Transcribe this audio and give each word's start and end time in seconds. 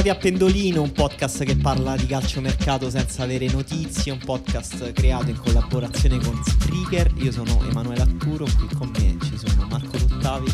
Bentornati 0.00 0.08
a 0.08 0.30
Pendolino, 0.30 0.80
un 0.80 0.92
podcast 0.92 1.44
che 1.44 1.56
parla 1.56 1.94
di 1.94 2.06
calciomercato 2.06 2.88
senza 2.88 3.22
avere 3.22 3.50
notizie, 3.50 4.12
un 4.12 4.18
podcast 4.18 4.92
creato 4.92 5.28
in 5.28 5.38
collaborazione 5.38 6.18
con 6.18 6.40
Spreaker. 6.42 7.12
Io 7.16 7.30
sono 7.30 7.62
Emanuele 7.68 8.00
Atturo, 8.00 8.46
qui 8.46 8.66
con 8.78 8.90
me 8.96 9.18
ci 9.22 9.36
sono 9.36 9.66
Marco 9.68 9.98
Dottavi 9.98 10.50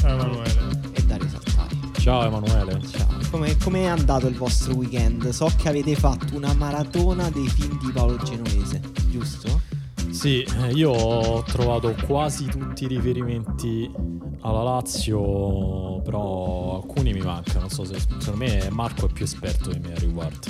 Ciao 0.00 0.12
Emanuele. 0.12 0.80
e 0.92 1.02
Dario 1.04 1.28
Saltari. 1.30 1.80
Ciao 1.98 2.24
Emanuele. 2.26 2.78
Ciao, 2.88 3.06
come, 3.30 3.56
come 3.56 3.80
è 3.80 3.86
andato 3.86 4.26
il 4.26 4.36
vostro 4.36 4.74
weekend? 4.74 5.30
So 5.30 5.50
che 5.56 5.70
avete 5.70 5.94
fatto 5.94 6.36
una 6.36 6.52
maratona 6.52 7.30
dei 7.30 7.48
film 7.48 7.78
di 7.80 7.90
Paolo 7.92 8.18
Genovese, 8.18 8.82
giusto? 9.08 9.59
Sì, 10.20 10.42
eh, 10.42 10.72
io 10.72 10.90
ho 10.90 11.42
trovato 11.44 11.96
quasi 12.06 12.44
tutti 12.44 12.84
i 12.84 12.88
riferimenti 12.88 13.90
alla 14.42 14.62
Lazio, 14.62 16.02
però 16.02 16.82
alcuni 16.82 17.14
mi 17.14 17.22
mancano. 17.22 17.60
Non 17.60 17.70
so 17.70 17.84
se 17.84 17.98
secondo 17.98 18.36
me 18.36 18.68
Marco 18.68 19.08
è 19.08 19.10
più 19.10 19.24
esperto 19.24 19.72
di 19.72 19.78
me 19.78 19.94
a 19.94 19.98
riguardo. 19.98 20.46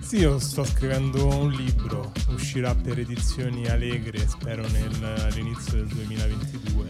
Sì, 0.00 0.16
io 0.16 0.40
sto 0.40 0.64
scrivendo 0.64 1.24
un 1.24 1.52
libro, 1.52 2.10
uscirà 2.32 2.74
per 2.74 2.98
edizioni 2.98 3.68
allegre, 3.68 4.26
spero 4.26 4.66
nel- 4.66 5.20
all'inizio 5.20 5.76
del 5.76 5.86
2022. 5.86 6.88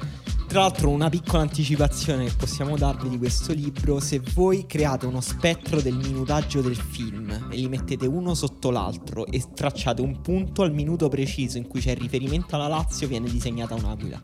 Tra 0.50 0.62
l'altro 0.62 0.90
una 0.90 1.08
piccola 1.08 1.42
anticipazione 1.42 2.24
che 2.24 2.32
possiamo 2.36 2.76
darvi 2.76 3.08
di 3.08 3.18
questo 3.18 3.52
libro, 3.52 4.00
se 4.00 4.20
voi 4.34 4.66
create 4.66 5.06
uno 5.06 5.20
spettro 5.20 5.80
del 5.80 5.94
minutaggio 5.94 6.60
del 6.60 6.74
film 6.74 7.30
e 7.48 7.54
li 7.54 7.68
mettete 7.68 8.08
uno 8.08 8.34
sotto 8.34 8.72
l'altro 8.72 9.26
e 9.26 9.44
tracciate 9.54 10.02
un 10.02 10.20
punto 10.20 10.62
al 10.62 10.72
minuto 10.72 11.08
preciso 11.08 11.56
in 11.56 11.68
cui 11.68 11.78
c'è 11.78 11.92
il 11.92 11.98
riferimento 11.98 12.56
alla 12.56 12.66
Lazio, 12.66 13.06
viene 13.06 13.30
disegnata 13.30 13.76
un'aquila. 13.76 14.20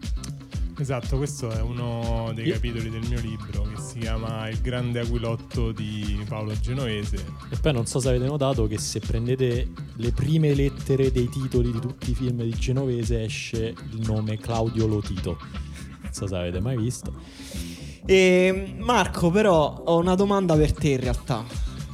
Esatto, 0.76 1.16
questo 1.16 1.48
è 1.48 1.60
uno 1.60 2.32
dei 2.34 2.50
capitoli 2.50 2.90
del 2.90 3.06
mio 3.06 3.20
libro 3.20 3.62
che 3.62 3.80
si 3.80 4.00
chiama 4.00 4.48
Il 4.48 4.60
grande 4.60 4.98
aquilotto 4.98 5.70
di 5.70 6.24
Paolo 6.28 6.58
Genovese. 6.58 7.24
E 7.50 7.56
poi 7.56 7.72
non 7.72 7.86
so 7.86 8.00
se 8.00 8.08
avete 8.08 8.26
notato 8.26 8.66
che 8.66 8.78
se 8.78 8.98
prendete 8.98 9.70
le 9.94 10.10
prime 10.10 10.54
lettere 10.54 11.12
dei 11.12 11.28
titoli 11.28 11.70
di 11.70 11.78
tutti 11.78 12.10
i 12.10 12.14
film 12.14 12.42
di 12.42 12.50
Genovese 12.50 13.22
esce 13.22 13.76
il 13.92 14.00
nome 14.04 14.38
Claudio 14.38 14.88
Lotito. 14.88 15.38
Non 16.18 16.28
so 16.28 16.34
se 16.34 16.36
avete 16.40 16.60
mai 16.60 16.76
visto. 16.76 17.12
E 18.06 18.74
Marco, 18.78 19.30
però, 19.30 19.82
ho 19.84 19.98
una 19.98 20.14
domanda 20.14 20.54
per 20.54 20.72
te 20.72 20.90
in 20.90 21.00
realtà. 21.00 21.44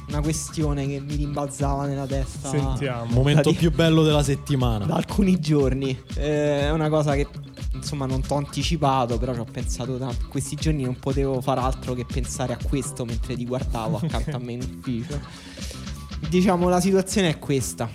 Una 0.07 0.21
questione 0.21 0.85
che 0.87 0.99
mi 0.99 1.15
rimbalzava 1.15 1.85
nella 1.87 2.05
testa. 2.05 2.49
Sentiamo. 2.49 3.11
Momento 3.13 3.49
di- 3.49 3.55
più 3.57 3.71
bello 3.71 4.03
della 4.03 4.21
settimana. 4.23 4.85
da 4.85 4.95
alcuni 4.95 5.39
giorni. 5.39 5.97
Eh, 6.15 6.61
È 6.61 6.71
una 6.71 6.87
cosa 6.89 7.15
che 7.15 7.27
insomma 7.73 8.05
non 8.05 8.21
ti 8.21 8.31
ho 8.31 8.35
anticipato, 8.35 9.17
però 9.17 9.33
ci 9.33 9.39
ho 9.39 9.45
pensato 9.49 9.97
tanto. 9.97 10.27
Questi 10.29 10.55
giorni 10.55 10.83
non 10.83 10.97
potevo 10.99 11.41
far 11.41 11.57
altro 11.57 11.93
che 11.93 12.05
pensare 12.05 12.53
a 12.53 12.57
questo 12.63 13.05
mentre 13.05 13.35
ti 13.35 13.45
guardavo 13.45 13.97
accanto 13.97 14.35
a 14.35 14.39
me 14.39 14.51
in 14.53 14.61
ufficio. 14.61 15.19
Diciamo, 16.29 16.69
la 16.69 16.79
situazione 16.79 17.29
è 17.29 17.39
questa. 17.39 17.89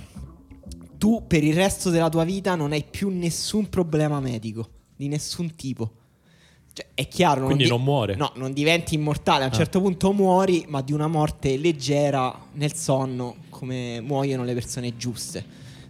Tu 0.98 1.24
per 1.28 1.44
il 1.44 1.54
resto 1.54 1.90
della 1.90 2.08
tua 2.08 2.24
vita 2.24 2.56
non 2.56 2.72
hai 2.72 2.84
più 2.90 3.08
nessun 3.10 3.68
problema 3.68 4.18
medico, 4.18 4.68
di 4.96 5.06
nessun 5.06 5.54
tipo. 5.54 5.92
Cioè, 6.78 6.86
è 6.94 7.08
chiaro, 7.08 7.46
Quindi 7.46 7.64
di- 7.64 7.70
non 7.70 7.82
muore. 7.82 8.14
No, 8.14 8.30
non 8.36 8.52
diventi 8.52 8.94
immortale. 8.94 9.42
A 9.42 9.46
un 9.46 9.52
Ah. 9.52 9.56
certo 9.56 9.80
punto 9.80 10.12
muori, 10.12 10.64
ma 10.68 10.80
di 10.80 10.92
una 10.92 11.08
morte 11.08 11.56
leggera 11.56 12.32
nel 12.52 12.72
sonno, 12.74 13.34
come 13.50 14.00
muoiono 14.00 14.44
le 14.44 14.54
persone 14.54 14.96
giuste. 14.96 15.44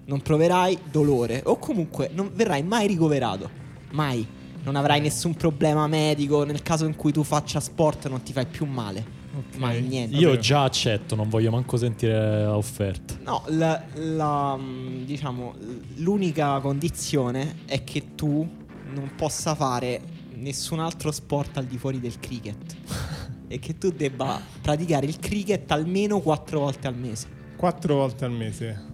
Non 0.06 0.22
proverai 0.22 0.78
dolore, 0.91 1.43
o 1.44 1.59
comunque 1.59 2.09
non 2.15 2.31
verrai 2.34 2.62
mai 2.62 2.87
ricoverato. 2.87 3.50
Mai. 3.91 4.26
Non 4.65 4.76
avrai 4.76 5.00
nessun 5.03 5.34
problema 5.34 5.87
medico. 5.87 6.44
Nel 6.44 6.62
caso 6.62 6.87
in 6.87 6.97
cui 6.97 7.12
tu 7.12 7.22
faccia 7.22 7.60
sport, 7.60 8.09
non 8.09 8.22
ti 8.22 8.32
fai 8.32 8.47
più 8.47 8.65
male. 8.65 9.16
Ok. 9.37 9.59
Mai 9.59 9.82
niente. 9.82 10.16
Io 10.16 10.38
già 10.38 10.65
accetto, 10.65 11.15
non 11.15 11.28
voglio 11.28 11.50
manco 11.50 11.76
sentire 11.76 12.44
l'offerta. 12.47 13.19
No, 13.25 13.43
la, 13.49 13.82
la, 13.97 14.56
mm, 14.56 15.05
diciamo, 15.05 15.55
l'unica 15.97 16.59
condizione 16.60 17.56
è 17.66 17.84
che 17.84 18.15
tu 18.15 18.47
non 18.94 19.10
possa 19.16 19.55
fare 19.55 20.00
nessun 20.41 20.81
altro 20.81 21.10
sport 21.10 21.56
al 21.56 21.65
di 21.65 21.78
fuori 21.78 22.00
del 22.00 22.19
cricket. 22.19 22.76
e 23.49 23.59
che 23.59 23.78
tu 23.78 23.91
debba 23.91 24.41
praticare 24.60 25.06
il 25.06 25.19
cricket 25.19 25.71
almeno 25.71 26.21
quattro 26.21 26.60
volte 26.60 26.87
al 26.87 26.97
mese. 26.97 27.26
Quattro 27.56 27.94
volte 27.94 28.25
al 28.25 28.32
mese. 28.32 28.87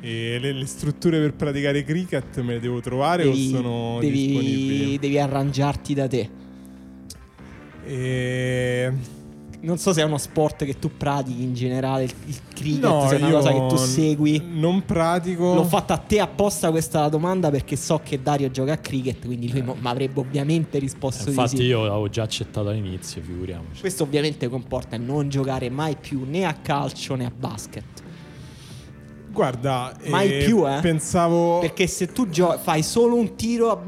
E 0.00 0.38
le, 0.40 0.52
le 0.52 0.66
strutture 0.66 1.18
per 1.20 1.34
praticare 1.34 1.82
cricket 1.84 2.40
me 2.40 2.54
le 2.54 2.60
devo 2.60 2.80
trovare 2.80 3.26
o 3.26 3.34
sono 3.34 3.98
devi, 4.00 4.26
disponibili? 4.26 4.98
devi 4.98 5.18
arrangiarti 5.18 5.94
da 5.94 6.06
te. 6.06 6.30
E... 7.84 8.92
Non 9.60 9.76
so 9.76 9.92
se 9.92 10.02
è 10.02 10.04
uno 10.04 10.18
sport 10.18 10.64
che 10.64 10.78
tu 10.78 10.96
pratichi 10.96 11.42
in 11.42 11.52
generale, 11.52 12.04
il, 12.04 12.36
cricket, 12.54 12.82
No, 12.82 13.08
se 13.08 13.18
è 13.18 13.22
una 13.22 13.30
cosa 13.30 13.52
che 13.52 13.66
tu 13.66 13.76
segui. 13.76 14.40
Non 14.52 14.84
pratico. 14.84 15.54
L'ho 15.54 15.64
fatta 15.64 15.94
a 15.94 15.98
te 15.98 16.20
apposta 16.20 16.70
questa 16.70 17.08
domanda 17.08 17.50
perché 17.50 17.74
so 17.74 18.00
che 18.02 18.22
Dario 18.22 18.50
gioca 18.52 18.74
a 18.74 18.76
cricket, 18.78 19.26
quindi 19.26 19.50
lui 19.50 19.62
mi 19.62 19.74
avrebbe 19.88 20.20
ovviamente 20.20 20.78
risposto 20.78 21.24
di 21.24 21.30
Infatti 21.30 21.56
sì. 21.56 21.62
io 21.64 21.82
l'avevo 21.82 22.08
già 22.08 22.22
accettato 22.22 22.68
all'inizio, 22.68 23.20
figuriamoci. 23.20 23.80
Questo 23.80 24.04
ovviamente 24.04 24.48
comporta 24.48 24.96
non 24.96 25.28
giocare 25.28 25.68
mai 25.70 25.96
più 25.96 26.24
né 26.24 26.44
a 26.44 26.54
calcio 26.54 27.16
né 27.16 27.24
a 27.24 27.32
basket. 27.36 28.06
Guarda, 29.30 29.94
Mai 30.06 30.38
eh, 30.38 30.44
più, 30.44 30.68
eh? 30.68 30.80
Pensavo. 30.80 31.58
Perché 31.60 31.86
se 31.86 32.06
tu 32.06 32.28
gio- 32.28 32.58
fai 32.58 32.82
solo 32.82 33.14
un 33.14 33.36
tiro, 33.36 33.80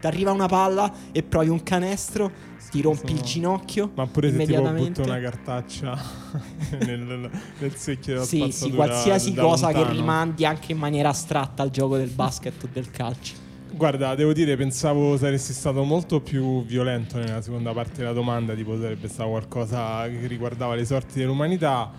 ti 0.00 0.06
arriva 0.06 0.32
una 0.32 0.46
palla 0.46 0.90
e 1.12 1.22
provi 1.22 1.48
un 1.48 1.62
canestro, 1.62 2.30
ti 2.70 2.80
rompi 2.82 3.06
Sono- 3.08 3.18
il 3.18 3.24
ginocchio. 3.24 3.90
Ma 3.94 4.06
pure 4.06 4.30
se 4.30 4.36
tipo 4.38 4.50
immediatamente. 4.52 5.00
butto 5.02 5.10
una 5.12 5.20
cartaccia 5.20 5.98
nel, 6.84 7.30
nel 7.58 7.74
secchio 7.76 8.14
della 8.14 8.24
Sì, 8.24 8.50
sì, 8.50 8.70
qualsiasi 8.72 9.34
cosa 9.34 9.68
che 9.68 9.74
lontano. 9.74 9.96
rimandi 9.96 10.44
anche 10.44 10.72
in 10.72 10.78
maniera 10.78 11.08
astratta 11.10 11.62
al 11.62 11.70
gioco 11.70 11.96
del 11.96 12.10
basket 12.10 12.62
o 12.64 12.68
del 12.72 12.90
calcio. 12.90 13.46
Guarda, 13.70 14.14
devo 14.14 14.32
dire, 14.32 14.56
pensavo 14.56 15.16
saresti 15.18 15.52
stato 15.52 15.84
molto 15.84 16.20
più 16.20 16.64
violento 16.64 17.18
nella 17.18 17.42
seconda 17.42 17.72
parte 17.72 17.98
della 17.98 18.12
domanda, 18.12 18.54
tipo 18.54 18.78
sarebbe 18.80 19.08
stato 19.08 19.28
qualcosa 19.30 20.08
che 20.08 20.26
riguardava 20.26 20.74
le 20.74 20.84
sorti 20.84 21.18
dell'umanità. 21.20 21.92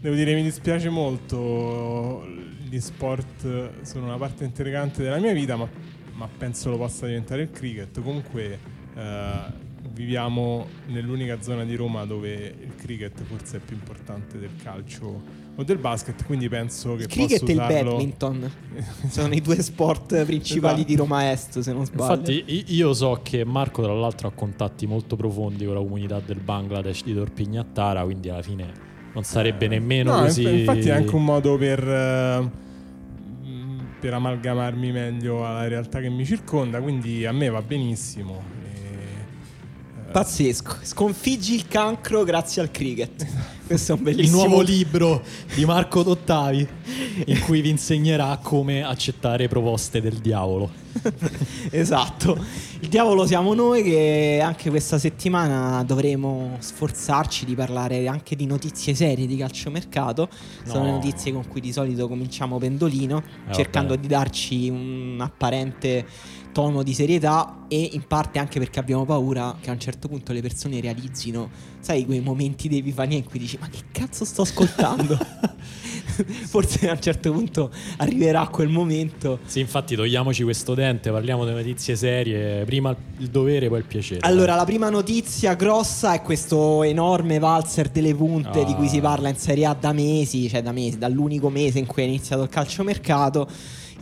Devo 0.00 0.14
dire, 0.14 0.34
mi 0.34 0.42
dispiace 0.42 0.88
molto, 0.88 2.24
gli 2.68 2.80
sport 2.80 3.82
sono 3.82 4.06
una 4.06 4.16
parte 4.16 4.44
integrante 4.44 5.02
della 5.02 5.18
mia 5.18 5.32
vita, 5.34 5.56
ma, 5.56 5.68
ma 6.14 6.26
penso 6.38 6.70
lo 6.70 6.78
possa 6.78 7.06
diventare 7.06 7.42
il 7.42 7.50
cricket. 7.50 8.00
Comunque 8.02 8.58
eh, 8.96 9.38
viviamo 9.92 10.66
nell'unica 10.86 11.40
zona 11.40 11.64
di 11.64 11.74
Roma 11.74 12.04
dove 12.04 12.32
il 12.34 12.74
cricket 12.76 13.22
forse 13.22 13.58
è 13.58 13.60
più 13.60 13.76
importante 13.76 14.38
del 14.38 14.50
calcio 14.62 15.22
o 15.56 15.62
del 15.64 15.78
basket, 15.78 16.24
quindi 16.24 16.48
penso 16.48 16.94
che 16.96 17.02
Il 17.02 17.08
cricket 17.08 17.40
posso 17.40 17.50
e 17.50 17.54
il 17.54 17.60
usarlo... 17.60 17.90
badminton 17.92 18.50
sono 19.10 19.34
i 19.34 19.40
due 19.40 19.60
sport 19.60 20.24
principali 20.24 20.74
Esatto. 20.76 20.88
di 20.88 20.96
Roma 20.96 21.30
Est, 21.30 21.58
se 21.58 21.72
non 21.72 21.84
sbaglio. 21.84 22.30
Infatti 22.30 22.64
io 22.74 22.94
so 22.94 23.20
che 23.22 23.44
Marco 23.44 23.82
tra 23.82 23.92
l'altro 23.92 24.28
ha 24.28 24.32
contatti 24.32 24.86
molto 24.86 25.16
profondi 25.16 25.64
con 25.64 25.74
la 25.74 25.80
comunità 25.80 26.20
del 26.24 26.38
Bangladesh 26.38 27.02
di 27.04 27.14
Torpignattara, 27.14 28.02
quindi 28.04 28.28
alla 28.28 28.42
fine 28.42 28.88
non 29.12 29.24
sarebbe 29.24 29.66
nemmeno 29.66 30.14
No, 30.14 30.22
così... 30.22 30.42
inf- 30.42 30.58
infatti 30.60 30.88
è 30.88 30.92
anche 30.92 31.14
un 31.14 31.24
modo 31.24 31.56
per, 31.58 31.86
eh, 31.86 32.50
per 33.98 34.14
amalgamarmi 34.14 34.92
meglio 34.92 35.44
alla 35.44 35.66
realtà 35.66 36.00
che 36.00 36.08
mi 36.08 36.24
circonda, 36.24 36.80
quindi 36.80 37.26
a 37.26 37.32
me 37.32 37.48
va 37.50 37.60
benissimo. 37.60 38.58
Pazzesco, 40.10 40.78
sconfiggi 40.82 41.54
il 41.54 41.68
cancro 41.68 42.24
grazie 42.24 42.60
al 42.62 42.72
cricket. 42.72 43.24
Questo 43.70 43.92
è 43.92 43.94
un 43.94 44.00
Il 44.08 44.14
bellissimo 44.16 44.38
nuovo 44.46 44.60
libro 44.62 45.22
di 45.54 45.64
Marco 45.64 46.02
Dottavi 46.02 46.66
in 47.26 47.40
cui 47.42 47.60
vi 47.60 47.68
insegnerà 47.68 48.40
come 48.42 48.82
accettare 48.82 49.46
proposte 49.46 50.00
del 50.00 50.14
diavolo. 50.16 50.68
esatto. 51.70 52.36
Il 52.80 52.88
diavolo 52.88 53.24
siamo 53.26 53.54
noi 53.54 53.84
che 53.84 54.40
anche 54.42 54.70
questa 54.70 54.98
settimana 54.98 55.84
dovremo 55.84 56.56
sforzarci 56.58 57.44
di 57.44 57.54
parlare 57.54 58.08
anche 58.08 58.34
di 58.34 58.44
notizie 58.44 58.92
serie 58.96 59.28
di 59.28 59.36
calciomercato. 59.36 60.28
Sono 60.64 60.80
No. 60.80 60.84
le 60.86 60.90
notizie 60.90 61.32
con 61.32 61.46
cui 61.46 61.60
di 61.60 61.70
solito 61.72 62.08
cominciamo 62.08 62.58
pendolino, 62.58 63.22
Eh, 63.50 63.52
cercando 63.54 63.90
vabbè. 63.90 64.00
di 64.00 64.08
darci 64.08 64.68
un 64.68 65.16
apparente 65.20 66.04
tono 66.52 66.82
di 66.82 66.92
serietà 66.94 67.66
e 67.68 67.90
in 67.92 68.04
parte 68.08 68.40
anche 68.40 68.58
perché 68.58 68.80
abbiamo 68.80 69.04
paura 69.04 69.56
che 69.60 69.70
a 69.70 69.72
un 69.72 69.78
certo 69.78 70.08
punto 70.08 70.32
le 70.32 70.40
persone 70.40 70.80
realizzino, 70.80 71.48
sai, 71.80 72.04
quei 72.06 72.20
momenti 72.20 72.68
di 72.68 72.78
epifania 72.78 73.16
in 73.16 73.24
cui 73.24 73.38
dici 73.38 73.56
"Ma 73.60 73.68
che 73.68 73.80
cazzo 73.92 74.24
sto 74.24 74.42
ascoltando?" 74.42 75.18
Forse 76.20 76.88
a 76.88 76.92
un 76.92 77.00
certo 77.00 77.32
punto 77.32 77.70
arriverà 77.98 78.46
quel 78.48 78.68
momento 78.68 79.38
Sì, 79.46 79.60
infatti 79.60 79.94
togliamoci 79.94 80.42
questo 80.42 80.74
dente, 80.74 81.10
parliamo 81.10 81.44
di 81.46 81.52
notizie 81.52 81.96
serie, 81.96 82.64
prima 82.64 82.94
il 83.18 83.28
dovere, 83.28 83.68
poi 83.68 83.78
il 83.78 83.84
piacere. 83.84 84.20
Allora, 84.22 84.54
la 84.54 84.64
prima 84.64 84.90
notizia 84.90 85.54
grossa 85.54 86.12
è 86.14 86.22
questo 86.22 86.82
enorme 86.82 87.38
valzer 87.38 87.88
delle 87.88 88.14
punte 88.14 88.60
Ah. 88.60 88.64
di 88.64 88.74
cui 88.74 88.88
si 88.88 89.00
parla 89.00 89.28
in 89.28 89.36
Serie 89.36 89.64
A 89.66 89.74
da 89.78 89.92
mesi, 89.92 90.48
cioè 90.48 90.62
da 90.62 90.72
mesi, 90.72 90.98
dall'unico 90.98 91.48
mese 91.48 91.78
in 91.78 91.86
cui 91.86 92.02
è 92.02 92.06
iniziato 92.06 92.42
il 92.42 92.48
calciomercato, 92.48 93.48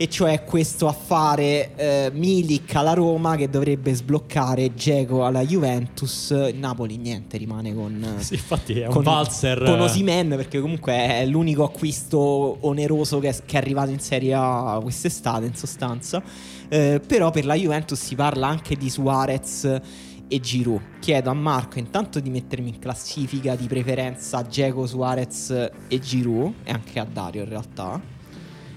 e 0.01 0.07
cioè 0.07 0.45
questo 0.45 0.87
affare 0.87 1.75
eh, 1.75 2.09
Milik 2.13 2.73
alla 2.73 2.93
Roma 2.93 3.35
che 3.35 3.49
dovrebbe 3.49 3.93
sbloccare 3.93 4.73
Geco 4.73 5.25
alla 5.25 5.43
Juventus. 5.43 6.31
Napoli 6.53 6.95
niente, 6.95 7.35
rimane 7.35 7.75
con... 7.75 8.15
Sì, 8.19 8.35
infatti 8.35 8.79
è 8.79 8.85
un 8.85 8.93
con, 8.93 9.03
valzer. 9.03 9.61
con 9.61 9.81
Osimhen 9.81 10.29
perché 10.37 10.61
comunque 10.61 10.93
è 10.93 11.25
l'unico 11.25 11.65
acquisto 11.65 12.17
oneroso 12.61 13.19
che 13.19 13.27
è, 13.27 13.35
che 13.45 13.57
è 13.57 13.59
arrivato 13.59 13.91
in 13.91 13.99
Serie 13.99 14.33
A 14.35 14.79
quest'estate 14.81 15.47
in 15.47 15.55
sostanza 15.55 16.23
Eh, 16.69 17.01
però 17.05 17.29
per 17.29 17.45
la 17.45 17.55
Juventus 17.55 17.99
si 17.99 18.15
parla 18.15 18.47
anche 18.47 18.77
di 18.77 18.89
Suarez 18.89 19.81
e 20.29 20.39
Giroud 20.39 20.99
chiedo 20.99 21.29
a 21.29 21.33
Marco 21.33 21.77
intanto 21.77 22.21
di 22.21 22.29
mettermi 22.29 22.69
in 22.69 22.79
classifica 22.79 23.53
di 23.57 23.67
preferenza 23.67 24.47
Geco, 24.47 24.87
Suarez 24.87 25.71
e 25.89 25.99
Giroud 25.99 26.53
e 26.63 26.71
anche 26.71 26.99
a 26.99 27.03
Dario 27.03 27.43
in 27.43 27.49
realtà 27.49 28.18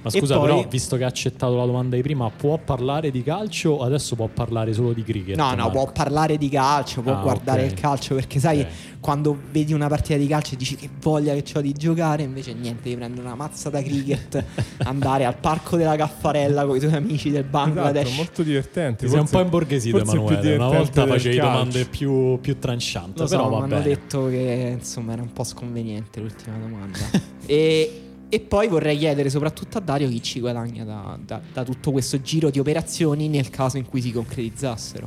Ma 0.02 0.10
scusa, 0.10 0.36
poi- 0.38 0.48
però, 0.48 0.68
visto 0.68 0.96
che 0.96 1.04
ha 1.04 1.06
accettato 1.06 1.56
la 1.56 1.64
domanda 1.64 1.94
di 1.96 2.02
prima, 2.02 2.28
può 2.30 2.58
parlare 2.58 3.10
di 3.10 3.22
calcio 3.22 3.70
o 3.70 3.82
adesso 3.84 4.16
può 4.16 4.26
parlare 4.26 4.72
solo 4.72 4.92
di 4.92 5.02
cricket? 5.04 5.36
No, 5.36 5.50
no, 5.50 5.56
Marco? 5.56 5.70
può 5.70 5.92
parlare 5.92 6.36
di 6.38 6.48
calcio, 6.48 7.02
può 7.02 7.12
Ah, 7.16 7.20
guardare 7.22 7.64
ok. 7.64 7.70
il 7.72 7.80
calcio 7.80 8.14
perché 8.16 8.40
sai, 8.40 8.60
Ok. 8.60 8.66
quando 9.00 9.36
vedi 9.52 9.72
una 9.72 9.86
partita 9.88 10.16
di 10.18 10.26
calcio 10.26 10.54
e 10.54 10.56
dici 10.56 10.74
che 10.76 10.88
voglia 11.00 11.34
che 11.34 11.56
ho 11.56 11.60
di 11.60 11.72
giocare, 11.72 12.22
invece 12.24 12.52
niente, 12.52 12.82
devi 12.84 12.96
prendere 12.96 13.24
una 13.26 13.36
mazza 13.36 13.70
da 13.70 13.80
cricket, 13.80 14.44
andare 14.84 15.24
al 15.24 15.36
parco 15.36 15.76
della 15.76 15.94
Caffarella 15.96 16.66
con 16.66 16.76
i 16.76 16.80
tuoi 16.80 16.94
amici 16.94 17.30
del 17.30 17.44
Bangladesh. 17.44 18.02
Esatto, 18.06 18.16
molto 18.16 18.42
divertente. 18.42 19.04
Ti 19.04 19.08
sei 19.10 19.20
un 19.20 19.26
forse- 19.26 19.36
po' 19.36 19.42
imborghesito, 19.44 19.98
forse 19.98 20.12
più 20.12 20.20
Emanuele. 20.26 20.54
Una 20.56 20.66
volta 20.66 21.06
facevi 21.06 21.36
calcio. 21.36 21.50
domande 21.52 21.84
più, 21.84 22.40
più 22.40 22.58
tranchant. 22.58 23.18
Lo 23.20 23.26
so, 23.28 23.36
però 23.36 23.48
mi 23.58 23.72
hanno 23.72 23.82
detto 23.82 24.26
che 24.26 24.76
insomma 24.78 25.12
era 25.12 25.22
un 25.22 25.32
po' 25.32 25.44
sconveniente 25.44 26.18
l'ultima 26.20 26.56
domanda. 26.56 26.98
e, 27.46 28.02
e 28.34 28.40
poi 28.40 28.66
vorrei 28.66 28.96
chiedere 28.96 29.28
soprattutto 29.28 29.76
a 29.76 29.82
Dario 29.82 30.08
chi 30.08 30.22
ci 30.22 30.40
guadagna 30.40 30.84
da, 30.84 31.18
da- 31.22 31.42
da 31.52 31.64
tutto 31.64 31.92
questo 31.92 32.18
giro 32.22 32.48
di 32.48 32.58
operazioni 32.58 33.28
nel 33.28 33.50
caso 33.50 33.76
in 33.76 33.84
cui 33.84 34.00
si 34.00 34.10
concretizzassero. 34.10 35.06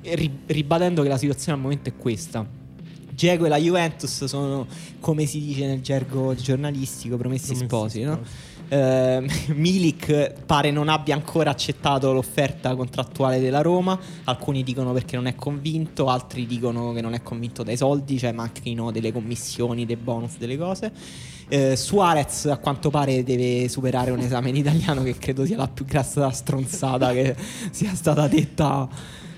Ri- 0.00 0.38
ribadendo 0.46 1.02
che 1.02 1.08
la 1.08 1.18
situazione 1.18 1.58
al 1.58 1.62
momento 1.62 1.90
è 1.90 1.92
questa. 1.94 2.46
Diego 3.10 3.44
e 3.44 3.48
la 3.50 3.58
Juventus 3.58 4.24
sono, 4.24 4.66
come 4.98 5.26
si 5.26 5.40
dice 5.40 5.66
nel 5.66 5.82
gergo 5.82 6.34
giornalistico, 6.34 7.18
promessi, 7.18 7.48
Promessi 7.48 7.66
sposi, 7.66 8.00
no? 8.00 8.14
sposi. 8.14 8.52
Eh, 8.70 9.28
Milik 9.54 10.32
pare 10.46 10.70
non 10.70 10.88
abbia 10.88 11.14
ancora 11.14 11.50
accettato 11.50 12.14
l'offerta 12.14 12.74
contrattuale 12.74 13.40
della 13.40 13.60
Roma. 13.60 14.00
Alcuni 14.24 14.62
dicono 14.62 14.94
perché 14.94 15.16
non 15.16 15.26
è 15.26 15.34
convinto, 15.34 16.08
altri 16.08 16.46
dicono 16.46 16.94
che 16.94 17.02
non 17.02 17.12
è 17.12 17.22
convinto 17.22 17.62
dai 17.62 17.76
soldi, 17.76 18.16
cioè 18.16 18.32
macchino 18.32 18.90
delle 18.90 19.12
commissioni, 19.12 19.84
dei 19.84 19.96
bonus, 19.96 20.38
delle 20.38 20.56
cose. 20.56 20.92
Eh, 21.54 21.76
Suarez 21.76 22.46
a 22.46 22.56
quanto 22.56 22.90
pare 22.90 23.22
deve 23.22 23.68
superare 23.68 24.10
un 24.10 24.18
esame 24.18 24.48
in 24.48 24.56
italiano 24.56 25.02
che 25.02 25.16
credo 25.18 25.44
sia 25.46 25.56
la 25.56 25.68
più 25.68 25.84
grassa 25.84 26.30
stronzata 26.30 27.12
che 27.12 27.36
sia 27.70 27.94
stata 27.94 28.26
detta 28.26 28.88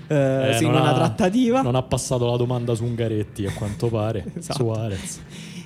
eh, 0.07 0.15
Eh, 0.55 0.57
in 0.61 0.69
una 0.69 0.89
ha- 0.91 0.93
trattativa. 0.95 1.61
Non 1.61 1.75
ha 1.75 1.83
passato 1.83 2.25
la 2.29 2.37
domanda 2.37 2.73
su 2.73 2.83
Ungaretti, 2.85 3.45
a 3.45 3.51
quanto 3.53 3.87
pare. 3.87 4.25
Esatto. 4.37 4.63
Suarez. 4.63 5.19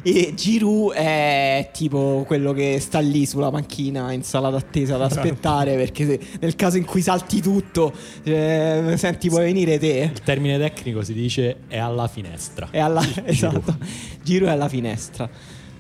E 0.04 0.34
Giroud 0.36 0.94
è 0.94 1.70
tipo 1.72 2.24
quello 2.26 2.54
che 2.54 2.80
sta 2.80 2.98
lì 3.00 3.28
sulla 3.28 3.52
panchina 3.52 4.12
in 4.14 4.24
sala 4.24 4.50
d'attesa 4.50 4.96
ad 4.96 5.04
aspettare 5.04 5.76
perché 5.76 6.06
se- 6.08 6.20
nel 6.40 6.56
caso 6.56 6.78
in 6.78 6.86
cui 6.86 7.02
salti 7.04 7.40
tutto, 7.40 7.94
eh, 8.24 8.96
senti 8.98 9.30
puoi 9.30 9.44
venire 9.44 9.78
te. 9.78 10.10
Il 10.12 10.22
termine 10.24 10.58
tecnico 10.58 11.04
si 11.04 11.14
dice 11.14 11.58
è 11.68 11.78
alla 11.78 12.08
finestra. 12.08 12.68
È 12.72 12.80
alla, 12.80 13.04
esatto. 13.26 13.78
Giroud 14.24 14.50
è 14.50 14.54
alla 14.54 14.68
finestra. 14.70 15.30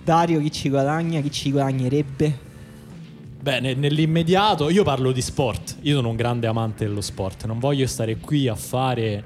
Dario 0.04 0.40
chi 0.40 0.52
ci 0.52 0.70
guadagna, 0.70 1.22
chi 1.22 1.32
ci 1.32 1.52
guadagnerebbe? 1.52 2.50
Beh, 3.42 3.60
ne- 3.60 3.74
nell'immediato 3.74 4.70
io 4.70 4.84
parlo 4.84 5.12
di 5.12 5.22
sport. 5.22 5.78
Io 5.82 5.96
sono 5.96 6.10
un 6.10 6.16
grande 6.16 6.48
amante 6.48 6.86
dello 6.86 7.02
sport. 7.02 7.46
Non 7.46 7.60
voglio 7.60 7.88
stare 7.88 8.18
qui 8.18 8.48
a 8.48 8.56
fare 8.56 9.24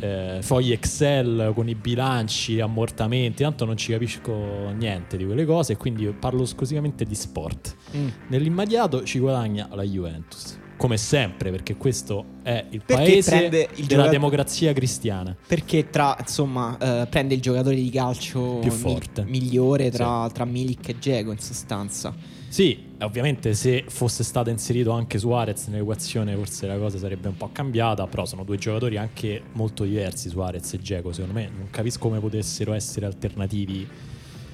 eh, 0.00 0.38
fogli 0.42 0.72
Excel 0.72 1.52
con 1.54 1.68
i 1.68 1.74
bilanci, 1.74 2.60
ammortamenti. 2.60 3.42
Tanto 3.42 3.64
non 3.64 3.76
ci 3.76 3.92
capisco 3.92 4.70
niente 4.76 5.16
di 5.16 5.24
quelle 5.24 5.44
cose. 5.44 5.76
Quindi 5.76 6.06
parlo 6.18 6.42
esclusivamente 6.42 7.04
di 7.04 7.14
sport. 7.14 7.76
Mm. 7.96 8.08
Nell'immediato 8.28 9.04
ci 9.04 9.20
guadagna 9.20 9.68
la 9.72 9.84
Juventus. 9.84 10.58
Come 10.78 10.96
sempre, 10.96 11.50
perché 11.50 11.76
questo 11.76 12.24
è 12.42 12.64
il 12.70 12.82
Perché 12.86 13.02
paese 13.04 13.68
il 13.74 13.86
della 13.86 14.06
democrazia 14.06 14.72
cristiana. 14.72 15.36
Perché 15.46 15.90
tra, 15.90 16.16
insomma, 16.20 16.78
eh, 16.78 17.06
prende 17.08 17.34
il 17.34 17.40
giocatore 17.40 17.74
di 17.74 17.90
calcio 17.90 18.58
Più 18.60 18.70
mi- 18.70 18.78
forte. 18.78 19.24
migliore 19.24 19.90
tra, 19.90 20.30
tra 20.32 20.44
Milik 20.44 20.88
e 20.88 20.98
Dzeko 20.98 21.32
in 21.32 21.38
sostanza. 21.40 22.14
Sì, 22.48 22.78
ovviamente 23.00 23.52
se 23.54 23.84
fosse 23.88 24.22
stato 24.24 24.48
inserito 24.48 24.92
anche 24.92 25.18
Suarez 25.18 25.66
nell'equazione 25.66 26.34
forse 26.34 26.66
la 26.66 26.78
cosa 26.78 26.96
sarebbe 26.96 27.28
un 27.28 27.36
po' 27.36 27.50
cambiata, 27.52 28.06
però 28.06 28.24
sono 28.24 28.42
due 28.44 28.56
giocatori 28.56 28.96
anche 28.96 29.42
molto 29.52 29.84
diversi, 29.84 30.30
Suarez 30.30 30.72
e 30.72 30.78
Dzeko, 30.78 31.12
secondo 31.12 31.34
me 31.34 31.50
non 31.54 31.68
capisco 31.70 31.98
come 31.98 32.20
potessero 32.20 32.72
essere 32.72 33.04
alternativi. 33.04 33.86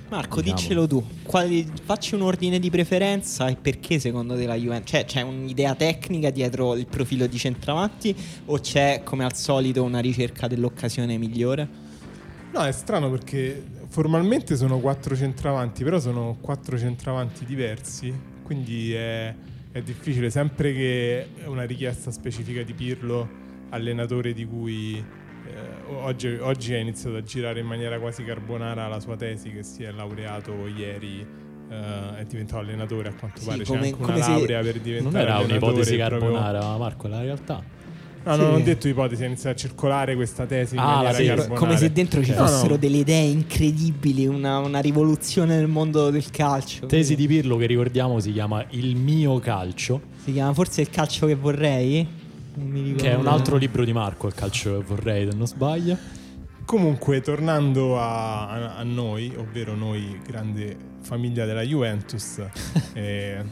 Marco, 0.08 0.40
Diciamo. 0.40 0.60
diccelo 0.60 0.86
tu. 0.86 1.04
Quali- 1.22 1.66
facci 1.82 2.14
un 2.14 2.22
ordine 2.22 2.58
di 2.58 2.70
preferenza 2.70 3.48
e 3.48 3.56
perché 3.56 3.98
secondo 3.98 4.36
te 4.36 4.46
la 4.46 4.54
Juventus? 4.54 4.90
Cioè, 4.90 5.04
c'è 5.04 5.22
un'idea 5.22 5.74
tecnica 5.74 6.30
dietro 6.30 6.76
il 6.76 6.86
profilo 6.86 7.26
di 7.26 7.38
centravanti 7.38 8.14
o 8.46 8.58
c'è, 8.58 9.00
come 9.02 9.24
al 9.24 9.34
solito, 9.34 9.82
una 9.82 10.00
ricerca 10.00 10.46
dell'occasione 10.46 11.16
migliore? 11.16 11.82
No, 12.52 12.62
è 12.62 12.70
strano 12.72 13.10
perché 13.10 13.64
formalmente 13.88 14.56
sono 14.56 14.78
quattro 14.78 15.16
centravanti, 15.16 15.82
però 15.82 15.98
sono 15.98 16.36
quattro 16.40 16.78
centravanti 16.78 17.44
diversi, 17.44 18.14
quindi 18.42 18.92
è, 18.92 19.34
è 19.72 19.82
difficile, 19.82 20.30
sempre 20.30 20.72
che 20.72 21.26
è 21.42 21.46
una 21.46 21.64
richiesta 21.64 22.12
specifica 22.12 22.62
di 22.62 22.72
Pirlo, 22.74 23.28
allenatore 23.70 24.32
di 24.32 24.44
cui 24.44 25.04
oggi, 25.88 26.28
oggi 26.40 26.74
ha 26.74 26.78
iniziato 26.78 27.16
a 27.16 27.22
girare 27.22 27.60
in 27.60 27.66
maniera 27.66 27.98
quasi 27.98 28.24
carbonara 28.24 28.86
la 28.88 29.00
sua 29.00 29.16
tesi, 29.16 29.50
che 29.50 29.62
si 29.62 29.82
è 29.82 29.90
laureato 29.90 30.66
ieri, 30.66 31.26
eh, 31.70 32.18
è 32.18 32.24
diventato 32.28 32.60
allenatore 32.60 33.08
a 33.08 33.14
quanto 33.14 33.40
Sì, 33.40 33.46
pare, 33.46 33.58
c'è 33.62 33.64
come- 33.66 33.86
anche 33.86 33.92
come 34.00 34.14
una 34.16 34.28
laurea 34.28 34.60
per 34.62 34.80
diventare 34.80 35.12
Non 35.12 35.20
era 35.20 35.34
allenatore. 35.36 35.64
un'ipotesi 35.66 35.96
proprio- 35.96 36.18
carbonara, 36.20 36.76
Marco, 36.76 37.06
è 37.06 37.10
la 37.10 37.20
realtà. 37.20 37.62
No, 38.26 38.34
Sì. 38.36 38.40
non 38.40 38.54
ho 38.54 38.60
detto 38.60 38.88
ipotesi, 38.88 39.22
ha 39.22 39.26
iniziato 39.26 39.54
a 39.54 39.58
circolare 39.58 40.14
questa 40.14 40.46
tesi 40.46 40.76
Ah, 40.78 41.12
sì. 41.12 41.30
Come 41.52 41.76
se 41.76 41.92
dentro 41.92 42.24
ci 42.24 42.30
No, 42.30 42.38
no. 42.40 42.46
fossero 42.46 42.76
delle 42.78 42.96
idee 42.96 43.26
incredibili, 43.28 44.26
una, 44.26 44.58
una 44.60 44.78
rivoluzione 44.80 45.56
nel 45.56 45.66
mondo 45.66 46.08
del 46.08 46.30
calcio. 46.30 46.86
Tesi 46.86 47.16
di 47.16 47.26
Pirlo 47.26 47.56
che 47.58 47.66
ricordiamo 47.66 48.18
si 48.20 48.32
chiama 48.32 48.64
Il 48.70 48.96
mio 48.96 49.38
calcio, 49.40 50.00
Si 50.24 50.32
chiama 50.32 50.54
forse 50.54 50.80
il 50.80 50.88
calcio 50.88 51.26
che 51.26 51.34
vorrei? 51.34 52.22
Non 52.56 52.68
mi 52.68 52.80
ricordo. 52.82 53.02
che 53.02 53.10
è 53.10 53.14
un 53.14 53.26
altro 53.26 53.56
libro 53.56 53.84
di 53.84 53.92
Marco, 53.92 54.26
il 54.28 54.34
calcio 54.34 54.78
che 54.78 54.84
vorrei, 54.84 55.28
se 55.30 55.36
non 55.36 55.46
sbaglio. 55.46 55.96
Comunque, 56.64 57.20
tornando 57.20 57.98
a, 58.00 58.48
a- 58.48 58.76
a 58.76 58.82
noi, 58.84 59.32
ovvero 59.36 59.74
noi, 59.74 60.20
grande 60.26 60.76
famiglia 61.02 61.44
della 61.44 61.62
Juventus, 61.62 62.40
eh, 62.94 63.42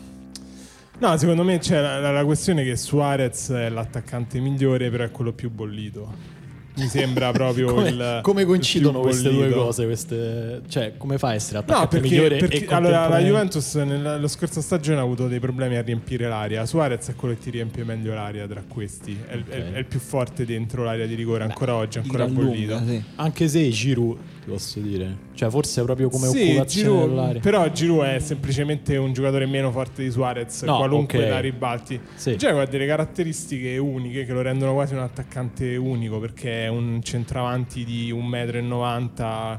no, 0.98 1.16
secondo 1.18 1.42
me 1.44 1.58
c'è 1.58 1.80
la, 1.80 1.98
la- 2.00 2.10
la 2.10 2.24
questione 2.24 2.64
che 2.64 2.76
Suarez 2.76 3.50
è 3.50 3.68
l'attaccante 3.68 4.40
migliore, 4.40 4.88
però 4.90 5.04
è 5.04 5.10
quello 5.10 5.32
più 5.32 5.50
bollito. 5.50 6.31
Mi 6.74 6.86
sembra 6.86 7.30
proprio 7.32 7.66
come, 7.74 7.88
il. 7.90 8.18
come 8.22 8.40
il 8.42 8.46
coincidono 8.46 9.00
più 9.00 9.08
queste 9.08 9.30
due 9.30 9.50
cose? 9.50 9.84
Queste... 9.84 10.62
Cioè, 10.68 10.94
come 10.96 11.18
fa 11.18 11.28
a 11.28 11.34
essere 11.34 11.58
No, 11.58 11.64
attaccante 11.64 11.98
perché, 12.00 12.08
migliore 12.14 12.36
perché- 12.38 12.64
e 12.64 12.74
allora 12.74 13.08
la 13.08 13.18
Juventus 13.18 13.74
nello 13.74 14.26
scorso 14.28 14.60
stagione 14.62 14.98
ha 14.98 15.02
avuto 15.02 15.28
dei 15.28 15.38
problemi 15.38 15.76
a 15.76 15.82
riempire 15.82 16.28
l'aria. 16.28 16.64
Suarez 16.64 17.08
è 17.10 17.14
quello 17.14 17.34
che 17.34 17.40
ti 17.40 17.50
riempie 17.50 17.84
meglio 17.84 18.14
l'aria 18.14 18.46
tra 18.46 18.62
questi. 18.66 19.16
È, 19.26 19.34
il- 19.34 19.44
è 19.44 19.56
il- 19.56 19.72
è 19.74 19.78
il 19.78 19.84
più 19.84 19.98
forte 20.00 20.46
dentro 20.46 20.82
l'area 20.84 21.04
di 21.06 21.14
rigore 21.14 21.44
ancora 21.44 21.74
oggi, 21.74 22.00
Di 22.00 22.06
ancora 22.06 22.26
bollito. 22.26 22.74
lunga, 22.78 22.86
sì. 22.90 23.02
Anche 23.16 23.48
se 23.48 23.68
Giroud 23.68 24.16
ti 24.42 24.48
posso 24.50 24.80
dire. 24.80 25.16
Cioè, 25.34 25.48
forse 25.50 25.82
proprio 25.84 26.08
come 26.08 26.26
Sì, 26.28 26.48
occupazione 26.50 27.06
Giroud- 27.08 27.40
però 27.40 27.68
Giroud 27.70 28.04
è 28.06 28.18
semplicemente 28.18 28.96
un 28.96 29.12
giocatore 29.12 29.46
meno 29.46 29.70
forte 29.70 30.02
di 30.02 30.10
Suarez, 30.10 30.62
No, 30.62 30.78
qualunque 30.78 31.22
ok. 31.24 31.30
la 31.30 31.38
ribalti. 31.38 32.00
Sì. 32.14 32.34
Dzeko 32.36 32.58
ha 32.60 32.66
delle 32.66 32.86
caratteristiche 32.86 33.78
uniche 33.78 34.24
che 34.26 34.32
lo 34.32 34.42
rendono 34.42 34.72
quasi 34.72 34.94
un 34.94 35.00
attaccante 35.00 35.76
unico 35.76 36.18
perché 36.18 36.64
è 36.64 36.68
un 36.68 37.00
centravanti 37.02 37.84
di 37.84 38.10
1,90 38.12 39.52
m 39.54 39.58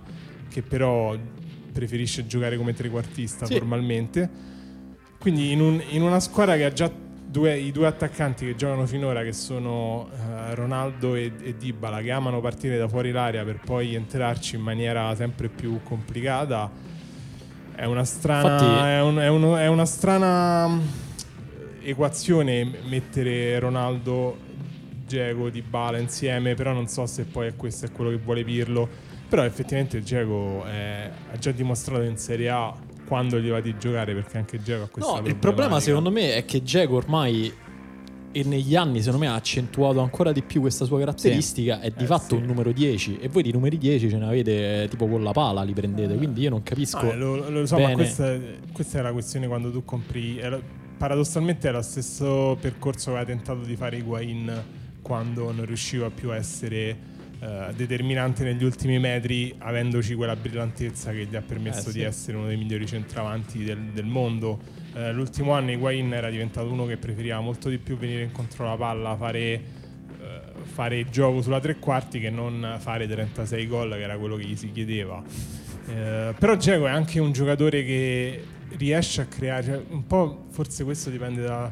che 0.50 0.62
però 0.62 1.16
preferisce 1.72 2.28
giocare 2.28 2.58
come 2.58 2.74
trequartista 2.74 3.46
Sì. 3.46 3.54
formalmente. 3.56 4.30
Quindi 5.18 5.52
in, 5.54 5.62
un- 5.62 5.82
in 5.92 6.02
una 6.02 6.20
squadra 6.20 6.56
che 6.58 6.66
ha 6.66 6.72
già 6.74 6.92
due- 7.34 7.58
i 7.58 7.72
due 7.72 7.88
attaccanti 7.88 8.46
che 8.46 8.56
giocano 8.56 8.86
finora, 8.86 9.24
che 9.24 9.34
sono 9.34 10.08
eh, 10.14 10.54
Ronaldo 10.56 11.16
e, 11.16 11.32
e 11.42 11.58
Dybala, 11.58 12.02
che 12.02 12.12
amano 12.12 12.40
partire 12.40 12.78
da 12.78 12.88
fuori 12.88 13.12
l'area 13.12 13.44
per 13.44 13.60
poi 13.66 13.96
entrarci 13.96 14.56
in 14.56 14.62
maniera 14.62 15.14
sempre 15.16 15.50
più 15.50 15.82
complicata, 15.84 16.70
è 17.76 17.86
una 17.86 18.04
strana, 18.06 18.52
Infatti- 18.54 18.88
è 18.88 19.02
un- 19.02 19.18
è 19.18 19.28
uno- 19.30 19.58
è 19.58 19.68
una 19.68 19.86
strana 19.86 20.68
mm, 20.68 20.80
equazione 21.82 22.72
mettere 22.88 23.58
Ronaldo, 23.60 24.38
Diego, 25.06 25.50
Dybala 25.50 25.98
insieme, 25.98 26.54
però 26.54 26.72
non 26.72 26.88
so 26.88 27.06
se 27.08 27.24
poi 27.24 27.54
questo 27.56 27.86
è 27.88 27.92
quello 27.92 28.10
che 28.12 28.18
vuole 28.18 28.44
Pirlo. 28.44 28.88
Però 29.28 29.44
effettivamente 29.44 30.00
Diego 30.02 30.64
eh, 30.68 31.10
ha 31.32 31.38
già 31.40 31.52
dimostrato 31.52 32.04
in 32.04 32.18
Serie 32.18 32.50
A 32.50 32.74
quando 33.06 33.40
gli 33.40 33.50
va 33.50 33.60
di 33.62 33.76
giocare 33.78 34.14
perché 34.14 34.38
anche 34.38 34.58
Diego 34.58 34.84
ha 34.84 34.88
questa 34.88 35.20
No, 35.22 35.28
il 35.28 35.36
problema 35.36 35.80
secondo 35.80 36.12
me 36.12 36.36
è 36.36 36.46
che 36.46 36.62
Diego 36.62 36.96
ormai 36.98 37.52
e 38.36 38.44
negli 38.44 38.76
anni 38.76 39.00
secondo 39.02 39.24
me 39.26 39.32
ha 39.32 39.36
accentuato 39.36 40.00
ancora 40.00 40.32
di 40.32 40.42
più 40.42 40.60
questa 40.62 40.86
sua 40.86 40.98
caratteristica 40.98 41.80
è 41.82 41.92
di 41.96 42.04
Eh, 42.04 42.08
fatto 42.08 42.30
sì. 42.30 42.42
un 42.42 42.44
numero 42.46 42.72
10 42.72 43.20
e 43.20 43.28
voi 43.30 43.44
di 43.44 43.52
numeri 43.52 43.78
10 43.78 44.10
ce 44.10 44.18
ne 44.18 44.26
avete 44.26 44.84
eh, 44.84 44.88
tipo 44.88 45.08
con 45.08 45.22
la 45.22 45.32
pala 45.34 45.62
li 45.62 45.74
prendete 45.74 46.16
quindi 46.16 46.42
io 46.42 46.50
non 46.50 46.64
capisco 46.64 46.98
Ah, 46.98 47.08
eh, 47.12 47.16
lo, 47.16 47.50
lo 47.50 47.66
so, 47.68 47.76
ma 47.76 47.82
bene. 47.82 47.94
questa, 47.96 48.36
questa 48.72 49.00
è 49.00 49.02
la 49.04 49.12
questione 49.12 49.46
quando 49.48 49.70
tu 49.72 49.86
compri. 49.86 50.40
lo- 50.42 50.62
paradossalmente 50.98 51.68
è 51.70 51.72
lo 51.72 51.82
stesso 51.82 52.58
percorso 52.60 53.12
che 53.12 53.18
aveva 53.18 53.26
tentato 53.36 53.60
di 53.60 53.76
fare 53.76 53.98
Higuain 53.98 54.64
quando 55.02 55.52
non 55.52 55.66
riusciva 55.66 56.10
più 56.10 56.32
a 56.32 56.36
essere 56.38 56.98
eh, 57.44 57.74
determinante 57.76 58.44
negli 58.46 58.64
ultimi 58.64 59.00
metri, 59.00 59.54
avendoci 59.58 60.16
quella 60.16 60.36
brillantezza 60.36 61.12
che 61.12 61.26
gli 61.26 61.36
ha 61.36 61.42
permesso 61.42 61.90
Eh, 61.90 61.92
sì. 61.92 61.98
di 61.98 62.04
essere 62.04 62.38
uno 62.38 62.48
dei 62.48 62.56
migliori 62.58 62.86
centravanti 62.88 63.64
del, 63.64 63.80
del 63.94 64.06
mondo. 64.06 64.60
Eh, 64.96 65.12
l'ultimo 65.12 65.52
anno 65.52 65.72
Higuain 65.72 66.14
era 66.14 66.30
diventato 66.30 66.72
uno 66.72 66.86
che 66.86 66.98
preferiva 66.98 67.40
molto 67.42 67.68
di 67.70 67.78
più 67.80 67.98
venire 67.98 68.24
incontro 68.24 68.66
alla 68.66 68.78
palla, 68.78 69.16
fare 69.18 69.40
eh, 69.42 69.62
fare 70.64 71.00
il 71.00 71.10
gioco 71.10 71.42
sulla 71.42 71.60
tre 71.60 71.78
quarti 71.78 72.20
che 72.20 72.30
non 72.30 72.78
fare 72.80 73.06
36 73.08 73.68
gol 73.68 73.90
che 73.92 74.02
era 74.02 74.18
quello 74.18 74.38
che 74.38 74.46
gli 74.46 74.56
si 74.56 74.72
chiedeva 74.72 75.22
Eh, 75.90 76.34
però 76.40 76.56
Diego 76.56 76.88
è 76.88 76.92
anche 76.92 77.20
un 77.20 77.34
giocatore 77.34 77.84
che 77.84 78.42
riesce 78.78 79.22
a 79.22 79.26
creare 79.26 79.64
cioè, 79.64 79.82
un 79.90 80.08
po' 80.08 80.46
forse 80.52 80.86
questo 80.86 81.10
dipende 81.10 81.42
da- 81.42 81.70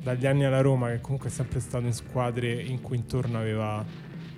dagli 0.00 0.26
anni 0.26 0.44
alla 0.44 0.60
Roma 0.60 0.88
che 0.90 1.00
comunque 1.00 1.28
è 1.28 1.32
sempre 1.32 1.58
stato 1.58 1.84
in 1.86 1.92
squadre 1.92 2.52
in 2.52 2.80
cui 2.80 2.96
intorno 2.96 3.38
aveva 3.38 3.84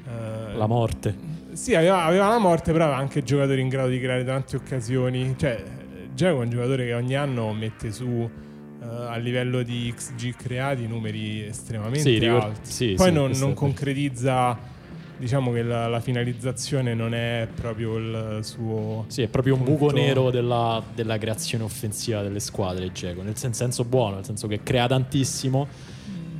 eh, 0.06 0.56
la 0.56 0.66
morte 0.66 1.38
sì, 1.52 1.74
aveva, 1.74 2.04
aveva 2.04 2.28
la 2.28 2.38
morte, 2.38 2.70
però 2.70 2.84
aveva 2.84 2.98
anche 3.00 3.22
giocatori 3.24 3.60
in 3.60 3.68
grado 3.68 3.88
di 3.88 3.98
creare 3.98 4.24
tante 4.24 4.54
occasioni. 4.56 5.34
Cioè, 5.36 5.62
Diego 6.14 6.40
è 6.40 6.44
un 6.44 6.50
giocatore 6.50 6.86
che 6.86 6.94
ogni 6.94 7.16
anno 7.16 7.52
mette 7.52 7.90
su 7.90 8.06
eh, 8.80 8.84
a 8.86 9.16
livello 9.16 9.62
di 9.62 9.92
XG 9.94 10.36
creati 10.36 10.86
numeri 10.86 11.42
estremamente 11.44 12.08
Sì, 12.08 12.18
ricor- 12.18 12.42
alti. 12.44 12.70
sì, 12.70 12.92
Poi 12.96 13.08
sì, 13.08 13.12
non, 13.12 13.30
non 13.32 13.52
concretizza, 13.54 14.56
diciamo 15.18 15.50
che 15.52 15.62
la, 15.62 15.88
la 15.88 15.98
finalizzazione 16.00 16.94
non 16.94 17.14
è 17.14 17.48
proprio 17.52 17.96
il 17.96 18.38
suo. 18.42 19.04
sì 19.08 19.22
è 19.22 19.28
proprio 19.28 19.54
un 19.54 19.64
punto- 19.64 19.86
buco 19.86 19.92
nero 19.92 20.30
della, 20.30 20.80
della 20.94 21.18
creazione 21.18 21.64
offensiva 21.64 22.22
delle 22.22 22.40
squadre 22.40 22.90
Diego 22.90 23.22
nel 23.22 23.36
sen- 23.36 23.52
senso 23.54 23.84
buono 23.84 24.14
nel 24.16 24.24
senso 24.24 24.46
che 24.46 24.62
crea 24.62 24.86
tantissimo 24.86 25.66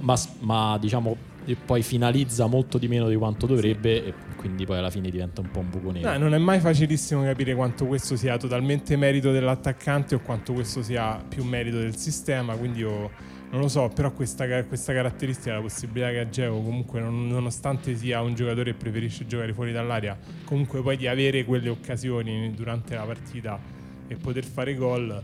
ma, 0.01 0.15
ma 0.39 0.79
diciamo 0.81 1.15
e 1.45 1.57
poi 1.57 1.83
finalizza 1.83 2.47
molto 2.47 2.79
di 2.79 2.87
meno 2.89 3.09
di 3.09 3.17
quanto 3.17 3.47
dovrebbe 3.47 4.05
e 4.05 4.15
quindi 4.37 4.65
poi 4.67 4.79
alla 4.79 4.91
fine 4.91 5.11
diventa 5.11 5.41
un 5.41 5.51
po' 5.51 5.61
un 5.61 5.71
buco 5.71 5.91
nero 5.91 6.11
No, 6.11 6.19
non 6.19 6.35
è 6.35 6.39
mai 6.39 6.61
facilissimo 6.61 7.23
capire 7.23 7.55
quanto 7.55 7.87
questo 7.87 8.17
sia 8.17 8.37
totalmente 8.37 8.97
merito 8.97 9.33
dell'attaccante 9.33 10.15
o 10.15 10.21
quanto 10.21 10.53
questo 10.53 10.83
sia 10.83 11.23
più 11.27 11.45
merito 11.45 11.79
del 11.79 11.97
sistema. 11.97 12.55
Quindi 12.55 12.81
io 12.81 13.11
non 13.51 13.61
lo 13.61 13.69
so, 13.69 13.89
però 13.89 14.13
questa, 14.13 14.65
questa 14.65 14.93
caratteristica, 14.93 15.55
la 15.55 15.61
possibilità 15.61 16.11
che 16.11 16.21
ha 16.21 16.29
Geo, 16.29 16.63
comunque, 16.63 17.01
non- 17.01 17.27
nonostante 17.27 17.97
sia 17.97 18.23
un 18.23 18.35
giocatore 18.35 18.73
che 18.73 18.77
preferisce 18.79 19.27
giocare 19.27 19.53
fuori 19.53 19.73
dall'aria, 19.73 20.17
comunque 20.45 20.81
poi 20.83 20.97
di 20.97 21.07
avere 21.09 21.45
quelle 21.45 21.69
occasioni 21.69 22.53
durante 22.55 22.95
la 22.95 23.03
partita 23.03 23.59
e 24.07 24.15
poter 24.17 24.45
fare 24.45 24.75
gol, 24.75 25.21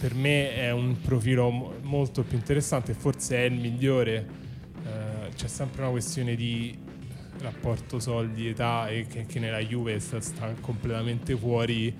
per 0.00 0.14
me 0.14 0.54
è 0.54 0.70
un 0.70 1.00
profilo 1.00 1.50
mo- 1.50 1.74
molto 1.82 2.22
più 2.22 2.36
interessante, 2.36 2.94
forse 2.94 3.36
è 3.36 3.42
il 3.42 3.58
migliore. 3.58 4.44
C'è 5.36 5.48
sempre 5.48 5.82
una 5.82 5.90
questione 5.90 6.34
di 6.34 6.76
rapporto 7.40 7.98
soldi-età 8.00 8.88
e 8.88 9.06
che, 9.06 9.26
che 9.26 9.38
nella 9.38 9.58
Juve 9.58 9.98
sta, 10.00 10.20
sta 10.20 10.52
completamente 10.62 11.36
fuori, 11.36 11.94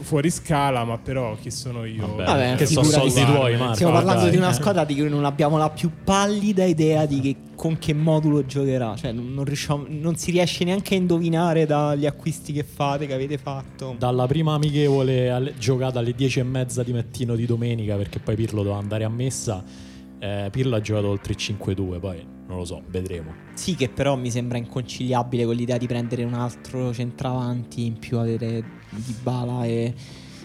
fuori 0.00 0.30
scala, 0.30 0.84
ma 0.84 0.96
però 0.98 1.36
chi 1.40 1.50
sono 1.50 1.84
io? 1.84 2.06
Vabbè, 2.06 2.24
Vabbè, 2.24 2.54
che 2.54 2.66
sono 2.66 2.86
soldi 2.86 3.24
tuoi 3.24 3.56
Marco 3.56 3.74
Stiamo 3.74 3.92
parlando 3.92 4.22
dai. 4.22 4.30
di 4.30 4.36
una 4.36 4.52
squadra 4.52 4.84
di 4.84 4.94
cui 4.94 5.08
non 5.08 5.24
abbiamo 5.24 5.56
la 5.58 5.68
più 5.70 5.90
pallida 6.04 6.64
idea 6.64 7.04
di 7.06 7.20
che- 7.20 7.36
con 7.56 7.76
che 7.78 7.92
modulo 7.92 8.46
giocherà. 8.46 8.94
Cioè, 8.94 9.10
non, 9.10 9.34
non 9.34 9.44
riusciamo- 9.44 9.86
non 9.88 10.14
si 10.14 10.30
riesce 10.30 10.62
neanche 10.62 10.94
a 10.94 10.98
indovinare 10.98 11.66
dagli 11.66 12.06
acquisti 12.06 12.52
che 12.52 12.62
fate, 12.62 13.06
che 13.08 13.14
avete 13.14 13.36
fatto. 13.36 13.96
Dalla 13.98 14.28
prima 14.28 14.54
amichevole 14.54 15.28
alle- 15.30 15.54
giocata 15.58 15.98
alle 15.98 16.14
10 16.14 16.38
e 16.38 16.44
mezza 16.44 16.84
di 16.84 16.92
mattino 16.92 17.34
di 17.34 17.44
domenica, 17.46 17.96
perché 17.96 18.20
poi 18.20 18.36
Pirlo 18.36 18.62
doveva 18.62 18.78
andare 18.80 19.02
a 19.02 19.08
messa. 19.08 19.64
eh, 20.20 20.48
Pirlo 20.52 20.76
ha 20.76 20.80
giocato 20.80 21.08
oltre 21.08 21.32
il 21.32 21.38
5-2, 21.38 21.98
poi 22.00 22.36
non 22.48 22.56
lo 22.58 22.64
so, 22.64 22.82
vedremo. 22.88 23.34
Sì, 23.54 23.74
che 23.74 23.88
però 23.88 24.16
mi 24.16 24.30
sembra 24.30 24.58
inconciliabile 24.58 25.44
con 25.44 25.54
l'idea 25.54 25.76
di 25.76 25.86
prendere 25.86 26.24
un 26.24 26.34
altro 26.34 26.92
centravanti 26.94 27.84
in 27.84 27.98
più, 27.98 28.18
avere 28.18 28.64
Dybala 28.90 29.64
e, 29.66 29.94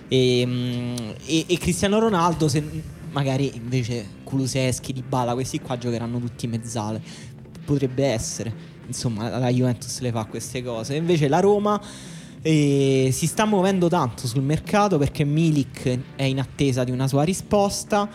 e, 0.10 0.44
mm, 0.46 0.96
e- 1.26 1.46
e 1.48 1.58
Cristiano 1.58 2.00
Ronaldo. 2.00 2.48
Se 2.48 2.62
magari 3.12 3.56
invece 3.56 4.06
Kuluseschi, 4.24 4.92
Dybala, 4.92 5.34
questi 5.34 5.60
qua 5.62 5.78
giocheranno 5.78 6.20
tutti 6.20 6.46
mezzale. 6.48 7.02
Potrebbe 7.66 8.06
essere. 8.06 8.54
Insomma, 8.86 9.38
la 9.38 9.50
Juventus 9.50 10.00
le 10.02 10.12
fa 10.12 10.26
queste 10.26 10.62
cose. 10.62 10.96
Invece 10.96 11.28
la 11.30 11.40
Roma. 11.40 11.82
eh, 12.46 13.08
si 13.14 13.26
sta 13.26 13.46
muovendo 13.46 13.88
tanto 13.88 14.28
sul 14.28 14.42
mercato 14.44 14.98
perché 14.98 15.24
Milik 15.24 16.00
è 16.18 16.24
in 16.24 16.42
attesa 16.42 16.84
di 16.84 16.92
una 16.92 17.08
sua 17.08 17.24
risposta 17.24 18.10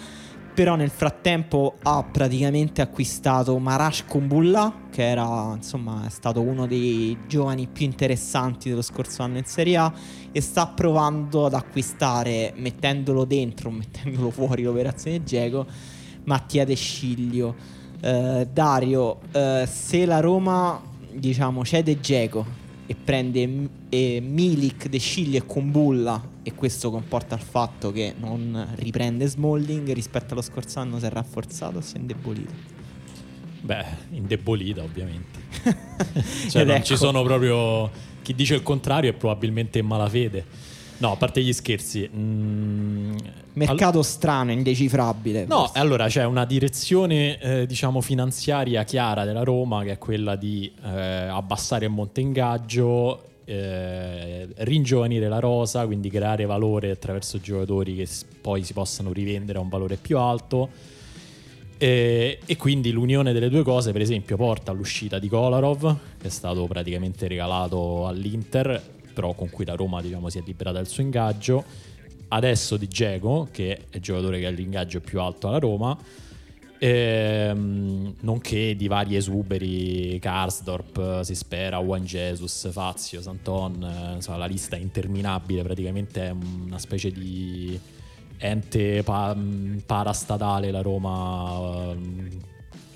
però 0.59 0.75
nel 0.75 0.91
frattempo 0.91 1.77
ha 1.85 2.03
praticamente 2.03 2.83
acquistato 2.83 3.57
Marash 3.61 4.05
Kumbulla 4.09 4.87
che 4.91 5.09
era 5.09 5.53
insomma 5.55 6.05
è 6.05 6.11
stato 6.11 6.41
uno 6.41 6.67
dei 6.67 7.17
giovani 7.29 7.69
più 7.69 7.85
interessanti 7.85 8.69
dello 8.69 8.83
scorso 8.83 9.23
anno 9.23 9.39
in 9.39 9.45
Serie 9.45 9.77
A 9.77 9.93
e 10.33 10.41
sta 10.41 10.67
provando 10.67 11.47
ad 11.47 11.55
acquistare 11.55 12.53
mettendolo 12.57 13.25
dentro 13.25 13.71
mettendolo 13.71 14.31
fuori 14.35 14.65
l'operazione 14.65 15.23
Diego 15.23 15.65
Mattia 16.25 16.65
De 16.65 16.75
Sciglio. 16.75 17.55
Eh, 18.01 18.49
Dario 18.53 19.21
eh, 19.31 19.65
se 19.65 20.07
la 20.07 20.19
Roma 20.19 20.83
diciamo 21.13 21.65
cede 21.65 22.01
Geco 22.01 22.68
e 22.91 22.95
prende 22.95 23.69
eh, 23.91 24.19
Milik, 24.21 24.89
De 24.89 24.99
Sciglio 24.99 25.37
e 25.37 25.45
Kumbulla 25.45 26.27
e 26.43 26.55
questo 26.55 26.91
comporta 26.91 27.35
il 27.35 27.43
fatto 27.43 27.93
che 27.93 28.15
non 28.19 28.67
riprende 28.77 29.27
Smalling 29.27 29.93
rispetto 29.93 30.33
allo 30.33 30.41
scorso 30.41 30.81
anno 30.81 30.99
si 30.99 31.05
è 31.05 31.11
rafforzato 31.11 31.77
o 31.77 31.81
si 31.83 31.97
è 31.97 31.99
indebolito 31.99 32.77
Beh, 33.61 33.85
indebolita 34.13 34.83
ovviamente. 34.83 35.39
cioè, 36.49 36.65
non 36.65 36.77
ecco. 36.77 36.85
ci 36.85 36.97
sono 36.97 37.23
proprio. 37.23 37.91
Chi 38.23 38.35
dice 38.35 38.55
il 38.55 38.63
contrario 38.63 39.11
è 39.11 39.13
probabilmente 39.13 39.79
in 39.79 39.87
malafede. 39.87 40.45
No, 40.99 41.13
a 41.13 41.17
parte 41.17 41.43
gli 41.43 41.53
scherzi. 41.53 42.09
mm, 42.13 43.17
mercato 43.55 44.03
strano 44.03 44.53
indecifrabile 44.53 45.45
No, 45.47 45.67
forse. 45.67 45.79
allora 45.79 46.07
c'è 46.09 46.25
una 46.25 46.45
direzione, 46.45 47.39
eh, 47.41 47.67
diciamo, 47.67 48.01
finanziaria 48.01 48.83
chiara 48.85 49.25
della 49.25 49.43
Roma 49.43 49.83
che 49.85 49.93
è 49.93 49.99
quella 49.99 50.37
di 50.37 50.71
eh, 50.85 50.89
abbassare 50.91 51.87
il 51.87 51.93
monte 51.93 52.21
ingaggio, 52.21 53.23
eh, 53.45 54.49
ringiovanire 54.59 55.29
la 55.29 55.39
rosa, 55.39 55.87
quindi 55.87 56.11
creare 56.11 56.45
valore 56.47 56.91
attraverso 56.91 57.41
giocatori 57.41 57.97
che 57.97 58.07
poi 58.41 58.63
si 58.63 58.73
possano 58.73 59.13
rivendere 59.13 59.59
a 59.59 59.61
un 59.61 59.69
valore 59.69 59.97
più 59.97 60.19
alto. 60.19 60.69
Eh, 61.81 62.41
e 62.45 62.57
quindi 62.57 62.91
l'unione 62.91 63.33
delle 63.33 63.49
due 63.49 63.63
cose, 63.63 63.93
per 63.93 64.01
esempio, 64.01 64.37
porta 64.37 64.73
all'uscita 64.73 65.21
di 65.21 65.29
Kolarov, 65.29 65.97
che 66.21 66.27
è 66.27 66.31
stato 66.31 66.67
praticamente 66.67 67.29
regalato 67.29 68.07
all'Inter, 68.07 68.97
però 69.19 69.35
con 69.35 69.51
cui 69.51 69.65
la 69.65 69.75
Roma 69.75 70.01
diciamo, 70.01 70.29
si 70.29 70.39
è 70.39 70.43
liberata 70.47 70.77
del 70.77 70.87
suo 70.87 71.03
ingaggio. 71.03 71.65
Adesso 72.29 72.77
di 72.77 72.87
Geco, 72.87 73.49
che 73.51 73.87
è 73.91 73.97
il 73.97 74.01
giocatore 74.01 74.39
che 74.39 74.47
ha 74.47 74.51
l'ingaggio 74.51 75.01
più 75.01 75.21
alto 75.21 75.49
alla 75.49 75.59
Roma. 75.59 75.99
Ehm, 76.79 78.15
nonché 78.21 78.77
di 78.77 78.87
vari 78.87 79.17
esuberi, 79.17 80.21
Karsdorp, 80.21 81.23
si 81.23 81.35
spera, 81.35 81.81
Juan 81.81 82.05
Jesus, 82.05 82.71
Fazio, 82.71 83.21
Santon, 83.21 83.83
eh, 83.83 84.15
insomma 84.15 84.37
la 84.37 84.47
lista 84.47 84.77
è 84.77 84.79
interminabile, 84.79 85.65
praticamente 85.65 86.29
è 86.29 86.31
una 86.31 86.79
specie 86.79 87.11
di 87.11 87.77
ente 88.37 89.03
pa- 89.03 89.37
parastatale 89.85 90.71
la 90.71 90.81
Roma 90.81 91.91
eh, 91.91 91.97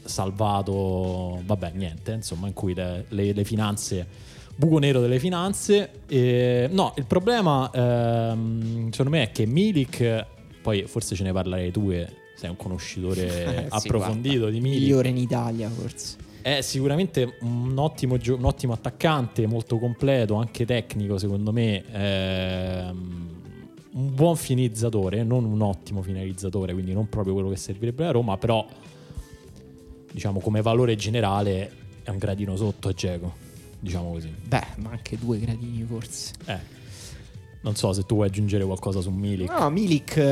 salvato, 0.05 1.43
vabbè 1.45 1.73
niente, 1.75 2.13
insomma 2.13 2.47
in 2.47 2.53
cui 2.53 2.75
le, 2.75 3.07
le, 3.09 3.33
le 3.33 3.45
finanze, 3.45 4.07
buco 4.55 4.79
nero 4.79 5.01
delle 5.01 5.19
finanze. 5.19 5.91
E, 6.09 6.69
no, 6.71 6.93
il 6.97 7.07
problema 7.07 7.71
ehm, 7.73 8.91
secondo 8.91 9.11
me 9.11 9.23
è 9.25 9.31
che 9.33 9.47
Milik, 9.47 10.27
poi 10.63 10.85
forse 10.87 11.15
ce 11.15 11.23
ne 11.23 11.33
parlerei 11.33 11.71
tu 11.71 11.91
e 11.91 12.07
sei 12.37 12.51
un 12.51 12.57
conoscitore 12.57 13.67
Sì, 13.71 13.89
approfondito 13.89 14.39
guarda, 14.39 14.55
di 14.55 14.61
Milik. 14.61 14.81
Migliore 14.81 15.09
in 15.09 15.17
Italia, 15.17 15.69
forse. 15.69 16.17
È 16.43 16.61
sicuramente 16.61 17.37
un 17.43 17.75
ottimo, 17.79 18.17
gio- 18.17 18.35
un 18.37 18.45
ottimo 18.45 18.73
attaccante, 18.73 19.47
molto 19.47 19.79
completo, 19.79 20.35
anche 20.35 20.65
tecnico 20.67 21.17
secondo 21.19 21.53
me. 21.53 21.85
ehm, 21.93 23.21
un 23.93 24.15
buon 24.15 24.37
finalizzatore, 24.37 25.23
non 25.23 25.45
un 25.45 25.61
ottimo 25.61 26.01
finalizzatore, 26.01 26.73
quindi 26.73 26.95
non 26.95 27.09
proprio 27.11 27.35
quello 27.35 27.51
che 27.51 27.57
servirebbe 27.57 28.07
a 28.07 28.11
Roma, 28.11 28.39
però 28.39 28.67
diciamo 30.11 30.41
come 30.41 30.63
valore 30.63 30.97
generale 30.97 31.71
è 32.03 32.11
un 32.11 32.17
gradino 32.19 32.57
sotto 32.57 32.89
a 32.89 32.93
Geco, 32.93 33.35
diciamo 33.83 34.13
così. 34.13 34.33
Beh, 34.47 34.67
ma 34.77 34.91
anche 34.91 35.19
due 35.19 35.41
gradini, 35.41 35.83
forse. 35.83 36.33
Eh, 36.47 36.59
non 37.63 37.75
so 37.75 37.93
se 37.93 38.05
tu 38.05 38.15
vuoi 38.15 38.29
aggiungere 38.29 38.65
qualcosa 38.65 39.01
su 39.01 39.11
Milik. 39.11 39.51
No, 39.51 39.69
Milik, 39.71 40.17
eh, 40.17 40.23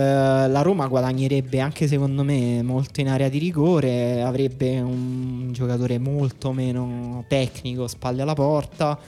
la 0.48 0.62
Roma 0.62 0.86
guadagnerebbe 0.86 1.58
anche 1.58 1.88
secondo 1.88 2.22
me 2.22 2.62
molto 2.62 3.00
in 3.00 3.08
area 3.08 3.28
di 3.28 3.38
rigore, 3.38 4.22
avrebbe 4.22 4.80
un 4.80 5.50
giocatore 5.52 5.98
molto 5.98 6.52
meno 6.52 7.24
tecnico, 7.26 7.88
spalle 7.88 8.22
alla 8.22 8.34
porta, 8.34 8.98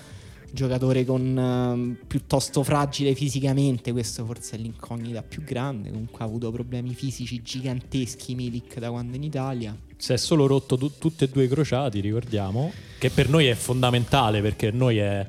giocatore 0.51 1.05
con 1.05 1.97
eh, 2.01 2.05
piuttosto 2.05 2.65
fragile 2.65 3.15
fisicamente, 3.15 3.93
questo 3.93 4.25
forse 4.25 4.57
è 4.57 4.59
l'incognita 4.59 5.23
più 5.23 5.45
grande, 5.45 5.91
comunque 5.91 6.25
ha 6.25 6.27
avuto 6.27 6.51
problemi 6.51 6.95
fisici 6.95 7.43
giganteschi 7.43 8.35
Milik 8.35 8.79
da 8.81 8.91
quando 8.91 9.13
è 9.13 9.17
in 9.17 9.23
Italia. 9.23 9.77
Si 9.97 10.13
è 10.13 10.17
solo 10.17 10.49
rotto 10.49 10.77
tu- 10.77 10.99
tutte 10.99 11.27
e 11.27 11.29
due 11.29 11.45
i 11.45 11.49
crociati, 11.49 12.01
ricordiamo, 12.01 12.73
che 13.03 13.11
per 13.11 13.29
noi 13.29 13.47
è 13.47 13.55
fondamentale 13.55 14.41
perché 14.41 14.71
noi 14.71 14.99
è 14.99 15.27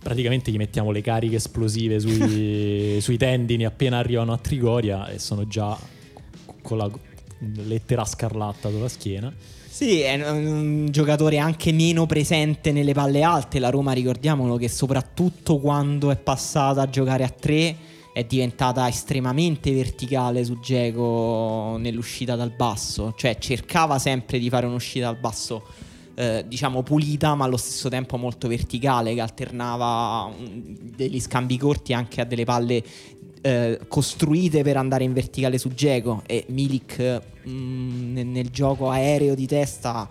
praticamente 0.00 0.50
gli 0.50 0.56
mettiamo 0.56 0.90
le 0.90 1.00
cariche 1.00 1.36
esplosive 1.36 2.00
sui, 2.00 2.98
sui 3.00 3.16
tendini 3.16 3.64
appena 3.64 3.98
arrivano 3.98 4.32
a 4.32 4.38
Trigoria 4.38 5.06
e 5.06 5.20
sono 5.20 5.46
già 5.46 5.78
con 6.60 6.76
la 6.76 6.90
lettera 7.38 8.04
scarlatta 8.04 8.68
sulla 8.68 8.88
schiena. 8.88 9.32
Sì, 9.68 10.00
è 10.00 10.28
un, 10.28 10.88
giocatore 10.90 11.38
anche 11.38 11.70
meno 11.70 12.04
presente 12.06 12.72
nelle 12.72 12.94
palle 12.94 13.22
alte. 13.22 13.60
La 13.60 13.70
Roma, 13.70 13.92
ricordiamolo 13.92 14.56
che 14.56 14.68
soprattutto 14.68 15.58
quando 15.60 16.10
è 16.10 16.16
passata 16.16 16.82
a 16.82 16.90
giocare 16.90 17.22
a 17.22 17.28
tre 17.28 17.76
è 18.12 18.24
diventata 18.24 18.88
estremamente 18.88 19.72
verticale 19.72 20.42
su 20.42 20.58
Geco 20.58 21.76
nell'uscita 21.78 22.34
dal 22.34 22.50
basso. 22.50 23.14
Cioè 23.16 23.38
cercava 23.38 24.00
sempre 24.00 24.40
di 24.40 24.48
fare 24.48 24.66
un'uscita 24.66 25.04
dal 25.06 25.20
basso, 25.20 25.62
eh, 26.18 26.44
diciamo 26.48 26.82
pulita, 26.82 27.36
ma 27.36 27.44
allo 27.44 27.56
stesso 27.56 27.88
tempo 27.88 28.16
molto 28.16 28.48
verticale, 28.48 29.14
che 29.14 29.20
alternava 29.20 30.28
mm, 30.28 30.74
degli 30.96 31.20
scambi 31.20 31.56
corti 31.56 31.92
anche 31.92 32.20
a 32.20 32.24
delle 32.24 32.44
palle 32.44 32.82
eh, 33.40 33.78
costruite 33.86 34.64
per 34.64 34.76
andare 34.76 35.04
in 35.04 35.12
verticale 35.12 35.58
su 35.58 35.72
Geco 35.72 36.24
e 36.26 36.44
Milik 36.48 37.22
mm, 37.48 38.18
nel, 38.32 38.50
gioco 38.50 38.90
aereo 38.90 39.36
di 39.36 39.46
testa 39.46 40.08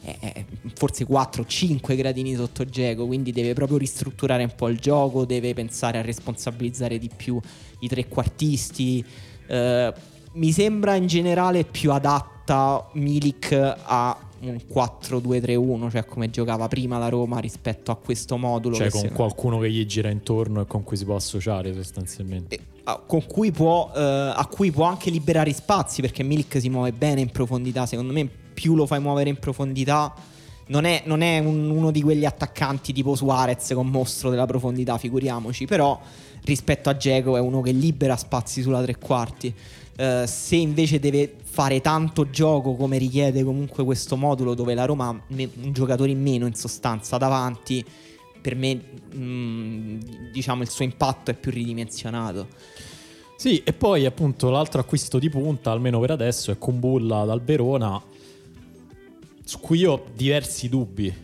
è 0.00 0.46
forse 0.74 1.06
4-5 1.06 1.94
gradini 1.94 2.34
sotto 2.34 2.64
Geco 2.64 3.04
quindi 3.04 3.30
deve 3.30 3.52
proprio 3.52 3.76
ristrutturare 3.76 4.44
un 4.44 4.54
po' 4.56 4.68
il 4.68 4.78
gioco 4.78 5.26
deve 5.26 5.52
pensare 5.52 5.98
a 5.98 6.00
responsabilizzare 6.00 6.98
di 6.98 7.10
più 7.14 7.38
i 7.80 7.88
trequartisti. 7.88 9.04
Eh, 9.46 9.92
mi 10.32 10.52
sembra 10.52 10.94
in 10.94 11.06
generale 11.06 11.64
più 11.64 11.92
adatta 11.92 12.88
Milik 12.94 13.52
a 13.52 14.28
un 14.42 14.58
4-2-3-1 14.72 15.90
cioè 15.90 16.04
come 16.04 16.30
giocava 16.30 16.66
prima 16.68 16.98
la 16.98 17.08
Roma 17.08 17.38
rispetto 17.38 17.90
a 17.90 17.96
questo 17.96 18.36
modulo 18.36 18.76
Cioè 18.76 18.90
con 18.90 19.10
qualcuno 19.12 19.58
che 19.58 19.70
gli 19.70 19.84
gira 19.86 20.08
intorno 20.10 20.62
e 20.62 20.66
con 20.66 20.82
cui 20.84 20.96
si 20.96 21.04
può 21.04 21.16
associare 21.16 21.74
sostanzialmente. 21.74 22.54
e- 22.56 22.60
a- 22.84 22.98
con 23.06 23.24
cui 23.26 23.50
può, 23.52 23.90
eh, 23.94 24.00
a 24.00 24.46
cui 24.50 24.70
può 24.70 24.84
anche 24.84 25.10
liberare 25.10 25.52
spazi 25.52 26.00
perché 26.00 26.22
Milik 26.22 26.60
si 26.60 26.70
muove 26.70 26.92
bene 26.92 27.20
in 27.20 27.30
profondità. 27.30 27.84
Secondo 27.86 28.12
me, 28.12 28.26
più 28.54 28.74
lo 28.74 28.86
fai 28.86 29.00
muovere 29.00 29.28
in 29.28 29.36
profondità, 29.38 30.12
non 30.68 30.84
è, 30.84 31.02
non 31.04 31.20
è 31.20 31.38
un- 31.40 31.68
uno 31.68 31.90
di 31.90 32.00
quegli 32.00 32.24
attaccanti 32.24 32.92
tipo 32.94 33.14
Suarez 33.14 33.72
con 33.74 33.86
mostro 33.88 34.30
della 34.30 34.46
profondità, 34.46 34.96
figuriamoci. 34.98 35.66
Però 35.66 36.00
rispetto 36.44 36.88
a 36.88 36.96
Geco 36.96 37.36
è 37.36 37.40
uno 37.40 37.60
che 37.60 37.70
libera 37.72 38.16
spazi 38.16 38.62
sulla 38.62 38.80
tre 38.82 38.96
quarti. 38.96 39.54
Eh, 39.96 40.24
se 40.26 40.56
invece 40.56 40.98
deve 40.98 41.34
fare 41.60 41.82
tanto 41.82 42.30
gioco 42.30 42.74
come 42.74 42.96
richiede 42.96 43.44
comunque 43.44 43.84
questo 43.84 44.16
modulo 44.16 44.54
dove 44.54 44.72
la 44.72 44.86
Roma 44.86 45.08
ha 45.08 45.10
un 45.10 45.72
giocatore 45.72 46.10
in 46.10 46.18
meno 46.18 46.46
in 46.46 46.54
sostanza 46.54 47.18
davanti 47.18 47.84
per 48.40 48.54
me 48.54 48.74
mh, 49.12 50.30
diciamo 50.32 50.62
il 50.62 50.70
suo 50.70 50.86
impatto 50.86 51.30
è 51.30 51.34
più 51.34 51.50
ridimensionato. 51.50 52.48
Sì, 53.36 53.62
e 53.62 53.74
poi 53.74 54.06
appunto 54.06 54.48
l'altro 54.48 54.80
acquisto 54.80 55.18
di 55.18 55.28
punta, 55.28 55.70
almeno 55.70 56.00
per 56.00 56.12
adesso, 56.12 56.50
è 56.50 56.56
Kumbulla 56.56 57.26
dal 57.26 57.42
Verona, 57.42 58.02
su 59.44 59.60
cui 59.60 59.80
io 59.80 59.92
ho 59.92 60.04
diversi 60.14 60.70
dubbi, 60.70 61.14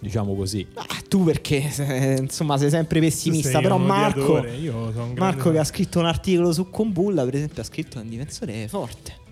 diciamo 0.00 0.34
così. 0.34 0.66
Ah, 0.74 0.86
tu 1.08 1.22
perché 1.22 2.16
insomma 2.18 2.58
sei 2.58 2.70
sempre 2.70 2.98
pessimista 2.98 3.50
sei 3.50 3.62
però 3.62 3.78
Marco 3.78 4.44
Marco 5.14 5.52
che 5.52 5.58
ha 5.58 5.64
scritto 5.64 6.00
un 6.00 6.06
articolo 6.06 6.52
su 6.52 6.68
Combulla 6.68 7.24
per 7.24 7.36
esempio 7.36 7.62
ha 7.62 7.64
scritto 7.64 8.00
un 8.00 8.08
difensore 8.08 8.68
forte 8.68 9.26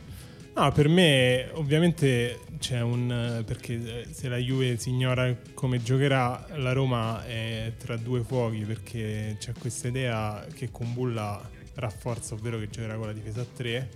No, 0.57 0.73
per 0.73 0.89
me 0.89 1.51
ovviamente 1.53 2.41
c'è 2.59 2.81
un... 2.81 3.43
perché 3.47 3.75
eh, 3.75 4.07
se 4.11 4.29
la 4.29 4.39
Juve 4.39 4.79
si 4.79 4.89
ignora 4.89 5.35
come 5.53 5.83
giocherà, 5.83 6.47
la 6.55 6.73
Roma 6.73 7.27
è 7.27 7.73
tra 7.77 7.97
due 7.99 8.23
fuochi 8.23 8.61
perché 8.65 9.37
c'è 9.39 9.53
questa 9.59 9.89
idea 9.89 10.47
che 10.55 10.71
Kumbulla 10.71 11.47
rafforza, 11.75 12.33
ovvero 12.35 12.59
che 12.59 12.71
giocherà 12.71 12.95
con 12.97 13.07
la 13.09 13.13
difesa 13.13 13.43
a 13.43 13.47
3. 13.55 13.75
Eh, 13.77 13.89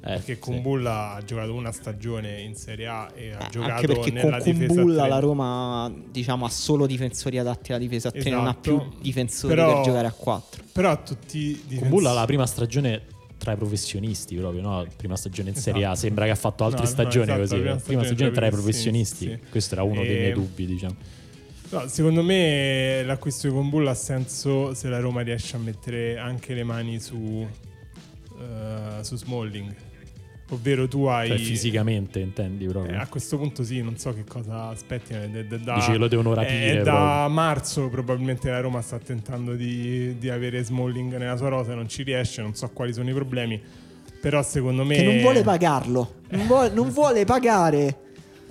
perché 0.00 0.34
sì. 0.34 0.38
Kumbulla 0.40 1.14
ha 1.14 1.22
giocato 1.24 1.54
una 1.54 1.70
stagione 1.72 2.40
in 2.42 2.56
Serie 2.56 2.86
A 2.88 3.10
e 3.14 3.32
ha 3.32 3.46
Eh, 3.46 3.50
giocato 3.50 3.72
anche 3.72 3.86
perché 3.86 4.10
nella 4.10 4.38
con 4.38 4.52
difesa 4.52 4.64
a 4.72 4.74
Kumbulla 4.74 5.00
3. 5.02 5.08
la 5.10 5.18
Roma 5.20 5.92
diciamo 6.10 6.44
ha 6.44 6.48
solo 6.50 6.86
difensori 6.86 7.38
adatti 7.38 7.70
alla 7.72 7.80
difesa 7.80 8.08
a 8.08 8.10
3 8.10 8.28
non 8.30 8.40
ha 8.46 8.50
Esatto. 8.50 8.60
più 8.60 8.98
difensori 9.00 9.54
Però- 9.54 9.74
per 9.76 9.84
giocare 9.84 10.06
a 10.08 10.12
4 10.12 10.64
Però 10.72 11.02
tutti 11.04 11.38
i 11.38 11.42
difensori... 11.52 11.78
Kumbulla 11.78 12.12
la 12.12 12.24
prima 12.26 12.46
stagione 12.46 13.02
tra 13.42 13.52
i 13.54 13.56
professionisti 13.56 14.36
proprio, 14.36 14.62
no? 14.62 14.86
Prima 14.96 15.16
stagione 15.16 15.48
in 15.50 15.56
Serie 15.56 15.82
A, 15.84 15.90
Esatto. 15.90 16.06
sembra 16.06 16.24
che 16.26 16.30
ha 16.30 16.34
fatto 16.36 16.62
altre 16.62 16.82
No, 16.82 16.86
no, 16.86 16.90
stagioni 16.92 17.24
esatto, 17.32 17.40
così. 17.40 17.56
prima 17.60 17.76
Prima, 17.76 18.04
stagione 18.04 18.30
tra 18.30 18.46
i 18.46 18.50
professionisti, 18.50 19.26
sì. 19.26 19.38
questo 19.50 19.74
era 19.74 19.82
uno 19.82 20.02
dei 20.02 20.14
E- 20.16 20.18
miei 20.20 20.32
dubbi, 20.32 20.64
diciamo. 20.66 20.94
No, 21.70 21.88
secondo 21.88 22.22
me 22.22 23.02
l'acquisto 23.04 23.48
di 23.48 23.52
Kumbulla 23.54 23.90
ha 23.90 23.94
senso 23.94 24.74
se 24.74 24.88
la 24.88 25.00
Roma 25.00 25.22
riesce 25.22 25.56
a 25.56 25.58
mettere 25.58 26.18
anche 26.18 26.54
le 26.54 26.62
mani 26.62 27.00
su, 27.00 27.44
eh, 28.38 29.02
su 29.02 29.16
Smalling. 29.16 29.74
Ovvero 30.52 30.86
tu 30.86 31.04
hai... 31.06 31.28
Cioè 31.28 31.38
fisicamente 31.38 32.18
intendi 32.18 32.64
Eh, 32.64 32.68
proprio. 32.68 33.00
a 33.00 33.06
questo 33.06 33.38
punto 33.38 33.64
sì, 33.64 33.80
non 33.80 33.96
so 33.96 34.12
che 34.12 34.24
cosa 34.24 34.68
aspetti. 34.68 35.14
eh, 35.14 35.46
da- 35.46 35.74
Dici 35.76 35.92
che 35.92 35.96
lo 35.98 36.08
devono 36.08 36.34
rapire 36.34 36.80
è 36.80 36.82
da 36.82 37.26
marzo 37.28 37.88
probabilmente 37.88 38.50
la 38.50 38.60
Roma 38.60 38.82
sta 38.82 38.98
tentando 38.98 39.54
di, 39.54 40.18
di 40.18 40.28
avere 40.28 40.62
Smalling 40.62 41.16
nella 41.16 41.36
sua 41.36 41.48
rosa, 41.48 41.74
non 41.74 41.88
ci 41.88 42.02
riesce, 42.02 42.42
non 42.42 42.54
so 42.54 42.68
quali 42.70 42.92
sono 42.92 43.08
i 43.08 43.14
problemi. 43.14 43.60
Però 44.20 44.42
secondo 44.42 44.84
me... 44.84 44.94
che 44.94 45.02
non 45.02 45.20
vuole 45.20 45.42
pagarlo 45.42 46.14
non 46.28 46.46
vuole, 46.46 46.70
non 46.70 46.90
vuole 46.90 47.24
pagare 47.24 47.96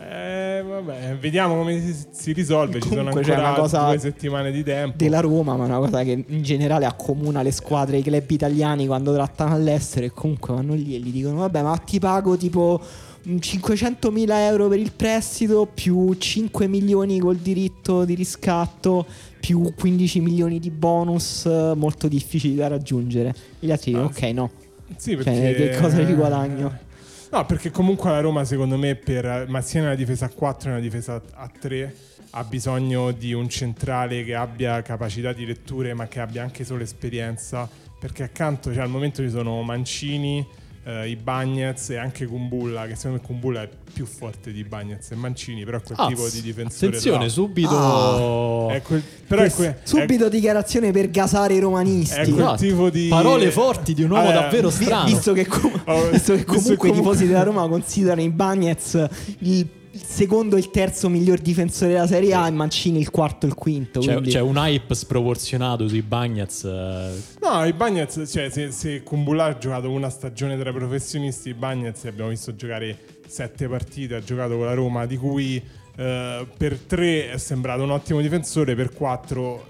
Eh, 0.04 0.64
vabbè, 0.64 1.16
vediamo 1.20 1.56
come 1.56 1.80
si, 1.80 1.96
si 2.12 2.32
risolve. 2.34 2.82
Ci 2.82 2.88
sono 2.90 3.10
Comunque 3.10 3.34
ancora 3.36 3.90
due 3.90 4.00
settimane 4.00 4.52
di 4.52 4.64
tempo. 4.64 4.96
della 4.98 5.20
Roma, 5.20 5.56
ma 5.56 5.64
è 5.64 5.68
una 5.68 5.78
cosa 5.78 6.04
che 6.04 6.24
in 6.28 6.42
generale 6.42 6.86
accomuna 6.86 7.42
le 7.44 7.52
squadre, 7.52 7.98
i 7.98 8.02
club 8.02 8.30
italiani 8.30 8.88
quando 8.88 9.14
trattano 9.14 9.54
all'estero 9.54 10.06
e 10.06 10.12
comunque 10.12 10.54
vanno 10.56 10.74
lì 10.74 10.96
e 10.96 11.00
gli 11.00 11.12
dicono 11.12 11.38
vabbè 11.38 11.62
ma 11.62 11.78
ti 11.78 12.00
pago 12.00 12.36
tipo 12.36 12.82
mm, 13.28 13.38
500.000 13.38 14.26
euro 14.32 14.68
per 14.70 14.80
il 14.80 14.92
prestito 14.92 15.68
più 15.72 16.14
5 16.14 16.68
milioni 16.68 17.20
col 17.20 17.38
diritto 17.38 18.04
di 18.04 18.16
riscatto 18.16 19.06
più 19.40 19.72
15 19.76 20.20
milioni 20.20 20.60
di 20.60 20.72
bonus 20.72 21.46
eh, 21.46 21.74
molto 21.76 22.08
difficili 22.08 22.56
da 22.56 22.68
raggiungere. 22.70 23.34
Gli 23.60 23.72
altri 23.72 23.92
dicono 23.92 24.08
Ah, 24.08 24.10
ok 24.10 24.22
no, 24.34 24.50
Sì, 24.98 25.12
Cioè, 25.12 25.24
perché... 25.24 25.70
che 25.70 25.78
cosa 25.80 26.02
di 26.02 26.14
guadagno? 26.14 26.90
No, 27.32 27.46
perché 27.46 27.72
comunque 27.72 28.10
la 28.10 28.20
Roma, 28.20 28.44
secondo 28.44 28.78
me, 28.78 28.96
per, 28.96 29.46
ma 29.48 29.62
sia 29.62 29.80
nella 29.80 29.96
difesa 29.96 30.26
a 30.26 30.30
4 30.30 30.64
che 30.64 30.68
nella 30.68 30.82
difesa 30.82 31.22
a 31.34 31.48
3, 31.48 31.96
ha 32.32 32.44
bisogno 32.44 33.12
di 33.12 33.32
un 33.32 33.48
centrale 33.48 34.26
che 34.26 34.36
abbia 34.36 34.82
capacità 34.82 35.32
di 35.32 35.46
letture, 35.46 35.94
ma 35.94 36.10
che 36.10 36.20
abbia 36.20 36.44
anche 36.44 36.66
solo 36.66 36.84
esperienza. 36.84 37.70
Perché 37.98 38.24
accanto, 38.24 38.74
cioè, 38.74 38.84
al 38.84 38.90
momento 38.90 39.22
ci 39.22 39.30
sono 39.30 39.62
Mancini, 39.62 40.46
eh, 40.84 41.10
i 41.10 41.16
Bagnets 41.16 41.90
e 41.92 41.98
anche 41.98 42.26
Kumbulla, 42.26 42.88
che 42.88 42.96
secondo 42.96 43.18
me 43.22 43.26
Kumbulla 43.26 43.62
è 43.64 43.70
più 43.94 44.06
forte 44.06 44.52
di 44.52 44.64
Bagnets 44.64 45.12
e 45.12 45.16
Mancini, 45.16 45.64
però 45.64 45.78
è 45.78 45.82
quel 45.84 45.98
Ah, 46.00 46.08
tipo 46.08 46.28
di 46.30 46.42
difensore 46.42 46.88
Attenzione, 46.88 47.24
là. 47.26 47.30
subito. 47.30 48.70
È 48.70 48.82
quel- 48.82 49.04
però 49.28 49.42
è, 49.44 49.52
que- 49.52 49.78
subito 49.84 50.30
dichiarazione 50.30 50.92
per 50.92 51.10
gasare 51.12 51.54
i 51.56 51.60
romanisti. 51.60 52.16
è 52.20 52.24
quel 52.24 52.34
Esatto. 52.40 52.56
tipo 52.64 52.90
di 52.90 53.08
Parole 53.10 53.52
forti 53.52 53.94
di 53.94 54.04
un 54.04 54.12
uomo 54.12 54.24
Allora, 54.24 54.42
davvero 54.42 54.70
strano. 54.70 55.06
visto 55.06 55.34
che, 55.34 55.46
com- 55.48 55.82
Oh, 55.86 56.10
visto 56.10 56.32
che 56.34 56.38
visto 56.40 56.46
comunque 56.54 56.88
i 56.88 56.92
comunque- 56.92 56.94
tifosi 56.94 57.28
della 57.28 57.44
Roma 57.44 57.68
considerano 57.68 58.22
i 58.22 58.30
Bagnets 58.30 59.08
il, 59.40 59.68
il 59.94 60.04
secondo 60.04 60.56
e 60.56 60.60
il 60.60 60.70
terzo 60.72 61.10
miglior 61.10 61.40
difensore 61.40 61.92
della 61.94 62.08
Serie 62.08 62.34
A 62.34 62.48
e 62.48 62.52
Mancini 62.52 63.00
il 63.00 63.10
quarto 63.12 63.46
e 63.46 63.50
il 63.50 63.56
quinto. 63.56 64.00
C'è, 64.00 64.14
quindi- 64.14 64.30
c'è 64.32 64.40
un 64.40 64.56
hype 64.58 64.96
sproporzionato 64.96 65.88
sui 65.88 66.02
Bagnets. 66.02 66.64
eh, 66.64 67.12
No, 67.42 67.66
i 67.66 67.74
Bagnets, 67.74 68.24
cioè 68.32 68.50
se, 68.50 68.72
se 68.72 69.04
Kumbulla 69.04 69.46
ha 69.46 69.58
giocato 69.58 69.90
una 69.90 70.10
stagione 70.10 70.58
tra 70.58 70.72
professionisti, 70.72 71.50
i 71.50 71.54
Bagnets 71.54 72.06
abbiamo 72.06 72.30
visto 72.30 72.56
giocare 72.56 72.98
sette 73.28 73.68
partite, 73.68 74.16
ha 74.16 74.24
giocato 74.24 74.56
con 74.56 74.66
la 74.66 74.74
Roma, 74.74 75.06
di 75.06 75.18
cui 75.18 75.62
eh, 75.98 76.48
per 76.58 76.78
tre 76.78 77.32
è 77.32 77.38
sembrato 77.38 77.84
un 77.84 77.92
ottimo 77.92 78.22
difensore, 78.22 78.76
per 78.76 78.94
quattro 78.94 79.68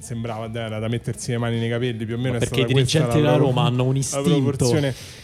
sembrava 0.00 0.48
era 0.52 0.78
da 0.78 0.88
mettersi 0.88 1.30
le 1.32 1.38
mani 1.38 1.58
nei 1.58 1.68
capelli, 1.68 2.04
più 2.04 2.14
o 2.14 2.18
meno 2.18 2.38
perché 2.38 2.46
stata 2.46 2.60
i 2.62 2.64
dirigenti 2.74 3.16
della 3.16 3.34
pro- 3.34 3.44
Roma 3.46 3.62
hanno 3.64 3.84
un 3.84 3.96
istinto. 3.96 4.70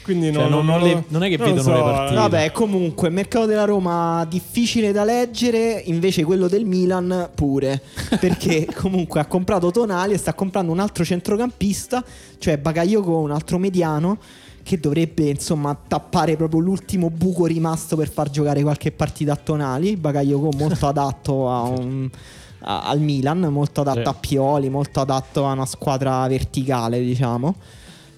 Quindi 0.03 0.33
Cioè, 0.33 0.49
non, 0.49 0.51
non- 0.51 0.67
non 0.67 0.83
le- 0.83 1.05
non 1.09 1.23
è 1.23 1.29
che 1.29 1.37
lo 1.37 1.45
vedono 1.45 1.75
le 1.77 1.83
partite. 1.83 2.15
Vabbè, 2.15 2.53
comunque, 2.53 3.09
il 3.09 3.15
mercato 3.15 3.47
della 3.47 3.65
Roma 3.65 4.27
difficile 4.29 4.93
da 4.93 5.05
leggere, 5.05 5.83
invece 5.87 6.25
quello 6.25 6.49
del 6.49 6.65
Milan 6.65 7.31
pure, 7.35 7.81
perché 8.21 8.67
comunque 8.75 9.21
ha 9.21 9.27
comprato 9.27 9.71
Tonali 9.71 10.13
e 10.15 10.19
sta 10.19 10.35
comprando 10.35 10.73
un 10.73 10.81
altro 10.81 11.05
centrocampista, 11.05 12.05
cioè 12.39 12.59
Bakayoko, 12.59 13.19
un 13.19 13.31
altro 13.31 13.59
mediano, 13.59 14.19
che 14.63 14.79
dovrebbe 14.81 15.25
insomma 15.29 15.77
tappare 15.87 16.37
proprio 16.37 16.59
l'ultimo 16.61 17.11
buco 17.11 17.45
rimasto 17.45 17.97
per 17.97 18.11
far 18.11 18.31
giocare 18.31 18.63
qualche 18.63 18.93
partita 18.93 19.33
a 19.33 19.37
Tonali. 19.37 19.95
Bakayoko 19.97 20.49
molto 20.57 20.87
adatto 20.89 21.51
a 21.51 21.63
un- 21.65 22.09
a- 22.11 22.43
al 22.65 23.01
Milan, 23.01 23.41
molto 23.41 23.83
adatto 23.83 24.01
Sì. 24.03 24.09
a 24.09 24.15
Pioli, 24.15 24.69
molto 24.71 25.01
adatto 25.01 25.47
a 25.47 25.53
una 25.53 25.67
squadra 25.67 26.27
verticale, 26.27 27.01
diciamo. 27.01 27.55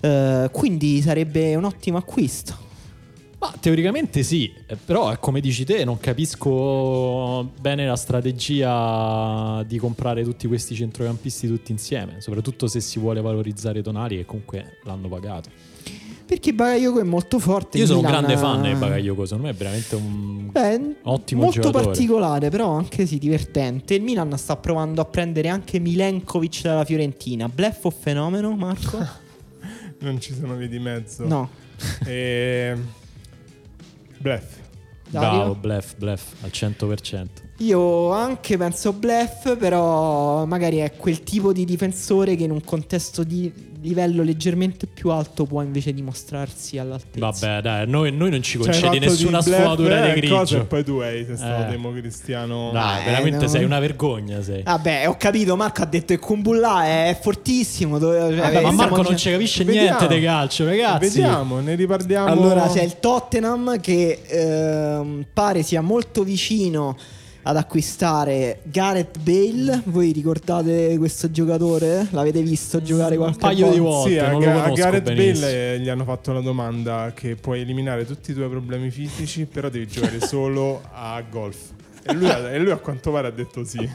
Eh, 0.00 0.48
quindi 0.52 1.00
sarebbe 1.02 1.54
un 1.54 1.64
ottimo 1.64 1.98
acquisto. 1.98 2.64
Ma 3.38 3.52
teoricamente 3.60 4.22
sì, 4.22 4.50
eh, 4.66 4.76
però 4.76 5.12
eh, 5.12 5.18
come 5.18 5.40
dici 5.40 5.64
te 5.64 5.84
non 5.84 5.98
capisco 5.98 7.50
bene 7.60 7.86
la 7.86 7.96
strategia 7.96 9.62
di 9.64 9.76
comprare 9.78 10.22
tutti 10.22 10.46
questi 10.46 10.74
centrocampisti 10.74 11.46
tutti 11.46 11.70
insieme, 11.70 12.20
soprattutto 12.20 12.66
se 12.66 12.80
si 12.80 12.98
vuole 12.98 13.20
valorizzare 13.20 13.82
Tonali 13.82 14.16
che 14.16 14.24
comunque 14.24 14.78
l'hanno 14.84 15.08
pagato. 15.08 15.50
Perché 16.26 16.52
Bakayoko 16.52 16.98
è 17.00 17.04
molto 17.04 17.38
forte. 17.38 17.78
Io 17.78 17.86
sono 17.86 18.00
un 18.00 18.04
Milan, 18.06 18.24
grande 18.24 18.40
fan 18.40 18.62
di 18.62 18.74
Bakayoko, 18.74 19.24
secondo 19.24 19.44
me 19.44 19.52
è 19.52 19.54
veramente 19.54 19.94
un 19.94 20.48
Beh, 20.50 20.96
ottimo 21.02 21.42
molto 21.42 21.60
giocatore. 21.60 21.84
particolare, 21.84 22.50
però 22.50 22.72
anche 22.72 23.06
sì, 23.06 23.18
divertente. 23.18 23.94
Il 23.94 24.02
Milan 24.02 24.36
sta 24.36 24.56
provando 24.56 25.00
a 25.00 25.04
prendere 25.04 25.48
anche 25.48 25.78
Milenkovic 25.78 26.62
dalla 26.62 26.84
Fiorentina. 26.84 27.48
Bluff 27.48 27.84
o 27.84 27.90
fenomeno, 27.90 28.54
Marco? 28.56 28.98
Non 29.98 30.20
ci 30.20 30.34
sono 30.34 30.56
vie 30.56 30.68
di 30.68 30.78
mezzo. 30.78 31.26
no. 31.26 31.48
E... 32.04 32.76
Bluff. 34.18 34.56
Dario? 35.08 35.38
Bravo, 35.38 35.54
blef, 35.54 35.96
blef 35.96 36.32
al 36.42 36.50
100%. 36.52 37.26
Io 37.58 38.10
anche 38.10 38.56
penso 38.56 38.92
bluff, 38.92 39.56
però 39.56 40.44
magari 40.44 40.78
è 40.78 40.94
quel 40.96 41.22
tipo 41.22 41.52
di 41.52 41.64
difensore 41.64 42.34
che 42.36 42.44
in 42.44 42.50
un 42.50 42.62
contesto 42.64 43.22
di 43.24 43.50
livello 43.80 44.22
leggermente 44.22 44.86
più 44.86 45.10
alto 45.10 45.44
può 45.44 45.62
invece 45.62 45.92
dimostrarsi 45.92 46.78
all'altezza. 46.78 47.18
Vabbè, 47.30 47.60
dai, 47.62 47.86
noi, 47.88 48.12
noi 48.12 48.30
non 48.30 48.42
ci 48.42 48.52
Cioè, 48.58 48.64
concedi 48.64 48.86
fatto 48.98 48.98
nessuna 49.10 49.38
di 49.40 49.50
sfumatura 49.50 50.12
eh, 50.14 50.20
di 50.20 50.28
cosa, 50.28 50.38
grigio. 50.42 50.60
e 50.60 50.64
poi 50.64 50.84
tu 50.84 50.92
hai 50.98 51.24
sei 51.24 51.36
stato 51.36 51.62
Eh. 51.66 51.70
democristiano. 51.70 52.70
Dai, 52.72 53.00
Eh, 53.00 53.04
veramente 53.04 53.44
no. 53.44 53.48
sei 53.48 53.64
una 53.64 53.78
vergogna, 53.80 54.42
sei. 54.42 54.62
Vabbè, 54.62 55.08
ho 55.08 55.16
capito, 55.16 55.56
Marco 55.56 55.82
ha 55.82 55.86
detto 55.86 56.14
che 56.14 56.18
Kumbulla 56.18 56.84
è 56.84 57.18
fortissimo. 57.20 57.98
dove- 57.98 58.18
cioè, 58.18 58.36
Vabbè, 58.36 58.60
ma 58.62 58.70
Marco 58.72 59.02
non 59.02 59.16
ci 59.16 59.30
capisce 59.30 59.64
Vediamo. 59.64 59.86
niente 59.98 60.14
di 60.14 60.24
calcio, 60.24 60.64
ragazzi. 60.64 61.08
Vediamo, 61.20 61.60
ne 61.60 61.74
riparliamo. 61.74 62.26
Allora 62.26 62.66
c'è 62.68 62.82
il 62.82 62.98
Tottenham 63.00 63.80
che 63.80 64.20
ehm, 64.26 65.26
pare 65.32 65.62
sia 65.62 65.80
molto 65.80 66.22
vicino 66.22 66.96
ad 67.46 67.56
acquistare 67.56 68.58
Gareth 68.64 69.18
Bale. 69.20 69.82
Voi 69.84 70.10
ricordate 70.10 70.96
questo 70.98 71.30
giocatore? 71.30 72.08
L'avete 72.10 72.42
visto 72.42 72.82
giocare 72.82 73.16
qualche 73.16 73.38
paio 73.38 73.70
di 73.70 73.78
volta? 73.78 73.98
volte. 73.98 74.10
Sì, 74.10 74.18
a, 74.18 74.52
Ga- 74.52 74.64
a 74.64 74.70
Gareth 74.70 75.02
benissimo. 75.04 75.46
Bale 75.46 75.78
gli 75.78 75.88
hanno 75.88 76.04
fatto 76.04 76.32
la 76.32 76.40
domanda 76.40 77.12
che 77.14 77.36
puoi 77.36 77.60
eliminare 77.60 78.04
tutti 78.04 78.32
i 78.32 78.34
tuoi 78.34 78.48
problemi 78.48 78.90
fisici, 78.90 79.46
però 79.46 79.68
devi 79.68 79.86
giocare 79.86 80.20
solo 80.26 80.82
a 80.92 81.22
golf. 81.28 81.70
E 82.02 82.14
lui, 82.14 82.28
e 82.28 82.58
lui 82.58 82.70
a 82.72 82.76
quanto 82.76 83.12
pare 83.12 83.28
ha 83.28 83.32
detto 83.32 83.64
sì. 83.64 83.88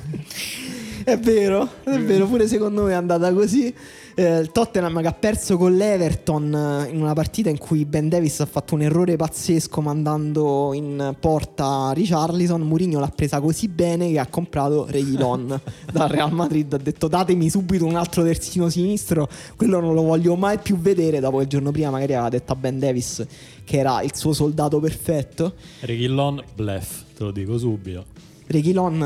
È 1.04 1.18
vero, 1.18 1.68
è 1.84 1.98
vero, 1.98 2.28
pure 2.28 2.48
secondo 2.48 2.84
me 2.84 2.92
è 2.92 2.96
andata 2.96 3.34
così. 3.34 3.74
Eh, 4.15 4.39
il 4.39 4.52
Tottenham 4.52 5.02
che 5.02 5.08
ha 5.08 5.13
perso 5.13 5.58
con 5.58 5.76
l'Everton 5.76 6.54
eh, 6.54 6.89
in 6.91 7.02
una 7.02 7.13
partita 7.13 7.50
in 7.50 7.58
cui 7.58 7.86
Ben 7.86 8.10
Davis 8.10 8.41
ha 8.41 8.45
fatto 8.45 8.76
un 8.76 8.82
errore 8.82 9.15
pazzesco 9.15 9.80
mandando 9.82 10.74
in 10.74 11.15
porta 11.19 11.91
Richarlison. 11.93 12.62
Mourinho 12.62 13.00
l'ha 13.00 13.12
presa 13.13 13.39
così 13.39 13.67
bene 13.67 14.12
che 14.12 14.19
ha 14.19 14.28
comprato 14.28 14.86
Reguilon 14.89 15.60
dal 15.91 16.10
Real 16.10 16.34
Madrid. 16.34 16.74
Ha 16.74 16.78
detto 16.78 17.08
datemi 17.08 17.50
subito 17.50 17.86
un 17.86 17.95
altro 17.95 18.24
terzino 18.24 18.69
sinistro, 18.69 19.30
quello 19.56 19.80
non 19.80 19.93
lo 19.93 20.04
voglio 20.04 20.36
mai 20.36 20.60
più 20.60 20.78
vedere. 20.78 21.19
Dopo 21.19 21.38
che 21.38 21.43
il 21.43 21.50
giorno 21.50 21.71
prima 21.71 21.89
magari 21.89 22.13
aveva 22.13 22.30
detto 22.30 22.52
a 22.52 22.56
Ben 22.56 22.80
Davis 22.80 23.26
che 23.63 23.78
era 23.78 24.02
il 24.02 24.15
suo 24.15 24.34
soldato 24.34 24.80
perfetto. 24.80 25.54
Reguilon, 25.82 26.43
blef, 26.54 27.04
te 27.15 27.24
lo 27.24 27.32
dico 27.32 27.58
subito. 27.58 28.20
Reguilon... 28.47 29.01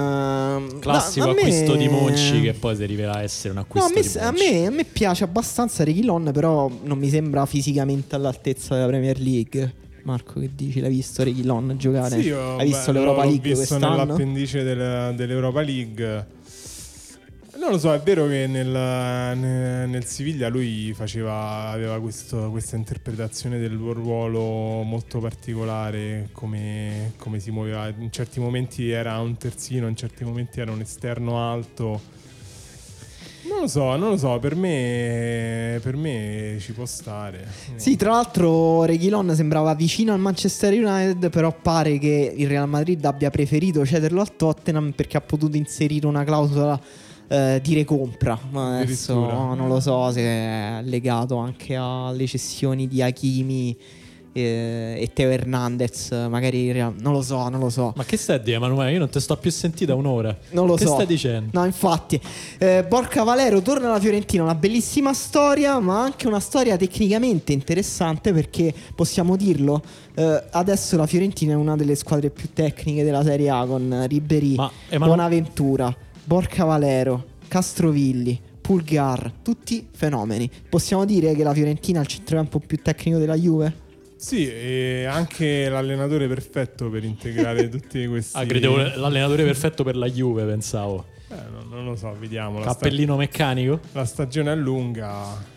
eh, 0.75 0.79
Classico 0.79 1.27
no, 1.27 1.33
me- 1.33 1.39
acquisto 1.41 1.75
di 1.75 1.87
Monci 1.87 2.41
che 2.41 2.53
poi 2.53 2.75
si 2.75 2.85
rivela 2.85 3.21
essere 3.21 3.49
un 3.49 3.55
No, 3.55 3.61
acquisto 3.61 3.87
a 3.89 4.31
me, 4.31 4.31
di 4.41 4.47
a, 4.47 4.51
me, 4.61 4.65
a 4.65 4.69
me 4.71 4.83
piace 4.85 5.23
abbastanza 5.23 5.83
Reguilon, 5.83 6.31
però 6.33 6.69
non 6.83 6.97
mi 6.97 7.09
sembra 7.09 7.45
fisicamente 7.45 8.15
all'altezza 8.15 8.73
della 8.75 8.87
Premier 8.87 9.19
League. 9.19 9.73
Marco, 10.03 10.39
che 10.39 10.51
dici? 10.55 10.79
L'hai 10.79 10.91
visto 10.91 11.23
Reguilon 11.23 11.75
giocare? 11.77 12.21
Sì, 12.21 12.27
io, 12.27 12.57
Hai 12.57 12.67
visto 12.67 12.91
beh, 12.91 12.97
l'Europa 12.99 13.23
l'ho 13.23 13.29
League 13.29 13.49
visto 13.53 13.75
quest'anno? 13.77 13.95
nell'appendice 14.03 14.63
del- 14.63 15.13
dell'Europa 15.15 15.61
League. 15.61 16.25
Non 17.65 17.73
lo 17.73 17.79
so, 17.79 17.91
è 17.93 17.99
vero 17.99 18.27
che 18.27 18.45
nel, 18.45 18.67
nel, 18.67 20.05
Siviglia 20.05 20.49
lui 20.49 20.93
faceva, 20.93 21.69
aveva 21.69 21.99
questo- 21.99 22.51
questa 22.51 22.75
interpretazione 22.75 23.57
del 23.57 23.71
ruolo 23.71 24.83
molto 24.83 25.17
particolare, 25.17 26.29
come, 26.31 27.13
come 27.17 27.39
si 27.39 27.49
muoveva. 27.49 27.87
In 27.87 28.11
certi 28.11 28.39
momenti 28.39 28.91
era 28.91 29.19
un 29.19 29.35
terzino, 29.35 29.87
in 29.87 29.95
certi 29.95 30.23
momenti 30.23 30.59
era 30.59 30.71
un 30.71 30.81
esterno 30.81 31.41
alto. 31.41 31.99
Non 33.49 33.61
lo 33.61 33.67
so, 33.67 33.95
non 33.95 34.09
lo 34.09 34.17
so, 34.17 34.37
per 34.37 34.55
me, 34.55 35.79
per 35.81 35.95
me 35.95 36.57
ci 36.59 36.71
può 36.71 36.85
stare. 36.85 37.47
Sì, 37.77 37.95
tra 37.95 38.11
l'altro 38.11 38.83
Reguilon 38.83 39.33
sembrava 39.33 39.73
vicino 39.73 40.13
al 40.13 40.19
Manchester 40.19 40.71
United, 40.71 41.31
però 41.31 41.51
pare 41.51 41.97
che 41.97 42.31
il 42.37 42.47
Real 42.47 42.69
Madrid 42.69 43.03
abbia 43.05 43.31
preferito 43.31 43.83
cederlo 43.87 44.21
al 44.21 44.35
Tottenham 44.35 44.91
perché 44.91 45.17
ha 45.17 45.21
potuto 45.21 45.57
inserire 45.57 46.05
una 46.05 46.23
clausola 46.23 46.79
eh, 47.27 47.59
di 47.63 47.73
recompra. 47.73 48.37
Ma 48.49 48.79
adesso 48.79 49.13
non 49.13 49.67
lo 49.67 49.79
so 49.79 50.11
se 50.11 50.21
è 50.21 50.79
legato 50.83 51.37
anche 51.37 51.75
alle 51.75 52.27
cessioni 52.27 52.87
di 52.87 53.01
Hakimi 53.01 53.77
eh, 54.35 54.97
e 54.99 55.11
Teo 55.13 55.29
Hernandez. 55.29 56.11
Magari 56.29 56.73
non 56.73 57.13
lo 57.13 57.21
so, 57.21 57.47
non 57.47 57.59
lo 57.59 57.69
so. 57.69 57.93
Ma 57.95 58.03
che 58.03 58.17
stai 58.17 58.35
a 58.35 58.39
dire, 58.39 58.57
Emanuele? 58.57 58.91
Io 58.91 58.99
non 58.99 59.09
ti 59.09 59.19
sto 59.19 59.37
più 59.37 59.49
sentita 59.49 59.95
un'ora. 59.95 60.37
Non 60.51 60.67
lo 60.67 60.75
che 60.75 60.85
so. 60.85 60.93
stai 60.93 61.05
dicendo? 61.05 61.57
No, 61.57 61.65
infatti, 61.65 62.19
eh, 62.57 62.83
Borca 62.87 63.23
Valero 63.23 63.61
torna 63.61 63.87
alla 63.87 63.99
Fiorentina, 63.99 64.43
una 64.43 64.55
bellissima 64.55 65.13
storia, 65.13 65.79
ma 65.79 66.01
anche 66.01 66.27
una 66.27 66.41
storia 66.41 66.75
tecnicamente 66.75 67.53
interessante 67.53 68.33
perché 68.33 68.73
possiamo 68.93 69.37
dirlo, 69.37 69.81
eh, 70.15 70.43
adesso 70.51 70.97
la 70.97 71.07
Fiorentina 71.07 71.53
è 71.53 71.55
una 71.55 71.77
delle 71.77 71.95
squadre 71.95 72.29
più 72.29 72.49
tecniche 72.51 73.03
della 73.05 73.23
Serie 73.23 73.49
A 73.49 73.65
con 73.65 74.05
Ribery, 74.05 74.55
Ma, 74.55 74.69
Emanu- 74.89 75.15
Bonaventura, 75.15 75.95
Borca 76.27 76.63
Valero, 76.63 77.23
Castrovilli, 77.47 78.41
Pulgar, 78.59 79.31
tutti 79.43 79.87
fenomeni. 79.91 80.49
Possiamo 80.67 81.05
dire 81.05 81.35
che 81.35 81.43
la 81.43 81.53
Fiorentina 81.53 81.99
è 81.99 82.01
il 82.01 82.07
centrocampo 82.07 82.57
più 82.57 82.81
tecnico 82.81 83.19
della 83.19 83.35
Juve? 83.35 83.83
Sì, 84.15 84.49
e 84.49 85.05
anche 85.07 85.69
l'allenatore 85.69 86.27
perfetto 86.27 86.89
per 86.89 87.03
integrare 87.03 87.69
tutti 87.69 88.07
questi. 88.07 88.35
Ah, 88.37 88.43
credevo 88.43 88.75
l'allenatore 88.77 89.43
perfetto 89.43 89.83
per 89.83 89.95
la 89.95 90.09
Juve, 90.09 90.45
pensavo. 90.45 91.05
Eh, 91.29 91.35
non, 91.51 91.67
non 91.69 91.85
lo 91.85 91.95
so, 91.95 92.15
vediamo. 92.19 92.57
La, 92.57 92.71
sta- 92.71 92.73
Cappellino 92.73 93.15
meccanico? 93.17 93.79
la 93.91 94.05
stagione 94.05 94.51
è 94.51 94.55
lunga. 94.55 95.53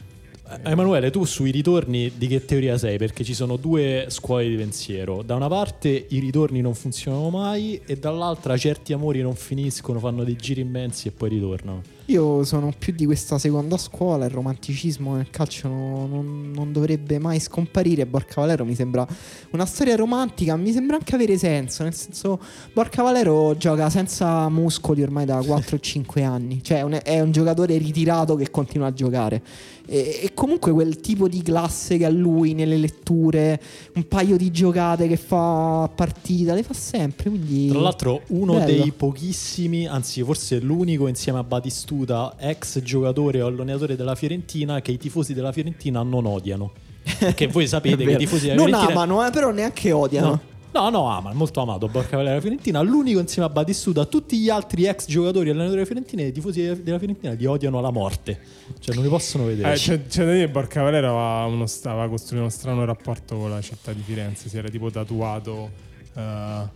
Eh, 0.50 0.70
Emanuele, 0.70 1.10
tu 1.10 1.24
sui 1.24 1.50
ritorni 1.50 2.12
di 2.16 2.26
che 2.26 2.44
teoria 2.44 2.78
sei? 2.78 2.96
Perché 2.96 3.22
ci 3.22 3.34
sono 3.34 3.56
due 3.56 4.06
scuole 4.08 4.48
di 4.48 4.56
pensiero. 4.56 5.22
Da 5.22 5.34
una 5.34 5.48
parte 5.48 6.06
i 6.08 6.18
ritorni 6.20 6.62
non 6.62 6.74
funzionano 6.74 7.28
mai 7.28 7.80
e 7.84 7.98
dall'altra 7.98 8.56
certi 8.56 8.94
amori 8.94 9.20
non 9.20 9.34
finiscono, 9.34 9.98
fanno 9.98 10.24
dei 10.24 10.36
giri 10.36 10.62
immensi 10.62 11.08
e 11.08 11.10
poi 11.10 11.28
ritornano. 11.28 11.97
Io 12.10 12.42
sono 12.44 12.72
più 12.76 12.94
di 12.94 13.04
questa 13.04 13.38
seconda 13.38 13.76
scuola, 13.76 14.24
il 14.24 14.30
romanticismo 14.30 15.16
nel 15.16 15.28
calcio 15.28 15.68
non, 15.68 16.08
non- 16.08 16.50
non 16.54 16.72
dovrebbe 16.72 17.18
mai 17.18 17.38
scomparire. 17.38 18.06
Borca 18.06 18.40
Valero 18.40 18.64
mi 18.64 18.74
sembra 18.74 19.06
una 19.50 19.66
storia 19.66 19.94
romantica, 19.94 20.56
mi 20.56 20.72
sembra 20.72 20.96
anche 20.96 21.14
avere 21.14 21.36
senso, 21.36 21.82
nel 21.82 21.92
senso 21.94 22.40
Borca 22.72 23.02
Valero 23.02 23.54
gioca 23.58 23.90
senza 23.90 24.48
muscoli 24.48 25.02
ormai 25.02 25.26
da 25.26 25.38
4-5 25.40 26.24
anni, 26.24 26.62
cioè 26.62 26.78
è 26.78 26.82
un- 26.82 26.98
è 27.02 27.20
un 27.20 27.30
giocatore 27.30 27.76
ritirato 27.76 28.36
che 28.36 28.50
continua 28.50 28.86
a 28.86 28.92
giocare. 28.94 29.42
E, 29.90 30.20
e 30.24 30.34
comunque 30.34 30.70
quel 30.72 31.00
tipo 31.00 31.28
di 31.28 31.40
classe 31.42 31.96
che 31.98 32.04
ha 32.06 32.10
lui 32.10 32.52
nelle 32.54 32.76
letture, 32.76 33.60
un 33.94 34.06
paio 34.06 34.36
di 34.36 34.50
giocate 34.50 35.08
che 35.08 35.16
fa 35.16 35.82
a 35.82 35.88
partita, 35.88 36.52
le 36.54 36.62
fa 36.62 36.74
sempre. 36.74 37.28
Quindi 37.30 37.68
Tra 37.68 37.80
l'altro, 37.80 38.22
uno 38.28 38.54
Bello. 38.54 38.64
dei 38.82 38.92
pochissimi, 38.92 39.86
anzi, 39.86 40.22
forse 40.22 40.58
l'unico 40.60 41.06
insieme 41.06 41.38
a 41.38 41.42
Batistuta, 41.44 41.96
ex 42.38 42.80
giocatore 42.82 43.40
o 43.40 43.46
allenatore 43.46 43.96
della 43.96 44.14
Fiorentina, 44.14 44.80
che 44.80 44.92
i 44.92 44.98
tifosi 44.98 45.34
della 45.34 45.52
Fiorentina 45.52 46.02
non 46.02 46.26
odiano. 46.26 46.72
Perché 47.18 47.46
voi 47.46 47.66
sapete 47.68 48.04
che 48.04 48.12
i 48.12 48.16
tifosi 48.16 48.46
della 48.46 48.56
non 48.56 48.66
Fiorentina. 48.66 49.02
amano, 49.02 49.26
eh, 49.26 49.30
però 49.30 49.50
neanche 49.50 49.92
odiano. 49.92 50.28
No. 50.28 50.40
No, 50.70 50.90
no, 50.90 51.08
ama, 51.10 51.30
è 51.30 51.34
molto 51.34 51.60
amato 51.60 51.88
Borca 51.88 52.16
Valero 52.16 52.28
della 52.28 52.40
Fiorentina. 52.40 52.80
L'unico 52.82 53.18
insieme 53.18 53.48
a 53.48 53.50
Batistuta, 53.50 54.04
tutti 54.04 54.38
gli 54.38 54.50
altri 54.50 54.84
ex 54.84 55.06
giocatori 55.06 55.48
e 55.48 55.52
allenatori 55.52 55.76
della 55.76 55.86
Fiorentina, 55.86 56.22
i 56.22 56.30
tifosi 56.30 56.82
della 56.82 56.98
Fiorentina 56.98 57.32
li 57.32 57.46
odiano 57.46 57.78
alla 57.78 57.90
morte. 57.90 58.38
Cioè, 58.78 58.94
non 58.94 59.02
li 59.02 59.10
possono 59.10 59.46
vedere. 59.46 59.72
Eh, 59.72 59.76
c'è, 59.76 60.06
c'è 60.06 60.24
da 60.24 60.32
dire 60.32 60.44
che 60.44 60.52
Borca 60.52 60.82
Valero 60.82 61.08
aveva, 61.08 61.52
uno, 61.52 61.66
stava 61.66 62.06
costruendo 62.08 62.46
uno 62.46 62.50
strano 62.50 62.84
rapporto 62.84 63.36
con 63.36 63.50
la 63.50 63.62
città 63.62 63.92
di 63.92 64.02
Firenze. 64.02 64.48
Si 64.50 64.58
era 64.58 64.68
tipo 64.68 64.90
tatuato 64.90 65.70
le 66.12 66.70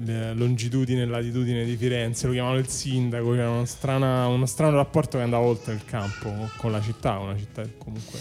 longitudine 0.00 1.02
e 1.02 1.06
latitudine 1.06 1.64
di 1.64 1.76
Firenze. 1.76 2.26
Lo 2.26 2.32
chiamavano 2.32 2.60
il 2.60 2.68
sindaco. 2.68 3.30
C'era 3.32 3.50
uno, 3.50 3.64
strana- 3.64 4.26
uno 4.26 4.46
strano 4.46 4.76
rapporto 4.76 5.18
che 5.18 5.24
andava 5.24 5.44
oltre 5.44 5.74
il 5.74 5.84
campo 5.84 6.32
con 6.56 6.72
la 6.72 6.80
città. 6.80 7.18
Una 7.18 7.36
città 7.36 7.62
comunque. 7.78 8.18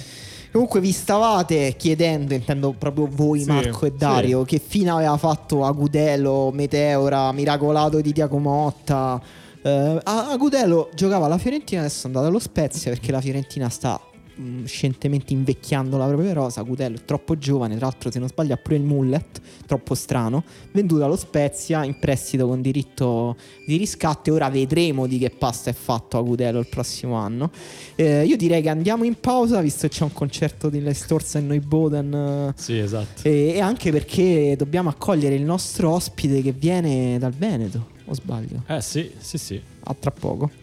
Comunque 0.52 0.82
vi 0.82 0.92
stavate 0.92 1.76
chiedendo, 1.78 2.34
intendo 2.34 2.74
proprio 2.74 3.08
voi 3.10 3.40
Sì, 3.40 3.48
Marco 3.48 3.86
e 3.86 3.92
sì. 3.92 3.98
Dario, 3.98 4.44
che 4.44 4.60
fine 4.60 4.90
aveva 4.90 5.16
fatto 5.16 5.64
Agudelo, 5.64 6.52
Meteora, 6.52 7.32
Miracolato 7.32 8.02
di 8.02 8.12
Diaco 8.12 8.38
Motta. 8.38 9.22
Eh, 9.62 10.00
Agudelo 10.04 10.90
giocava 10.94 11.28
alla 11.28 11.38
Fiorentina, 11.38 11.82
adesso 11.82 12.04
è 12.04 12.06
andato 12.08 12.28
allo 12.28 12.40
Spezia 12.40 12.92
perché 12.92 13.14
la 13.14 13.22
Fiorentina 13.22 13.70
sta 13.70 13.98
mh, 14.42 14.66
scientemente 14.66 15.34
invecchiando 15.34 15.98
la 15.98 16.08
propria 16.08 16.34
rosa. 16.34 16.62
Agudelo 16.62 16.96
è 16.96 17.06
troppo 17.06 17.38
giovane, 17.38 17.76
tra 17.78 17.86
l'altro 17.86 18.12
se 18.12 18.20
non 18.20 18.28
sbaglio 18.28 18.54
ha 18.54 18.58
pure 18.58 18.76
il 18.76 18.84
mullet, 18.84 19.42
troppo 19.66 19.96
strano. 19.96 20.44
Venduto 20.72 21.04
allo 21.04 21.16
Spezia 21.16 21.84
in 21.84 22.00
prestito 22.00 22.48
con 22.48 22.62
diritto 22.62 23.36
di 23.66 23.78
riscatto 23.78 24.30
e 24.30 24.34
ora 24.34 24.50
vedremo 24.50 25.08
di 25.08 25.18
che 25.18 25.30
pasta 25.30 25.70
è 25.70 25.74
fatto 25.74 26.18
Agudelo 26.18 26.60
il 26.60 26.68
prossimo 26.68 27.16
anno. 27.16 27.52
Eh, 27.96 28.26
io 28.26 28.38
direi 28.38 28.62
che 28.62 28.70
andiamo 28.70 29.04
in 29.04 29.20
pausa 29.20 29.62
visto 29.62 29.88
che 29.88 29.94
c'è 29.94 30.04
un 30.04 30.14
concerto 30.14 30.70
di 30.70 30.82
Les 30.82 31.02
Storza 31.02 31.40
e 31.40 31.42
Noi 31.42 31.60
Boden. 31.60 32.54
Sì, 32.56 32.78
esatto. 32.78 33.22
e, 33.24 33.54
e 33.56 33.60
anche 33.60 33.92
perché 33.92 34.56
dobbiamo 34.58 34.90
accogliere 34.90 35.36
il 35.36 35.44
nostro 35.44 35.92
ospite 35.92 36.42
che 36.42 36.52
viene 36.52 37.18
dal 37.20 37.34
Veneto, 37.34 37.88
o 38.06 38.14
sbaglio? 38.14 38.64
Eh 38.68 38.82
sì, 38.82 39.12
sì, 39.18 39.38
sì. 39.38 39.62
A 39.84 39.96
tra 40.00 40.12
poco. 40.12 40.61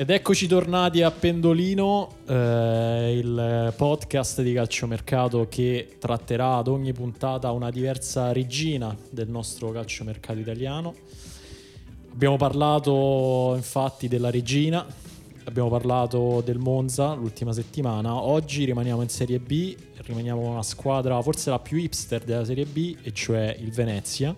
Ed 0.00 0.10
eccoci 0.10 0.46
tornati 0.46 1.02
a 1.02 1.10
Pendolino, 1.10 2.18
eh, 2.28 3.18
il 3.18 3.74
podcast 3.76 4.42
di 4.42 4.52
calciomercato 4.52 5.48
che 5.50 5.96
tratterà 5.98 6.54
ad 6.54 6.68
ogni 6.68 6.92
puntata 6.92 7.50
una 7.50 7.68
diversa 7.70 8.30
regina 8.30 8.96
del 9.10 9.28
nostro 9.28 9.72
calciomercato 9.72 10.38
italiano. 10.38 10.94
Abbiamo 12.12 12.36
parlato 12.36 13.54
infatti 13.56 14.06
della 14.06 14.30
regina, 14.30 14.86
abbiamo 15.46 15.68
parlato 15.68 16.42
del 16.44 16.58
Monza 16.58 17.14
l'ultima 17.14 17.52
settimana, 17.52 18.22
oggi 18.22 18.64
rimaniamo 18.66 19.02
in 19.02 19.08
Serie 19.08 19.40
B, 19.40 19.74
rimaniamo 19.96 20.48
una 20.48 20.62
squadra 20.62 21.20
forse 21.22 21.50
la 21.50 21.58
più 21.58 21.76
hipster 21.76 22.22
della 22.22 22.44
Serie 22.44 22.66
B, 22.66 22.98
e 23.02 23.12
cioè 23.12 23.56
il 23.58 23.72
Venezia. 23.72 24.32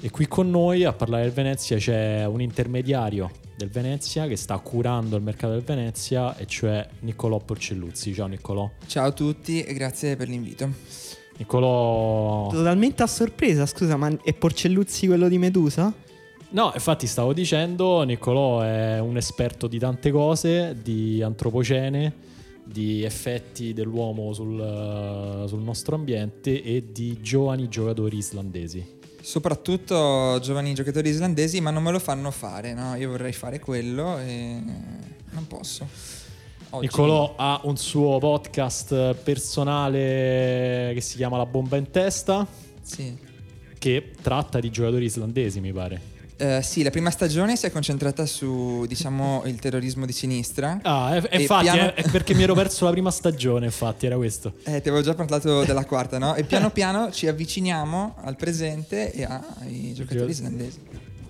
E 0.00 0.08
qui 0.08 0.26
con 0.26 0.48
noi 0.48 0.84
a 0.84 0.94
parlare 0.94 1.24
del 1.24 1.32
Venezia 1.32 1.76
c'è 1.76 2.24
un 2.24 2.40
intermediario 2.40 3.39
del 3.60 3.68
Venezia 3.68 4.26
che 4.26 4.36
sta 4.36 4.58
curando 4.58 5.16
il 5.16 5.22
mercato 5.22 5.52
del 5.52 5.62
Venezia, 5.62 6.34
e 6.36 6.46
cioè 6.46 6.88
Niccolò 7.00 7.36
Porcelluzzi. 7.38 8.14
Ciao 8.14 8.26
Niccolò. 8.26 8.70
Ciao 8.86 9.08
a 9.08 9.12
tutti 9.12 9.62
e 9.62 9.74
grazie 9.74 10.16
per 10.16 10.28
l'invito. 10.28 10.68
Niccolò... 11.36 12.48
Totalmente 12.48 13.02
a 13.02 13.06
sorpresa, 13.06 13.66
scusa, 13.66 13.96
ma 13.96 14.10
è 14.22 14.32
Porcelluzzi 14.32 15.06
quello 15.06 15.28
di 15.28 15.36
Medusa? 15.36 15.92
No, 16.52 16.70
infatti 16.72 17.06
stavo 17.06 17.34
dicendo, 17.34 18.02
Niccolò 18.02 18.62
è 18.62 18.98
un 18.98 19.18
esperto 19.18 19.66
di 19.66 19.78
tante 19.78 20.10
cose, 20.10 20.76
di 20.82 21.22
antropocene, 21.22 22.14
di 22.64 23.04
effetti 23.04 23.74
dell'uomo 23.74 24.32
sul, 24.32 25.44
sul 25.46 25.60
nostro 25.60 25.96
ambiente 25.96 26.62
e 26.62 26.86
di 26.90 27.20
giovani 27.20 27.68
giocatori 27.68 28.16
islandesi. 28.16 28.98
Soprattutto 29.22 30.38
giovani 30.42 30.74
giocatori 30.74 31.08
islandesi, 31.10 31.60
ma 31.60 31.70
non 31.70 31.82
me 31.82 31.90
lo 31.92 31.98
fanno 31.98 32.30
fare, 32.30 32.72
no? 32.74 32.94
Io 32.96 33.10
vorrei 33.10 33.32
fare 33.32 33.58
quello 33.58 34.18
e 34.18 34.60
non 35.30 35.46
posso. 35.46 35.86
Oggi- 36.70 36.86
Niccolò 36.86 37.34
ha 37.36 37.60
un 37.64 37.76
suo 37.76 38.18
podcast 38.18 39.14
personale 39.14 40.92
che 40.94 41.00
si 41.00 41.16
chiama 41.16 41.36
La 41.36 41.46
bomba 41.46 41.76
in 41.76 41.90
testa, 41.90 42.46
Sì. 42.82 43.16
che 43.78 44.12
tratta 44.22 44.60
di 44.60 44.70
giocatori 44.70 45.04
islandesi, 45.04 45.60
mi 45.60 45.72
pare. 45.72 46.00
Eh, 46.42 46.62
sì, 46.62 46.82
la 46.82 46.88
prima 46.90 47.10
stagione 47.10 47.54
si 47.56 47.66
è 47.66 47.70
concentrata 47.70 48.24
su, 48.24 48.86
diciamo, 48.88 49.42
il 49.44 49.56
terrorismo 49.58 50.06
di 50.06 50.12
sinistra. 50.12 50.78
Ah, 50.82 51.16
e, 51.16 51.18
e 51.18 51.28
E 51.30 51.40
infatti 51.42 51.64
piano- 51.64 51.94
è, 51.94 52.02
è 52.02 52.10
perché 52.10 52.32
mi 52.34 52.42
ero 52.44 52.54
perso 52.54 52.86
la 52.86 52.90
prima 52.92 53.10
stagione, 53.10 53.66
infatti, 53.66 54.06
era 54.06 54.16
questo. 54.16 54.54
Eh, 54.64 54.80
ti 54.80 54.88
avevo 54.88 55.02
già 55.02 55.14
parlato 55.14 55.64
della 55.64 55.84
quarta, 55.84 56.16
no? 56.18 56.34
E 56.34 56.44
piano 56.44 56.70
piano 56.70 57.10
ci 57.10 57.26
avviciniamo 57.28 58.14
al 58.22 58.36
presente 58.36 59.12
e 59.12 59.24
ai 59.24 59.92
giocatori 59.94 60.30
islandesi. 60.30 60.78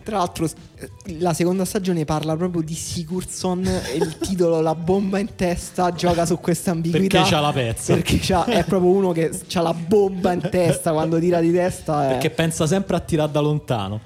Tra 0.03 0.17
l'altro, 0.17 0.47
eh, 0.77 0.89
la 1.19 1.35
seconda 1.35 1.65
stagione 1.65 2.05
parla 2.05 2.35
proprio 2.37 2.63
di 2.63 2.75
Sigurdsson 2.75 3.65
e 3.67 3.97
il 3.97 4.17
titolo 4.19 4.61
La 4.61 4.75
bomba 4.75 5.19
in 5.19 5.35
testa 5.37 5.93
gioca 5.93 6.25
su 6.25 6.39
questa 6.39 6.71
ambiguità. 6.71 7.19
Perché 7.19 7.31
c'ha 7.35 7.41
la 7.41 7.53
pezza. 7.53 7.95
Perché 7.95 8.19
c'ha- 8.21 8.45
è 8.47 8.65
proprio 8.65 8.91
uno 8.93 9.13
che 9.13 9.31
ha 9.55 9.61
la 9.61 9.75
bomba 9.75 10.33
in 10.33 10.49
testa 10.51 10.93
quando 10.93 11.19
tira 11.19 11.41
di 11.41 11.53
testa. 11.53 12.07
è- 12.07 12.13
Perché 12.13 12.31
pensa 12.31 12.67
sempre 12.67 12.97
a 12.97 13.01
tirare 13.01 13.31
da 13.31 13.41
lontano. 13.41 14.01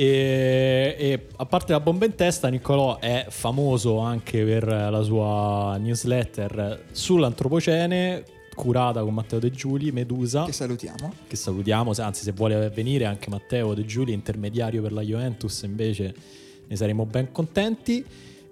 E, 0.00 0.94
e 0.96 1.26
a 1.34 1.44
parte 1.44 1.72
la 1.72 1.80
bomba 1.80 2.04
in 2.04 2.14
testa, 2.14 2.46
Niccolò 2.46 3.00
è 3.00 3.26
famoso 3.30 3.98
anche 3.98 4.44
per 4.44 4.64
la 4.64 5.02
sua 5.02 5.76
newsletter 5.76 6.84
sull'antropocene, 6.92 8.22
curata 8.54 9.02
con 9.02 9.12
Matteo 9.12 9.40
De 9.40 9.50
Giuli, 9.50 9.90
Medusa. 9.90 10.44
Che 10.44 10.52
salutiamo. 10.52 11.12
che 11.26 11.34
salutiamo, 11.34 11.92
anzi 11.96 12.22
se 12.22 12.30
vuole 12.30 12.70
venire 12.70 13.06
anche 13.06 13.28
Matteo 13.28 13.74
De 13.74 13.84
Giuli, 13.84 14.12
intermediario 14.12 14.82
per 14.82 14.92
la 14.92 15.02
Juventus, 15.02 15.62
invece 15.62 16.14
ne 16.68 16.76
saremo 16.76 17.04
ben 17.04 17.32
contenti. 17.32 18.04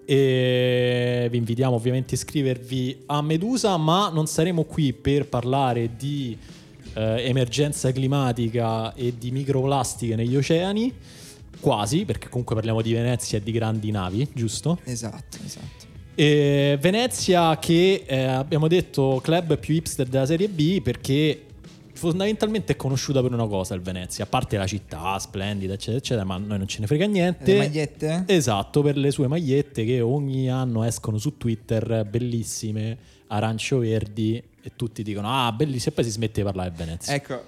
E 0.05 1.29
vi 1.31 1.37
invitiamo 1.37 1.77
ovviamente 1.77 2.15
a 2.15 2.17
iscrivervi 2.17 3.05
a 3.07 3.23
Medusa, 3.23 3.77
ma 3.77 4.09
non 4.09 4.27
saremo 4.27 4.65
qui 4.65 4.93
per 4.93 5.29
parlare 5.29 5.91
di 5.97 6.37
eh, 6.95 7.29
emergenza 7.29 7.93
climatica 7.93 8.95
e 8.95 9.15
di 9.17 9.31
microplastiche 9.31 10.17
negli 10.17 10.35
oceani, 10.35 10.93
quasi, 11.61 12.05
perché 12.05 12.29
comunque 12.29 12.55
parliamo 12.55 12.83
di 12.83 12.93
Venezia 12.93 13.39
e 13.39 13.43
di 13.43 13.53
grandi 13.53 13.91
navi, 13.91 14.29
giusto? 14.33 14.79
Esatto, 14.85 15.39
esatto. 15.45 15.85
E 16.15 16.79
Venezia 16.81 17.59
che 17.59 18.05
eh, 18.07 18.25
abbiamo 18.25 18.69
detto 18.69 19.21
club 19.23 19.59
più 19.59 19.75
hipster 19.75 20.07
della 20.07 20.25
Serie 20.25 20.49
B 20.49 20.81
perché 20.81 21.43
fondamentalmente 21.93 22.73
è 22.73 22.77
conosciuta 22.77 23.21
per 23.21 23.33
una 23.33 23.47
cosa 23.47 23.75
il 23.75 23.83
Venezia, 23.83 24.25
a 24.25 24.27
parte 24.27 24.57
la 24.57 24.67
città 24.67 25.19
splendida 25.19 25.75
eccetera 25.75 25.99
eccetera, 25.99 26.25
ma 26.25 26.35
a 26.35 26.39
noi 26.39 26.59
non 26.59 26.67
ce 26.67 26.81
ne 26.81 26.87
frega 26.87 27.07
niente. 27.07 27.53
Le 27.53 27.59
magliette? 27.59 28.25
Esatto, 28.27 28.83
per 28.83 28.97
le 28.97 29.11
sue 29.11 29.27
magliette 29.27 29.85
che 29.85 30.01
ogni 30.01 30.49
anno 30.49 30.85
escono 30.85 31.19
su 31.19 31.37
Twitter 31.37 32.07
bellissime, 32.09 32.97
arancio-verdi 33.27 34.43
e 34.63 34.73
tutti 34.75 35.03
dicono 35.03 35.29
ah 35.29 35.53
bellissime 35.53 35.93
e 35.93 35.95
poi 35.95 36.05
si 36.05 36.11
smette 36.11 36.41
di 36.41 36.47
parlare 36.47 36.71
del 36.71 36.79
Venezia. 36.79 37.15
Ecco, 37.15 37.43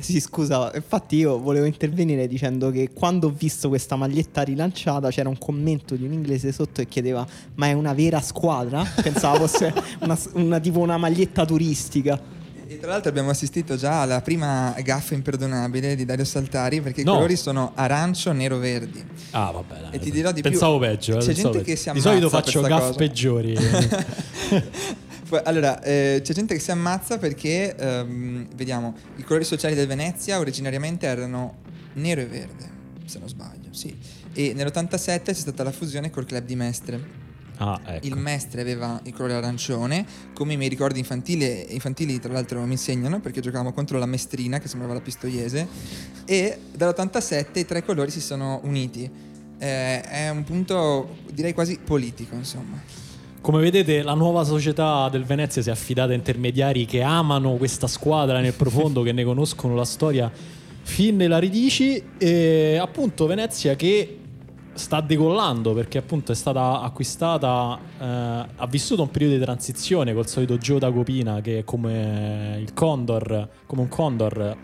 Sì, 0.00 0.20
scusa, 0.20 0.72
infatti 0.74 1.16
io 1.16 1.38
volevo 1.38 1.64
intervenire 1.66 2.26
dicendo 2.26 2.70
che 2.70 2.90
quando 2.92 3.28
ho 3.28 3.34
visto 3.36 3.68
questa 3.68 3.94
maglietta 3.96 4.42
rilanciata 4.42 5.08
c'era 5.10 5.28
un 5.28 5.38
commento 5.38 5.94
di 5.94 6.04
un 6.04 6.12
inglese 6.12 6.50
sotto 6.52 6.82
che 6.82 6.88
chiedeva 6.88 7.24
ma 7.54 7.66
è 7.66 7.72
una 7.74 7.94
vera 7.94 8.20
squadra? 8.20 8.82
Pensavo 9.00 9.46
fosse 9.46 9.72
una, 10.00 10.18
una- 10.32 10.58
tipo 10.60 10.80
una 10.80 10.96
maglietta 10.96 11.44
turistica. 11.44 12.36
E 12.70 12.78
tra 12.78 12.90
l'altro 12.90 13.08
abbiamo 13.08 13.30
assistito 13.30 13.76
già 13.76 14.02
alla 14.02 14.20
prima 14.20 14.74
gaffa 14.82 15.14
imperdonabile 15.14 15.94
di 15.96 16.04
Dario 16.04 16.24
Saltari 16.24 16.80
perché 16.82 17.02
No. 17.02 17.12
i 17.12 17.14
colori 17.14 17.36
sono 17.36 17.72
arancio, 17.74 18.32
nero, 18.32 18.58
verdi. 18.58 19.02
Ah, 19.30 19.50
vabbè. 19.52 19.80
dai. 19.80 19.90
E 19.92 19.98
ti 20.00 20.10
dirò 20.10 20.32
di 20.32 20.42
più, 20.42 20.50
Pensavo 20.50 20.78
peggio. 20.78 21.16
eh, 21.16 21.20
c'è 21.20 21.26
pensavo 21.26 21.52
gente 21.54 21.58
peggio. 21.64 21.70
che 21.70 21.76
si 21.76 21.90
Di 21.92 22.00
solito 22.00 22.26
ammazza 22.26 22.42
faccio 22.42 22.60
per 22.60 22.70
sta 22.70 22.78
gaff 22.78 22.86
cosa. 22.88 22.98
peggiori. 22.98 23.56
Allora, 25.44 25.82
eh, 25.82 26.20
c'è 26.22 26.32
gente 26.32 26.54
che 26.54 26.60
si 26.60 26.70
ammazza 26.70 27.18
perché, 27.18 27.76
ehm, 27.76 28.48
vediamo, 28.54 28.94
i 29.16 29.22
colori 29.22 29.44
sociali 29.44 29.74
del 29.74 29.86
Venezia 29.86 30.38
originariamente 30.38 31.06
erano 31.06 31.58
nero 31.94 32.20
e 32.20 32.26
verde, 32.26 32.70
se 33.04 33.18
non 33.18 33.28
sbaglio, 33.28 33.72
sì. 33.72 33.96
E 34.32 34.52
nell'87 34.54 35.22
c'è 35.24 35.34
stata 35.34 35.62
la 35.62 35.72
fusione 35.72 36.10
col 36.10 36.24
club 36.24 36.44
di 36.44 36.56
Mestre. 36.56 37.26
ah, 37.58 37.80
ecco. 37.84 38.06
Il 38.06 38.16
Mestre 38.16 38.60
aveva 38.60 39.00
il 39.04 39.12
colore 39.12 39.34
arancione, 39.34 40.06
come 40.32 40.52
i 40.54 40.56
miei 40.56 40.70
ricordi 40.70 41.00
infantili, 41.00 41.74
infantili 41.74 42.20
tra 42.20 42.32
l'altro 42.32 42.62
mi 42.62 42.72
insegnano 42.72 43.20
perché 43.20 43.40
giocavamo 43.40 43.72
contro 43.72 43.98
la 43.98 44.06
Mestrina 44.06 44.60
che 44.60 44.68
sembrava 44.68 44.94
la 44.94 45.00
Pistoiese 45.00 45.66
e 46.24 46.58
dall'87 46.72 47.58
i 47.58 47.64
tre 47.66 47.84
colori 47.84 48.10
si 48.10 48.20
sono 48.20 48.60
uniti. 48.62 49.10
Eh, 49.60 50.00
è 50.02 50.28
un 50.30 50.44
punto 50.44 51.16
direi 51.32 51.52
quasi 51.52 51.78
politico, 51.84 52.36
insomma. 52.36 52.80
Come 53.40 53.60
vedete, 53.60 54.02
la 54.02 54.14
nuova 54.14 54.44
società 54.44 55.08
del 55.08 55.24
Venezia 55.24 55.62
si 55.62 55.68
è 55.68 55.72
affidata 55.72 56.12
a 56.12 56.14
intermediari 56.14 56.84
che 56.84 57.02
amano 57.02 57.52
questa 57.52 57.86
squadra 57.86 58.40
nel 58.40 58.52
profondo, 58.52 59.02
che 59.02 59.12
ne 59.12 59.24
conoscono 59.24 59.74
la 59.74 59.84
storia 59.84 60.30
fin 60.82 61.16
nella 61.16 61.38
radici. 61.38 62.02
E 62.18 62.78
appunto, 62.80 63.26
Venezia 63.26 63.76
che 63.76 64.18
sta 64.74 65.00
decollando 65.00 65.72
perché 65.72 65.98
appunto 65.98 66.32
è 66.32 66.34
stata 66.34 66.80
acquistata, 66.80 67.78
eh, 67.98 68.04
ha 68.04 68.66
vissuto 68.68 69.02
un 69.02 69.10
periodo 69.10 69.36
di 69.36 69.42
transizione 69.42 70.14
col 70.14 70.28
solito 70.28 70.56
Gio 70.58 70.78
da 70.78 70.90
Copina 70.90 71.40
che 71.40 71.64
come 71.64 72.58
il 72.60 72.72
Condor, 72.74 73.48
come 73.66 73.82
un 73.82 73.88
Condor 73.88 74.56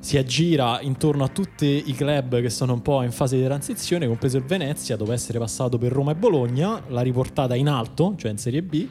si 0.00 0.16
aggira 0.16 0.80
intorno 0.80 1.24
a 1.24 1.28
tutti 1.28 1.84
i 1.86 1.92
club 1.94 2.40
che 2.40 2.50
sono 2.50 2.72
un 2.72 2.82
po' 2.82 3.02
in 3.02 3.12
fase 3.12 3.36
di 3.36 3.44
transizione, 3.44 4.06
compreso 4.06 4.38
il 4.38 4.44
Venezia, 4.44 4.96
dopo 4.96 5.12
essere 5.12 5.38
passato 5.38 5.78
per 5.78 5.92
Roma 5.92 6.12
e 6.12 6.14
Bologna, 6.14 6.82
l'ha 6.88 7.02
riportata 7.02 7.54
in 7.54 7.68
alto, 7.68 8.14
cioè 8.16 8.30
in 8.30 8.38
Serie 8.38 8.62
B, 8.62 8.86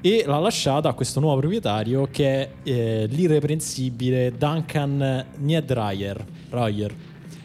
e 0.00 0.22
l'ha 0.24 0.38
lasciata 0.38 0.88
a 0.88 0.92
questo 0.94 1.18
nuovo 1.18 1.38
proprietario 1.40 2.08
che 2.10 2.24
è 2.42 2.50
eh, 2.62 3.06
l'irreprensibile 3.10 4.32
Duncan 4.36 5.26
Niedreyer. 5.38 6.24
Royer. 6.50 6.94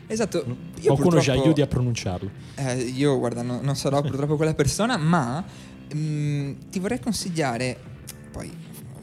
Esatto. 0.06 0.38
Io 0.82 0.92
Mm. 0.92 0.96
Qualcuno 0.96 1.22
ci 1.22 1.32
aiuti 1.32 1.62
a 1.62 1.68
pronunciarlo. 1.68 2.30
Eh, 2.56 2.76
io, 2.76 3.18
guarda, 3.18 3.42
no- 3.42 3.62
non 3.62 3.76
sarò 3.76 4.02
purtroppo 4.02 4.36
quella 4.36 4.54
persona, 4.54 4.98
ma 4.98 5.44
mm, 5.96 6.54
ti 6.70 6.80
vorrei 6.80 7.00
consigliare, 7.00 7.78
poi 8.32 8.52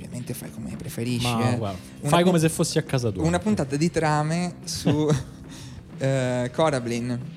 ovviamente 0.08 0.32
fai 0.34 0.50
come 0.50 0.74
preferisci, 0.76 1.26
Ma 1.30 1.52
eh, 1.52 1.56
guarda, 1.58 1.78
una 2.00 2.08
fai 2.10 2.20
pu- 2.20 2.26
come 2.26 2.38
se 2.38 2.48
fossi 2.48 2.78
a 2.78 2.82
casa 2.82 3.10
tua. 3.10 3.22
una 3.24 3.38
puntata 3.38 3.76
di 3.76 3.90
trame 3.90 4.54
su 4.64 5.08
eh, 5.98 6.50
Korablin. 6.52 7.36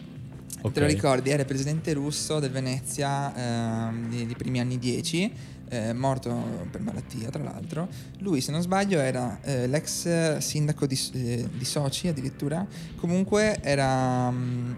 Ok. 0.64 0.74
Te 0.74 0.80
lo 0.80 0.86
ricordi? 0.86 1.30
Era 1.32 1.42
il 1.42 1.48
presidente 1.48 1.92
russo 1.94 2.40
del 2.40 2.52
Venezia 2.52 3.90
di- 4.10 4.26
dei 4.28 4.36
primi 4.36 4.60
anni 4.60 4.78
10, 4.78 5.34
eh, 5.70 5.94
morto 5.94 6.30
per 6.70 6.82
malattia 6.82 7.30
tra 7.30 7.42
l'altro. 7.42 7.88
Lui, 8.20 8.42
se 8.42 8.52
non 8.52 8.62
sbaglio, 8.62 9.00
era 9.00 9.40
eh, 9.42 9.66
l'ex 9.68 10.38
sindaco 10.38 10.86
di, 10.86 11.00
eh, 11.14 11.48
di 11.52 11.66
Sochi 11.66 12.10
addirittura. 12.10 12.64
Comunque 12.98 13.60
era 13.64 14.30
mm, 14.30 14.72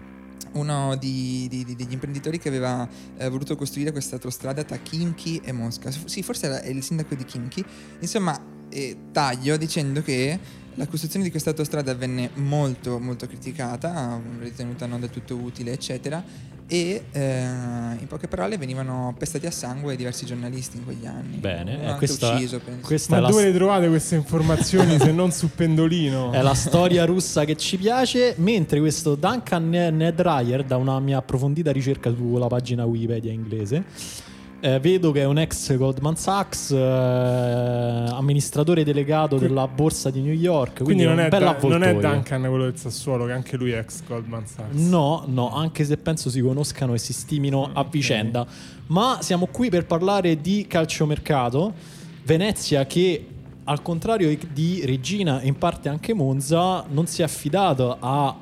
uno 0.54 0.96
di- 0.96 1.46
di- 1.48 1.64
di- 1.64 1.76
degli 1.76 1.92
imprenditori 1.92 2.38
che 2.38 2.48
aveva 2.48 2.88
eh, 3.16 3.28
voluto 3.28 3.56
costruire 3.56 3.92
questa 3.92 4.16
autostrada 4.16 4.64
tra 4.64 4.76
Kimchi 4.78 5.40
e 5.44 5.52
Mosca. 5.52 5.90
Sì, 5.90 6.22
forse 6.22 6.46
era 6.46 6.62
il 6.62 6.82
sindaco 6.82 7.14
di 7.14 7.24
Kimchi. 7.24 7.64
Insomma, 8.00 8.40
eh, 8.68 8.96
taglio 9.12 9.56
dicendo 9.56 10.02
che 10.02 10.38
la 10.76 10.86
costruzione 10.86 11.24
di 11.24 11.30
questa 11.30 11.50
autostrada 11.50 11.94
venne 11.94 12.30
molto 12.34 12.98
molto 12.98 13.26
criticata, 13.28 14.20
ritenuta 14.40 14.86
non 14.86 14.98
del 15.00 15.10
tutto 15.10 15.36
utile, 15.36 15.72
eccetera, 15.72 16.22
e 16.66 17.04
eh, 17.12 17.20
in 17.20 18.06
poche 18.08 18.26
parole 18.26 18.56
venivano 18.56 19.14
pestati 19.18 19.46
a 19.46 19.50
sangue 19.50 19.96
diversi 19.96 20.24
giornalisti 20.24 20.78
in 20.78 20.84
quegli 20.84 21.06
anni. 21.06 21.36
Bene, 21.36 21.92
eh, 21.92 21.94
questa, 21.96 22.34
ucciso, 22.34 22.58
penso. 22.58 22.86
questa 22.86 23.20
Ma 23.20 23.28
dove 23.28 23.44
le 23.44 23.52
trovate 23.52 23.88
queste 23.88 24.14
informazioni 24.14 24.98
se 24.98 25.12
non 25.12 25.30
su 25.30 25.50
Pendolino? 25.54 26.32
È 26.34 26.40
la 26.40 26.54
storia 26.54 27.04
russa 27.04 27.44
che 27.44 27.56
ci 27.56 27.76
piace, 27.76 28.34
mentre 28.38 28.80
questo 28.80 29.14
Duncan 29.14 29.68
Nedreyer, 29.68 30.64
da 30.64 30.76
una 30.76 30.98
mia 31.00 31.18
approfondita 31.18 31.70
ricerca 31.70 32.12
sulla 32.14 32.46
pagina 32.46 32.84
Wikipedia 32.84 33.30
inglese, 33.30 33.84
eh, 34.64 34.80
vedo 34.80 35.12
che 35.12 35.20
è 35.20 35.24
un 35.26 35.36
ex 35.36 35.76
Goldman 35.76 36.16
Sachs, 36.16 36.70
eh, 36.70 36.78
amministratore 36.78 38.82
delegato 38.82 39.36
della 39.36 39.68
borsa 39.68 40.08
di 40.08 40.22
New 40.22 40.32
York, 40.32 40.82
quindi, 40.82 41.04
Quindi 41.04 41.04
non 41.04 41.20
è 41.20 41.28
Da- 41.28 41.58
non 41.60 41.82
è 41.82 41.94
Duncan 41.94 42.40
quello 42.40 42.64
del 42.64 42.78
Sassuolo, 42.78 43.26
che 43.26 43.32
anche 43.32 43.58
lui 43.58 43.72
è 43.72 43.78
ex 43.78 44.02
Goldman 44.08 44.46
Sachs. 44.46 44.72
No, 44.72 45.24
no, 45.26 45.54
anche 45.54 45.84
se 45.84 45.98
penso 45.98 46.30
si 46.30 46.40
conoscano 46.40 46.94
e 46.94 46.98
si 46.98 47.12
stimino 47.12 47.68
a 47.74 47.84
vicenda. 47.84 48.46
Ma 48.86 49.18
siamo 49.20 49.48
qui 49.52 49.68
per 49.68 49.84
parlare 49.84 50.40
di 50.40 50.64
calciomercato. 50.66 51.74
Venezia 52.24 52.86
che, 52.86 53.26
al 53.64 53.82
contrario 53.82 54.34
di 54.50 54.80
Regina 54.86 55.40
e 55.40 55.46
in 55.46 55.58
parte 55.58 55.90
anche 55.90 56.14
Monza, 56.14 56.86
non 56.88 57.06
si 57.06 57.20
è 57.20 57.24
affidato 57.24 57.98
a 58.00 58.34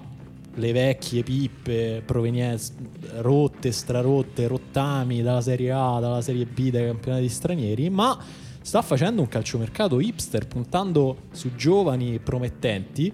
le 0.54 0.72
vecchie 0.72 1.22
pippe 1.22 2.02
provenienti 2.04 2.72
rotte, 3.16 3.72
strarotte, 3.72 4.46
rottami 4.46 5.22
dalla 5.22 5.40
Serie 5.40 5.70
A, 5.72 5.98
dalla 6.00 6.20
Serie 6.20 6.44
B, 6.44 6.70
dai 6.70 6.86
campionati 6.86 7.28
stranieri, 7.28 7.90
ma 7.90 8.18
sta 8.60 8.82
facendo 8.82 9.22
un 9.22 9.28
calciomercato 9.28 10.00
hipster 10.00 10.46
puntando 10.46 11.22
su 11.32 11.54
giovani 11.54 12.18
promettenti 12.18 13.12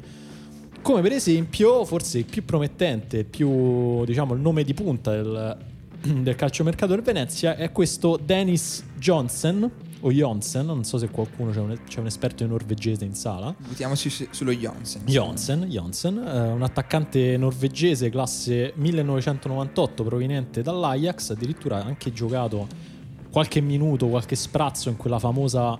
come 0.80 1.02
per 1.02 1.12
esempio, 1.12 1.84
forse 1.84 2.18
il 2.18 2.24
più 2.24 2.44
promettente, 2.44 3.24
più 3.24 4.04
diciamo 4.04 4.34
il 4.34 4.40
nome 4.40 4.64
di 4.64 4.74
punta 4.74 5.10
del, 5.10 5.56
del 6.22 6.34
calciomercato 6.34 6.94
del 6.94 7.02
Venezia 7.02 7.56
è 7.56 7.70
questo 7.72 8.18
Dennis 8.22 8.84
Johnson 8.96 9.70
o 10.00 10.12
Jonsen, 10.12 10.66
non 10.66 10.84
so 10.84 10.98
se 10.98 11.08
qualcuno 11.08 11.50
c'è 11.50 11.60
un, 11.60 11.76
c'è 11.86 12.00
un 12.00 12.06
esperto 12.06 12.46
norvegese 12.46 13.04
in 13.04 13.14
sala. 13.14 13.54
Buttiamoci 13.58 14.08
su- 14.10 14.26
sullo 14.30 14.52
Jonsen. 14.52 15.02
Jonsen, 15.06 15.64
Jonsen 15.64 16.18
eh, 16.18 16.50
un 16.52 16.62
attaccante 16.62 17.36
norvegese 17.36 18.10
classe 18.10 18.72
1998 18.76 20.04
proveniente 20.04 20.62
dall'Ajax, 20.62 21.30
addirittura 21.30 21.82
ha 21.82 21.84
anche 21.84 22.12
giocato 22.12 22.66
qualche 23.30 23.60
minuto, 23.60 24.06
qualche 24.08 24.36
sprazzo 24.36 24.88
in 24.88 24.96
quella 24.96 25.18
famosa 25.18 25.78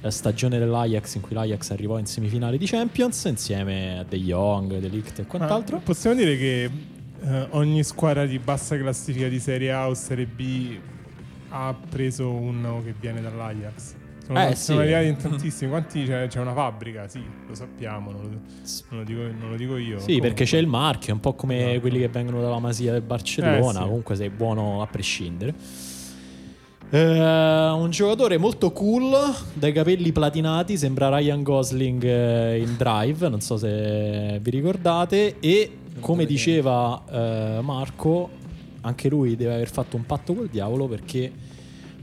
eh, 0.00 0.10
stagione 0.10 0.58
dell'Ajax 0.58 1.14
in 1.14 1.20
cui 1.22 1.34
l'Ajax 1.34 1.70
arrivò 1.70 1.98
in 1.98 2.06
semifinale 2.06 2.58
di 2.58 2.66
Champions 2.66 3.24
insieme 3.24 3.98
a 4.00 4.04
De 4.04 4.18
Jong, 4.18 4.78
De 4.78 4.88
Ligt 4.88 5.18
e 5.20 5.22
Ma 5.22 5.28
quant'altro. 5.28 5.78
possiamo 5.84 6.16
dire 6.16 6.36
che 6.36 6.70
eh, 7.24 7.46
ogni 7.50 7.84
squadra 7.84 8.26
di 8.26 8.38
bassa 8.38 8.76
classifica 8.76 9.28
di 9.28 9.38
Serie 9.38 9.72
A 9.72 9.88
o 9.88 9.94
Serie 9.94 10.26
B 10.26 10.76
ha 11.54 11.74
preso 11.90 12.30
uno 12.30 12.80
che 12.84 12.94
viene 12.98 13.20
dall'Ajax. 13.20 13.94
Sono, 14.24 14.38
Eh, 14.48 14.54
sono 14.54 14.78
sì. 14.78 14.84
arrivati 14.84 15.06
in 15.08 15.16
tantissimi. 15.16 15.70
Quanti 15.70 16.04
c'è, 16.04 16.28
c'è 16.28 16.40
una 16.40 16.54
fabbrica? 16.54 17.08
Sì, 17.08 17.20
lo 17.46 17.54
sappiamo, 17.54 18.10
non 18.12 18.22
lo, 18.22 18.28
non 18.28 18.98
lo 19.00 19.04
dico, 19.04 19.20
non 19.20 19.50
lo 19.50 19.56
dico 19.56 19.76
io. 19.76 19.98
Sì, 19.98 20.04
Comunque. 20.04 20.28
perché 20.28 20.44
c'è 20.44 20.58
il 20.58 20.66
marchio, 20.68 21.10
è 21.10 21.12
un 21.14 21.20
po' 21.20 21.34
come 21.34 21.62
Esatto. 21.64 21.80
quelli 21.80 21.98
che 21.98 22.08
vengono 22.08 22.40
dalla 22.40 22.58
Masia 22.60 22.92
del 22.92 23.02
Barcellona, 23.02 23.80
Eh, 23.80 23.82
sì. 23.82 23.88
comunque 23.88 24.14
sei 24.16 24.30
buono 24.30 24.80
a 24.80 24.86
prescindere. 24.86 25.54
Eh, 26.90 26.98
un 27.70 27.88
giocatore 27.90 28.36
molto 28.36 28.70
cool, 28.70 29.12
dai 29.54 29.72
capelli 29.72 30.12
platinati, 30.12 30.76
sembra 30.76 31.08
Ryan 31.16 31.42
Gosling 31.42 32.04
eh, 32.04 32.58
in 32.60 32.76
Drive, 32.76 33.28
non 33.28 33.40
so 33.40 33.56
se 33.56 34.38
vi 34.40 34.50
ricordate, 34.50 35.36
e 35.40 35.78
come 36.00 36.26
diceva 36.26 37.02
eh, 37.10 37.60
Marco, 37.62 38.30
anche 38.82 39.08
lui 39.08 39.34
deve 39.36 39.54
aver 39.54 39.70
fatto 39.70 39.96
un 39.96 40.04
patto 40.06 40.34
col 40.34 40.48
diavolo 40.48 40.86
perché 40.86 41.32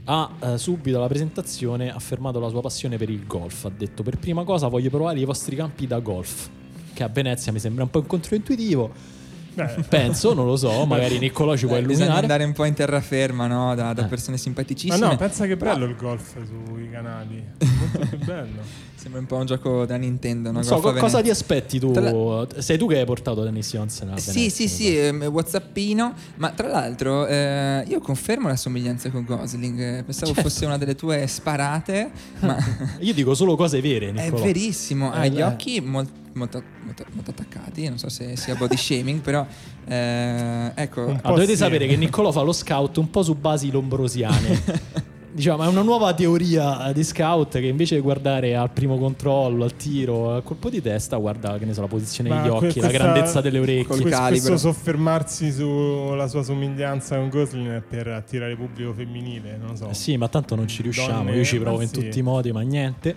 ha 0.04 0.30
eh, 0.40 0.58
subito 0.58 0.96
alla 0.98 1.06
presentazione 1.08 1.92
affermato 1.92 2.40
la 2.40 2.48
sua 2.48 2.60
passione 2.60 2.96
per 2.96 3.08
il 3.10 3.26
golf. 3.26 3.64
Ha 3.66 3.70
detto 3.76 4.02
per 4.02 4.18
prima 4.18 4.44
cosa 4.44 4.66
voglio 4.68 4.90
provare 4.90 5.20
i 5.20 5.24
vostri 5.24 5.56
campi 5.56 5.86
da 5.86 6.00
golf, 6.00 6.48
che 6.92 7.02
a 7.02 7.08
Venezia 7.08 7.52
mi 7.52 7.58
sembra 7.60 7.84
un 7.84 7.90
po' 7.90 8.02
controintuitivo. 8.02 9.18
Beh, 9.52 9.84
Penso, 9.88 10.32
non 10.32 10.46
lo 10.46 10.56
so, 10.56 10.86
magari 10.86 11.18
Niccolò 11.18 11.56
ci 11.56 11.66
può 11.66 11.74
Eh, 11.76 11.80
bisogna 11.80 12.04
illuminare. 12.12 12.20
andare 12.22 12.44
un 12.44 12.52
po' 12.52 12.64
in 12.64 12.74
terraferma, 12.74 13.46
no? 13.48 13.74
Da, 13.74 13.92
da 13.92 14.04
Eh. 14.04 14.08
persone 14.08 14.36
ma 14.36 14.42
simpaticissime. 14.42 15.06
no, 15.06 15.16
pensa 15.16 15.46
che 15.46 15.56
bello 15.56 15.84
il 15.86 15.96
golf 15.96 16.36
sui 16.46 16.88
canali. 16.90 17.44
Molto 17.58 17.98
più 18.08 18.18
bello. 18.24 18.62
Sembra 19.00 19.18
un 19.20 19.26
po' 19.26 19.36
un 19.36 19.46
gioco 19.46 19.86
da 19.86 19.96
Nintendo, 19.96 20.48
no? 20.50 20.56
Non 20.56 20.64
so, 20.64 20.78
co- 20.78 20.92
cosa 20.92 21.22
ti 21.22 21.30
aspetti 21.30 21.78
tu? 21.78 21.90
Tra 21.90 22.46
Sei 22.58 22.76
tu 22.76 22.86
che 22.86 22.98
hai 22.98 23.06
portato 23.06 23.42
Dennis 23.42 23.70
Johnson 23.70 24.10
a 24.10 24.18
Sì, 24.18 24.32
Venezia, 24.32 24.50
sì, 24.50 24.68
sì, 24.68 24.98
ehm, 24.98 25.22
Whatsappino. 25.24 26.12
Ma 26.36 26.50
tra 26.50 26.68
l'altro, 26.68 27.26
eh, 27.26 27.82
io 27.88 27.98
confermo 28.00 28.48
la 28.48 28.56
somiglianza 28.56 29.08
con 29.10 29.24
Gosling. 29.24 29.80
eh, 29.80 30.02
Pensavo 30.04 30.34
Certo. 30.34 30.42
fosse 30.50 30.66
una 30.66 30.76
delle 30.76 30.94
tue 30.96 31.26
sparate, 31.26 32.10
ma 32.40 32.58
Io 33.00 33.14
dico 33.14 33.32
solo 33.34 33.56
cose 33.56 33.80
vere, 33.80 34.08
è 34.10 34.12
Niccolò. 34.12 34.42
verissimo. 34.44 35.10
Ha 35.12 35.24
Eh, 35.24 35.30
gli 35.30 35.38
eh. 35.38 35.44
occhi 35.44 35.80
mol- 35.80 36.06
molto, 36.34 36.62
molto- 36.84 37.04
molto 37.12 37.30
attaccati. 37.30 37.88
Non 37.88 37.96
so 37.96 38.10
se 38.10 38.36
sia 38.36 38.54
body 38.54 38.76
shaming, 38.76 39.20
però 39.20 39.46
eh, 39.86 40.72
ecco. 40.74 41.16
Ah, 41.22 41.28
dovete 41.30 41.52
sì. 41.52 41.56
sapere 41.56 41.86
che 41.86 41.96
Niccolò 41.96 42.30
fa 42.32 42.42
lo 42.42 42.52
scout 42.52 42.98
un 42.98 43.08
po' 43.10 43.22
su 43.22 43.34
basi 43.34 43.70
lombrosiane. 43.70 45.08
Diciamo, 45.40 45.62
è 45.62 45.68
una 45.68 45.80
nuova 45.80 46.12
teoria 46.12 46.92
di 46.92 47.02
scout 47.02 47.52
che 47.52 47.66
invece 47.66 47.94
di 47.94 48.02
guardare 48.02 48.54
al 48.56 48.70
primo 48.72 48.98
controllo, 48.98 49.64
al 49.64 49.74
tiro, 49.74 50.34
al 50.34 50.42
colpo 50.42 50.68
di 50.68 50.82
testa, 50.82 51.16
guarda 51.16 51.56
che 51.56 51.64
ne 51.64 51.72
so, 51.72 51.80
la 51.80 51.86
posizione 51.86 52.28
Ma 52.28 52.42
degli 52.42 52.50
occhi, 52.50 52.78
la 52.78 52.88
grandezza 52.88 53.40
delle 53.40 53.58
orecchie. 53.58 53.86
Col 53.86 54.02
Que- 54.02 54.10
calibro. 54.10 54.48
questo 54.48 54.58
soffermarsi 54.58 55.50
sulla 55.50 56.28
sua 56.28 56.42
somiglianza 56.42 57.16
con 57.16 57.30
Gosling 57.30 57.70
è 57.70 57.80
per 57.80 58.08
attirare 58.08 58.54
pubblico 58.54 58.92
femminile, 58.92 59.56
non 59.58 59.70
lo 59.70 59.76
so. 59.76 59.88
Eh 59.88 59.94
Sì, 59.94 60.18
ma 60.18 60.28
tanto 60.28 60.54
non 60.56 60.68
ci 60.68 60.82
riusciamo. 60.82 61.24
Donne, 61.24 61.36
Io 61.38 61.44
ci 61.44 61.58
provo 61.58 61.80
in 61.80 61.88
sì. 61.88 61.94
tutti 61.94 62.18
i 62.18 62.22
modi, 62.22 62.52
ma 62.52 62.60
niente. 62.60 63.16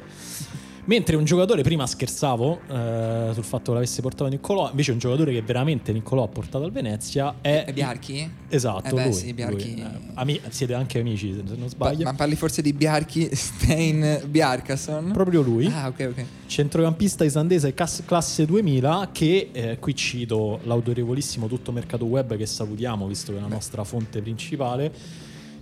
Mentre 0.86 1.16
un 1.16 1.24
giocatore, 1.24 1.62
prima 1.64 1.88
scherzavo 1.88 2.60
eh, 2.68 3.30
sul 3.34 3.44
fatto 3.46 3.68
che 3.68 3.74
l'avesse 3.76 4.02
portato 4.02 4.30
Niccolò, 4.30 4.70
invece 4.70 4.92
un 4.92 4.98
giocatore 4.98 5.32
che 5.32 5.42
veramente 5.42 5.94
Niccolò 5.94 6.24
ha 6.24 6.28
portato 6.28 6.66
al 6.66 6.72
Venezia 6.74 7.36
è... 7.40 7.70
Biarchi? 7.74 8.30
Esatto, 8.50 8.90
Eh 8.90 8.94
beh, 8.94 9.04
lui. 9.06 9.14
sì, 9.14 9.34
Biarchi. 9.34 9.72
lui. 9.76 9.82
Eh, 9.82 10.12
ami- 10.16 10.42
siete 10.50 10.74
anche 10.74 11.00
amici, 11.00 11.32
se 11.34 11.42
non 11.56 11.60
Pa- 11.60 11.68
sbaglio. 11.70 12.04
ma 12.04 12.14
parli 12.14 12.36
forse 12.36 12.62
di 12.62 12.74
Biarchi 12.74 13.30
Stein 13.34 14.24
Biarkason? 14.28 15.12
Proprio 15.14 15.42
lui. 15.42 15.68
Ah, 15.68 15.88
ok, 15.88 16.08
ok. 16.12 16.26
centrocampista 16.48 17.24
islandese 17.24 17.74
cas- 17.74 18.04
classe 18.06 18.46
2000 18.46 19.10
che 19.14 19.50
eh, 19.54 19.80
qui 19.80 19.96
cito 19.96 20.60
l'autorevolissimo 20.64 21.48
Tutto 21.48 21.72
Mercato 21.72 22.04
Web 22.06 22.36
che 22.36 22.46
salutiamo 22.46 23.08
visto 23.08 23.32
che 23.32 23.38
è 23.38 23.42
la 23.42 23.48
nostra 23.48 23.84
fonte 23.86 24.22
principale 24.22 24.92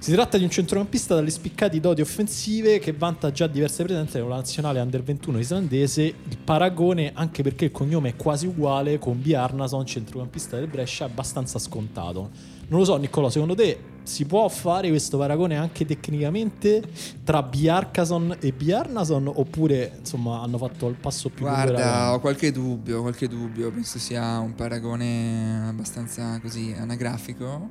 si 0.01 0.11
tratta 0.13 0.35
di 0.39 0.43
un 0.43 0.49
centrocampista 0.49 1.13
dalle 1.13 1.29
spiccate 1.29 1.79
doti 1.79 2.01
offensive 2.01 2.79
che 2.79 2.91
vanta 2.91 3.29
già 3.29 3.45
diverse 3.45 3.83
presenze 3.83 4.19
con 4.19 4.29
la 4.29 4.37
nazionale 4.37 4.79
under 4.79 5.03
21 5.03 5.37
islandese 5.37 6.01
il 6.01 6.37
paragone 6.43 7.11
anche 7.13 7.43
perché 7.43 7.65
il 7.65 7.71
cognome 7.71 8.09
è 8.09 8.15
quasi 8.15 8.47
uguale 8.47 8.97
con 8.97 9.21
Bjarnason 9.21 9.85
centrocampista 9.85 10.57
del 10.57 10.65
Brescia 10.65 11.05
è 11.05 11.07
abbastanza 11.07 11.59
scontato 11.59 12.31
non 12.69 12.79
lo 12.79 12.85
so 12.85 12.97
Niccolò 12.97 13.29
secondo 13.29 13.53
te 13.53 13.77
si 14.01 14.25
può 14.25 14.49
fare 14.49 14.89
questo 14.89 15.19
paragone 15.19 15.55
anche 15.55 15.85
tecnicamente 15.85 16.81
tra 17.23 17.43
Bjarkason 17.43 18.37
e 18.39 18.53
Bjarnason 18.53 19.31
oppure 19.31 19.97
insomma 19.99 20.41
hanno 20.41 20.57
fatto 20.57 20.87
il 20.87 20.95
passo 20.95 21.29
più 21.29 21.45
Guarda, 21.45 21.73
gamba? 21.73 22.13
ho 22.13 22.19
qualche 22.19 22.51
dubbio, 22.51 23.01
qualche 23.01 23.27
dubbio. 23.27 23.71
Penso 23.71 23.99
sia 23.99 24.39
un 24.39 24.55
paragone 24.55 25.67
abbastanza 25.67 26.39
così 26.41 26.73
anagrafico. 26.75 27.69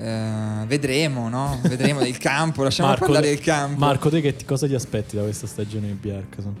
Eh, 0.00 0.64
vedremo, 0.66 1.28
no? 1.28 1.58
Vedremo 1.62 2.00
il 2.04 2.18
campo, 2.18 2.62
lasciamo 2.62 2.94
parlare 2.94 3.22
te- 3.28 3.34
del 3.34 3.40
campo. 3.40 3.78
Marco, 3.80 4.08
te 4.10 4.20
che 4.20 4.36
ti- 4.36 4.44
cosa 4.44 4.66
ti 4.68 4.74
aspetti 4.74 5.16
da 5.16 5.22
questa 5.22 5.46
stagione 5.48 5.88
di 5.88 5.94
Bjarkason? 5.94 6.56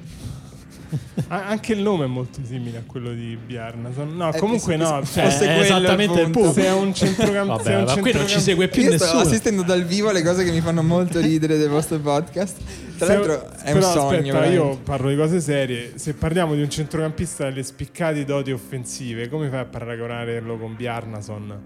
A- 1.28 1.46
anche 1.48 1.74
il 1.74 1.82
nome 1.82 2.04
è 2.04 2.08
molto 2.08 2.40
simile 2.44 2.78
a 2.78 2.82
quello 2.84 3.12
di 3.12 3.36
Bjarnason. 3.36 4.16
No, 4.16 4.32
Eh, 4.32 4.38
comunque 4.38 4.76
penso 4.76 4.92
no. 4.94 5.04
cioè, 5.04 5.24
fosse 5.24 5.44
è 5.44 5.46
quello 5.56 5.60
esattamente 5.62 6.20
il 6.22 6.30
punto. 6.30 6.52
se 6.52 6.64
è 6.64 6.72
un 6.72 6.94
centrocampista. 6.94 7.70
Vabbè, 7.84 7.94
ma 7.94 8.00
qui 8.00 8.12
non 8.14 8.26
ci 8.26 8.40
segue 8.40 8.68
più 8.68 8.82
Io 8.82 8.92
sto 8.96 9.04
nessuno. 9.04 9.22
assistendo 9.22 9.62
dal 9.62 9.84
vivo 9.84 10.08
alle 10.08 10.22
cose 10.22 10.42
che 10.44 10.50
mi 10.50 10.60
fanno 10.62 10.82
molto 10.82 11.20
ridere 11.20 11.58
del 11.58 11.68
vostro 11.68 11.98
podcast. 12.00 12.56
Tra 12.96 13.06
l'altro 13.06 13.50
è 13.62 13.72
un 13.72 13.82
sogno. 13.82 14.06
Aspetta, 14.06 14.22
veramente. 14.32 14.54
io 14.54 14.78
parlo 14.82 15.10
di 15.10 15.16
cose 15.16 15.40
serie. 15.40 15.92
Se 15.96 16.14
parliamo 16.14 16.54
di 16.54 16.62
un 16.62 16.70
centrocampista 16.70 17.44
dalle 17.44 17.62
spiccate 17.62 18.24
doti 18.24 18.50
offensive, 18.50 19.28
come 19.28 19.48
fai 19.50 19.60
a 19.60 19.64
paragonarlo 19.66 20.56
con 20.58 20.74
Bjarnason? 20.74 21.60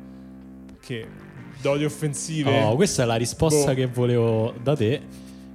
Che 0.85 1.07
doti 1.63 1.85
offensive. 1.85 2.51
Oh, 2.63 2.75
questa 2.75 3.05
è 3.05 3.07
la 3.07 3.17
risposta 3.17 3.71
Boh. 3.71 3.75
che 3.75 3.87
volevo 3.87 4.53
da 4.63 4.77
te. 4.77 5.01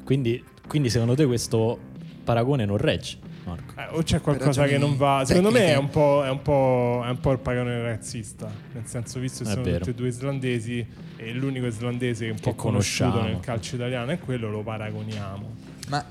Quindi, 0.03 0.43
quindi 0.67 0.89
secondo 0.89 1.13
te 1.15 1.25
questo 1.25 1.77
paragone 2.23 2.65
non 2.65 2.77
regge, 2.77 3.17
Marco? 3.45 3.73
Eh, 3.79 3.87
o 3.97 4.01
c'è 4.03 4.21
qualcosa 4.21 4.65
che 4.65 4.77
non 4.77 4.95
va. 4.97 5.23
Secondo 5.25 5.51
me 5.51 5.59
tecniche. 5.59 5.75
è 5.75 5.79
un, 5.79 5.89
po', 5.89 6.23
è, 6.25 6.29
un 6.29 6.41
po', 6.41 7.03
è 7.05 7.09
un 7.09 7.19
po' 7.19 7.31
il 7.33 7.39
paragone 7.39 7.81
razzista. 7.81 8.49
Nel 8.73 8.83
senso, 8.85 9.19
visto 9.19 9.43
che 9.43 9.49
È 9.49 9.53
sono 9.53 9.63
vero. 9.65 9.77
tutti 9.79 9.89
e 9.89 9.93
due 9.93 10.07
islandesi, 10.07 10.85
e 11.17 11.33
l'unico 11.33 11.65
islandese 11.67 12.23
che 12.23 12.29
è 12.29 12.33
un 12.33 12.39
po' 12.39 12.51
Che 12.51 12.55
conosciuto 12.55 13.09
conosciamo. 13.09 13.33
nel 13.33 13.41
calcio 13.41 13.75
italiano 13.75 14.11
è 14.11 14.19
quello, 14.19 14.49
lo 14.49 14.61
paragoniamo. 14.63 15.55
Ma 15.89 16.05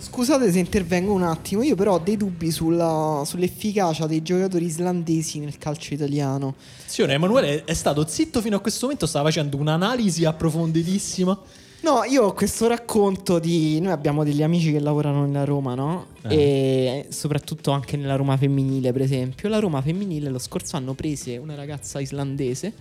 Scusate 0.00 0.50
se 0.52 0.58
intervengo 0.58 1.12
un 1.12 1.22
attimo, 1.22 1.62
io 1.62 1.74
però 1.74 1.94
ho 1.94 1.98
dei 1.98 2.16
dubbi 2.16 2.50
sulla- 2.50 3.22
sull'efficacia 3.24 4.06
dei 4.06 4.22
giocatori 4.22 4.64
islandesi 4.64 5.40
nel 5.40 5.58
calcio 5.58 5.94
italiano. 5.94 6.54
Attenzione, 6.76 7.14
Emanuele 7.14 7.64
è 7.64 7.74
stato 7.74 8.06
zitto 8.06 8.40
fino 8.40 8.56
a 8.56 8.60
questo 8.60 8.86
momento, 8.86 9.06
stava 9.06 9.26
facendo 9.26 9.56
un'analisi 9.56 10.24
approfonditissima. 10.24 11.38
No, 11.80 12.02
io 12.04 12.24
ho 12.24 12.32
questo 12.32 12.66
racconto 12.66 13.38
di... 13.38 13.80
Noi 13.80 13.92
abbiamo 13.92 14.24
degli 14.24 14.42
amici 14.42 14.72
che 14.72 14.80
lavorano 14.80 15.24
nella 15.26 15.44
Roma, 15.44 15.74
no? 15.74 16.06
Eh. 16.22 16.34
E 16.34 17.06
soprattutto 17.10 17.70
anche 17.70 17.96
nella 17.96 18.16
Roma 18.16 18.36
femminile, 18.36 18.92
per 18.92 19.02
esempio. 19.02 19.48
La 19.48 19.60
Roma 19.60 19.80
femminile 19.80 20.28
lo 20.28 20.38
scorso 20.38 20.76
anno 20.76 20.94
prese 20.94 21.36
una 21.36 21.54
ragazza 21.54 22.00
islandese 22.00 22.72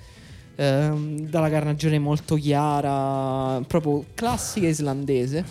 ehm, 0.57 1.29
dalla 1.29 1.49
carnagione 1.49 1.99
molto 1.99 2.35
chiara, 2.35 3.61
proprio 3.65 4.03
classica 4.13 4.67
islandese. 4.67 5.45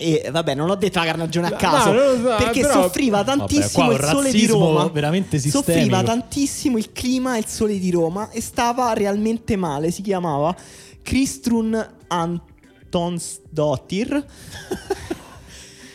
E 0.00 0.28
vabbè, 0.30 0.54
non 0.54 0.70
ho 0.70 0.76
detto 0.76 1.00
la 1.00 1.06
carnagione 1.06 1.48
a 1.48 1.50
No, 1.50 1.56
caso, 1.56 1.92
non 1.92 2.22
lo 2.22 2.30
so, 2.30 2.36
perché 2.36 2.60
però- 2.60 2.82
soffriva 2.82 3.24
tantissimo 3.24 3.88
Vabbè, 3.88 4.04
il 4.04 4.08
sole 4.08 4.30
di 4.30 4.46
Roma. 4.46 4.86
veramente 4.88 5.40
Soffriva 5.40 5.80
sistemico. 5.80 6.02
tantissimo 6.04 6.78
il 6.78 6.92
clima 6.92 7.34
e 7.34 7.38
il 7.40 7.46
sole 7.46 7.80
di 7.80 7.90
Roma 7.90 8.30
e 8.30 8.40
stava 8.40 8.92
realmente 8.92 9.56
male. 9.56 9.90
Si 9.90 10.00
chiamava 10.02 10.54
Kristrun 11.02 11.84
Antonsdottir. 12.06 14.24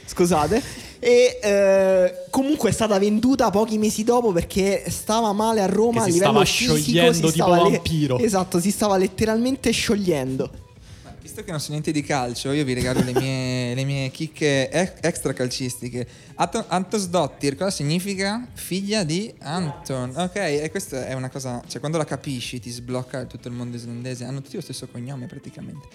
Scusate. 0.05 0.61
E 0.99 1.39
eh, 1.41 2.13
comunque 2.29 2.69
è 2.69 2.73
stata 2.73 2.97
venduta 2.97 3.49
pochi 3.49 3.77
mesi 3.77 4.03
dopo 4.03 4.31
perché 4.31 4.85
stava 4.89 5.33
male 5.33 5.61
a 5.61 5.65
Roma 5.65 5.93
Che 5.93 5.99
a 5.99 6.03
si 6.03 6.11
livello 6.13 6.31
stava 6.31 6.45
fisico, 6.45 6.75
sciogliendo 6.75 7.13
si 7.13 7.19
tipo 7.21 7.31
stava 7.33 7.57
vampiro. 7.57 8.17
Esatto, 8.19 8.59
si 8.59 8.71
stava 8.71 8.97
letteralmente 8.97 9.71
sciogliendo. 9.71 10.49
Visto 11.23 11.41
che 11.41 11.51
non 11.51 11.61
so 11.61 11.71
niente 11.71 11.93
di 11.93 12.01
calcio, 12.01 12.51
io 12.51 12.65
vi 12.65 12.73
regalo 12.73 13.01
le 13.01 13.13
mie, 13.13 13.73
le 13.75 13.85
mie 13.85 14.09
chicche 14.11 14.69
ex- 14.69 14.97
extra 14.99 15.31
calcistiche. 15.31 16.05
Anto- 16.35 16.65
Antos 16.67 17.07
Dottir, 17.07 17.55
cosa 17.55 17.71
significa? 17.71 18.45
Figlia 18.51 19.05
di 19.05 19.33
Anton. 19.39 20.11
Ok, 20.17 20.35
e 20.35 20.67
questa 20.69 21.07
è 21.07 21.13
una 21.13 21.29
cosa, 21.29 21.63
cioè 21.65 21.79
quando 21.79 21.97
la 21.97 22.03
capisci 22.03 22.59
ti 22.59 22.69
sblocca 22.69 23.23
tutto 23.23 23.47
il 23.47 23.53
mondo 23.53 23.77
islandese. 23.77 24.25
Hanno 24.25 24.41
tutti 24.41 24.57
lo 24.57 24.61
stesso 24.61 24.85
cognome 24.89 25.25
praticamente. 25.27 25.87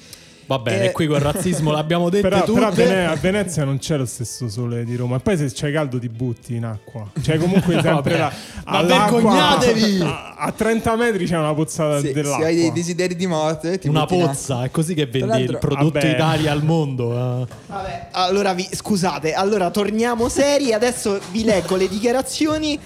Va 0.48 0.58
bene, 0.58 0.86
Eh, 0.86 0.92
qui 0.92 1.06
quel 1.06 1.20
razzismo 1.20 1.70
l'abbiamo 1.70 2.08
detto 2.10 2.26
Però, 2.28 2.42
tutte. 2.42 2.54
però 2.58 2.68
a, 2.68 2.70
Vene- 2.72 3.06
a 3.06 3.14
Venezia 3.16 3.64
non 3.64 3.78
c'è 3.78 3.96
lo 3.98 4.06
stesso 4.06 4.48
sole 4.48 4.82
di 4.84 4.96
Roma. 4.96 5.16
E 5.16 5.18
poi 5.20 5.36
se 5.36 5.46
c'è 5.52 5.70
caldo 5.70 5.98
ti 5.98 6.08
butti 6.08 6.54
in 6.54 6.64
acqua. 6.64 7.06
Cioè, 7.20 7.36
comunque 7.36 7.78
sempre 7.82 8.16
la, 8.16 8.32
Ma 8.64 8.78
all'acqua- 8.78 9.20
vergognatevi! 9.20 10.00
A, 10.38 10.44
a 10.46 10.52
30 10.52 10.96
metri 10.96 11.26
c'è 11.26 11.36
una 11.36 11.52
pozzata 11.52 12.00
Se, 12.00 12.06
se 12.08 12.12
dell'acqua. 12.14 12.46
hai 12.46 12.54
dei 12.56 12.72
desideri 12.72 13.14
di 13.14 13.26
morte, 13.26 13.78
ti 13.78 13.88
Una 13.88 14.06
pozza, 14.06 14.64
è 14.64 14.70
così 14.70 14.94
che 14.94 15.06
vendi 15.06 15.42
il 15.42 15.58
prodotto 15.58 15.98
Vabbè. 15.98 16.12
Italia 16.14 16.50
al 16.52 16.64
mondo. 16.64 17.12
eh. 17.12 17.46
Vabbè, 17.66 18.08
allora 18.12 18.54
vi, 18.54 18.66
scusate, 18.70 19.34
allora 19.34 19.70
torniamo 19.70 20.28
seri. 20.30 20.72
Adesso 20.72 21.20
vi 21.30 21.44
leggo 21.44 21.76
le 21.76 21.88
dichiarazioni 21.88 22.78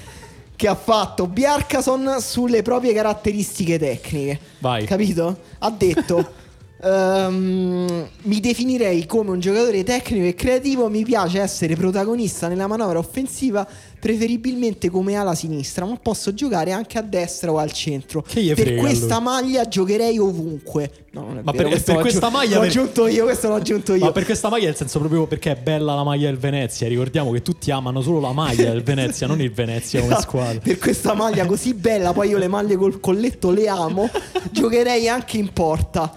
che 0.56 0.66
ha 0.68 0.74
fatto 0.74 1.26
Bjarkason 1.28 2.16
sulle 2.20 2.62
proprie 2.62 2.92
caratteristiche 2.92 3.78
tecniche. 3.78 4.38
Vai. 4.58 4.84
Capito? 4.84 5.38
Ha 5.58 5.70
detto. 5.70 6.40
Ehm, 6.82 8.08
mi 8.22 8.40
definirei 8.40 9.06
come 9.06 9.30
un 9.30 9.40
giocatore 9.40 9.82
tecnico 9.84 10.26
e 10.26 10.34
creativo. 10.34 10.88
Mi 10.88 11.04
piace 11.04 11.40
essere 11.40 11.74
protagonista 11.76 12.48
nella 12.48 12.66
manovra 12.66 12.98
offensiva, 12.98 13.66
preferibilmente 13.98 14.90
come 14.90 15.14
ala 15.14 15.34
sinistra, 15.34 15.84
ma 15.86 15.96
posso 16.00 16.34
giocare 16.34 16.72
anche 16.72 16.98
a 16.98 17.02
destra 17.02 17.52
o 17.52 17.58
al 17.58 17.72
centro. 17.72 18.22
Che 18.22 18.52
per 18.54 18.74
questa 18.76 19.20
maglia 19.20 19.66
giocherei 19.68 20.18
ovunque. 20.18 20.90
No, 21.12 21.26
non 21.26 21.38
è 21.38 21.40
Ma 21.42 21.52
vero, 21.52 21.68
per- 21.68 21.82
per 21.82 21.96
questa 21.98 22.26
aggiun- 22.26 22.32
maglia 22.40 22.54
l'ho 22.54 22.60
per- 22.60 22.68
aggiunto 22.70 23.06
io, 23.06 23.24
questo 23.24 23.48
l'ho 23.48 23.54
aggiunto 23.54 23.94
io. 23.94 24.04
Ma 24.06 24.12
per 24.12 24.24
questa 24.24 24.48
maglia, 24.48 24.64
nel 24.66 24.76
senso 24.76 24.98
proprio 24.98 25.26
perché 25.26 25.52
è 25.52 25.56
bella 25.56 25.94
la 25.94 26.02
maglia 26.04 26.26
del 26.28 26.38
Venezia. 26.38 26.88
Ricordiamo 26.88 27.30
che 27.32 27.42
tutti 27.42 27.70
amano 27.70 28.00
solo 28.00 28.18
la 28.20 28.32
maglia 28.32 28.70
del 28.70 28.82
Venezia, 28.82 29.26
non 29.26 29.40
il 29.40 29.52
Venezia 29.52 30.00
come 30.00 30.16
squadra. 30.22 30.60
per 30.60 30.78
questa 30.78 31.14
maglia 31.14 31.44
così 31.46 31.74
bella, 31.74 32.12
poi 32.12 32.30
io 32.30 32.38
le 32.38 32.48
maglie 32.48 32.76
col 32.76 32.98
colletto 32.98 33.50
le 33.50 33.68
amo, 33.68 34.08
giocherei 34.50 35.08
anche 35.08 35.36
in 35.36 35.52
porta. 35.52 36.12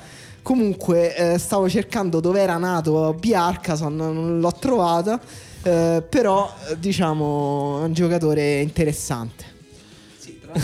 Comunque 0.45 1.15
eh, 1.15 1.37
stavo 1.39 1.67
cercando 1.67 2.19
dove 2.19 2.39
era 2.39 2.57
nato 2.57 3.15
Biarcason, 3.17 3.95
non 3.95 4.39
l'ho 4.39 4.51
trovata, 4.51 5.19
eh, 5.63 6.03
però 6.07 6.53
eh, 6.69 6.77
diciamo 6.77 7.79
è 7.81 7.85
un 7.85 7.93
giocatore 7.93 8.61
interessante. 8.61 9.53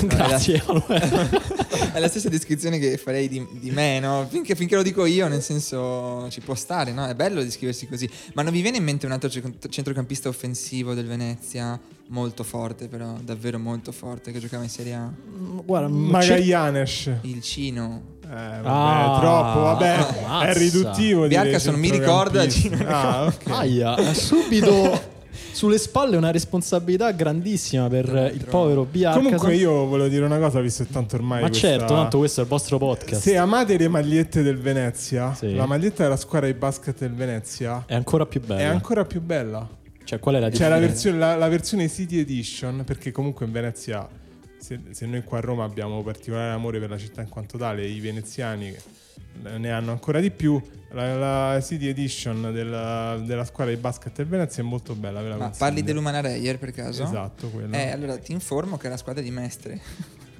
Grazie. 0.03 0.61
È 1.93 1.99
la 1.99 2.07
stessa 2.07 2.29
descrizione 2.29 2.77
che 2.77 2.95
farei 2.97 3.27
di, 3.27 3.45
di 3.53 3.71
me, 3.71 3.99
no? 3.99 4.27
Finché, 4.29 4.55
finché 4.55 4.75
lo 4.75 4.83
dico 4.83 5.05
io, 5.05 5.27
nel 5.27 5.41
senso 5.41 6.27
ci 6.29 6.41
può 6.41 6.53
stare, 6.53 6.93
no? 6.93 7.07
È 7.07 7.15
bello 7.15 7.41
descriversi 7.41 7.87
così. 7.87 8.07
Ma 8.33 8.43
non 8.43 8.53
vi 8.53 8.61
viene 8.61 8.77
in 8.77 8.83
mente 8.83 9.07
un 9.07 9.11
altro 9.13 9.29
ce- 9.29 9.41
centrocampista 9.67 10.29
offensivo 10.29 10.93
del 10.93 11.07
Venezia? 11.07 11.77
Molto 12.09 12.43
forte, 12.43 12.87
però, 12.87 13.15
davvero 13.21 13.57
molto 13.57 13.91
forte, 13.91 14.31
che 14.31 14.39
giocava 14.39 14.63
in 14.63 14.69
Serie 14.69 14.93
A? 14.93 15.09
Mm, 15.09 15.59
Guarda, 15.65 15.87
Magallanes. 15.89 17.09
Il 17.21 17.41
Cino. 17.41 18.19
Eh, 18.31 18.61
vabbè, 18.61 18.63
Ah, 18.63 19.17
troppo, 19.19 19.59
vabbè. 19.59 19.87
ammazza. 19.89 20.47
È 20.47 20.53
riduttivo 20.53 21.27
dire 21.27 21.41
Biarcason 21.41 21.75
mi 21.75 21.89
ricorda. 21.91 22.47
Gino. 22.47 22.77
Ah, 22.87 23.25
ok. 23.27 23.49
Aia, 23.49 24.13
subito 24.13 25.09
sulle 25.51 25.77
spalle 25.77 26.15
una 26.15 26.31
responsabilità 26.31 27.11
grandissima 27.11 27.89
per 27.89 28.31
il 28.33 28.45
povero 28.45 28.85
Biarca. 28.89 29.19
Comunque 29.21 29.55
io 29.55 29.85
volevo 29.85 30.07
dire 30.07 30.23
una 30.23 30.37
cosa, 30.39 30.61
visto 30.61 30.85
che 30.85 30.91
tanto 30.93 31.17
ormai 31.17 31.41
Ma 31.41 31.47
questa- 31.49 31.67
certo, 31.67 31.93
tanto 31.93 32.17
questo 32.19 32.39
è 32.39 32.43
il 32.43 32.49
vostro 32.49 32.77
podcast. 32.77 33.21
Se 33.21 33.35
amate 33.35 33.77
le 33.77 33.87
magliette 33.89 34.41
del 34.43 34.57
Venezia, 34.57 35.33
Sì. 35.33 35.53
la 35.53 35.65
maglietta 35.65 36.03
della 36.03 36.15
squadra 36.15 36.47
di 36.47 36.53
basket 36.53 36.97
del 36.99 37.13
Venezia 37.13 37.83
È 37.85 37.95
ancora 37.95 38.25
più 38.25 38.39
bello. 38.39 38.61
è 38.61 38.63
ancora 38.63 39.03
più 39.03 39.19
bella. 39.21 39.67
Cioè, 40.05 40.19
qual 40.19 40.35
è 40.35 40.39
la 40.39 40.49
C'è 40.49 40.67
la 40.69 40.79
differenza? 40.79 40.87
versione, 40.87 41.17
la, 41.19 41.35
la 41.35 41.47
versione 41.49 41.89
City 41.89 42.17
Edition, 42.19 42.83
perché 42.85 43.11
comunque 43.11 43.45
in 43.45 43.51
Venezia, 43.51 44.07
se, 44.71 44.93
se 44.93 45.05
noi 45.05 45.23
qua 45.23 45.39
a 45.39 45.41
Roma 45.41 45.65
abbiamo 45.65 46.01
particolare 46.01 46.51
amore 46.51 46.79
per 46.79 46.89
la 46.89 46.97
città 46.97 47.21
in 47.21 47.29
quanto 47.29 47.57
tale, 47.57 47.85
i 47.85 47.99
veneziani 47.99 48.73
ne 49.57 49.71
hanno 49.71 49.91
ancora 49.91 50.19
di 50.19 50.31
più. 50.31 50.61
La, 50.93 51.15
la 51.15 51.61
City 51.61 51.87
Edition 51.87 52.51
della, 52.53 53.17
della 53.23 53.45
squadra 53.45 53.73
di 53.73 53.79
basket 53.79 54.13
del 54.15 54.27
Venezia 54.27 54.61
è 54.61 54.65
molto 54.65 54.93
bella. 54.93 55.21
Ma 55.21 55.29
consiglio. 55.29 55.55
parli 55.57 55.83
dell'Umana 55.83 56.21
Reyer 56.21 56.57
per 56.57 56.71
caso? 56.71 57.03
Esatto, 57.03 57.49
quella. 57.49 57.77
Eh, 57.77 57.91
allora 57.91 58.17
ti 58.17 58.33
informo 58.33 58.77
che 58.77 58.87
è 58.87 58.89
la 58.89 58.97
squadra 58.97 59.21
di 59.21 59.31
Mestre. 59.31 59.79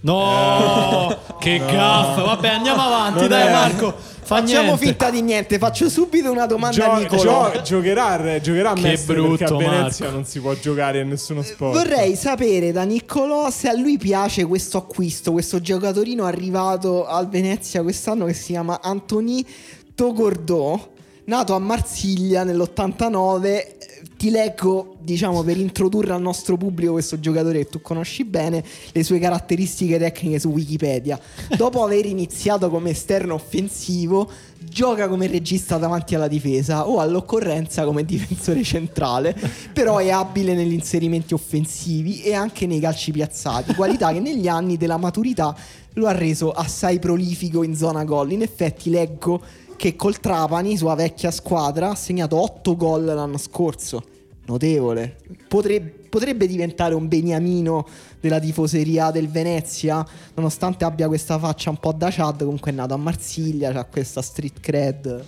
No, 0.01 1.15
che 1.39 1.57
gaffa. 1.59 2.21
Vabbè, 2.23 2.47
andiamo 2.47 2.81
avanti, 2.81 3.19
Non 3.19 3.27
dai 3.29 3.47
è- 3.47 3.51
Marco. 3.51 3.93
Fa 4.23 4.37
Facciamo 4.37 4.61
niente. 4.75 4.85
finta 4.85 5.09
di 5.09 5.21
niente. 5.21 5.57
Faccio 5.57 5.89
subito 5.89 6.31
una 6.31 6.45
domanda 6.45 6.93
a 6.93 6.95
Gio- 6.95 7.01
Nicolò. 7.01 7.51
gio- 7.51 7.61
giocherà, 7.63 8.39
giocherà 8.39 8.69
a 8.69 8.73
Che 8.75 8.81
Mestre 8.81 9.15
perché 9.15 9.43
a 9.43 9.47
brutto, 9.47 9.57
Venezia 9.57 10.05
Marco. 10.05 10.19
non 10.19 10.25
si 10.25 10.39
può 10.39 10.53
giocare 10.53 11.01
a 11.01 11.03
nessuno 11.03 11.41
sport. 11.41 11.73
Vorrei 11.73 12.15
sapere 12.15 12.71
da 12.71 12.83
Niccolò 12.83 13.49
se 13.49 13.67
a 13.67 13.73
lui 13.73 13.97
piace 13.97 14.45
questo 14.45 14.77
acquisto, 14.77 15.33
questo 15.33 15.59
giocatorino 15.59 16.23
arrivato 16.23 17.05
al 17.07 17.27
Venezia 17.27 17.81
quest'anno 17.81 18.25
che 18.25 18.33
si 18.33 18.53
chiama 18.53 18.79
Anthony 18.81 19.45
Togordò, 19.93 20.79
nato 21.25 21.53
a 21.53 21.59
Marsiglia 21.59 22.43
nell'89. 22.43 23.77
Ti 24.17 24.29
leggo, 24.29 24.95
diciamo, 24.99 25.43
per 25.43 25.57
introdurre 25.57 26.13
al 26.13 26.21
nostro 26.21 26.57
pubblico 26.57 26.93
questo 26.93 27.19
giocatore 27.19 27.59
che 27.59 27.69
tu 27.69 27.81
conosci 27.81 28.23
bene, 28.23 28.63
le 28.91 29.03
sue 29.03 29.19
caratteristiche 29.19 29.97
tecniche 29.97 30.39
su 30.39 30.49
Wikipedia. 30.49 31.19
Dopo 31.55 31.83
aver 31.85 32.05
iniziato 32.05 32.69
come 32.69 32.91
esterno 32.91 33.33
offensivo, 33.33 34.29
gioca 34.57 35.07
come 35.07 35.27
regista 35.27 35.77
davanti 35.77 36.15
alla 36.15 36.27
difesa 36.27 36.87
o 36.87 36.99
all'occorrenza 36.99 37.83
come 37.83 38.05
difensore 38.05 38.63
centrale, 38.63 39.35
però 39.73 39.97
è 39.97 40.09
abile 40.09 40.53
negli 40.53 40.73
inserimenti 40.73 41.33
offensivi 41.33 42.21
e 42.21 42.33
anche 42.33 42.67
nei 42.67 42.79
calci 42.79 43.11
piazzati, 43.11 43.73
qualità 43.73 44.11
che 44.11 44.19
negli 44.19 44.47
anni 44.47 44.77
della 44.77 44.97
maturità 44.97 45.55
lo 45.93 46.07
ha 46.07 46.13
reso 46.13 46.51
assai 46.51 46.99
prolifico 46.99 47.63
in 47.63 47.75
zona 47.75 48.03
gol. 48.03 48.31
In 48.31 48.41
effetti 48.41 48.89
leggo 48.89 49.41
che 49.81 49.95
col 49.95 50.19
Trapani, 50.19 50.77
sua 50.77 50.93
vecchia 50.93 51.31
squadra, 51.31 51.89
ha 51.89 51.95
segnato 51.95 52.39
8 52.39 52.75
gol 52.75 53.03
l'anno 53.03 53.39
scorso. 53.39 54.03
Notevole. 54.45 55.15
Potre- 55.47 55.81
potrebbe 55.81 56.45
diventare 56.45 56.93
un 56.93 57.07
beniamino 57.07 57.87
della 58.19 58.39
tifoseria 58.39 59.09
del 59.09 59.27
Venezia, 59.27 60.05
nonostante 60.35 60.85
abbia 60.85 61.07
questa 61.07 61.39
faccia 61.39 61.71
un 61.71 61.77
po' 61.77 61.93
da 61.93 62.09
Chad, 62.11 62.43
comunque 62.43 62.69
è 62.69 62.75
nato 62.75 62.93
a 62.93 62.97
Marsiglia, 62.97 63.71
ha 63.73 63.83
questa 63.85 64.21
street 64.21 64.59
cred. 64.59 65.25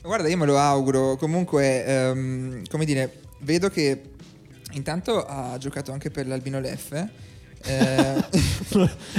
Guarda, 0.00 0.26
io 0.26 0.38
me 0.38 0.46
lo 0.46 0.56
auguro. 0.56 1.16
Comunque, 1.16 1.84
ehm, 1.84 2.62
come 2.70 2.86
dire, 2.86 3.20
vedo 3.40 3.68
che 3.68 4.00
intanto 4.72 5.22
ha 5.22 5.54
giocato 5.58 5.92
anche 5.92 6.10
per 6.10 6.26
l'Albino 6.26 6.60
Leffe. 6.60 7.10
Eh, 7.64 8.24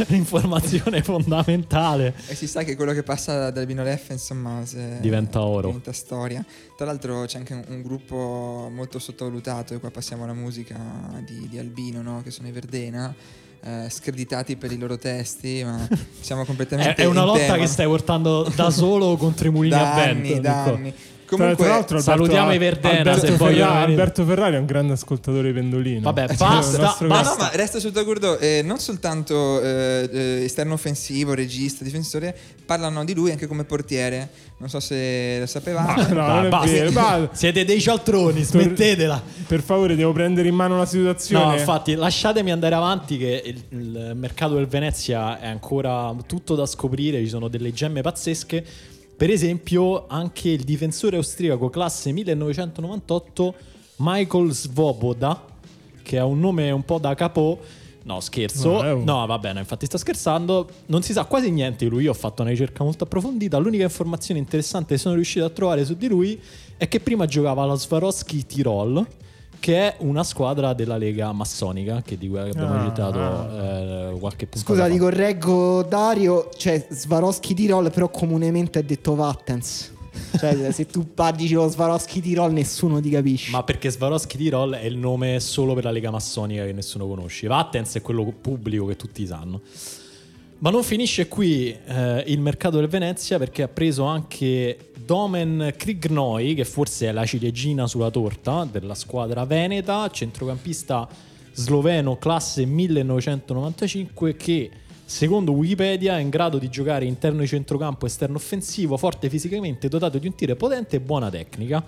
Informazione 0.16 1.02
fondamentale. 1.04 2.14
e 2.28 2.36
si 2.36 2.48
sa 2.48 2.64
che 2.64 2.76
quello 2.76 2.94
che 2.94 3.04
passa 3.04 3.50
dall'Albino 3.50 3.84
Leffe, 3.84 4.14
insomma, 4.14 4.66
se- 4.66 5.00
Diventa 5.00 5.42
oro. 5.42 5.68
Diventa 5.68 5.92
storia. 5.94 6.46
Tra 6.76 6.86
l'altro 6.86 7.26
c'è 7.26 7.38
anche 7.40 7.54
un, 7.54 7.64
un 7.68 7.82
gruppo 7.82 8.70
molto 8.74 9.00
sottovalutato, 9.00 9.74
e 9.74 9.80
qua 9.80 9.90
passiamo 9.92 10.24
alla 10.24 10.34
musica 10.34 10.78
di, 11.26 11.48
di 11.50 11.58
Albino, 11.58 12.02
no? 12.02 12.22
che 12.24 12.32
sono 12.32 12.48
i 12.48 12.52
Verdena. 12.52 13.14
eh, 13.64 13.88
screditati 13.90 14.56
per 14.56 14.72
i 14.72 14.78
loro 14.78 14.98
testi, 14.98 15.64
ma 15.64 15.88
siamo 16.22 16.44
È, 16.44 16.46
completamente 16.46 17.02
è 17.02 17.06
una 17.06 17.22
in 17.22 17.26
lotta 17.26 17.40
tema. 17.40 17.58
che 17.58 17.68
stai 17.68 17.86
portando 17.88 18.44
da 18.56 18.70
solo 18.70 19.18
contro 19.18 19.48
i 19.48 19.52
mulini 19.52 19.72
da 19.76 19.94
a 19.94 20.06
vento. 20.06 20.28
anni, 20.32 20.40
da 20.40 20.64
anni. 20.64 20.94
Comunque, 21.28 21.56
tra 21.66 21.74
l'altro 21.74 22.00
salutiamo 22.00 22.54
i 22.54 22.58
Verdena, 22.58 22.98
Alberto 23.00 23.26
se 23.26 23.32
vogliono 23.34 23.54
Ferrari, 23.54 23.80
venire. 23.80 24.02
Alberto 24.02 24.26
Ferrari 24.26 24.56
è 24.56 24.60
un 24.60 24.66
grande 24.66 24.94
ascoltatore 24.94 25.52
pendolino. 25.52 26.00
Vabbè, 26.02 26.28
Cioè, 26.28 26.38
basta, 26.38 26.82
nostro 26.82 27.08
basta. 27.08 27.36
Ma 27.36 27.36
no, 27.36 27.42
ma 27.44 27.50
resta 27.54 27.80
sul 27.80 27.92
Togurdo, 27.92 28.38
eh, 28.40 28.62
non 28.64 28.80
soltanto 28.80 29.62
eh, 29.62 30.10
eh, 30.12 30.44
esterno 30.46 30.74
offensivo, 30.74 31.34
regista, 31.34 31.84
difensore, 31.84 32.36
parlano 32.66 33.04
di 33.04 33.14
lui 33.14 33.32
anche 33.32 33.46
come 33.46 33.66
portiere. 33.66 34.30
Non 34.60 34.70
so 34.70 34.80
se 34.80 35.38
lo 35.40 35.46
sapevate. 35.46 36.14
No, 36.14 36.44
è 36.44 36.48
basta. 36.48 37.30
Siete 37.34 37.66
dei 37.66 37.82
cialtroni, 37.82 38.42
smettetela. 38.42 39.22
Per 39.46 39.62
favore, 39.62 39.96
devo 39.96 40.14
prendere 40.14 40.48
in 40.48 40.56
mano 40.56 40.78
la 40.78 40.86
situazione. 40.86 41.46
No, 41.46 41.54
infatti, 41.54 41.94
lasciatemi 41.94 42.52
andare 42.52 42.74
avanti. 42.74 43.18
Che 43.18 43.44
il, 43.46 43.64
il 43.70 44.12
mercato 44.16 44.56
del 44.56 44.68
Venezia 44.68 45.40
è 45.40 45.48
ancora 45.48 46.16
tutto 46.26 46.56
da 46.56 46.66
scoprire. 46.66 47.20
Ci 47.20 47.30
sono 47.30 47.50
delle 47.50 47.72
gemme 47.74 48.02
pazzesche. 48.02 48.66
Per 49.18 49.30
esempio, 49.32 50.06
anche 50.08 50.50
il 50.50 50.64
difensore 50.64 51.16
austriaco 51.18 51.70
classe 51.70 52.12
1998, 52.12 53.54
Michael 53.98 54.52
Svoboda, 54.52 55.44
che 56.04 56.20
ha 56.20 56.26
un 56.26 56.40
nome 56.40 56.70
un 56.70 56.84
po' 56.86 57.00
da 57.00 57.16
capo. 57.16 57.60
No, 58.04 58.20
scherzo. 58.20 58.74
No, 58.74 58.84
è 58.84 58.92
un- 58.94 59.04
No, 59.04 59.26
va 59.26 59.40
bene, 59.40 59.60
infatti 59.60 59.86
sto 59.88 59.98
scherzando. 59.98 60.70
Non 60.86 61.02
si 61.02 61.14
sa 61.14 61.26
quasi 61.26 61.50
niente 61.50 61.84
di 61.86 61.90
lui. 61.92 62.04
Io 62.04 62.12
ho 62.12 62.14
fatto 62.14 62.44
una 62.44 62.52
ricerca 62.52 62.84
molto 62.84 63.06
approfondita. 63.06 63.58
L'unica 63.58 63.84
informazione 63.84 64.40
interessante 64.40 64.94
che 64.94 65.00
sono 65.00 65.16
riuscito 65.16 65.44
a 65.46 65.50
trovare 65.50 65.84
su 65.84 65.96
di 65.96 66.08
lui 66.08 66.40
è 66.78 66.88
che 66.88 67.00
prima 67.00 67.26
giocava 67.26 67.64
alla 67.64 67.76
Swarovski 67.76 68.46
Tirol, 68.46 69.06
che 69.60 69.78
è 69.78 69.96
una 70.00 70.24
squadra 70.24 70.74
della 70.74 70.98
Lega 70.98 71.32
massonica, 71.32 72.02
che 72.02 72.18
di 72.18 72.28
cui 72.28 72.40
abbiamo 72.40 72.76
Ah. 72.76 72.84
citato 72.86 73.20
eh, 73.20 74.20
qualche 74.20 74.48
punto 74.48 74.66
Scusa, 74.68 74.88
ti 74.88 74.98
correggo 74.98 75.84
Dario, 75.84 76.50
cioè 76.56 76.88
Swarovski 76.90 77.54
Tirol 77.54 77.92
però 77.92 78.10
comunemente 78.10 78.80
è 78.80 78.84
detto 78.84 79.16
Vattens. 79.16 79.94
Cioè 80.38 80.72
se 80.74 80.86
tu 80.88 81.08
dici 81.36 81.54
lo 81.54 81.68
Swarovski 81.68 82.22
Tirol 82.22 82.52
nessuno 82.52 83.00
ti 83.00 83.10
capisce. 83.10 83.52
Ma 83.52 83.64
perché 83.64 83.90
Swarovski 83.92 84.38
Tirol 84.38 84.74
è 84.74 84.86
il 84.86 84.98
nome 84.98 85.40
solo 85.40 85.74
per 85.74 85.84
la 85.84 85.92
Lega 85.92 86.10
massonica 86.12 86.66
che 86.66 86.74
nessuno 86.74 87.08
conosce. 87.08 87.48
Vattens 87.48 87.96
è 87.96 88.02
quello 88.02 88.26
pubblico 88.40 88.86
che 88.86 88.96
tutti 88.96 89.26
sanno. 89.28 89.62
Ma 90.60 90.72
non 90.72 90.82
finisce 90.82 91.28
qui 91.28 91.70
eh, 91.86 92.24
il 92.26 92.40
mercato 92.40 92.78
del 92.80 92.88
Venezia 92.88 93.38
perché 93.38 93.62
ha 93.62 93.68
preso 93.68 94.06
anche 94.06 94.87
Domen 95.08 95.74
Krignoi, 95.78 96.54
che 96.54 96.66
forse 96.66 97.08
è 97.08 97.12
la 97.14 97.26
ciliegina 97.26 97.88
sulla 97.88 98.10
torta 98.10 98.68
della 98.70 98.94
squadra 98.94 99.46
veneta, 99.46 100.10
centrocampista 100.10 101.08
sloveno 101.54 102.18
classe 102.18 102.66
1995 102.66 104.36
che 104.36 104.70
secondo 105.06 105.54
Wikipedia 105.54 106.18
è 106.18 106.20
in 106.20 106.28
grado 106.28 106.58
di 106.58 106.68
giocare 106.68 107.06
interno 107.06 107.40
di 107.40 107.48
centrocampo, 107.48 108.06
esterno 108.06 108.36
offensivo, 108.36 108.98
forte 108.98 109.30
fisicamente, 109.30 109.88
dotato 109.88 110.18
di 110.18 110.28
un 110.28 110.36
tiro 110.36 110.58
potente 110.58 110.98
e 110.98 111.00
buona 111.00 111.30
tecnica. 111.30 111.82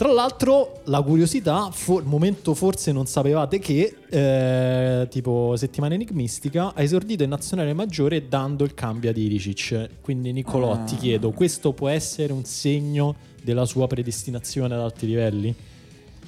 Tra 0.00 0.10
l'altro, 0.10 0.80
la 0.84 1.02
curiosità, 1.02 1.70
for- 1.70 2.02
momento 2.04 2.54
forse 2.54 2.90
non 2.90 3.04
sapevate 3.04 3.58
che, 3.58 3.96
eh, 4.08 5.06
tipo 5.10 5.56
settimana 5.58 5.92
enigmistica, 5.92 6.72
ha 6.72 6.80
esordito 6.80 7.22
in 7.22 7.28
nazionale 7.28 7.74
maggiore 7.74 8.26
dando 8.26 8.64
il 8.64 8.72
cambio 8.72 9.10
ad 9.10 9.18
Iricic. 9.18 9.90
Quindi 10.00 10.32
Nicolò, 10.32 10.72
Ah. 10.72 10.84
ti 10.84 10.96
chiedo, 10.96 11.32
questo 11.32 11.74
può 11.74 11.88
essere 11.90 12.32
un 12.32 12.46
segno 12.46 13.14
della 13.42 13.66
sua 13.66 13.86
predestinazione 13.88 14.72
ad 14.72 14.80
alti 14.80 15.04
livelli? 15.04 15.54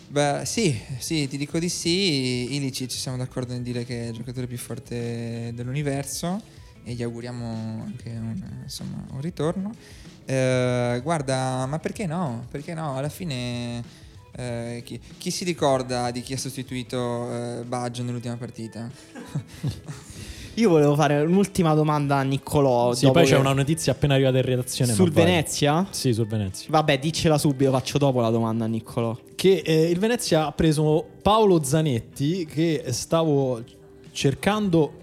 Beh, 0.06 0.42
sì, 0.44 0.78
sì, 0.98 1.26
ti 1.26 1.38
dico 1.38 1.58
di 1.58 1.70
sì. 1.70 2.54
Ilicic 2.54 2.90
siamo 2.90 3.16
d'accordo 3.16 3.54
nel 3.54 3.62
dire 3.62 3.86
che 3.86 4.02
è 4.04 4.08
il 4.08 4.12
giocatore 4.16 4.46
più 4.46 4.58
forte 4.58 5.50
dell'universo 5.54 6.42
e 6.84 6.92
gli 6.92 7.02
auguriamo 7.02 7.84
anche 7.86 8.10
un, 8.10 8.38
insomma, 8.64 9.02
un 9.12 9.20
ritorno. 9.22 9.74
Eh, 10.24 11.00
guarda, 11.02 11.66
ma 11.66 11.78
perché 11.78 12.06
no? 12.06 12.46
Perché 12.50 12.74
no? 12.74 12.96
Alla 12.96 13.08
fine 13.08 13.82
eh, 14.36 14.82
chi, 14.84 15.00
chi 15.18 15.30
si 15.30 15.44
ricorda 15.44 16.10
di 16.10 16.22
chi 16.22 16.32
ha 16.34 16.38
sostituito 16.38 17.30
eh, 17.30 17.62
Baggio 17.64 18.02
nell'ultima 18.02 18.36
partita? 18.36 18.88
Io 20.56 20.68
volevo 20.68 20.94
fare 20.94 21.22
un'ultima 21.22 21.72
domanda 21.72 22.16
a 22.16 22.22
Niccolò. 22.22 22.92
Sì, 22.92 23.06
dopo 23.06 23.20
poi 23.20 23.28
c'è 23.28 23.38
una 23.38 23.54
notizia 23.54 23.92
appena 23.92 24.14
arrivata 24.14 24.36
in 24.36 24.44
redazione. 24.44 24.92
Sul 24.92 25.10
vai. 25.10 25.24
Venezia? 25.24 25.86
Sì, 25.88 26.12
sul 26.12 26.26
Venezia. 26.26 26.66
Vabbè, 26.68 26.98
diccela 26.98 27.38
subito, 27.38 27.70
faccio 27.70 27.96
dopo 27.96 28.20
la 28.20 28.28
domanda 28.28 28.64
a 28.66 28.68
Niccolò. 28.68 29.16
che 29.34 29.62
eh, 29.64 29.88
il 29.88 29.98
Venezia 29.98 30.46
ha 30.46 30.52
preso 30.52 31.06
Paolo 31.22 31.62
Zanetti 31.62 32.44
che 32.44 32.84
stavo 32.90 33.62
cercando 34.12 35.00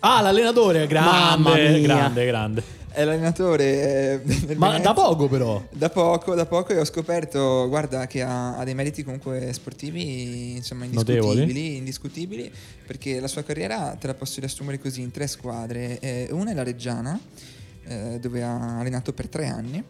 ah 0.00 0.20
l'allenatore 0.22 0.88
Mamma 0.90 1.50
grande 1.54 1.78
mia. 1.78 1.86
grande 1.86 2.26
grande 2.26 2.62
È 2.94 3.02
l'allenatore 3.04 4.20
eh, 4.20 4.20
ma 4.54 4.68
Venezia. 4.68 4.78
da 4.78 4.94
poco 4.94 5.28
però 5.28 5.60
Da 5.72 5.90
poco, 5.90 6.34
da 6.36 6.46
poco 6.46 6.72
e 6.72 6.78
ho 6.78 6.84
scoperto, 6.84 7.66
guarda, 7.68 8.06
che 8.06 8.22
ha, 8.22 8.56
ha 8.56 8.62
dei 8.64 8.74
meriti 8.74 9.02
comunque 9.02 9.52
sportivi, 9.52 10.52
insomma, 10.54 10.84
indiscutibili, 10.84 11.26
Notevoli. 11.26 11.76
indiscutibili, 11.78 12.52
perché 12.86 13.18
la 13.18 13.26
sua 13.26 13.42
carriera 13.42 13.96
te 13.98 14.06
la 14.06 14.14
posso 14.14 14.38
riassumere 14.38 14.78
così 14.78 15.00
in 15.00 15.10
tre 15.10 15.26
squadre. 15.26 15.98
Eh, 15.98 16.28
una 16.30 16.52
è 16.52 16.54
la 16.54 16.62
Reggiana, 16.62 17.18
eh, 17.86 18.18
dove 18.20 18.42
ha 18.44 18.78
allenato 18.78 19.12
per 19.12 19.26
tre 19.28 19.46
anni, 19.48 19.82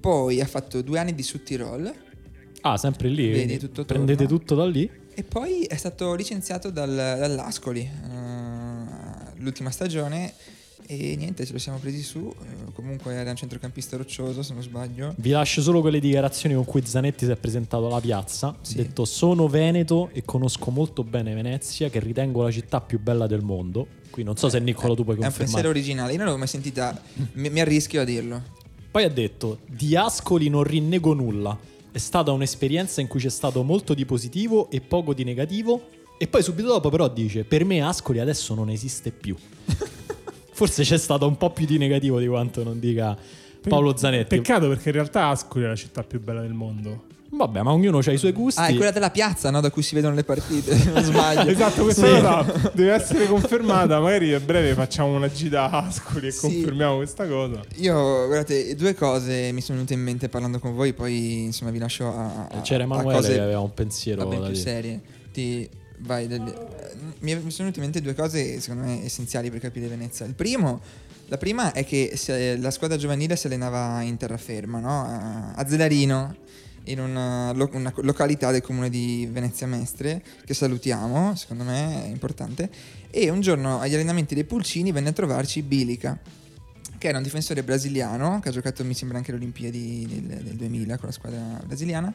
poi 0.00 0.40
ha 0.40 0.46
fatto 0.46 0.80
due 0.80 0.98
anni 0.98 1.14
di 1.14 1.22
Sud 1.22 1.42
Tirol 1.42 1.92
Ah, 2.62 2.76
sempre 2.78 3.08
lì. 3.08 3.30
Vedi 3.30 3.58
tutto 3.58 3.84
prendete 3.84 4.22
attorno. 4.24 4.38
tutto 4.38 4.54
da 4.54 4.66
lì. 4.66 4.90
E 5.14 5.22
poi 5.24 5.64
è 5.64 5.76
stato 5.76 6.14
licenziato 6.14 6.70
dal- 6.70 6.88
dall'Ascoli 7.18 7.80
eh, 7.80 9.40
l'ultima 9.42 9.70
stagione 9.70 10.32
e 10.92 11.14
niente, 11.16 11.46
ce 11.46 11.52
lo 11.52 11.58
siamo 11.58 11.78
presi 11.78 12.02
su. 12.02 12.18
eh, 12.42 12.72
comunque 12.72 13.14
era 13.14 13.30
un 13.30 13.36
centrocampista 13.36 13.96
roccioso, 13.96 14.42
se 14.42 14.52
non 14.54 14.62
sbaglio. 14.62 15.14
Vi 15.16 15.30
lascio 15.30 15.62
solo 15.62 15.80
quelle 15.80 16.00
dichiarazioni 16.00 16.54
con 16.54 16.64
cui 16.64 16.82
Zanetti 16.84 17.24
si 17.24 17.30
è 17.30 17.36
presentato 17.36 17.86
alla 17.86 18.00
piazza. 18.00 18.56
Sì. 18.60 18.78
Ha 18.78 18.82
detto: 18.82 19.04
Sono 19.04 19.46
Veneto 19.48 20.10
e 20.12 20.24
conosco 20.24 20.70
molto 20.70 21.04
bene 21.04 21.32
Venezia, 21.34 21.88
che 21.90 22.00
ritengo 22.00 22.42
la 22.42 22.50
città 22.50 22.80
più 22.80 22.98
bella 22.98 23.26
del 23.26 23.42
mondo. 23.42 23.86
Qui 24.10 24.24
non 24.24 24.36
so 24.36 24.48
se 24.48 24.58
Niccolo 24.58 24.96
tu 24.96 25.04
puoi 25.04 25.14
È 25.14 25.18
un 25.18 25.24
pensiero 25.24 25.44
confermare. 25.44 25.68
originale, 25.68 26.10
io 26.10 26.16
non 26.16 26.26
l'avevo 26.26 26.38
mai 26.42 26.48
sentita, 26.48 27.00
mi, 27.34 27.48
mi 27.50 27.60
arrischio 27.60 28.00
a 28.00 28.04
dirlo. 28.04 28.42
Poi 28.90 29.04
ha 29.04 29.08
detto: 29.10 29.60
Di 29.66 29.94
Ascoli 29.94 30.48
non 30.48 30.64
rinnego 30.64 31.14
nulla. 31.14 31.56
È 31.92 31.98
stata 31.98 32.32
un'esperienza 32.32 33.00
in 33.00 33.06
cui 33.06 33.20
c'è 33.20 33.30
stato 33.30 33.62
molto 33.62 33.94
di 33.94 34.04
positivo 34.04 34.68
e 34.70 34.80
poco 34.80 35.14
di 35.14 35.22
negativo. 35.22 35.88
E 36.18 36.26
poi 36.26 36.42
subito 36.42 36.66
dopo, 36.66 36.90
però, 36.90 37.08
dice: 37.08 37.44
Per 37.44 37.64
me 37.64 37.80
Ascoli 37.80 38.18
adesso 38.18 38.54
non 38.54 38.68
esiste 38.70 39.12
più. 39.12 39.36
Forse 40.60 40.82
c'è 40.82 40.98
stato 40.98 41.26
un 41.26 41.38
po' 41.38 41.52
più 41.52 41.64
di 41.64 41.78
negativo 41.78 42.18
di 42.20 42.26
quanto 42.26 42.62
non 42.62 42.78
dica 42.78 43.16
Paolo 43.66 43.96
Zanetti. 43.96 44.36
Peccato 44.36 44.68
perché 44.68 44.90
in 44.90 44.94
realtà 44.96 45.28
Ascoli 45.28 45.64
è 45.64 45.68
la 45.68 45.74
città 45.74 46.02
più 46.02 46.20
bella 46.20 46.42
del 46.42 46.52
mondo. 46.52 47.04
Vabbè, 47.30 47.62
ma 47.62 47.72
ognuno 47.72 48.00
ha 48.04 48.10
i 48.12 48.18
suoi 48.18 48.32
gusti. 48.32 48.60
Ah, 48.60 48.66
è 48.66 48.74
quella 48.74 48.90
della 48.90 49.08
piazza, 49.08 49.48
no? 49.50 49.62
Da 49.62 49.70
cui 49.70 49.80
si 49.80 49.94
vedono 49.94 50.14
le 50.14 50.22
partite, 50.22 50.76
se 50.76 50.90
non 50.90 51.02
sbaglio. 51.02 51.48
Esatto, 51.50 51.84
questa 51.84 52.04
Sì. 52.06 52.12
cosa 52.20 52.70
deve 52.74 52.92
essere 52.92 53.24
confermata. 53.30 54.00
Magari 54.00 54.34
a 54.34 54.40
breve 54.40 54.74
facciamo 54.74 55.14
una 55.16 55.30
gita 55.32 55.70
a 55.70 55.86
Ascoli 55.86 56.26
e 56.26 56.30
Sì. 56.30 56.40
confermiamo 56.40 56.96
questa 56.96 57.26
cosa. 57.26 57.62
Io, 57.76 57.94
guardate, 58.26 58.74
due 58.74 58.94
cose 58.94 59.52
mi 59.52 59.62
sono 59.62 59.78
venute 59.78 59.94
in 59.94 60.00
mente 60.00 60.28
parlando 60.28 60.58
con 60.58 60.74
voi, 60.74 60.92
poi 60.92 61.44
insomma 61.44 61.70
vi 61.70 61.78
lascio 61.78 62.06
a, 62.06 62.48
a 62.50 62.60
C'era 62.60 62.82
a 62.82 62.84
Emanuele 62.84 63.16
cose 63.16 63.32
che 63.32 63.40
aveva 63.40 63.60
un 63.60 63.72
pensiero 63.72 64.24
vabbè, 64.24 64.40
da 64.40 64.46
più 64.48 64.56
serie. 64.56 65.00
Ti 65.32 65.66
vai 66.00 66.26
eh, 66.26 66.38
mi, 67.20 67.32
sono 67.50 67.68
venute 67.70 67.78
in 67.78 67.84
mente 67.84 68.00
due 68.00 68.14
cose 68.14 68.60
secondo 68.60 68.86
me 68.86 69.04
essenziali 69.04 69.50
per 69.50 69.60
capire 69.60 69.86
Venezia. 69.88 70.26
Il 70.26 70.34
primo, 70.34 70.80
la 71.26 71.38
prima 71.38 71.72
è 71.72 71.84
che 71.84 72.18
la 72.58 72.70
squadra 72.70 72.96
giovanile 72.96 73.36
si 73.36 73.46
allenava 73.46 74.00
in 74.02 74.16
terraferma, 74.16 74.78
no? 74.78 75.04
a, 75.54 75.66
Zelarino, 75.66 76.36
in 76.84 77.00
una, 77.00 77.52
lo- 77.52 77.70
una 77.72 77.92
località 77.98 78.50
del 78.50 78.62
comune 78.62 78.88
di 78.88 79.28
Venezia 79.30 79.66
Mestre, 79.66 80.22
che 80.44 80.54
salutiamo, 80.54 81.34
secondo 81.36 81.64
me 81.64 82.04
è 82.04 82.08
importante. 82.08 82.70
E 83.10 83.28
un 83.30 83.40
giorno 83.40 83.80
agli 83.80 83.94
allenamenti 83.94 84.34
dei 84.34 84.44
Pulcini 84.44 84.92
venne 84.92 85.10
a 85.10 85.12
trovarci 85.12 85.62
Bilica 85.62 86.18
che 86.98 87.08
era 87.08 87.16
un 87.16 87.22
difensore 87.22 87.62
brasiliano 87.62 88.40
che 88.40 88.50
ha 88.50 88.52
giocato 88.52 88.84
mi 88.84 88.92
sembra 88.92 89.16
anche 89.16 89.30
alle 89.30 89.40
Olimpiadi 89.40 90.06
del, 90.06 90.42
del 90.42 90.54
2000 90.54 90.98
con 90.98 91.08
la 91.08 91.14
squadra 91.14 91.40
brasiliana 91.64 92.12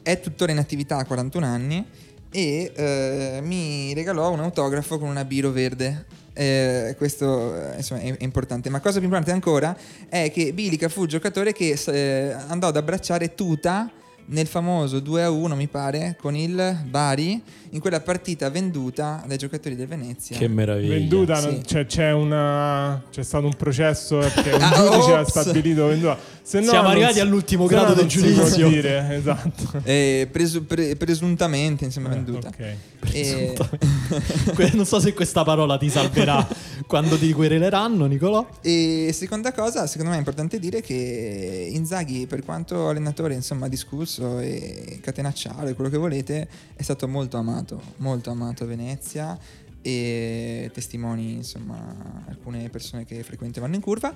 è 0.00 0.20
tuttora 0.20 0.52
in 0.52 0.58
attività 0.58 0.98
a 0.98 1.04
41 1.04 1.44
anni 1.44 1.84
e 2.32 2.72
eh, 2.74 3.40
mi 3.42 3.94
regalò 3.94 4.30
un 4.32 4.40
autografo 4.40 4.98
con 4.98 5.08
una 5.08 5.24
biro 5.24 5.50
verde. 5.50 6.06
Eh, 6.34 6.94
questo 6.96 7.54
eh, 7.54 7.76
insomma, 7.76 8.00
è, 8.00 8.16
è 8.16 8.24
importante. 8.24 8.70
Ma 8.70 8.80
cosa 8.80 8.94
più 8.98 9.04
importante 9.04 9.32
ancora 9.32 9.76
è 10.08 10.32
che 10.32 10.52
Bilica 10.52 10.88
fu 10.88 11.02
il 11.02 11.08
giocatore 11.08 11.52
che 11.52 11.78
eh, 11.86 12.34
andò 12.48 12.68
ad 12.68 12.76
abbracciare 12.76 13.34
Tuta 13.34 13.90
nel 14.32 14.46
famoso 14.46 14.98
2 15.00 15.22
a 15.24 15.30
1 15.30 15.54
mi 15.56 15.66
pare 15.68 16.16
con 16.20 16.34
il 16.34 16.78
Bari 16.88 17.40
in 17.70 17.80
quella 17.80 18.00
partita 18.00 18.50
venduta 18.50 19.22
dai 19.26 19.38
giocatori 19.38 19.74
del 19.76 19.86
Venezia 19.86 20.36
Che 20.36 20.48
meraviglia. 20.48 20.94
Venduta, 20.94 21.36
Sì. 21.36 21.46
non- 21.46 21.62
cioè, 21.64 21.86
c'è, 21.86 22.12
una, 22.12 23.02
c'è 23.10 23.22
stato 23.22 23.46
un 23.46 23.54
processo 23.56 24.18
perché 24.18 24.52
un 24.52 24.62
Ah, 24.62 24.74
giudice 24.74 25.12
ha 25.14 25.24
stabilito 25.24 25.86
venduta. 25.86 26.18
Se 26.42 26.58
no 26.60 26.70
Siamo 26.70 26.88
arrivati 26.88 27.14
si- 27.14 27.20
all'ultimo 27.20 27.66
grado 27.66 27.94
del 27.94 28.10
si 28.10 28.18
può 28.18 28.28
giudizio. 28.44 28.68
dire, 28.68 29.14
esatto. 29.16 29.80
Eh, 29.84 30.28
presu- 30.30 30.66
pre- 30.66 30.96
presuntamente 30.96 31.84
insomma 31.84 32.08
Eh, 32.10 32.14
venduta 32.14 32.48
ok. 32.48 32.74
E- 33.12 33.54
non 34.74 34.84
so 34.86 34.98
se 35.00 35.12
questa 35.14 35.44
parola 35.44 35.78
ti 35.78 35.88
salverà 35.88 36.46
quando 36.86 37.16
ti 37.16 37.32
quereleranno, 37.32 38.06
Nicolò. 38.06 38.46
E 38.60 39.10
seconda 39.14 39.52
cosa, 39.52 39.86
secondo 39.86 40.10
me 40.10 40.16
è 40.16 40.18
importante 40.18 40.58
dire 40.58 40.80
che 40.82 41.68
Inzaghi, 41.72 42.26
per 42.26 42.44
quanto 42.44 42.88
allenatore 42.88 43.34
insomma 43.34 43.68
discusso 43.68 44.21
e 44.40 44.98
catenacciato 45.02 45.66
e 45.66 45.74
quello 45.74 45.90
che 45.90 45.96
volete, 45.96 46.48
è 46.74 46.82
stato 46.82 47.06
molto 47.08 47.36
amato, 47.36 47.80
molto 47.96 48.30
amato 48.30 48.64
a 48.64 48.66
Venezia 48.66 49.38
e 49.84 50.70
testimoni 50.72 51.32
insomma 51.32 52.24
alcune 52.28 52.68
persone 52.68 53.04
che 53.04 53.16
frequentemente 53.16 53.60
vanno 53.60 53.74
in 53.74 53.80
curva 53.80 54.14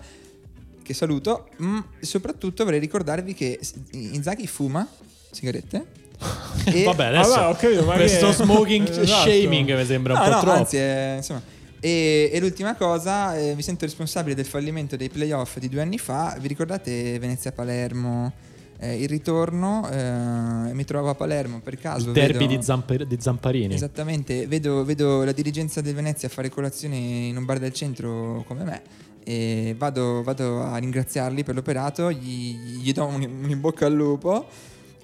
che 0.83 0.95
saluto, 0.95 1.49
mm, 1.61 1.79
soprattutto 2.01 2.63
vorrei 2.65 2.79
ricordarvi 2.79 3.35
che 3.35 3.59
Inzaghi 3.93 4.47
fuma 4.47 4.87
sigarette 5.33 5.85
e 6.65 6.85
Vabbè, 6.85 7.07
adesso 7.07 7.35
Allora, 7.35 7.57
capito, 7.57 7.85
ma 7.85 7.95
questo 7.95 8.27
che- 8.29 8.33
smoking 8.33 8.89
Esatto. 8.97 9.29
shaming 9.29 9.77
mi 9.77 9.85
sembra 9.85 10.13
un 10.15 10.19
No, 10.21 10.25
po' 10.25 10.31
no, 10.35 10.41
troppo. 10.41 10.57
anzi, 10.59 10.77
è- 10.77 11.15
insomma. 11.17 11.43
E, 11.79 12.31
e 12.33 12.41
l'ultima 12.41 12.75
cosa, 12.75 13.37
eh, 13.37 13.55
mi 13.55 13.63
sento 13.63 13.85
responsabile 13.85 14.35
del 14.35 14.47
fallimento 14.47 14.97
dei 14.97 15.11
playoff 15.11 15.59
di 15.59 15.69
due 15.69 15.83
anni 15.83 15.99
fa. 15.99 16.37
Vi 16.41 16.49
ricordate 16.49 17.19
Venezia-Palermo? 17.19 18.33
Eh, 18.79 19.03
il 19.03 19.09
ritorno, 19.09 19.89
eh, 19.91 20.72
mi 20.72 20.85
trovo 20.85 21.09
a 21.09 21.14
Palermo 21.14 21.61
per 21.61 21.79
caso. 21.79 22.09
Il 22.09 22.12
derby 22.12 22.47
vedo- 22.47 22.57
di, 22.57 22.62
Zampa- 22.62 23.05
di 23.05 23.16
Zamparini. 23.18 23.74
Esattamente, 23.74 24.47
vedo, 24.47 24.85
vedo 24.85 25.24
la 25.24 25.33
dirigenza 25.33 25.81
del 25.81 25.95
Venezia 25.95 26.29
fare 26.29 26.51
colazione 26.51 26.97
in 26.97 27.37
un 27.37 27.45
bar 27.45 27.59
del 27.59 27.72
centro 27.72 28.45
come 28.47 28.64
me. 28.64 28.83
E 29.24 29.74
vado, 29.77 30.22
vado 30.22 30.62
a 30.62 30.77
ringraziarli 30.77 31.43
per 31.43 31.55
l'operato, 31.55 32.12
gli, 32.12 32.55
gli 32.83 32.93
do 32.93 33.07
un, 33.07 33.22
un 33.43 33.51
in 33.51 33.61
bocca 33.61 33.87
al 33.87 33.95
lupo. 33.95 34.47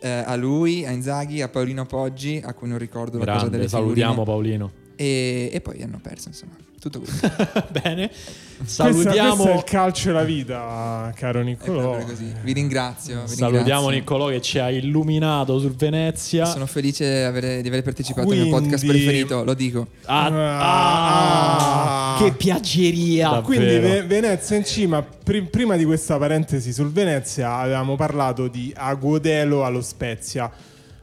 eh, 0.01 0.09
a 0.09 0.35
lui, 0.37 0.85
a 0.85 0.91
Inzaghi, 0.91 1.43
a 1.43 1.49
Paolino 1.49 1.87
Poggi, 1.87 2.41
a 2.45 2.53
cui 2.55 2.68
non 2.68 2.77
ricordo 2.79 3.18
la 3.18 3.25
cosa 3.25 3.37
Grande, 3.39 3.57
delle 3.57 3.68
salutiamo 3.68 4.25
figurine. 4.25 4.59
Paolino. 4.59 4.73
E, 5.03 5.51
e 5.53 5.61
poi 5.61 5.83
hanno 5.83 5.99
perso, 6.01 6.29
insomma. 6.29 6.53
Tutto 6.81 6.99
questo. 7.03 7.31
Bene, 7.71 8.09
Questo, 8.09 8.83
questo 8.83 9.03
salutiamo, 9.03 9.47
è 9.51 9.55
il 9.55 9.63
calcio 9.65 10.09
e 10.11 10.13
la 10.13 10.25
vita, 10.25 11.13
caro 11.15 11.41
Niccolò. 11.43 11.97
Vi 12.43 12.53
ringrazio. 12.53 13.23
vi 13.23 13.35
salutiamo 13.37 13.89
ringrazio. 13.89 13.91
Nicolò 13.91 14.29
che 14.29 14.41
ci 14.41 14.59
ha 14.59 14.69
illuminato 14.71 15.61
sul 15.61 15.75
Venezia. 15.77 16.45
Sono 16.45 16.67
felice 16.67 17.05
di 17.09 17.23
avere- 17.23 17.63
di 17.63 17.69
aver 17.69 17.83
partecipato 17.83 18.29
al 18.29 18.35
mio 18.37 18.45
Quindi- 18.49 18.63
podcast 18.65 18.87
preferito, 18.87 19.45
lo 19.45 19.55
dico. 19.55 19.87
Ah, 20.07 20.27
Ah. 20.27 22.15
ah. 22.17 22.19
Che 22.19 22.33
piaggeria. 22.33 23.29
Davvero. 23.29 23.43
Quindi 23.45 23.79
Ve- 23.79 24.03
Venezia 24.05 24.57
in 24.57 24.65
cima, 24.65 25.03
pri- 25.03 25.43
prima 25.43 25.77
di 25.77 25.85
questa 25.85 26.19
parentesi 26.19 26.73
sul 26.73 26.91
Venezia 26.91 27.55
avevamo 27.59 27.95
parlato 27.97 28.49
di 28.49 28.73
Aguodelo 28.77 29.65
allo 29.65 29.83
Spezia. 29.83 30.51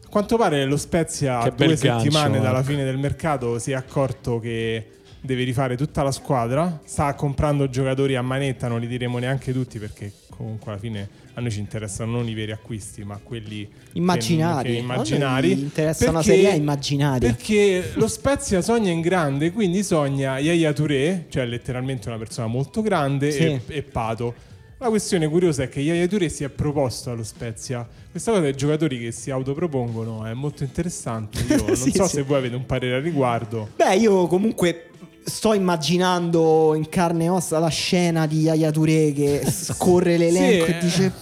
A 0.10 0.12
quanto 0.12 0.38
pare 0.38 0.66
lo 0.66 0.76
Spezia 0.76 1.38
Che 1.44 1.50
a 1.50 1.52
due 1.52 1.68
bel 1.68 1.78
gancio, 1.78 2.00
settimane 2.00 2.30
Marco. 2.30 2.44
dalla 2.44 2.64
fine 2.64 2.84
del 2.84 2.98
mercato 2.98 3.60
si 3.60 3.70
è 3.70 3.76
accorto 3.76 4.40
che 4.40 4.84
deve 5.22 5.44
rifare 5.44 5.78
tutta 5.78 6.02
la 6.02 6.10
squadra, 6.12 6.80
sta 6.84 7.14
comprando 7.14 7.70
giocatori 7.70 8.16
a 8.16 8.24
manetta, 8.24 8.68
non 8.68 8.80
li 8.80 8.88
diremo 8.88 9.20
neanche 9.20 9.54
tutti 9.54 9.78
perché 9.78 10.12
comunque 10.32 10.72
alla 10.72 10.80
fine 10.80 11.08
a 11.36 11.42
noi 11.42 11.52
ci 11.52 11.60
interessano 11.60 12.14
non 12.14 12.28
i 12.28 12.34
veri 12.34 12.52
acquisti 12.52 13.04
ma 13.04 13.20
quelli 13.22 13.68
che- 13.68 13.98
Immaginari. 14.00 14.72
che- 14.72 14.78
A 14.78 14.82
immaginari. 14.82 15.50
noi 15.54 15.62
interessa 15.62 16.10
una 16.10 16.22
Perché- 16.24 16.42
serie 16.42 16.56
immaginaria. 16.58 17.30
Perché 17.32 17.92
lo 17.94 18.08
Spezia 18.08 18.62
sogna 18.62 18.90
in 18.90 19.02
grande, 19.02 19.52
quindi 19.52 19.84
sogna 19.84 20.40
Yaya 20.40 20.74
Touré, 20.74 21.26
cioè 21.30 21.46
letteralmente 21.46 22.08
una 22.08 22.18
persona 22.18 22.48
molto 22.48 22.82
grande, 22.82 23.30
Sì. 23.32 23.44
e, 23.44 23.62
e 23.68 23.84
Pato. 23.84 24.34
La 24.82 24.88
questione 24.88 25.28
curiosa 25.28 25.64
è 25.64 25.70
che 25.70 25.82
Yaya 25.82 26.08
Touré 26.08 26.30
si 26.30 26.46
è 26.46 26.50
proposto 26.50 27.12
allo 27.12 27.24
Spezia. 27.24 27.86
Questa 28.10 28.32
cosa 28.32 28.44
dei 28.44 28.56
giocatori 28.56 28.98
che 28.98 29.12
si 29.12 29.30
autopropongono 29.30 30.26
è 30.26 30.34
molto 30.34 30.64
interessante. 30.64 31.42
Io 31.54 31.58
non 31.68 31.76
Sì, 31.76 31.92
so 31.94 32.06
sì. 32.08 32.16
se 32.16 32.22
voi 32.22 32.38
avete 32.38 32.56
un 32.56 32.66
parere 32.66 32.96
al 32.96 33.02
riguardo. 33.02 33.72
Beh, 33.76 33.96
io 33.98 34.26
comunque 34.28 34.86
sto 35.26 35.54
immaginando 35.54 36.74
in 36.76 36.88
carne 36.88 37.26
e 37.26 37.30
ossa 37.30 37.60
la 37.60 37.68
scena 37.68 38.26
di 38.26 38.40
Yaya 38.44 38.72
Touré 38.72 39.12
che 39.12 39.42
scorre 39.52 40.18
l'elenco 40.18 40.66
Sì, 40.66 40.72
e 40.72 40.78
dice... 40.80 41.14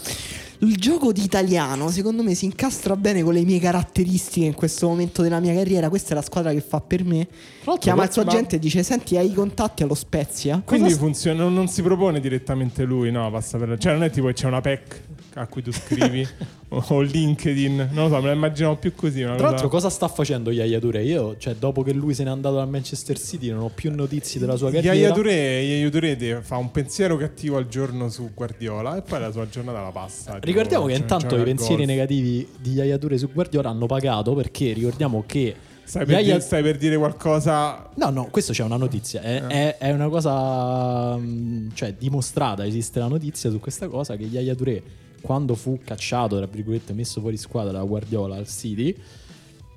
Il 0.60 0.76
gioco 0.78 1.12
di 1.12 1.24
italiano 1.24 1.90
secondo 1.90 2.24
me 2.24 2.34
si 2.34 2.46
incastra 2.46 2.96
bene 2.96 3.22
con 3.22 3.34
le 3.34 3.44
mie 3.44 3.60
caratteristiche 3.60 4.48
in 4.48 4.56
questo 4.56 4.88
momento 4.88 5.22
della 5.22 5.40
mia 5.40 5.54
carriera. 5.54 5.88
Questa 5.88 6.12
è 6.12 6.16
la 6.16 6.24
squadra 6.24 6.52
che 6.52 6.62
fa 6.62 6.82
per 6.82 7.04
me. 7.04 7.28
l'altro 7.64 7.78
Chiama 7.78 8.02
il 8.04 8.08
ma- 8.08 8.14
suo 8.14 8.22
agente 8.24 8.56
e 8.56 8.60
dice: 8.60 8.82
Senti, 8.82 9.18
hai 9.18 9.30
i 9.30 9.34
contatti 9.34 9.84
allo 9.84 9.94
Spezia? 9.94 10.62
Quindi 10.66 10.88
Cosa 10.88 11.00
funziona, 11.00 11.44
non, 11.44 11.54
non 11.54 11.68
si 11.68 11.84
propone 11.84 12.20
direttamente 12.20 12.84
lui, 12.86 13.12
no? 13.12 13.30
Passa 13.30 13.60
per, 13.60 13.78
cioè 13.78 13.94
non 13.94 14.04
è 14.04 14.10
tipo 14.10 14.28
che 14.28 14.34
c'è 14.34 14.48
una 14.48 14.62
PEC 14.62 15.02
a 15.42 15.48
cui 15.48 15.62
tu 15.62 15.72
scrivi 15.72 16.28
o, 16.70 17.02
LinkedIn, 17.02 17.90
non 17.92 18.10
lo 18.10 18.16
so, 18.16 18.22
me 18.22 18.28
la 18.28 18.34
immaginavo 18.34 18.76
più 18.78 18.94
così. 18.94 19.22
Tra 19.22 19.32
cosa- 19.34 19.44
l'altro, 19.44 19.68
cosa 19.70 19.90
sta 19.90 20.08
facendo 20.08 20.52
Yaya 20.52 20.80
Touré? 20.80 21.04
Io, 21.04 21.36
cioè, 21.38 21.56
dopo 21.56 21.84
che 21.84 21.94
lui 21.94 22.14
se 22.14 22.24
n'è 22.24 22.30
andato 22.30 22.56
dal 22.56 22.70
Manchester 22.70 23.20
City, 23.20 23.50
non 23.52 23.64
ho 23.64 23.72
più 23.74 23.94
notizie 23.94 24.40
della 24.40 24.56
sua 24.56 24.72
carriera. 24.72 24.96
Yaya 24.96 25.14
Touré, 25.14 25.62
Yaya 25.62 25.90
Touré 25.90 26.42
fa 26.42 26.58
un 26.58 26.72
pensiero 26.72 27.18
cattivo 27.18 27.58
al 27.58 27.68
giorno 27.68 28.10
su 28.10 28.32
Guardiola 28.34 28.98
e 28.98 29.02
poi 29.02 29.20
la 29.20 29.32
sua 29.32 29.48
giornata 29.50 29.82
la 29.82 29.92
passa. 29.92 30.34
tipo, 30.34 30.46
Ricordiamo 30.46 30.86
che 30.86 30.94
intanto 30.94 31.38
i 31.38 31.44
pensieri 31.44 31.76
golf. 31.78 31.88
negativi 31.90 32.48
di 32.60 32.72
Yaya 32.74 32.98
Touré 32.98 33.18
su 33.18 33.30
Guardiola 33.32 33.70
hanno 33.70 33.86
pagato 33.86 34.34
perché 34.34 34.74
ricordiamo 34.74 35.24
che 35.26 35.56
Stai 35.88 36.04
per, 36.04 36.16
Yaya- 36.16 36.26
dire, 36.34 36.40
stai 36.42 36.62
per 36.64 36.76
dire 36.76 36.98
qualcosa. 36.98 37.90
No, 37.96 38.10
no, 38.10 38.28
questo 38.30 38.52
c'è 38.52 38.62
una 38.64 38.76
notizia. 38.76 39.22
È, 39.22 39.38
Ah. 39.42 39.48
è- 39.48 39.78
è 39.78 39.92
una 39.94 40.10
cosa 40.10 41.16
mh, 41.16 41.72
cioè, 41.76 41.94
dimostrata. 41.98 42.66
Esiste 42.66 43.00
la 43.00 43.08
notizia 43.08 43.50
su 43.50 43.62
questa 43.62 43.88
cosa 43.88 44.18
che 44.18 44.24
Yaya 44.26 44.54
Touré, 44.54 44.84
quando 45.22 45.56
fu 45.56 45.80
cacciato, 45.84 46.38
tra 46.38 46.46
virgolette, 46.46 46.94
messo 46.94 47.20
fuori 47.20 47.38
squadra 47.38 47.72
da 47.72 47.84
Guardiola 47.84 48.36
al 48.36 48.48
City, 48.48 48.96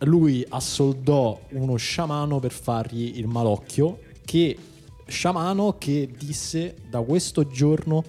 lui 0.01 0.45
assoldò 0.49 1.39
uno 1.51 1.77
sciamano 1.77 2.39
per 2.39 2.53
fargli 2.53 3.19
il 3.19 3.27
malocchio. 3.27 3.99
Che 4.25 4.57
sciamano 5.07 5.77
che 5.79 6.09
disse 6.17 6.77
da 6.89 7.01
questo 7.01 7.49
giorno 7.49 8.05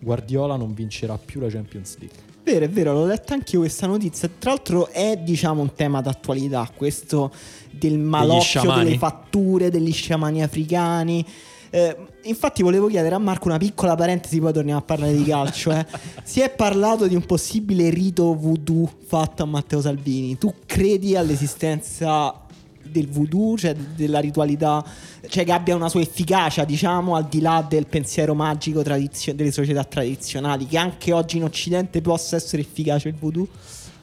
Guardiola 0.00 0.56
non 0.56 0.74
vincerà 0.74 1.16
più 1.16 1.40
la 1.40 1.48
Champions 1.48 1.96
League. 1.98 2.28
Vero, 2.42 2.64
è 2.64 2.68
vero, 2.68 2.92
l'ho 2.92 3.04
letta 3.04 3.34
anche 3.34 3.54
io 3.54 3.60
questa 3.60 3.86
notizia. 3.86 4.28
Tra 4.38 4.50
l'altro 4.50 4.88
è, 4.88 5.16
diciamo, 5.16 5.60
un 5.60 5.74
tema 5.74 6.00
d'attualità, 6.00 6.68
questo 6.74 7.30
del 7.70 7.98
malocchio 7.98 8.74
delle 8.74 8.98
fatture, 8.98 9.70
degli 9.70 9.92
sciamani 9.92 10.42
africani. 10.42 11.24
Eh, 11.72 11.96
infatti 12.24 12.62
volevo 12.62 12.88
chiedere 12.88 13.14
a 13.14 13.18
Marco 13.18 13.46
una 13.48 13.58
piccola 13.58 13.94
parentesi, 13.94 14.40
poi 14.40 14.52
torniamo 14.52 14.80
a 14.80 14.82
parlare 14.82 15.14
di 15.14 15.24
calcio. 15.24 15.70
eh. 15.70 15.86
Si 16.24 16.40
è 16.40 16.50
parlato 16.50 17.06
di 17.06 17.14
un 17.14 17.24
possibile 17.24 17.90
rito 17.90 18.34
voodoo 18.34 18.88
fatto 19.06 19.42
a 19.42 19.46
Matteo 19.46 19.80
Salvini. 19.80 20.36
Tu 20.38 20.52
credi 20.66 21.16
all'esistenza 21.16 22.34
del 22.82 23.08
voodoo, 23.08 23.56
cioè 23.56 23.74
de- 23.74 23.94
della 23.94 24.18
ritualità, 24.18 24.84
cioè 25.28 25.44
che 25.44 25.52
abbia 25.52 25.76
una 25.76 25.88
sua 25.88 26.00
efficacia, 26.00 26.64
diciamo, 26.64 27.14
al 27.14 27.28
di 27.28 27.40
là 27.40 27.64
del 27.68 27.86
pensiero 27.86 28.34
magico 28.34 28.82
tradizio- 28.82 29.34
delle 29.34 29.52
società 29.52 29.84
tradizionali, 29.84 30.66
che 30.66 30.76
anche 30.76 31.12
oggi 31.12 31.36
in 31.36 31.44
Occidente 31.44 32.00
possa 32.00 32.34
essere 32.36 32.62
efficace 32.62 33.08
il 33.08 33.14
voodoo? 33.14 33.46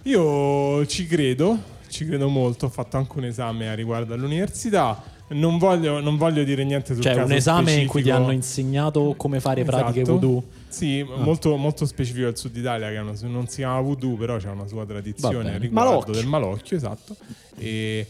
Io 0.04 0.86
ci 0.86 1.06
credo, 1.06 1.58
ci 1.90 2.06
credo 2.06 2.30
molto. 2.30 2.68
Ho 2.68 2.70
fatto 2.70 2.96
anche 2.96 3.18
un 3.18 3.26
esame 3.26 3.68
a 3.68 3.74
riguardo 3.74 4.14
all'università. 4.14 5.04
Non 5.30 5.58
voglio, 5.58 6.00
non 6.00 6.16
voglio 6.16 6.44
dire 6.46 6.64
niente 6.64 6.94
sul 6.94 7.04
Cioè, 7.04 7.14
caso 7.14 7.26
un 7.26 7.32
esame 7.34 7.72
in 7.74 7.88
cui 7.88 8.02
ti 8.02 8.08
specifico. 8.08 8.16
hanno 8.18 8.32
insegnato 8.32 9.14
come 9.18 9.40
fare 9.42 9.64
pratiche 9.66 10.02
Esatto. 10.02 10.20
voodoo. 10.20 10.44
Sì, 10.70 11.00
Ah. 11.06 11.22
molto, 11.22 11.56
molto 11.58 11.86
specifico 11.86 12.28
al 12.28 12.38
sud 12.38 12.56
Italia, 12.56 12.90
che 12.90 12.98
una- 12.98 13.14
non 13.24 13.48
si 13.48 13.58
chiama 13.58 13.82
voodoo, 13.82 14.16
però 14.16 14.38
c'è 14.38 14.50
una 14.50 14.68
sua 14.68 14.86
tradizione 14.86 15.58
riguardo 15.58 15.90
Malocchio. 15.90 16.14
del 16.14 16.26
malocchio, 16.28 16.78
esatto. 16.78 17.16
E 17.58 18.08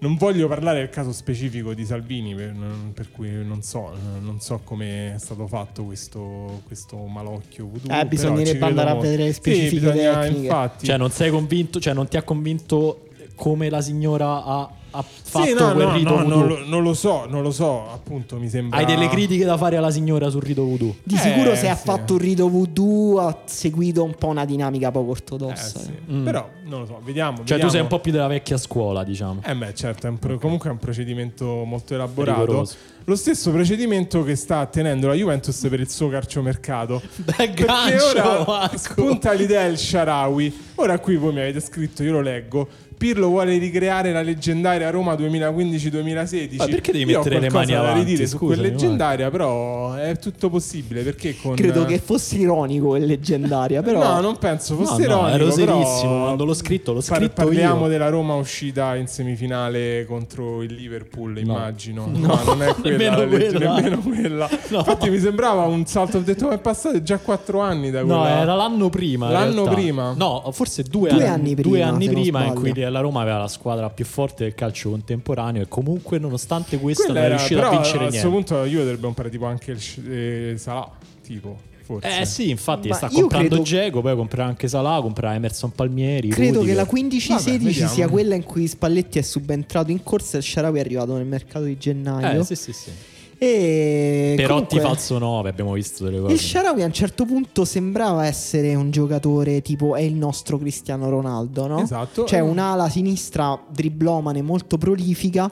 non 0.00 0.16
voglio 0.16 0.48
parlare 0.48 0.78
del 0.80 0.90
caso 0.90 1.12
specifico 1.12 1.72
di 1.72 1.84
Salvini, 1.84 2.34
per, 2.34 2.52
per 2.92 3.10
cui 3.12 3.30
non 3.44 3.62
so, 3.62 3.92
non 4.20 4.40
so 4.40 4.60
come 4.64 5.14
è 5.14 5.18
stato 5.18 5.46
fatto 5.46 5.84
questo, 5.84 6.62
questo 6.66 6.96
malocchio 6.96 7.68
voodoo. 7.70 7.96
Eh, 7.96 8.06
bisognerebbe 8.06 8.64
andare 8.64 8.90
a 8.90 8.94
vedere 8.96 9.22
le 9.24 9.28
Sì, 9.32 9.34
specifiche 9.34 9.90
bisogna, 9.92 10.18
tecniche. 10.20 10.40
infatti. 10.42 10.86
Cioè, 10.86 10.96
non 10.96 11.10
sei 11.12 11.30
convinto, 11.30 11.78
cioè, 11.78 11.94
non 11.94 12.08
ti 12.08 12.16
ha 12.16 12.22
convinto 12.24 13.02
come 13.36 13.68
la 13.70 13.80
signora 13.82 14.42
ha, 14.44 14.70
ha 14.90 15.02
fatto 15.02 15.44
Sì, 15.46 15.52
no, 15.54 15.72
quel 15.72 15.86
no, 15.86 15.92
rito 15.94 16.08
no, 16.10 16.16
voodoo? 16.22 16.38
non, 16.38 16.46
lo, 16.48 16.58
non 16.66 16.82
lo 16.82 16.94
so, 16.94 17.26
non 17.28 17.42
lo 17.42 17.50
so, 17.50 17.90
appunto 17.90 18.38
mi 18.38 18.48
sembra... 18.48 18.78
Hai 18.78 18.84
delle 18.86 19.08
critiche 19.08 19.44
da 19.44 19.56
fare 19.56 19.76
alla 19.76 19.90
signora 19.90 20.28
sul 20.30 20.42
rito 20.42 20.64
voodoo? 20.64 20.96
Di 21.02 21.16
sicuro 21.16 21.52
Eh, 21.52 21.56
se 21.56 21.68
ha 21.68 21.76
sì. 21.76 21.84
fatto 21.84 22.14
un 22.14 22.18
rito 22.18 22.48
voodoo 22.48 23.18
ha 23.20 23.42
seguito 23.44 24.02
un 24.04 24.14
po' 24.14 24.28
una 24.28 24.44
dinamica 24.44 24.90
poco 24.90 25.08
Eh, 25.08 25.10
ortodossa. 25.10 25.80
sì. 25.80 25.92
Mm. 26.10 26.24
Però, 26.24 26.48
non 26.64 26.80
lo 26.80 26.86
so, 26.86 27.00
vediamo. 27.04 27.36
Cioè, 27.38 27.42
vediamo. 27.44 27.62
tu 27.64 27.68
sei 27.70 27.80
un 27.82 27.88
po' 27.88 27.98
più 28.00 28.12
della 28.12 28.26
vecchia 28.26 28.56
scuola, 28.56 29.04
diciamo. 29.04 29.40
Eh 29.44 29.54
beh, 29.54 29.74
certo, 29.74 30.06
è 30.06 30.10
un 30.10 30.18
pro- 30.18 30.38
comunque 30.38 30.68
è 30.68 30.72
un 30.72 30.78
procedimento 30.78 31.64
molto 31.64 31.94
elaborato. 31.94 32.40
Rigoroso. 32.40 32.76
Lo 33.08 33.14
stesso 33.14 33.52
procedimento 33.52 34.24
che 34.24 34.34
sta 34.34 34.66
tenendo 34.66 35.06
la 35.06 35.14
Juventus 35.14 35.64
per 35.70 35.78
il 35.78 35.88
suo 35.88 36.08
calciomercato. 36.08 37.00
Perché 37.36 37.64
gancio, 37.64 38.04
ora 38.20 38.44
Marco. 38.44 38.76
spunta 38.78 39.32
l'idea 39.32 39.62
del 39.64 39.78
Sharawi. 39.78 40.64
Ora 40.76 40.98
qui 40.98 41.14
voi 41.16 41.32
mi 41.32 41.38
avete 41.40 41.60
scritto, 41.60 42.02
io 42.02 42.10
lo 42.12 42.20
leggo. 42.20 42.66
Pirlo 42.96 43.28
vuole 43.28 43.58
ricreare 43.58 44.10
la 44.10 44.22
leggendaria 44.22 44.75
Roma 44.90 45.14
2015-2016. 45.14 46.56
Ma 46.56 46.66
perché 46.66 46.92
devi 46.92 47.04
mettere 47.12 47.40
le 47.40 47.50
mani 47.50 47.74
avanti? 47.74 47.98
ridire 48.00 48.26
su 48.26 48.38
quel 48.38 48.60
leggendaria, 48.60 49.30
però 49.30 49.94
è 49.94 50.16
tutto 50.18 50.50
possibile 50.50 51.02
perché 51.02 51.36
con 51.40 51.54
Credo 51.54 51.84
che 51.84 51.98
fosse 51.98 52.36
ironico 52.36 52.94
e 52.96 53.00
leggendaria, 53.00 53.82
però 53.82 54.02
No, 54.02 54.20
non 54.20 54.36
penso 54.38 54.76
fosse 54.76 55.06
No, 55.06 55.22
no, 55.22 55.28
ironico, 55.28 55.34
ero 55.36 55.50
serissimo 55.50 56.20
quando 56.24 56.44
l'ho 56.44 56.54
scritto, 56.54 56.92
l'ho 56.92 57.02
par- 57.06 57.18
scritto 57.18 57.44
Parliamo 57.44 57.82
io. 57.84 57.88
della 57.88 58.08
Roma 58.08 58.34
uscita 58.34 58.94
in 58.96 59.06
semifinale 59.06 60.04
contro 60.06 60.62
il 60.62 60.74
Liverpool, 60.74 61.38
immagino. 61.38 62.06
No, 62.06 62.26
No, 62.26 62.40
non 62.44 62.62
è 62.62 62.74
quella, 62.80 62.96
nemmeno 62.96 63.16
la 63.18 63.24
legge- 63.24 63.50
quella. 63.56 63.74
nemmeno 63.74 63.98
quella. 64.00 64.48
No. 64.68 64.78
Infatti 64.78 65.10
mi 65.10 65.18
sembrava 65.18 65.62
un 65.64 65.86
salto, 65.86 66.18
ho 66.18 66.20
detto 66.20 66.46
ma 66.48 66.54
è 66.54 66.58
passato 66.58 67.00
già 67.02 67.18
quattro 67.18 67.60
anni 67.60 67.90
da 67.90 68.00
No, 68.00 68.06
quella. 68.20 68.40
era 68.40 68.54
l'anno 68.54 68.88
prima. 68.90 69.30
L'anno 69.30 69.62
prima? 69.64 70.12
No, 70.16 70.42
forse 70.52 70.82
due, 70.82 71.10
Due 71.10 71.24
anni, 71.26 71.50
anni 71.50 71.54
due 71.54 71.62
prima, 71.72 71.86
anni 71.88 72.04
se 72.06 72.10
non 72.12 72.20
prima 72.22 72.44
in 72.44 72.54
cui 72.54 72.74
la 72.74 73.00
Roma 73.00 73.20
aveva 73.20 73.38
la 73.38 73.48
squadra 73.48 73.88
più 73.90 74.04
forte 74.04 74.44
del 74.44 74.54
calcio 74.54 74.65
contemporaneo 74.72 75.62
e 75.62 75.68
comunque 75.68 76.18
nonostante 76.18 76.78
questo 76.78 77.04
Quella 77.04 77.28
non 77.28 77.38
è 77.38 77.48
però 77.48 77.68
a 77.68 77.70
vincere 77.70 78.04
a 78.04 78.08
questo 78.08 78.28
niente. 78.30 78.48
punto 78.50 78.64
io 78.64 78.78
dovrebbe 78.80 79.00
comprare 79.02 79.30
tipo 79.30 79.44
anche 79.46 79.70
il 79.72 80.10
eh, 80.10 80.54
Salah, 80.58 80.90
tipo, 81.22 81.58
forse. 81.82 82.20
Eh 82.20 82.24
sì, 82.26 82.50
infatti 82.50 82.88
Ma 82.88 82.94
sta 82.94 83.08
comprando 83.08 83.62
credo- 83.62 83.62
poi 84.00 84.16
comprerà 84.16 84.44
anche 84.46 84.68
Salah, 84.68 85.00
comprerà 85.00 85.34
Emerson 85.34 85.72
Palmieri. 85.72 86.28
credo 86.28 86.62
che 86.62 86.74
Rudiger. 86.74 86.76
la 86.76 86.82
15-16 86.84 87.28
Vabbè, 87.28 87.58
vediamo. 87.58 87.92
sia 87.92 88.08
quella 88.08 88.34
in 88.34 88.42
cui 88.44 88.66
Spalletti 88.66 89.18
è 89.18 89.22
subentrato 89.22 89.90
in 89.90 90.02
corsa 90.02 90.36
e 90.36 90.40
il 90.40 90.44
Sharawi 90.44 90.78
è 90.78 90.80
arrivato 90.80 91.16
nel 91.16 91.26
mercato 91.26 91.64
di 91.64 91.76
gennaio. 91.78 92.40
Eh 92.40 92.44
sì, 92.44 92.54
sì, 92.56 92.72
sì. 92.72 92.90
E 93.38 94.32
Perotti 94.36 94.76
comunque, 94.76 94.80
falso 94.80 95.18
9, 95.18 95.48
abbiamo 95.48 95.72
visto 95.72 96.04
delle 96.04 96.20
cose. 96.20 96.32
Il 96.32 96.40
Sharawi 96.40 96.82
a 96.82 96.86
un 96.86 96.92
certo 96.92 97.24
punto 97.26 97.64
sembrava 97.64 98.26
essere 98.26 98.74
un 98.74 98.90
giocatore 98.90 99.60
tipo 99.60 99.94
è 99.94 100.00
il 100.00 100.14
nostro 100.14 100.58
Cristiano 100.58 101.10
Ronaldo, 101.10 101.66
no? 101.66 101.82
Esatto. 101.82 102.24
Cioè 102.24 102.40
un'ala 102.40 102.88
sinistra 102.88 103.58
driblomane 103.68 104.40
molto 104.42 104.78
prolifica. 104.78 105.50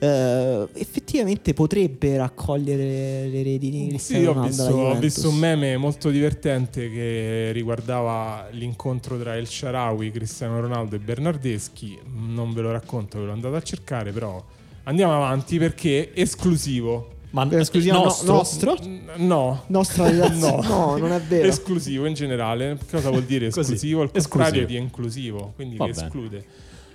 eh, 0.00 0.68
effettivamente 0.74 1.52
potrebbe 1.54 2.16
raccogliere 2.16 3.26
le 3.28 3.42
reti 3.42 3.70
di 3.70 3.98
Sì, 3.98 4.24
ho 4.24 4.40
visto, 4.40 4.62
ho 4.62 4.94
visto 4.94 5.28
un 5.28 5.36
meme 5.36 5.76
molto 5.76 6.10
divertente 6.10 6.88
che 6.88 7.50
riguardava 7.52 8.46
l'incontro 8.52 9.18
tra 9.18 9.36
El 9.36 9.48
Sharawi, 9.48 10.10
Cristiano 10.12 10.60
Ronaldo 10.60 10.94
e 10.94 10.98
Bernardeschi. 11.00 11.98
Non 12.26 12.52
ve 12.52 12.60
lo 12.62 12.70
racconto, 12.70 13.18
ve 13.18 13.26
lo 13.26 13.32
andate 13.32 13.56
a 13.56 13.62
cercare, 13.62 14.12
però 14.12 14.42
andiamo 14.84 15.14
avanti 15.14 15.58
perché 15.58 16.14
esclusivo. 16.14 17.16
Ma 17.30 17.46
Per 17.46 17.60
esclusiva 17.60 17.94
no- 17.96 18.04
nostro? 18.04 18.32
nostro? 18.32 18.76
No. 19.16 19.64
Nostra 19.66 20.08
relazione. 20.10 20.66
no. 20.66 20.96
non 20.96 21.12
è 21.12 21.20
vero. 21.20 21.46
Esclusivo 21.48 22.06
in 22.06 22.14
generale. 22.14 22.78
Cosa 22.90 23.10
vuol 23.10 23.24
dire 23.24 23.46
esclusivo? 23.48 24.02
Il 24.02 24.10
Esclusivo. 24.12 24.28
contrario 24.28 24.66
di 24.66 24.76
inclusivo, 24.76 25.52
quindi 25.54 25.76
Va 25.76 25.86
che 25.86 25.92
bene. 25.92 26.06
esclude. 26.06 26.44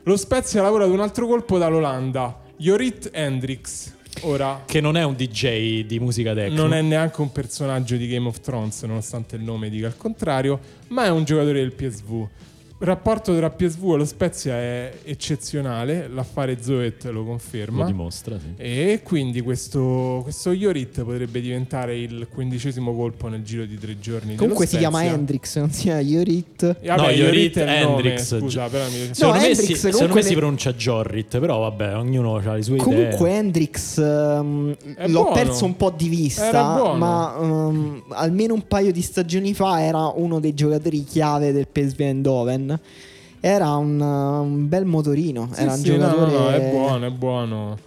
Lo 0.04 0.18
Spezia 0.18 0.62
lavora 0.62 0.86
ad 0.86 0.92
un 0.92 1.00
altro 1.02 1.28
colpo 1.28 1.58
dall'Olanda. 1.58 2.40
Jorit 2.58 3.10
Hendricks. 3.14 3.96
Ora, 4.22 4.62
Che 4.66 4.80
non 4.80 4.96
è 4.96 5.04
un 5.04 5.16
DJ 5.16 5.86
di 5.86 6.00
musica 6.00 6.34
techno. 6.36 6.62
non 6.62 6.74
è 6.74 6.82
neanche 6.82 7.20
un 7.22 7.32
personaggio 7.32 7.96
di 7.96 8.08
Game 8.08 8.28
of 8.28 8.40
Thrones, 8.42 8.84
nonostante 8.84 9.36
il 9.38 9.42
nome 9.42 9.70
dica 9.72 9.88
il 9.88 9.98
contrario, 9.98 10.60
ma 10.90 11.06
è 11.06 11.10
un 11.10 11.24
giocatore 11.24 11.60
del 11.62 11.74
PSV. 11.74 12.28
Il 12.84 12.90
rapporto 12.90 13.34
tra 13.34 13.50
PSV 13.50 13.94
e 13.94 13.96
lo 13.96 14.04
Spezia 14.04 14.56
è 14.56 14.94
eccezionale, 15.06 16.10
l'affare 16.10 16.58
Zoet 16.62 17.06
lo 17.06 17.12
Lo 17.14 17.24
conferma. 17.24 17.86
dimostra, 17.86 18.38
sì. 18.38 18.56
E 18.58 19.00
quindi 19.06 19.40
questo, 19.40 20.20
questo 20.22 20.52
Iorit 20.52 21.02
potrebbe 21.02 21.40
diventare 21.40 21.98
il 21.98 22.28
quindicesimo 22.30 22.94
colpo 22.94 23.30
nel 23.30 23.42
giro 23.42 23.64
di 23.64 23.78
tre 23.78 23.98
giorni. 24.00 24.36
Comunque 24.36 24.66
dello 24.66 24.78
si 24.78 24.78
chiama. 24.80 25.06
Hendrix, 25.06 25.58
non 25.60 25.72
si 25.72 25.84
chiama 25.84 26.02
Iorit. 26.02 26.66
Vabbè, 26.86 27.02
No, 27.02 27.10
Iorit 27.10 27.58
è 27.58 27.62
il 27.62 27.84
nome, 27.88 27.96
Hendrix. 28.04 28.38
Scusa, 28.40 28.68
però 28.68 28.84
mi 28.90 29.10
Secondo, 29.14 29.38
me, 29.40 29.48
Hendrix 29.48 29.66
si, 29.66 29.76
secondo 29.76 29.98
comunque 29.98 30.20
me 30.20 30.28
si 30.28 30.34
ne- 30.34 30.40
pronuncia 30.40 30.74
Jorrit, 30.74 31.40
però 31.40 31.60
vabbè, 31.60 31.96
ognuno 31.96 32.36
ha 32.36 32.54
le 32.56 32.62
sue 32.64 32.76
Comunque 32.80 33.30
idee. 33.30 33.38
Hendrix 33.38 33.98
ehm, 33.98 34.76
È 34.98 35.08
l'ho 35.08 35.22
buono. 35.22 35.36
perso 35.36 35.64
un 35.64 35.78
po' 35.78 35.90
di 35.96 36.10
vista, 36.10 36.94
ma 36.98 37.34
ehm, 37.40 38.04
almeno 38.10 38.54
un 38.56 38.68
paio 38.68 38.92
di 38.92 39.02
stagioni 39.02 39.54
fa 39.54 39.82
era 39.82 40.08
uno 40.14 40.42
dei 40.42 40.54
giocatori 40.54 41.02
chiave 41.06 41.54
del 41.54 41.68
PSV 41.72 42.00
Eindhoven. 42.02 42.72
Era 43.40 43.76
un, 43.76 44.00
un 44.00 44.70
bel 44.70 44.86
motorino, 44.86 45.50
Sì, 45.52 45.62
era 45.62 45.72
un 45.72 45.78
sì, 45.78 45.84
giocatore 45.84 46.32
no, 46.32 46.38
no, 46.40 46.50
è 46.52 46.70
buono, 46.72 47.06
è 47.06 47.10
buono. 47.12 47.78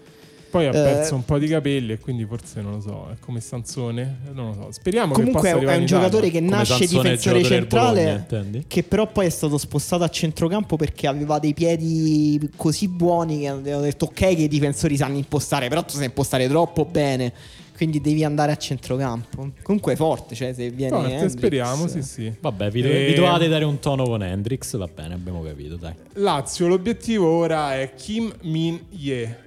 Poi 0.57 0.67
ha 0.67 0.71
Eh, 0.71 0.73
perso 0.73 1.15
un 1.15 1.25
po' 1.25 1.39
di 1.39 1.49
capelli 1.49 1.93
e 1.93 1.99
quindi 1.99 2.25
forse 2.25 2.63
non 2.63 2.73
lo 2.73 2.81
so, 2.81 3.09
è 3.13 3.17
come 3.21 3.41
Sansone, 3.41 4.19
non 4.33 4.47
lo 4.49 4.53
so. 4.55 4.73
Speriamo 4.73 5.13
che 5.13 5.23
Comunque 5.23 5.53
possa 5.53 5.73
è 5.73 5.77
un 5.77 5.85
giocatore 5.85 6.31
che 6.31 6.41
nasce 6.41 6.87
difensore 6.87 7.43
centrale, 7.45 8.25
Bologna, 8.27 8.63
che 8.67 8.83
però 8.83 9.07
poi 9.07 9.27
è 9.27 9.31
stato 9.31 9.59
spostato 9.59 10.03
a 10.05 10.09
centrocampo 10.09 10.77
perché 10.77 11.07
aveva 11.07 11.39
dei 11.39 11.53
piedi 11.53 12.51
così 12.57 12.89
buoni 12.89 13.41
che 13.41 13.49
hanno 13.49 13.81
detto 13.81 14.07
ok 14.07 14.15
che 14.15 14.27
i 14.29 14.49
difensori 14.49 14.97
sanno 14.97 15.19
impostare, 15.19 15.69
però 15.69 15.85
tu 15.85 15.95
sai 15.97 16.07
impostare 16.07 16.49
troppo 16.49 16.85
bene. 16.87 17.33
Quindi 17.77 18.01
devi 18.01 18.25
andare 18.25 18.53
a 18.53 18.57
centrocampo. 18.57 19.51
Comunque 19.63 19.93
è 19.93 19.97
forte, 19.97 20.35
cioè 20.35 20.55
se 20.55 20.71
viene 20.71 20.97
Forte, 20.97 21.13
Hendrix, 21.13 21.33
speriamo, 21.33 21.87
sì, 21.89 22.01
sì. 22.01 22.33
Vabbè, 22.41 22.71
vi, 22.71 22.81
E- 22.81 23.07
vi 23.09 23.15
dovete 23.15 23.49
dare 23.49 23.65
un 23.67 23.79
tono 23.81 24.05
con 24.05 24.23
Hendrix, 24.23 24.79
va 24.79 24.89
bene, 24.89 25.13
abbiamo 25.13 25.43
capito, 25.43 25.77
dai. 25.77 25.93
Lazio, 26.15 26.69
l'obiettivo 26.69 27.29
ora 27.29 27.75
è 27.75 27.93
Kim 27.95 28.33
Min 28.45 28.81
Ye. 28.93 29.45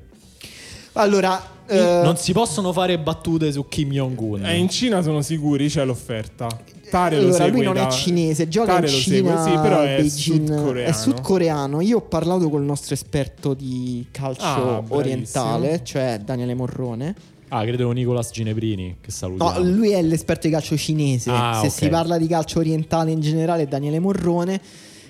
Allora, 1.00 1.42
eh, 1.68 2.02
Non 2.04 2.18
si 2.18 2.34
possono 2.34 2.74
fare 2.74 2.98
battute 3.00 3.52
su 3.52 3.66
Kim 3.68 3.90
Jong-un. 3.92 4.46
Eh, 4.46 4.58
in 4.58 4.70
Cina 4.70 5.02
sono 5.02 5.22
sicuri, 5.22 5.70
c'è 5.70 5.86
l'offerta. 5.86 6.48
Tare 6.90 7.18
lo 7.18 7.28
allora, 7.28 7.44
segue 7.44 7.52
lui 7.58 7.64
non 7.66 7.74
da- 7.76 7.88
è 7.88 7.92
cinese, 7.92 8.48
gioca 8.48 8.74
Tare 8.74 8.88
in 8.88 8.94
lo 8.94 9.00
Cina, 9.00 9.44
segue, 9.44 9.56
sì, 9.56 9.62
però 9.62 9.82
è 9.82 9.96
Beijing, 10.00 10.48
sudcoreano. 10.48 10.90
è 10.90 10.92
sudcoreano. 10.94 11.82
Io 11.82 11.98
ho 11.98 12.02
parlato 12.02 12.50
col 12.50 12.64
nostro 12.64 12.96
esperto 12.96 13.54
di 13.54 14.06
calcio 14.12 14.42
Ah, 14.44 14.84
orientale, 14.88 15.82
cioè 15.84 16.20
Daniele 16.24 16.56
Morrone. 16.56 17.16
Ah, 17.50 17.64
credo 17.64 17.92
Nicolas 17.92 18.30
Ginebrini, 18.32 18.98
che 19.02 19.12
salutiamo. 19.12 19.52
No, 19.60 19.64
lui 19.64 19.92
è 19.92 20.02
l'esperto 20.02 20.48
di 20.48 20.54
calcio 20.54 20.76
cinese. 20.78 21.30
Ah, 21.32 21.60
Se 21.62 21.68
ok. 21.68 21.74
si 21.74 21.88
parla 21.90 22.18
di 22.18 22.28
calcio 22.28 22.60
orientale 22.60 23.12
in 23.12 23.20
generale, 23.22 23.64
è 23.64 23.68
Daniele 23.68 24.00
Morrone. 24.00 24.60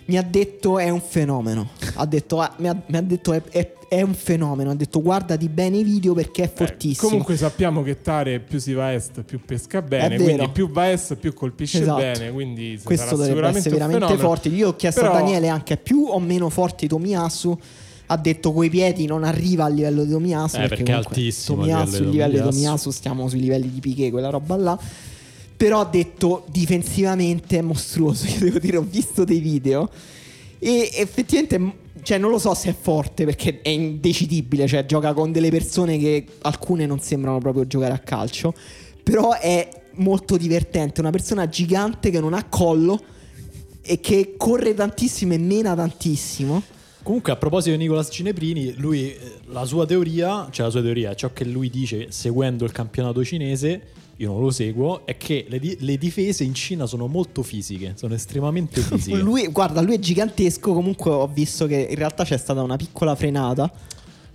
Mi 0.10 0.18
ha 0.18 0.24
detto 0.24 0.80
è 0.80 0.90
un 0.90 1.02
fenomeno. 1.02 1.70
Ha 1.96 2.06
detto, 2.06 2.40
ah, 2.42 2.52
mi, 2.58 2.68
ha, 2.68 2.76
mi 2.88 2.98
ha 2.98 3.02
detto 3.02 3.32
è, 3.34 3.42
è- 3.50 3.74
è 3.88 4.02
un 4.02 4.14
fenomeno. 4.16 4.72
Ha 4.72 4.76
detto 4.76 5.02
guardati 5.02 5.48
bene 5.50 5.78
i 5.78 5.84
video 5.84 6.14
perché 6.14 6.44
è 6.44 6.46
Eh, 6.46 6.52
fortissimo. 6.56 7.08
comunque 7.10 7.38
sappiamo 7.38 7.82
che 7.84 8.02
Tare 8.02 8.40
più 8.40 8.60
si 8.60 8.74
va 8.74 8.86
a 8.88 8.92
est 8.94 9.22
più 9.24 9.40
pesca 9.44 9.82
bene, 9.82 10.18
quindi 10.18 10.48
più 10.50 10.70
va 10.70 10.84
a 10.84 10.88
est 10.88 11.16
più 11.16 11.34
colpisce 11.34 11.82
Esatto. 11.82 12.00
bene, 12.02 12.32
quindi 12.32 12.80
Questo 12.84 13.06
sarà 13.06 13.18
dovrebbe 13.18 13.36
sicuramente 13.36 13.70
essere 13.70 13.88
veramente 13.88 14.18
forte. 14.18 14.50
Io 14.50 14.68
ho 14.70 14.76
chiesto 14.76 15.02
Però- 15.02 15.14
a 15.14 15.20
Daniele 15.20 15.48
anche 15.48 15.78
più 15.78 16.06
o 16.10 16.20
meno 16.20 16.50
forti 16.50 16.88
Tomiyasu. 16.88 17.58
Ha 18.08 18.18
detto 18.18 18.52
coi 18.52 18.70
piedi 18.72 19.06
non 19.06 19.24
arriva 19.24 19.66
al 19.66 19.74
livello 19.76 20.04
di 20.04 20.12
Tomiyasu. 20.12 20.56
Eh, 20.56 20.68
perché 20.68 20.82
è 20.82 20.86
comunque 20.86 21.16
altissimo 21.16 21.58
il 21.64 21.70
Tomiyasu, 21.70 21.86
livello 21.86 22.04
il 22.06 22.10
di 22.10 22.12
livello 22.12 22.32
di 22.32 22.38
Tomiyasu. 22.38 22.56
Tomiyasu, 22.62 22.92
stiamo 22.92 23.28
sui 23.30 23.40
livelli 23.40 23.72
di 23.72 23.80
Piquet, 23.80 24.10
quella 24.12 24.30
roba 24.30 24.56
là. 24.56 24.80
Però 25.60 25.82
ha 25.82 25.86
detto 25.86 26.46
difensivamente 26.48 27.58
è 27.58 27.62
mostruoso. 27.62 28.28
Io 28.32 28.40
devo 28.40 28.60
dire, 28.60 28.78
ho 28.78 28.86
visto 28.90 29.26
dei 29.26 29.40
video. 29.40 29.90
E 30.58 30.90
effettivamente, 30.94 31.74
cioè, 32.02 32.18
non 32.18 32.32
lo 32.32 32.40
so 32.40 32.54
se 32.54 32.70
è 32.70 32.76
forte 32.80 33.26
perché 33.26 33.60
è 33.62 33.68
indecidibile. 33.68 34.68
Cioè, 34.68 34.86
gioca 34.86 35.12
con 35.12 35.34
delle 35.34 35.50
persone 35.50 35.98
che 35.98 36.26
alcune 36.44 36.86
non 36.86 37.02
sembrano 37.02 37.40
proprio 37.40 37.68
giocare 37.68 37.92
a 37.94 38.00
calcio. 38.00 38.54
Però 39.04 39.38
è 39.38 39.68
molto 39.96 40.38
divertente. 40.38 41.02
Una 41.02 41.10
persona 41.10 41.50
gigante 41.50 42.10
che 42.10 42.22
non 42.22 42.34
ha 42.34 42.46
collo 42.46 42.98
e 43.82 44.00
che 44.00 44.36
corre 44.38 44.74
tantissimo 44.74 45.34
e 45.34 45.40
mena 45.40 45.76
tantissimo. 45.76 46.64
Comunque, 47.04 47.34
a 47.34 47.36
proposito 47.36 47.76
di 47.76 47.82
Nicolas 47.84 48.08
Ginebrini, 48.10 48.76
lui, 48.78 49.12
eh, 49.12 49.20
la 49.48 49.66
sua 49.66 49.86
teoria, 49.86 50.48
cioè 50.52 50.68
la 50.68 50.72
sua 50.72 50.82
teoria, 50.82 51.14
ciò 51.16 51.34
che 51.34 51.44
lui 51.44 51.70
dice 51.70 52.12
seguendo 52.12 52.64
il 52.64 52.72
campionato 52.72 53.26
cinese, 53.26 53.82
io 54.20 54.32
non 54.32 54.42
lo 54.42 54.52
seguo, 54.52 55.06
è 55.06 55.16
che 55.16 55.46
le, 55.48 55.60
di- 55.60 55.78
le 55.80 55.98
difese 55.98 56.44
in 56.44 56.54
Cina 56.54 56.86
sono 56.86 57.08
molto 57.08 57.42
fisiche, 57.42 57.94
sono 57.96 58.14
estremamente 58.14 58.80
fisiche. 58.82 59.18
Lui, 59.18 59.48
guarda, 59.48 59.80
lui 59.82 59.96
è 59.96 60.00
gigantesco. 60.00 60.74
Comunque, 60.74 61.10
ho 61.12 61.28
visto 61.28 61.66
che 61.68 61.88
in 61.90 61.96
realtà 61.96 62.24
c'è 62.26 62.38
stata 62.38 62.62
una 62.62 62.76
piccola 62.76 63.16
frenata. 63.16 63.72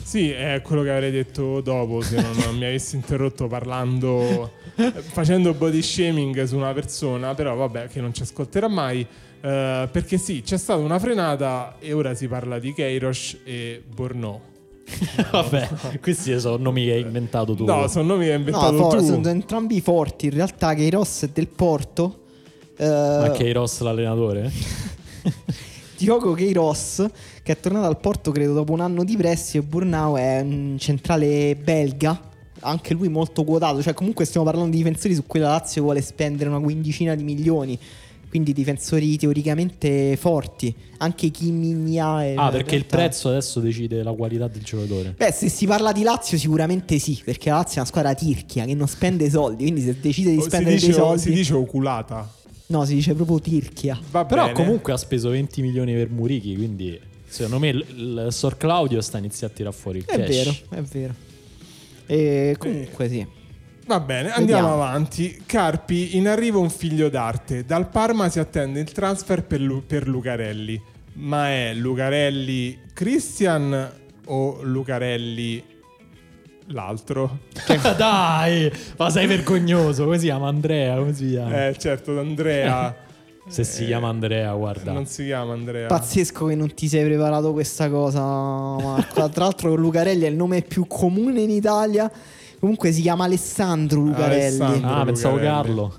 Sì, 0.03 0.31
è 0.31 0.61
quello 0.63 0.83
che 0.83 0.91
avrei 0.91 1.11
detto 1.11 1.61
dopo 1.61 2.01
se 2.03 2.21
non, 2.21 2.35
mi 2.57 2.65
avessi 2.65 2.97
interrotto 2.97 3.47
parlando, 3.47 4.53
facendo 5.13 5.55
body 5.55 5.81
shaming 5.83 6.43
su 6.45 6.57
una 6.57 6.73
persona, 6.73 7.35
però 7.35 7.55
vabbè 7.55 7.89
che 7.89 8.01
non 8.01 8.13
ci 8.13 8.23
ascolterà 8.23 8.69
mai. 8.69 9.01
eh, 9.01 9.89
perché 9.91 10.19
sì, 10.19 10.43
c'è 10.43 10.57
stata 10.59 10.81
una 10.83 10.99
frenata 10.99 11.77
e 11.79 11.93
ora 11.93 12.15
si 12.15 12.27
parla 12.29 12.59
di 12.59 12.73
Keirosh 12.73 13.39
e 13.45 13.83
Bornò. 13.87 14.53
Vabbè, 15.33 15.69
questi 16.01 16.39
sono 16.39 16.57
nomi 16.57 16.85
che 16.85 16.93
hai 16.93 17.01
inventato 17.01 17.55
tu. 17.55 17.65
No, 17.65 17.87
sono 17.89 18.07
nomi 18.15 18.25
che 18.27 18.33
hai 18.33 18.39
No, 18.39 18.45
inventato 18.47 18.77
for- 18.77 18.99
tu. 18.99 19.05
sono 19.07 19.29
entrambi 19.29 19.81
forti. 19.81 20.27
In 20.27 20.33
realtà, 20.35 20.75
che 20.75 20.89
Ross 20.91 21.25
è 21.25 21.29
del 21.33 21.49
Porto. 21.49 22.21
eh, 22.77 22.87
Ma 22.87 23.31
che 23.33 23.53
Ross 23.53 23.81
l'allenatore? 23.81 24.51
Diogo 25.97 26.33
Queiroz, 26.33 27.07
che 27.43 27.53
è 27.53 27.61
tornato 27.61 27.87
al 27.87 27.99
Porto 27.99 28.31
credo 28.31 28.53
dopo 28.53 28.73
un 28.73 28.81
anno 28.81 29.05
di 29.05 29.17
prestito, 29.17 29.65
e 29.65 29.67
Burnau 29.67 30.17
è 30.17 30.41
un 30.41 30.77
centrale 30.79 31.57
belga, 31.57 32.21
anche 32.61 32.95
lui 32.95 33.09
molto 33.09 33.45
quotato, 33.45 33.81
cioè 33.81 33.95
comunque 33.95 34.25
stiamo 34.25 34.45
parlando 34.45 34.71
di 34.71 34.77
difensori 34.79 35.15
su 35.15 35.25
cui 35.27 35.41
la 35.41 35.49
Lazio 35.51 35.83
vuole 35.83 36.03
spendere 36.03 36.51
una 36.51 36.59
quindicina 36.61 37.15
di 37.15 37.23
milioni, 37.23 37.79
quindi 38.35 38.53
difensori 38.53 39.17
teoricamente 39.17 40.17
forti, 40.17 40.75
anche 40.97 41.31
Kim 41.31 41.57
Min-jae, 41.57 42.35
Ah, 42.35 42.51
perché 42.51 42.75
il 42.75 42.85
prezzo 42.85 43.29
adesso 43.29 43.61
decide 43.61 44.03
la 44.03 44.11
qualità 44.11 44.49
del 44.49 44.61
giocatore. 44.65 45.15
Beh, 45.17 45.31
se 45.31 45.49
si 45.49 45.67
parla 45.67 45.93
di 45.93 46.03
Lazio 46.03 46.37
sicuramente 46.37 46.99
sì, 46.99 47.21
perché 47.25 47.51
la 47.51 47.59
Lazio 47.59 47.75
è 47.77 47.79
una 47.79 47.87
squadra 47.87 48.13
tirchia 48.15 48.65
che 48.65 48.75
non 48.75 48.89
spende 48.89 49.31
soldi, 49.31 49.63
quindi 49.63 49.83
se 49.83 49.97
decide 50.01 50.33
di 50.33 50.39
Oh, 50.39 50.43
spendere 50.43 50.75
dice, 50.75 50.87
dei 50.87 50.95
soldi... 50.97 51.21
si 51.21 51.31
dice 51.33 51.55
oculata. 51.55 52.29
No, 52.67 52.85
si 52.85 52.95
dice 52.95 53.15
proprio 53.15 53.39
tirchia. 53.41 53.97
Va 54.11 54.25
Però 54.25 54.47
bene. 54.47 54.55
comunque 54.55 54.93
ha 54.93 54.97
speso 54.97 55.29
20 55.29 55.63
milioni 55.63 55.93
per 55.95 56.11
Murichi, 56.11 56.57
quindi 56.57 56.99
secondo 57.29 57.61
me 57.61 57.69
il, 57.69 57.87
il 57.95 58.27
Sor 58.31 58.57
Claudio 58.57 59.01
sta 59.01 59.19
iniziando 59.19 59.55
a 59.55 59.57
tirare 59.57 59.77
fuori 59.77 59.99
il 59.99 60.07
È 60.07 60.17
cash. 60.17 60.29
vero, 60.29 60.55
è 60.71 60.81
vero. 60.83 61.15
E 62.07 62.57
comunque 62.59 63.09
sì. 63.09 63.25
Va 63.87 64.01
bene, 64.01 64.31
andiamo 64.33 64.63
Vediamo. 64.69 64.83
avanti. 64.83 65.43
Carpi, 65.45 66.17
in 66.17 66.27
arrivo 66.29 66.61
un 66.61 66.71
figlio 66.71 67.09
d'arte. 67.09 67.65
Dal 67.65 67.89
Parma 67.89 68.29
si 68.31 68.39
attende 68.39 68.81
il 68.81 68.91
transfer 68.93 69.45
per, 69.45 69.61
Lu- 69.61 69.85
per 69.87 70.09
Lucarelli. 70.09 70.81
Ma 71.15 71.49
è 71.51 71.75
Lucarelli 71.75 72.81
Christian 72.93 73.93
o 74.27 74.59
Lucarelli 74.63 75.63
l'altro? 76.69 77.41
Dai, 77.97 78.73
ma 78.97 79.11
sei 79.11 79.27
vergognoso. 79.27 80.05
Come 80.05 80.19
si 80.19 80.25
chiama 80.27 80.49
Andrea? 80.49 80.97
Come 80.97 81.15
si 81.15 81.29
chiama? 81.31 81.67
Eh, 81.69 81.77
certo, 81.79 82.19
Andrea. 82.19 82.97
Se 83.47 83.63
si 83.63 83.85
chiama 83.85 84.09
Andrea, 84.09 84.55
guarda. 84.55 84.93
Non 84.93 85.05
si 85.05 85.25
chiama 85.27 85.53
Andrea. 85.53 85.87
Pazzesco 85.87 86.47
che 86.47 86.55
non 86.55 86.73
ti 86.73 86.89
sei 86.89 87.05
preparato 87.05 87.53
questa 87.53 87.91
cosa, 87.91 88.23
Marco. 88.23 89.29
Tra 89.29 89.45
l'altro, 89.45 89.75
Lucarelli 89.75 90.25
è 90.25 90.29
il 90.29 90.35
nome 90.37 90.63
più 90.63 90.87
comune 90.87 91.43
in 91.43 91.51
Italia. 91.51 92.11
Comunque 92.61 92.93
si 92.93 93.03
chiama 93.03 93.25
Alessandro 93.25 94.01
Lucarelli. 94.01 94.61
Alessandro. 94.61 94.89
ah, 94.91 95.05
pensavo 95.05 95.37
Lucarelli. 95.37 95.65
Carlo. 95.65 95.95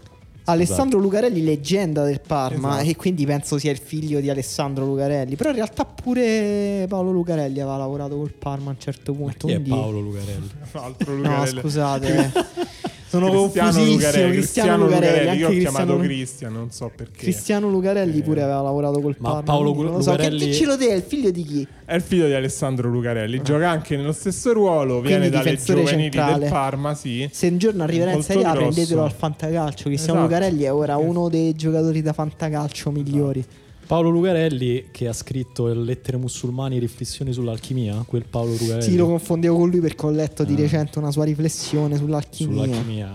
Alessandro 0.48 1.00
Lucarelli, 1.00 1.44
leggenda 1.44 2.04
del 2.04 2.22
Parma, 2.22 2.76
Esatto. 2.76 2.90
e 2.92 2.96
quindi 2.96 3.26
penso 3.26 3.58
sia 3.58 3.72
il 3.72 3.80
figlio 3.80 4.20
di 4.20 4.30
Alessandro 4.30 4.86
Lucarelli. 4.86 5.36
Però 5.36 5.50
in 5.50 5.56
realtà 5.56 5.86
pure 5.86 6.86
Paolo 6.88 7.12
Lucarelli 7.12 7.60
aveva 7.60 7.78
lavorato 7.78 8.16
col 8.16 8.32
Parma 8.32 8.68
a 8.70 8.74
un 8.74 8.80
certo 8.80 9.14
punto. 9.14 9.48
Chi 9.48 9.54
è 9.54 9.56
quindi- 9.56 9.70
Paolo 9.72 10.00
Lucarelli? 10.02 10.50
L'altro 10.74 11.12
No, 11.14 11.18
Lucarelli. 11.22 11.60
scusate. 11.62 12.32
Sono 13.20 13.30
Cristiano 13.32 13.70
confusissimo. 13.72 13.96
Lucarelli. 13.98 14.32
Cristiano 14.32 14.78
Lucarelli, 14.78 15.24
Io 15.26 15.30
anche 15.30 15.46
ho 15.46 15.50
chiamato 15.60 15.98
Cristiano, 15.98 15.98
Cristian, 16.04 16.54
non 16.54 16.72
so 16.72 16.92
perché. 16.96 17.18
Cristiano 17.20 17.70
Lucarelli 17.70 18.22
pure 18.22 18.42
aveva 18.42 18.62
lavorato 18.62 19.00
col 19.02 19.16
Ma 19.20 19.30
Parma. 19.30 19.44
Paolo 19.44 19.72
quindi 19.72 19.84
non 19.90 19.96
lo 19.98 20.02
so. 20.04 20.12
Che 20.12 20.18
Lucarelli- 20.18 20.46
diccelo 20.46 20.78
te, 20.78 20.88
è 20.90 20.94
il 20.94 21.02
figlio 21.04 21.32
di 21.32 21.44
chi? 21.44 21.68
È 21.86 21.94
il 21.96 22.02
figlio 22.02 22.26
di 22.28 22.34
Alessandro 22.34 22.90
Lucarelli. 22.90 23.42
Gioca 23.42 23.70
anche 23.70 23.96
nello 23.98 24.12
stesso 24.12 24.54
ruolo. 24.54 25.00
Quindi 25.02 25.08
Viene 25.08 25.30
dalle 25.30 25.56
giovanili 25.56 26.02
centrale. 26.12 26.40
del 26.40 26.50
Parma, 26.50 26.94
sì. 26.96 27.28
Se 27.32 27.48
un 27.48 27.58
giorno 27.58 27.84
arriverà 27.84 28.12
in 28.12 28.22
Serie 28.24 28.44
A, 28.44 28.54
prendetelo 28.54 29.04
al 29.04 29.12
fantacalcio. 29.14 29.84
Cristiano 29.86 30.20
Esatto. 30.20 30.34
Lucarelli 30.34 30.64
è 30.64 30.74
ora 30.74 30.98
uno 30.98 31.30
dei 31.30 31.54
giocatori 31.56 32.02
da 32.02 32.14
fantacalcio 32.14 32.92
migliori. 32.92 33.44
Paolo 33.88 34.10
Lucarelli 34.10 34.88
che 34.92 35.08
ha 35.08 35.14
scritto 35.14 35.68
Lettere 35.72 36.18
musulmani 36.18 36.80
riflessioni 36.80 37.32
sull'alchimia, 37.32 38.04
quel 38.08 38.26
Paolo 38.28 38.52
Lucarelli. 38.52 38.82
Sì, 38.82 38.96
lo 38.96 39.06
confondevo 39.06 39.58
con 39.58 39.70
lui 39.70 39.80
perché 39.80 40.06
ho 40.06 40.10
letto 40.10 40.44
di 40.44 40.54
Ah. 40.54 40.58
recente 40.58 40.98
una 40.98 41.12
sua 41.12 41.24
riflessione 41.24 41.96
sull'alchimia. 41.96 42.64
sull'alchimia. 42.64 43.12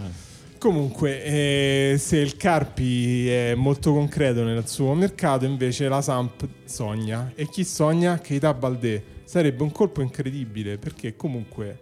Comunque, 0.59 1.25
eh, 1.25 1.95
se 1.99 2.19
il 2.19 2.37
Carpi 2.37 3.27
è 3.29 3.55
molto 3.55 3.93
concreto 3.93 4.45
nel 4.45 4.69
suo 4.69 4.93
mercato, 4.95 5.45
invece 5.47 5.89
la 5.89 6.03
Samp 6.03 6.47
sogna. 6.67 7.33
E 7.35 7.49
chi 7.49 7.65
sogna? 7.65 8.19
Keita 8.19 8.53
Baldé. 8.55 9.03
Sarebbe 9.25 9.63
un 9.63 9.73
colpo 9.73 10.03
incredibile 10.03 10.77
perché 10.77 11.17
comunque 11.17 11.81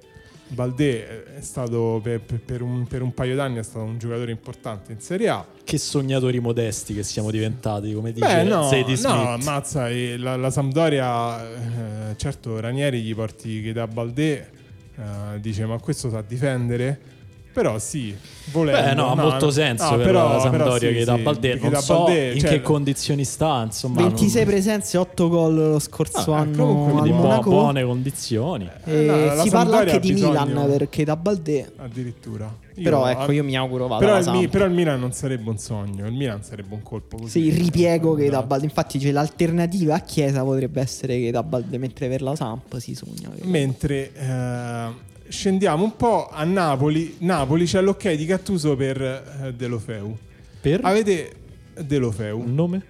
Baldé 0.49 1.37
è 1.37 1.41
stato 1.41 2.01
per, 2.03 2.21
per- 2.21 2.63
un, 2.63 2.87
per 2.87 3.03
un 3.03 3.13
paio 3.13 3.37
d'anni 3.37 3.59
è 3.59 3.63
stato 3.63 3.85
un 3.85 3.99
giocatore 3.99 4.31
importante 4.31 4.93
in 4.93 5.01
Serie 5.01 5.29
A. 5.29 5.47
Che 5.63 5.79
sognatori 5.79 6.41
modesti 6.41 6.95
che 6.95 7.03
siamo 7.03 7.31
diventati, 7.31 7.93
come 7.93 8.13
dice 8.13 8.27
Beh, 8.27 8.43
no, 8.45 8.69
Zadie 8.69 8.97
no, 9.03 9.29
ammazza, 9.31 9.89
eh, 9.89 10.17
la, 10.17 10.37
la 10.37 10.51
Sampdoria, 10.51 12.11
eh, 12.11 12.17
certo 12.17 12.59
Ranieri 12.61 13.03
gli 13.03 13.15
porti 13.15 13.63
Keita 13.63 13.87
Baldé, 13.87 14.51
eh, 14.97 15.41
dice 15.41 15.67
ma 15.67 15.79
questo 15.79 16.09
sa 16.11 16.23
difendere? 16.23 17.17
Però 17.59 17.77
sì, 17.81 18.15
volendo. 18.53 18.81
Beh, 18.81 18.95
no, 18.95 19.11
ha 19.11 19.15
molto 19.17 19.51
senso 19.51 19.91
no, 19.91 19.97
per 19.97 20.07
però- 20.07 20.33
la 20.33 20.39
Sampdoria 20.41 20.91
sì, 20.91 20.95
che 20.97 21.05
da 21.05 21.17
sì, 21.17 21.23
Baldé. 21.23 21.53
che 21.55 21.61
Non 21.63 21.71
da 21.73 21.81
so 21.81 22.05
Baldé, 22.05 22.33
in 22.35 22.39
cioè- 22.41 22.51
che 22.51 22.61
condizioni 22.63 23.25
sta, 23.25 23.63
insomma. 23.65 24.01
26 24.03 24.43
non... 24.45 24.53
presenze, 24.53 24.97
8 24.97 25.29
gol 25.29 25.55
lo 25.71 25.79
scorso 25.81 26.33
Ah, 26.35 26.39
anno 26.39 26.67
comunque, 26.67 26.93
al 26.93 26.99
quindi 27.01 27.11
bu- 27.19 27.23
Monaco. 27.25 27.51
buone 27.51 27.83
condizioni. 27.85 28.71
E 28.85 28.93
No, 29.03 29.17
la 29.35 29.43
si 29.43 29.51
parla 29.51 29.73
Sampdoria 29.73 29.79
anche 29.95 29.99
di 30.07 30.13
bisogno- 30.13 30.45
Milan 30.47 30.69
perché 30.71 31.05
da 31.05 31.17
Baldé. 31.17 31.73
Addirittura. 31.79 32.55
Io- 32.77 32.85
Però 32.85 33.07
ecco, 33.09 33.33
io 33.33 33.43
mi 33.43 33.57
auguro 33.57 33.89
vada 33.89 34.07
però, 34.07 34.19
il 34.21 34.31
Mi- 34.31 34.47
però 34.47 34.65
il 34.65 34.71
Milan 34.73 35.01
non 35.01 35.11
sarebbe 35.13 35.51
un 35.51 35.59
sogno, 35.59 36.07
il 36.07 36.13
Milan 36.13 36.45
sarebbe 36.45 36.75
un 36.75 36.83
colpo 36.85 37.17
così. 37.17 37.31
Sì, 37.41 37.47
il 37.49 37.55
ripiego 37.57 38.15
che 38.15 38.31
da. 38.31 38.41
Baldé. 38.45 38.67
Infatti, 38.67 39.01
c'è 39.01 39.11
l'alternativa 39.11 39.97
a 39.97 39.99
Chiesa 40.01 40.45
potrebbe 40.45 40.81
essere 40.81 41.19
che 41.19 41.33
da 41.33 41.43
Baldé, 41.43 41.77
mentre 41.79 42.07
per 42.09 42.23
la 42.23 42.37
Samp 42.37 42.77
si 42.79 42.95
sogna. 42.95 43.31
che- 43.35 43.45
Mentre 43.47 44.13
eh, 44.15 45.07
scendiamo 45.29 45.85
un 45.85 45.97
po' 45.97 46.29
a 46.29 46.45
Napoli, 46.45 47.16
Napoli 47.18 47.64
c'è 47.64 47.81
l'ok 47.81 48.12
di 48.12 48.24
Gattuso 48.24 48.76
per 48.76 49.01
eh, 49.01 49.53
Delofeu. 49.55 50.16
Per 50.61 50.81
Avete 50.83 51.35
Delofeu? 51.81 52.39
un 52.39 52.55
nome? 52.55 52.83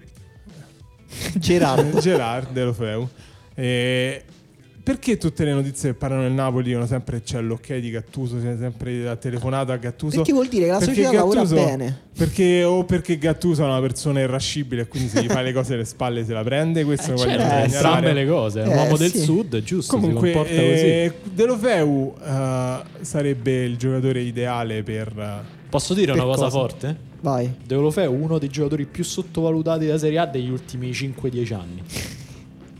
Gerardo. 1.35 1.99
Gerard 1.99 2.51
Delofeu. 2.51 3.07
E 3.55 4.23
perché 4.81 5.17
tutte 5.17 5.43
le 5.45 5.53
notizie 5.53 5.91
che 5.91 5.95
parlano 5.97 6.23
del 6.23 6.31
Napoli 6.31 6.63
dicono 6.65 6.85
sempre 6.87 7.21
c'è 7.21 7.39
l'ok 7.41 7.75
di 7.77 7.89
Gattuso, 7.91 8.37
c'è 8.41 8.55
sempre 8.57 9.03
la 9.03 9.15
telefonata 9.15 9.73
a 9.73 9.77
Gattuso? 9.77 10.17
Perché 10.17 10.33
vuol 10.33 10.47
dire 10.47 10.65
che 10.65 10.71
la 10.71 10.77
Perché 10.79 10.93
società 10.95 11.13
lavora 11.13 11.41
Gattuso- 11.41 11.55
bene. 11.65 11.99
Perché, 12.19 12.63
o 12.63 12.83
perché 12.83 13.17
Gattuso 13.17 13.63
è 13.63 13.65
una 13.65 13.79
persona 13.79 14.19
irascibile 14.19 14.81
e 14.81 14.87
quindi 14.87 15.09
se 15.09 15.23
gli 15.23 15.27
fai 15.27 15.43
le 15.43 15.53
cose 15.53 15.75
alle 15.75 15.85
spalle 15.85 16.25
se 16.25 16.33
la 16.33 16.43
prende, 16.43 16.83
questo 16.83 17.11
Eh, 17.11 17.15
voglio 17.15 17.29
certo, 17.37 17.55
eh, 17.55 17.63
entrambe 17.75 18.13
le 18.13 18.27
cose. 18.27 18.61
È 18.61 18.65
un 18.65 18.71
Eh, 18.71 18.75
uomo 18.75 18.97
del 18.97 19.11
sì. 19.11 19.19
sud, 19.19 19.55
è 19.55 19.61
giusto, 19.61 19.95
Comunque, 19.95 20.27
si 20.29 20.33
comporta 20.33 20.61
eh, 20.61 21.13
così. 21.21 21.33
Delofeu 21.35 22.15
eh, 22.21 22.77
sarebbe 23.01 23.63
il 23.63 23.77
giocatore 23.77 24.21
ideale 24.21 24.83
per... 24.83 25.13
eh, 25.17 25.57
Posso 25.69 25.93
dire 25.93 26.11
una 26.13 26.23
cosa, 26.23 26.43
cosa? 26.45 26.49
forte? 26.57 26.97
Vai. 27.21 27.53
Deulofeu 27.65 28.03
è 28.03 28.07
uno 28.07 28.37
dei 28.37 28.49
giocatori 28.49 28.85
più 28.85 29.03
sottovalutati 29.03 29.85
della 29.85 29.97
Serie 29.97 30.19
A 30.19 30.25
degli 30.25 30.49
ultimi 30.49 30.89
5-10 30.91 31.53
anni. 31.53 31.83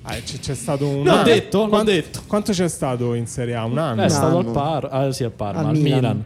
Ah, 0.03 0.13
c'è, 0.15 0.39
c'è 0.39 0.55
stato 0.55 0.87
un 0.87 1.07
anno. 1.07 1.23
detto, 1.23 1.59
l'ho 1.63 1.69
Quanto- 1.69 1.91
detto. 1.91 2.21
Quanto 2.27 2.51
c'è 2.51 2.67
stato 2.67 3.13
in 3.13 3.27
Serie 3.27 3.55
A? 3.55 3.65
Un 3.65 3.77
anno? 3.77 4.01
Eh, 4.01 4.05
è 4.05 4.09
stato 4.09 4.37
al 4.37 4.43
anno. 4.43 4.51
Parma, 4.51 4.89
ah, 4.89 5.11
sì, 5.11 5.23
al 5.23 5.31
Parma, 5.31 5.59
Al 5.61 5.65
al, 5.67 5.71
Milan. 5.77 5.95
Milan. 5.99 6.25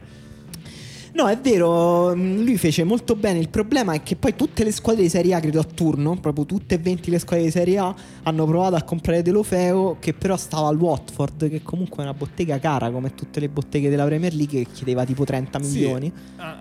No, 1.15 1.27
è 1.27 1.37
vero, 1.37 2.15
mh, 2.15 2.43
lui 2.43 2.57
fece 2.57 2.83
molto 2.83 3.15
bene. 3.15 3.37
Il 3.37 3.49
problema 3.49 3.93
è 3.93 4.01
che 4.01 4.15
poi 4.15 4.35
tutte 4.35 4.63
le 4.63 4.71
squadre 4.71 5.03
di 5.03 5.09
Serie 5.09 5.35
A, 5.35 5.39
credo 5.39 5.59
a 5.59 5.63
turno, 5.63 6.15
proprio 6.19 6.43
tutte 6.47 6.73
e 6.73 6.77
20 6.79 7.11
le 7.11 7.19
squadre 7.19 7.45
di 7.45 7.51
Serie 7.51 7.77
A, 7.77 7.93
hanno 8.23 8.45
provato 8.47 8.73
a 8.75 8.81
comprare 8.81 9.21
Delofeo, 9.21 9.97
che 9.99 10.13
però 10.15 10.35
stava 10.37 10.69
al 10.69 10.77
Watford, 10.77 11.49
che 11.51 11.61
comunque 11.61 11.99
è 12.03 12.07
una 12.07 12.15
bottega 12.15 12.57
cara, 12.57 12.89
come 12.89 13.13
tutte 13.13 13.39
le 13.39 13.47
botteghe 13.47 13.89
della 13.91 14.05
Premier 14.05 14.33
League, 14.33 14.63
che 14.63 14.71
chiedeva 14.71 15.05
tipo 15.05 15.23
30 15.23 15.61
Sì, 15.61 15.75
milioni. 15.75 16.11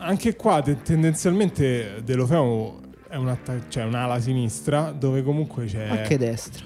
anche 0.00 0.36
qua 0.36 0.60
te- 0.60 0.82
tendenzialmente 0.82 2.02
Delofeu 2.04 2.78
è 3.08 3.16
cioè 3.68 3.84
un'ala 3.84 4.20
sinistra 4.20 4.90
dove 4.90 5.22
comunque 5.22 5.64
c'è 5.64 5.86
Anche 5.88 6.18
destra. 6.18 6.62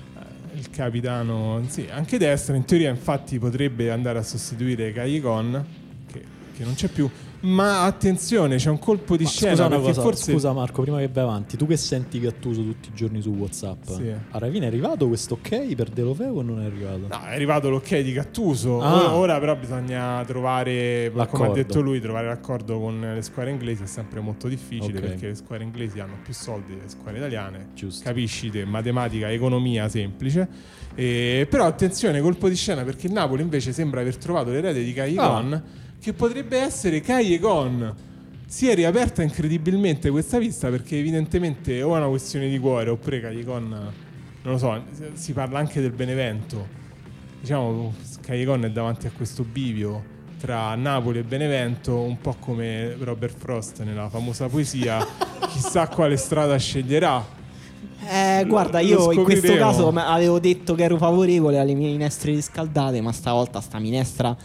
Capitano, 0.77 1.65
sì, 1.69 1.89
anche 1.91 2.19
destra. 2.19 2.55
In 2.55 2.65
teoria, 2.65 2.91
infatti, 2.91 3.39
potrebbe 3.39 3.91
andare 3.91 4.19
a 4.19 4.23
sostituire 4.23 4.93
Callejon, 4.93 5.67
che, 6.13 6.23
che 6.55 6.65
non 6.65 6.75
c'è 6.75 6.89
più. 6.89 7.11
Ma 7.41 7.85
attenzione, 7.85 8.57
c'è 8.57 8.71
un 8.71 8.79
colpo 8.79 9.17
di 9.17 9.25
Ma 9.25 9.29
scena 9.31 9.55
scusa 9.55 9.69
cosa, 9.79 10.01
forse 10.03 10.33
scusa 10.33 10.53
Marco, 10.53 10.83
prima 10.83 10.99
che 10.99 11.09
vai 11.09 11.23
avanti, 11.23 11.57
tu 11.57 11.67
che 11.67 11.77
senti 11.77 12.19
Gattuso 12.19 12.63
tutti 12.63 12.89
i 12.89 12.93
giorni 12.95 13.21
su 13.21 13.31
WhatsApp, 13.31 13.85
Sì. 13.89 14.09
a 14.31 14.39
Ravina 14.39 14.65
è 14.65 14.69
arrivato 14.69 15.07
questo 15.07 15.35
ok 15.35 15.75
per 15.75 15.91
Delofeu 15.91 16.39
o 16.39 16.43
non 16.43 16.61
è 16.63 16.65
arrivato? 16.65 17.07
No, 17.09 17.21
è 17.27 17.35
arrivato 17.35 17.69
l'ok 17.69 18.01
di 18.01 18.13
Gattuso. 18.13 18.81
Ah. 18.81 18.95
Ora, 18.97 19.15
ora 19.15 19.39
però 19.39 19.55
bisogna 19.55 20.25
trovare, 20.25 21.11
come 21.13 21.25
L'accordo. 21.25 21.53
ha 21.53 21.55
detto 21.55 21.81
lui, 21.81 22.01
trovare 22.01 22.27
l'accordo 22.27 22.81
con 22.81 22.99
le 23.15 23.23
squadre 23.23 23.53
inglesi 23.53 23.83
è 23.83 23.87
sempre 23.87 24.21
molto 24.21 24.49
difficile 24.49 24.99
Ok. 24.99 25.05
perché 25.07 25.27
le 25.29 25.35
squadre 25.35 25.65
inglesi 25.65 26.01
hanno 26.01 26.17
più 26.23 26.33
soldi 26.33 26.75
delle 26.75 26.89
squadre 26.89 27.19
italiane. 27.19 27.69
Giusto. 27.75 28.03
Capisci 28.03 28.51
te, 28.51 28.65
matematica, 28.65 29.31
economia 29.31 29.89
semplice. 29.89 30.49
E- 30.95 31.47
però 31.49 31.67
attenzione, 31.67 32.21
colpo 32.21 32.49
di 32.49 32.57
scena 32.57 32.83
perché 32.83 33.07
il 33.07 33.13
Napoli 33.13 33.43
invece 33.43 33.73
sembra 33.73 34.01
aver 34.01 34.17
trovato 34.17 34.51
l'erede 34.51 34.83
di 34.83 34.93
Callejon 34.95 35.53
Ah. 35.53 35.63
Che 36.07 36.13
potrebbe 36.13 36.59
essere 36.59 37.01
Callejon. 37.01 37.93
Si 38.47 38.69
è 38.69 38.77
riaperta 38.77 39.25
incredibilmente 39.25 40.09
questa 40.09 40.39
vista 40.39 40.69
perché 40.69 40.97
evidentemente 40.97 41.83
o 41.83 41.97
è 41.97 41.99
una 41.99 42.07
questione 42.07 42.49
di 42.49 42.61
cuore 42.61 42.91
oppure 42.91 43.21
Callejon, 43.21 43.69
non 43.69 44.53
lo 44.53 44.57
so, 44.57 44.81
si 45.15 45.33
parla 45.33 45.59
anche 45.59 45.81
del 45.81 45.91
Benevento. 45.91 46.65
Diciamo, 47.41 47.93
Callejon 48.21 48.67
è 48.67 48.71
davanti 48.71 49.09
a 49.09 49.11
questo 49.11 49.43
bivio 49.43 50.15
tra 50.39 50.77
Napoli 50.77 51.19
e 51.19 51.23
Benevento, 51.25 51.99
un 51.99 52.21
po' 52.21 52.37
come 52.39 52.95
Robert 53.01 53.37
Frost 53.37 53.83
nella 53.83 54.09
famosa 54.09 54.47
poesia, 54.47 55.05
chissà 55.51 55.89
quale 55.89 56.17
strada 56.17 56.57
sceglierà. 56.57 57.35
Eh, 58.09 58.45
guarda, 58.47 58.79
io 58.79 59.11
in 59.11 59.25
questo 59.25 59.57
caso 59.57 59.89
avevo 59.89 60.39
detto 60.39 60.77
che 60.77 60.85
ero 60.85 60.99
favorevole 60.99 61.59
alle 61.59 61.75
mie 61.75 61.91
minestre 61.91 62.31
riscaldate, 62.31 63.01
ma 63.01 63.11
stavolta 63.11 63.61
sta 63.61 63.81
minestra 63.81 64.37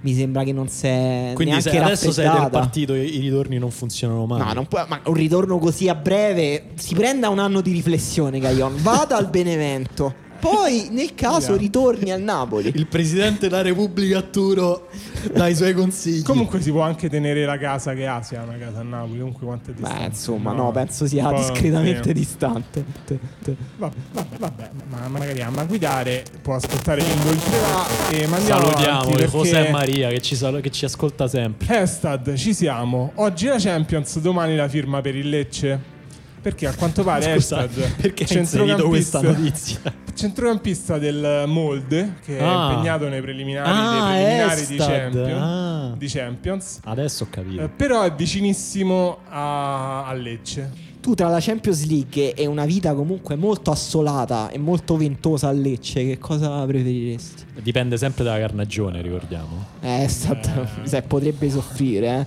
mi 0.00 0.14
sembra 0.14 0.44
che 0.44 0.52
non 0.52 0.68
si 0.68 0.86
è 0.86 1.32
Quindi 1.34 1.60
se 1.60 1.78
adesso 1.78 2.12
sei 2.12 2.30
del 2.30 2.48
partito 2.50 2.94
i 2.94 3.18
ritorni 3.18 3.58
non 3.58 3.70
funzionano 3.70 4.26
mai. 4.26 4.38
No, 4.40 4.52
non 4.52 4.66
può, 4.66 4.84
ma 4.88 5.00
un 5.04 5.14
ritorno 5.14 5.58
così 5.58 5.88
a 5.88 5.94
breve 5.94 6.70
si 6.74 6.94
prenda 6.94 7.28
un 7.28 7.38
anno 7.38 7.60
di 7.60 7.72
riflessione, 7.72 8.38
Gaion. 8.38 8.74
Vada 8.80 9.16
al 9.16 9.28
Benevento. 9.28 10.26
Poi, 10.40 10.88
nel 10.90 11.14
caso, 11.14 11.56
ritorni 11.56 12.10
al 12.12 12.20
Napoli. 12.20 12.70
Il 12.74 12.86
presidente 12.86 13.48
della 13.48 13.62
Repubblica 13.62 14.18
Arturo 14.18 14.88
dà 15.32 15.48
i 15.48 15.54
suoi 15.54 15.74
consigli. 15.74 16.22
Comunque 16.22 16.60
si 16.60 16.70
può 16.70 16.82
anche 16.82 17.08
tenere 17.08 17.44
la 17.44 17.58
casa 17.58 17.94
che 17.94 18.06
ha, 18.06 18.22
se 18.22 18.36
ha 18.36 18.42
una 18.42 18.56
casa 18.56 18.80
a 18.80 18.82
Napoli, 18.82 19.18
comunque 19.18 19.46
quanto 19.46 19.70
è 19.70 19.74
distante. 19.74 19.98
Beh, 19.98 20.06
insomma, 20.06 20.52
no, 20.52 20.70
penso 20.70 21.06
sia 21.06 21.30
discretamente 21.32 22.12
distante. 22.12 22.84
Te- 23.04 23.18
te- 23.42 23.56
Vabbè, 23.78 24.70
ma 24.88 25.08
magari 25.08 25.40
ama 25.42 25.64
guidare, 25.64 26.22
può 26.40 26.54
ascoltare 26.54 27.02
Ingo 27.02 27.30
il 27.30 27.40
là 27.50 27.86
e 28.10 28.26
mandiamo 28.26 28.60
Salutiamo 28.62 29.10
perché 29.10 29.26
José 29.26 29.68
Maria 29.70 30.08
che 30.08 30.20
ci, 30.20 30.36
sal- 30.36 30.60
che 30.60 30.70
ci 30.70 30.84
ascolta 30.84 31.26
sempre. 31.26 31.80
Estad, 31.80 32.34
ci 32.34 32.54
siamo. 32.54 33.12
Oggi 33.16 33.46
la 33.46 33.58
Champions, 33.58 34.18
domani 34.20 34.56
la 34.56 34.68
firma 34.68 35.00
per 35.00 35.16
il 35.16 35.28
Lecce. 35.28 35.96
Perché 36.40 36.66
a 36.68 36.74
quanto 36.74 37.02
pare 37.02 37.22
Scusa, 37.34 37.64
Estad, 37.64 37.94
perché 37.96 38.38
inserito 38.38 38.86
questa 38.88 39.20
notizia? 39.20 39.80
Centrocampista 40.18 40.98
del 40.98 41.44
Molde, 41.46 42.16
che 42.24 42.38
Ah. 42.38 42.68
è 42.68 42.72
impegnato 42.72 43.08
nei 43.08 43.20
preliminari, 43.22 43.70
Ah, 43.70 43.90
dei 43.90 44.22
preliminari 44.22 44.66
di, 44.66 44.76
Champions, 44.76 45.40
ah. 45.40 45.94
di 45.96 46.06
Champions. 46.08 46.80
Adesso 46.84 47.24
ho 47.24 47.26
capito. 47.30 47.62
Eh, 47.62 47.68
però 47.68 48.02
è 48.02 48.12
vicinissimo 48.12 49.18
a, 49.28 50.06
a 50.06 50.12
Lecce. 50.12 50.86
Tu 51.00 51.14
tra 51.14 51.28
la 51.28 51.38
Champions 51.40 51.86
League 51.86 52.34
e 52.34 52.44
una 52.46 52.64
vita 52.66 52.92
comunque 52.92 53.36
molto 53.36 53.70
assolata 53.70 54.50
e 54.50 54.58
molto 54.58 54.96
ventosa 54.96 55.48
a 55.48 55.52
Lecce, 55.52 56.04
che 56.04 56.18
cosa 56.18 56.66
preferiresti? 56.66 57.44
Dipende 57.62 57.96
sempre 57.96 58.24
dalla 58.24 58.40
carnagione, 58.40 59.00
ricordiamo. 59.00 59.64
Eh, 59.80 60.04
è 60.04 60.08
stato, 60.08 60.66
se 60.82 61.00
potrebbe 61.02 61.48
soffrire, 61.48 62.18
eh. 62.20 62.26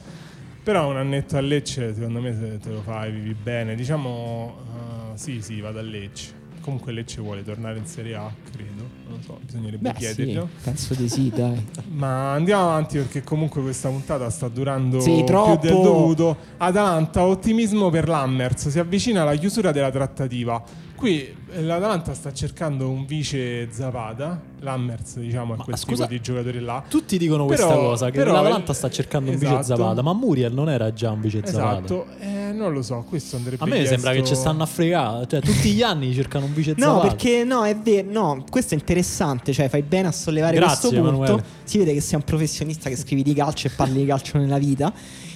Però 0.63 0.89
un 0.89 0.95
annetto 0.97 1.35
a 1.37 1.41
Lecce, 1.41 1.93
secondo 1.93 2.21
me, 2.21 2.33
se 2.39 2.57
te 2.59 2.69
lo 2.69 2.81
fai, 2.81 3.11
vivi 3.11 3.33
bene. 3.35 3.75
Diciamo, 3.75 4.55
eh, 5.13 5.17
sì, 5.17 5.41
sì, 5.41 5.59
vado 5.59 5.79
a 5.79 5.81
Lecce. 5.81 6.39
Comunque 6.61 6.91
Lecce 6.91 7.21
vuole 7.21 7.43
tornare 7.43 7.77
in 7.79 7.85
Serie 7.87 8.15
A, 8.15 8.31
credo. 8.51 8.69
Non 9.07 9.17
lo 9.17 9.23
so, 9.23 9.39
bisognerebbe 9.43 9.91
Beh, 9.91 9.99
sì, 9.99 10.05
chiederglielo. 10.05 10.49
penso 10.63 10.93
di 10.93 11.09
sì, 11.09 11.29
dai. 11.29 11.65
Ma 11.89 12.33
andiamo 12.33 12.63
avanti 12.63 12.97
perché 12.97 13.23
comunque 13.23 13.61
questa 13.61 13.89
puntata 13.89 14.29
sta 14.29 14.47
durando 14.47 14.99
Sì, 14.99 15.11
più 15.15 15.23
troppo. 15.25 15.59
del 15.65 15.73
dovuto. 15.73 16.37
Atalanta, 16.57 17.25
ottimismo 17.25 17.89
per 17.89 18.07
l'Hammers. 18.07 18.69
Si 18.69 18.79
avvicina 18.79 19.23
alla 19.23 19.35
chiusura 19.35 19.71
della 19.71 19.89
trattativa. 19.91 20.63
Qui 20.95 21.35
eh, 21.53 21.63
l'Atalanta 21.63 22.13
sta 22.13 22.31
cercando 22.31 22.87
un 22.87 23.05
vice 23.07 23.67
Zapata. 23.71 24.39
L'Hammers, 24.59 25.17
diciamo, 25.17 25.55
è 25.55 25.57
Ma 25.57 25.63
quel 25.63 25.75
scusa, 25.77 26.03
tipo 26.05 26.13
di 26.13 26.21
giocatore 26.21 26.59
là. 26.59 26.83
Tutti 26.87 27.17
dicono 27.17 27.47
Però- 27.47 27.65
questa 27.65 27.75
cosa, 27.83 28.05
che 28.11 28.17
però 28.19 28.33
l'Atalanta 28.33 28.71
sta 28.73 28.87
cercando 28.91 29.31
un 29.31 29.37
vice 29.39 29.51
esatto. 29.57 29.81
Zapata, 29.81 30.03
ma 30.03 30.13
Muriel 30.13 30.53
non 30.53 30.69
era 30.69 30.93
già 30.93 31.09
un 31.09 31.19
vice 31.21 31.41
Zapata. 31.43 31.77
Esatto, 31.77 32.05
non 32.61 32.73
lo 32.73 32.81
so, 32.81 33.03
questo 33.07 33.35
andrebbe 33.35 33.63
A 33.63 33.67
me 33.67 33.85
sembra 33.85 34.11
che 34.11 34.17
chiesto- 34.17 34.35
ci 34.35 34.41
stanno 34.41 34.63
a 34.63 34.65
fregare, 34.65 35.27
cioè 35.27 35.41
tutti 35.41 35.71
gli 35.71 35.81
anni 35.81 36.13
cercano 36.13 36.45
un 36.45 36.53
vice 36.53 36.73
No, 36.77 36.99
perché 36.99 37.43
no, 37.43 37.65
è 37.65 37.75
vero, 37.75 38.09
no, 38.11 38.43
questo 38.49 38.73
è 38.75 38.77
interessante, 38.77 39.51
cioè 39.53 39.69
fai 39.69 39.81
bene 39.81 40.07
a 40.07 40.11
sollevare 40.11 40.55
Grazie, 40.55 40.89
questo 40.89 41.01
punto. 41.01 41.23
Emanuele. 41.23 41.43
Si 41.63 41.77
vede 41.77 41.93
che 41.93 42.01
sei 42.01 42.15
un 42.15 42.23
professionista 42.23 42.89
che 42.89 42.95
scrivi 42.95 43.23
di 43.23 43.33
calcio 43.33 43.67
e 43.67 43.71
parli 43.71 43.99
di 43.99 44.05
calcio 44.05 44.37
nella 44.37 44.57
vita. 44.57 44.93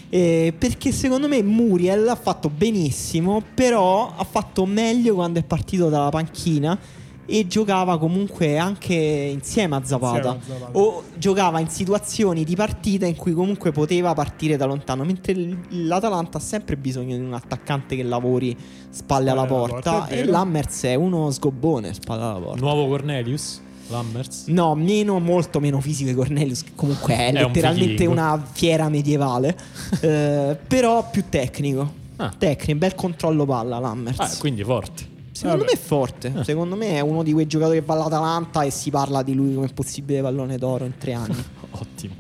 Eh, 0.08 0.54
perché 0.58 0.92
secondo 0.92 1.28
me 1.28 1.42
Muriel 1.42 2.08
ha 2.08 2.16
fatto 2.16 2.50
benissimo, 2.50 3.42
però 3.54 4.14
ha 4.16 4.24
fatto 4.24 4.66
meglio 4.66 5.16
quando 5.16 5.40
è 5.40 5.44
partito 5.44 5.90
dalla 5.90 6.10
panchina 6.10 6.78
e 7.26 7.48
giocava 7.48 7.98
comunque 7.98 8.58
anche 8.58 8.94
insieme 8.94 9.76
a 9.76 9.82
Zapata. 9.84 10.36
Insieme 10.36 10.56
a 10.56 10.60
Zapata. 10.60 10.78
O 10.80 11.04
giocava 11.18 11.60
in 11.60 11.70
situazioni 11.70 12.44
di 12.44 12.56
partita 12.56 13.06
in 13.06 13.16
cui 13.16 13.34
comunque 13.34 13.72
poteva 13.72 14.14
partire 14.14 14.58
da 14.58 14.66
lontano, 14.66 15.04
mentre 15.04 15.36
l'Atalanta 15.70 16.38
ha 16.38 16.42
sempre 16.42 16.78
bisogno 16.78 17.16
di 17.16 17.24
un 17.24 17.34
attaccante 17.34 17.96
che 17.96 18.04
lavori 18.04 18.56
spalle 18.90 19.30
alla 19.30 19.42
alla 19.42 19.50
porta, 19.50 19.92
porta, 19.92 20.08
e 20.08 20.16
vero. 20.18 20.32
l'Hammers 20.32 20.84
è 20.84 20.96
uno 20.96 21.30
sgobbone 21.32 21.94
spalle 21.94 22.24
alla 22.24 22.40
porta. 22.40 22.60
Nuovo 22.60 22.88
Cornelius, 22.88 23.62
Lammers. 23.88 24.48
No, 24.48 24.74
meno, 24.76 25.20
molto 25.20 25.60
meno 25.60 25.80
fisico 25.82 26.10
di 26.10 26.16
Cornelius, 26.16 26.64
che 26.64 26.72
comunque 26.76 27.16
è, 27.16 27.32
È 27.34 27.42
un 27.42 27.48
letteralmente 27.48 27.92
vichingo. 27.92 28.12
una 28.12 28.44
fiera 28.52 28.90
medievale, 28.90 29.58
eh, 30.02 30.58
però 30.68 31.10
più 31.10 31.26
tecnico. 31.30 32.04
Ah. 32.18 32.34
Tecnico, 32.38 32.80
bel 32.80 32.96
controllo 32.96 33.46
palla, 33.46 33.78
Lammers. 33.80 34.20
Ah, 34.20 34.32
quindi 34.40 34.64
forte. 34.64 35.14
Secondo 35.36 35.64
Vabbè. 35.66 35.72
me 35.76 35.80
è 35.80 35.84
forte. 35.84 36.34
Secondo 36.44 36.76
me 36.76 36.88
è 36.96 37.00
uno 37.02 37.22
di 37.22 37.34
quei 37.34 37.46
giocatori 37.46 37.80
che 37.80 37.86
va 37.86 37.94
all'Atalanta 37.96 38.64
e 38.64 38.70
si 38.72 38.90
parla 38.90 39.22
di 39.22 39.34
lui 39.34 39.54
come 39.54 39.68
possibile 39.74 40.22
pallone 40.22 40.58
d'oro 40.58 40.86
in 40.86 40.98
tre 40.98 41.12
anni. 41.14 41.36
Ottimo. 41.72 42.14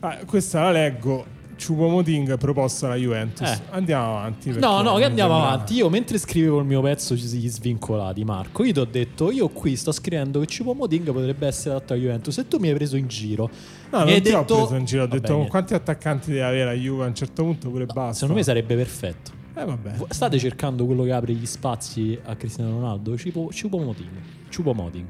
Ah, 0.00 0.18
questa 0.24 0.62
la 0.62 0.70
leggo. 0.70 1.38
Choupo-Moting 1.62 2.38
proposta 2.38 2.86
alla 2.86 2.94
Juventus. 2.94 3.46
Eh. 3.46 3.60
Andiamo 3.70 4.16
avanti. 4.16 4.50
No, 4.52 4.80
no, 4.80 4.94
che 4.94 5.04
andiamo 5.04 5.32
sembra- 5.34 5.50
avanti. 5.52 5.74
Io 5.74 5.90
mentre 5.90 6.16
scrivevo 6.16 6.58
il 6.60 6.64
mio 6.64 6.80
pezzo 6.80 7.14
gli 7.14 7.48
svincolati, 7.50 8.24
Marco, 8.24 8.64
io 8.64 8.72
ti 8.72 8.78
ho 8.78 8.86
detto, 8.86 9.30
io 9.30 9.48
qui 9.50 9.76
sto 9.76 9.92
scrivendo 9.92 10.40
che 10.40 10.46
Cipo 10.46 10.72
Moting 10.72 11.12
potrebbe 11.12 11.46
essere 11.48 11.74
adatto 11.74 11.92
a 11.92 11.96
Juventus 11.96 12.38
e 12.38 12.48
tu 12.48 12.56
mi 12.58 12.68
hai 12.68 12.74
preso 12.74 12.96
in 12.96 13.08
giro. 13.08 13.50
No, 13.90 13.98
Mi 13.98 14.04
non 14.04 14.08
hai 14.14 14.22
ti 14.22 14.30
ho 14.30 14.38
detto- 14.40 14.54
preso 14.56 14.74
in 14.76 14.84
giro. 14.86 15.02
Ho 15.02 15.08
Va 15.08 15.14
detto 15.16 15.36
bene. 15.36 15.48
quanti 15.48 15.74
attaccanti 15.74 16.30
deve 16.30 16.44
avere 16.44 16.64
la 16.64 16.72
Juve 16.72 17.04
a 17.04 17.08
un 17.08 17.14
certo 17.14 17.42
punto 17.42 17.68
pure 17.68 17.84
basta. 17.84 18.12
Secondo 18.14 18.34
me 18.36 18.42
sarebbe 18.42 18.74
perfetto. 18.74 19.32
Eh 19.60 19.64
vabbè. 19.64 19.92
State 20.08 20.38
cercando 20.38 20.86
quello 20.86 21.02
che 21.02 21.12
apre 21.12 21.34
gli 21.34 21.44
spazi 21.46 22.18
a 22.24 22.34
Cristiano 22.36 22.70
Ronaldo? 22.70 23.16
Cipo, 23.18 23.50
Cipo 23.52 23.78
Moting. 23.78 24.08
Ciupo 24.48 24.72
Moting. 24.72 25.06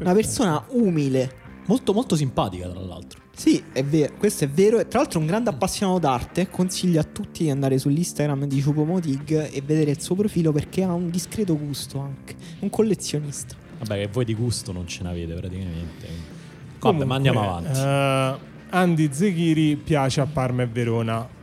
Una 0.00 0.12
persona 0.14 0.64
umile. 0.70 1.48
Molto, 1.66 1.92
molto 1.92 2.16
simpatica, 2.16 2.68
tra 2.68 2.80
l'altro. 2.80 3.20
Sì, 3.36 3.62
è 3.72 3.84
vero, 3.84 4.14
questo 4.18 4.44
è 4.44 4.48
vero. 4.48 4.78
E 4.80 4.88
tra 4.88 5.00
l'altro 5.00 5.18
è 5.18 5.22
un 5.22 5.28
grande 5.28 5.50
appassionato 5.50 5.98
d'arte. 5.98 6.48
Consiglio 6.48 6.98
a 6.98 7.04
tutti 7.04 7.44
di 7.44 7.50
andare 7.50 7.78
sull'Instagram 7.78 8.46
di 8.46 8.62
Chupomotig 8.62 9.50
e 9.52 9.62
vedere 9.64 9.90
il 9.90 10.00
suo 10.00 10.14
profilo 10.14 10.50
perché 10.50 10.82
ha 10.82 10.92
un 10.94 11.10
discreto 11.10 11.56
gusto 11.58 11.98
anche. 12.00 12.34
Un 12.60 12.70
collezionista. 12.70 13.54
Vabbè, 13.80 14.00
che 14.00 14.08
voi 14.08 14.24
di 14.24 14.34
gusto 14.34 14.72
non 14.72 14.86
ce 14.86 15.02
n'avete 15.02 15.34
praticamente. 15.34 16.06
Vabbè, 16.06 16.78
Comunque, 16.78 17.04
ma 17.06 17.14
andiamo 17.14 17.42
avanti. 17.42 17.78
eh, 17.78 18.48
Andy 18.70 19.08
Zeghiri 19.12 19.76
piace 19.76 20.20
a 20.22 20.26
Parma 20.26 20.62
e 20.62 20.66
Verona. 20.66 21.38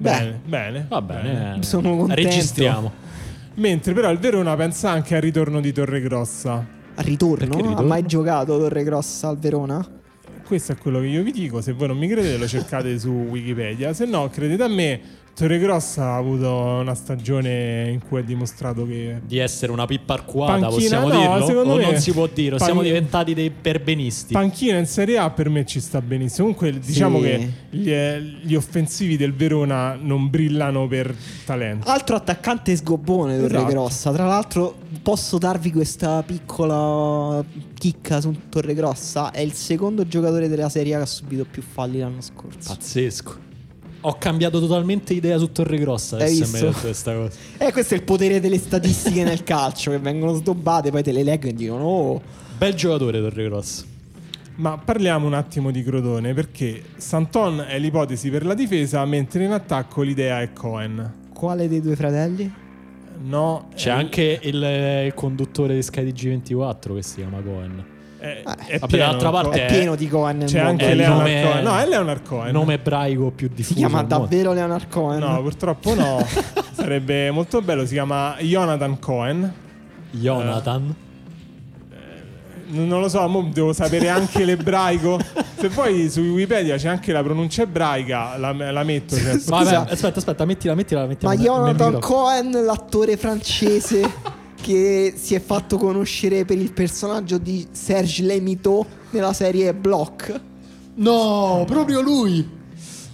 Bene, 0.00 0.40
bene. 0.44 0.86
Va 0.88 1.02
bene. 1.02 1.56
eh. 1.58 1.62
Sono 1.62 1.94
contento. 1.96 2.22
Registriamo. 2.22 2.90
Mentre 3.54 3.92
però 3.92 4.10
il 4.10 4.18
Verona 4.18 4.56
pensa 4.56 4.90
anche 4.90 5.14
al 5.16 5.20
ritorno 5.20 5.60
di 5.60 5.72
Torregrossa. 5.72 6.66
Al 6.94 7.04
ritorno? 7.04 7.56
Ritorno? 7.56 7.76
Ha 7.76 7.82
mai 7.82 8.06
giocato 8.06 8.58
Torregrossa 8.58 9.28
al 9.28 9.38
Verona? 9.38 9.86
Questo 10.46 10.72
è 10.72 10.76
quello 10.78 11.00
che 11.00 11.06
io 11.06 11.22
vi 11.22 11.32
dico. 11.32 11.60
Se 11.60 11.72
voi 11.72 11.88
non 11.88 11.98
mi 11.98 12.08
credete, 12.08 12.38
lo 12.38 12.48
cercate 12.48 12.98
su 12.98 13.10
Wikipedia. 13.10 13.92
Se 13.92 14.06
no, 14.06 14.28
credete 14.30 14.62
a 14.62 14.68
me. 14.68 15.00
Torregrossa 15.34 16.02
ha 16.04 16.16
avuto 16.16 16.52
una 16.52 16.94
stagione 16.94 17.88
in 17.90 18.00
cui 18.06 18.18
ha 18.20 18.22
dimostrato 18.22 18.86
che. 18.86 19.20
Di 19.24 19.38
essere 19.38 19.72
una 19.72 19.86
pippa 19.86 20.12
arcuata, 20.12 20.52
Panchina, 20.68 20.70
possiamo 20.70 21.08
no, 21.08 21.18
dirlo? 21.18 21.46
secondo 21.46 21.72
O 21.72 21.76
me- 21.76 21.82
non 21.90 21.96
si 21.96 22.12
può 22.12 22.26
dire? 22.26 22.56
Pan- 22.56 22.66
Siamo 22.66 22.82
diventati 22.82 23.32
dei 23.32 23.50
perbenisti. 23.50 24.34
Panchina 24.34 24.76
in 24.76 24.86
Serie 24.86 25.16
A 25.18 25.30
per 25.30 25.48
me 25.48 25.64
ci 25.64 25.80
sta 25.80 26.02
benissimo. 26.02 26.52
Comunque, 26.52 26.78
diciamo 26.78 27.18
Sì. 27.18 27.24
che 27.24 27.52
gli, 27.70 27.90
eh, 27.90 28.20
gli 28.42 28.54
offensivi 28.54 29.16
del 29.16 29.32
Verona 29.32 29.96
non 29.98 30.28
brillano 30.28 30.86
per 30.86 31.14
talento. 31.46 31.88
Altro 31.88 32.16
attaccante 32.16 32.76
sgobbone 32.76 33.36
Esatto. 33.36 33.52
Torregrossa. 33.54 34.12
Tra 34.12 34.26
l'altro, 34.26 34.76
posso 35.02 35.38
darvi 35.38 35.72
questa 35.72 36.22
piccola 36.22 37.42
chicca 37.78 38.20
su 38.20 38.34
Torregrossa. 38.50 39.30
È 39.30 39.40
il 39.40 39.52
secondo 39.52 40.06
giocatore 40.06 40.48
della 40.48 40.68
Serie 40.68 40.94
A 40.94 40.98
che 40.98 41.02
ha 41.04 41.06
subito 41.06 41.46
più 41.50 41.62
falli 41.62 41.98
l'anno 42.00 42.20
scorso. 42.20 42.74
Pazzesco. 42.74 43.48
Ho 44.02 44.16
cambiato 44.18 44.60
totalmente 44.60 45.12
idea 45.12 45.36
su 45.38 45.52
Hai 46.16 46.30
visto? 46.38 46.56
mi 46.56 46.66
hai 46.66 46.72
questa 46.80 47.14
cosa. 47.14 47.36
E 47.58 47.72
questo 47.72 47.94
è 47.94 47.96
il 47.98 48.02
potere 48.02 48.40
delle 48.40 48.58
statistiche 48.58 49.24
nel 49.24 49.42
calcio 49.44 49.90
che 49.90 49.98
vengono 49.98 50.32
sdobbate, 50.34 50.90
poi 50.90 51.02
te 51.02 51.12
le 51.12 51.22
leggo 51.22 51.48
e 51.48 51.52
dicono: 51.54 51.84
Oh, 51.84 52.22
Bel 52.56 52.74
giocatore 52.74 53.20
Torregrossa. 53.20 53.84
Ma 54.56 54.76
parliamo 54.76 55.26
un 55.26 55.32
attimo 55.34 55.70
di 55.70 55.82
Crotone 55.82 56.34
perché 56.34 56.82
Santon 56.96 57.64
è 57.66 57.78
l'ipotesi 57.78 58.28
per 58.30 58.44
la 58.44 58.52
difesa, 58.54 59.04
mentre 59.06 59.44
in 59.44 59.52
attacco 59.52 60.02
l'idea 60.02 60.40
è 60.42 60.52
Cohen. 60.52 61.28
quale 61.32 61.68
dei 61.68 61.80
due 61.80 61.96
fratelli? 61.96 62.52
No, 63.22 63.68
C'è 63.74 63.88
è- 63.90 63.92
anche 63.92 64.38
il, 64.42 64.62
il 65.06 65.14
conduttore 65.14 65.74
di 65.74 65.82
Sky 65.82 66.10
G24 66.10 66.94
che 66.94 67.02
si 67.02 67.14
chiama 67.16 67.40
Cohen. 67.40 67.84
È, 68.20 68.42
Ah, 68.44 68.56
è 68.66 68.78
vabbè, 68.78 68.86
pieno, 68.92 69.10
d'altra 69.10 69.30
parte 69.30 69.62
È 69.62 69.64
Eh, 69.64 69.74
pieno 69.78 69.94
di 69.96 70.06
Cohen 70.08 70.42
C'è 70.44 70.62
mondo. 70.62 70.70
anche 70.84 70.94
Leonard 70.94 71.18
nome- 71.20 71.42
Cohen. 71.42 71.62
No, 71.64 71.78
è 71.78 71.86
Leonard 71.86 72.22
Cohen. 72.26 72.52
Nome 72.52 72.74
ebraico 72.74 73.30
più 73.30 73.48
Si 73.48 73.54
diffuso. 73.54 73.78
chiama 73.78 73.98
al 74.00 74.06
mondo. 74.08 74.18
davvero 74.26 74.52
Leonard 74.52 74.88
Cohen? 74.90 75.18
No, 75.20 75.42
purtroppo 75.42 75.94
no. 75.94 76.26
Sarebbe 76.72 77.30
molto 77.30 77.62
bello. 77.62 77.86
Si 77.86 77.94
chiama 77.94 78.36
Jonathan 78.40 78.98
Cohen. 78.98 79.54
Jonathan. 80.10 80.94
N- 82.72 82.86
Non 82.86 83.00
lo 83.00 83.08
so, 83.08 83.26
mo 83.26 83.48
devo 83.52 83.72
sapere 83.72 84.08
anche 84.08 84.44
l'ebraico. 84.44 85.18
Se 85.58 85.68
poi 85.68 86.08
su 86.08 86.20
Wikipedia 86.20 86.76
c'è 86.76 86.88
anche 86.88 87.12
la 87.12 87.22
pronuncia 87.22 87.62
ebraica, 87.62 88.36
la, 88.36 88.52
la 88.70 88.82
metto. 88.84 89.16
cioè. 89.16 89.38
Vabbè, 89.44 89.74
aspetta, 89.92 90.18
aspetta, 90.18 90.44
mettila, 90.44 90.74
mettila, 90.74 91.06
mettiamo 91.06 91.34
Ma 91.34 91.40
Jonathan. 91.40 91.98
Cohen, 92.00 92.50
l'attore 92.64 93.16
francese 93.16 94.00
che 94.60 95.14
si 95.16 95.34
è 95.34 95.40
fatto 95.40 95.76
conoscere 95.76 96.44
per 96.44 96.58
il 96.58 96.72
personaggio 96.72 97.38
di 97.38 97.66
Serge 97.70 98.22
Lemiteau 98.22 98.84
nella 99.10 99.32
serie 99.32 99.74
Block. 99.74 100.40
No, 100.94 101.64
proprio 101.66 102.00
lui. 102.00 102.58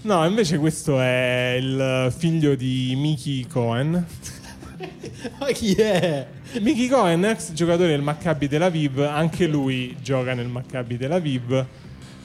No, 0.03 0.25
invece 0.25 0.59
questo 0.59 1.01
è 1.01 1.57
il 1.61 2.13
figlio 2.17 2.55
di 2.55 2.95
Mickey 2.97 3.47
Cohen. 3.47 3.93
Ma 5.39 5.47
chi 5.47 5.75
è? 5.75 6.27
Mickey 6.61 6.89
Cohen, 6.89 7.25
ex 7.25 7.53
giocatore 7.53 7.89
del 7.89 8.03
Maccabi 8.03 8.49
Tel 8.49 8.63
Aviv, 8.63 9.01
anche 9.01 9.47
lui 9.47 9.97
gioca 10.03 10.35
nel 10.35 10.49
Maccabi 10.49 10.97
Tel 10.97 11.13
Aviv. 11.13 11.67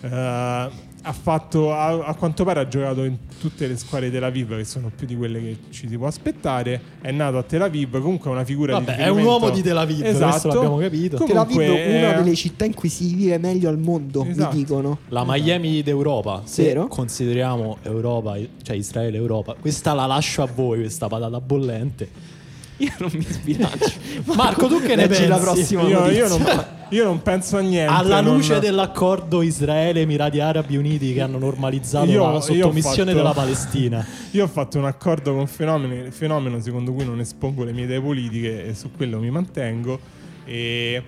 Eh, 0.02 0.70
ha 1.04 1.14
fatto, 1.14 1.74
a, 1.74 2.06
a 2.06 2.14
quanto 2.16 2.44
pare 2.44 2.60
ha 2.60 2.68
giocato 2.68 3.04
in 3.04 3.18
tutte 3.40 3.68
le 3.68 3.76
squadre 3.76 4.12
Tel 4.12 4.24
Aviv, 4.24 4.56
che 4.56 4.64
sono 4.66 4.92
più 4.96 5.08
di 5.08 5.16
quelle 5.16 5.40
che 5.40 5.58
ci 5.72 5.88
si 5.88 5.98
può 5.98 6.08
aspettare. 6.08 6.80
È 7.02 7.12
nato 7.12 7.38
a 7.38 7.44
Tel 7.44 7.62
Aviv, 7.64 8.00
comunque 8.00 8.30
è 8.30 8.34
una 8.34 8.46
figura 8.46 8.74
Vabbè, 8.74 8.96
di 8.96 9.02
è 9.02 9.08
un 9.10 9.24
uomo 9.24 9.50
di 9.50 9.62
Tel 9.62 9.78
Aviv, 9.78 10.02
questo 10.02 10.28
Esatto. 10.28 10.48
l'abbiamo 10.50 10.78
capito. 10.78 11.18
Tel 11.24 11.38
Aviv 11.38 11.56
Comunque, 11.58 11.84
è 11.84 12.04
una 12.08 12.22
delle 12.22 12.36
città 12.36 12.66
in 12.66 12.74
cui 12.74 12.90
si 12.90 13.14
vive 13.16 13.38
meglio 13.40 13.70
al 13.70 13.80
mondo, 13.80 14.24
Esatto. 14.26 14.56
mi 14.56 14.62
dicono. 14.64 14.98
La 15.10 15.24
Miami 15.26 15.82
d'Europa, 15.82 16.42
se 16.46 16.64
Vero? 16.66 16.88
consideriamo 16.88 17.78
Europa, 17.82 18.38
cioè 18.62 18.76
Israele 18.76 19.18
Europa, 19.18 19.56
questa 19.60 19.94
la 19.94 20.06
lascio 20.06 20.44
a 20.44 20.48
voi, 20.54 20.80
questa 20.80 21.08
patata 21.08 21.42
bollente. 21.42 22.30
Io 22.86 22.92
non 22.98 23.10
mi 23.14 23.26
sbilancio. 23.30 23.92
Marco, 24.36 24.68
tu 24.68 24.80
che 24.82 24.96
ne 24.96 25.08
Leggi 25.08 25.10
pensi? 25.10 25.28
la 25.28 25.38
prossima 25.38 25.82
Io, 25.84 26.08
io 26.10 26.28
non, 26.28 26.66
io 26.90 27.04
non 27.04 27.22
penso 27.22 27.58
a 27.58 27.62
niente. 27.62 27.94
Alla 27.94 28.22
non- 28.22 28.36
luce 28.38 28.60
dell'accordo 28.60 29.42
Israele-Emirati 29.44 30.40
Arabi 30.40 30.78
Uniti 30.78 31.14
che 31.14 31.22
hanno 31.22 31.38
normalizzato 31.38 32.10
Io- 32.10 32.32
la 32.32 32.42
sottomissione 32.42 33.12
fatto- 33.12 33.18
della 33.24 33.34
Palestina. 33.34 34.06
Io 34.32 34.44
ho 34.46 34.48
fatto 34.48 34.78
un 34.80 34.86
accordo 34.86 35.34
con 35.36 35.46
fenomeno, 35.48 36.10
fenomeno 36.12 36.60
secondo 36.60 36.92
cui 36.94 37.06
non 37.06 37.20
espongo 37.20 37.64
le 37.64 37.72
mie 37.74 37.84
idee 37.84 38.02
politiche 38.02 38.66
e 38.68 38.74
su 38.74 38.90
quello 38.96 39.20
mi 39.20 39.30
mantengo. 39.30 40.00
E, 40.46 41.04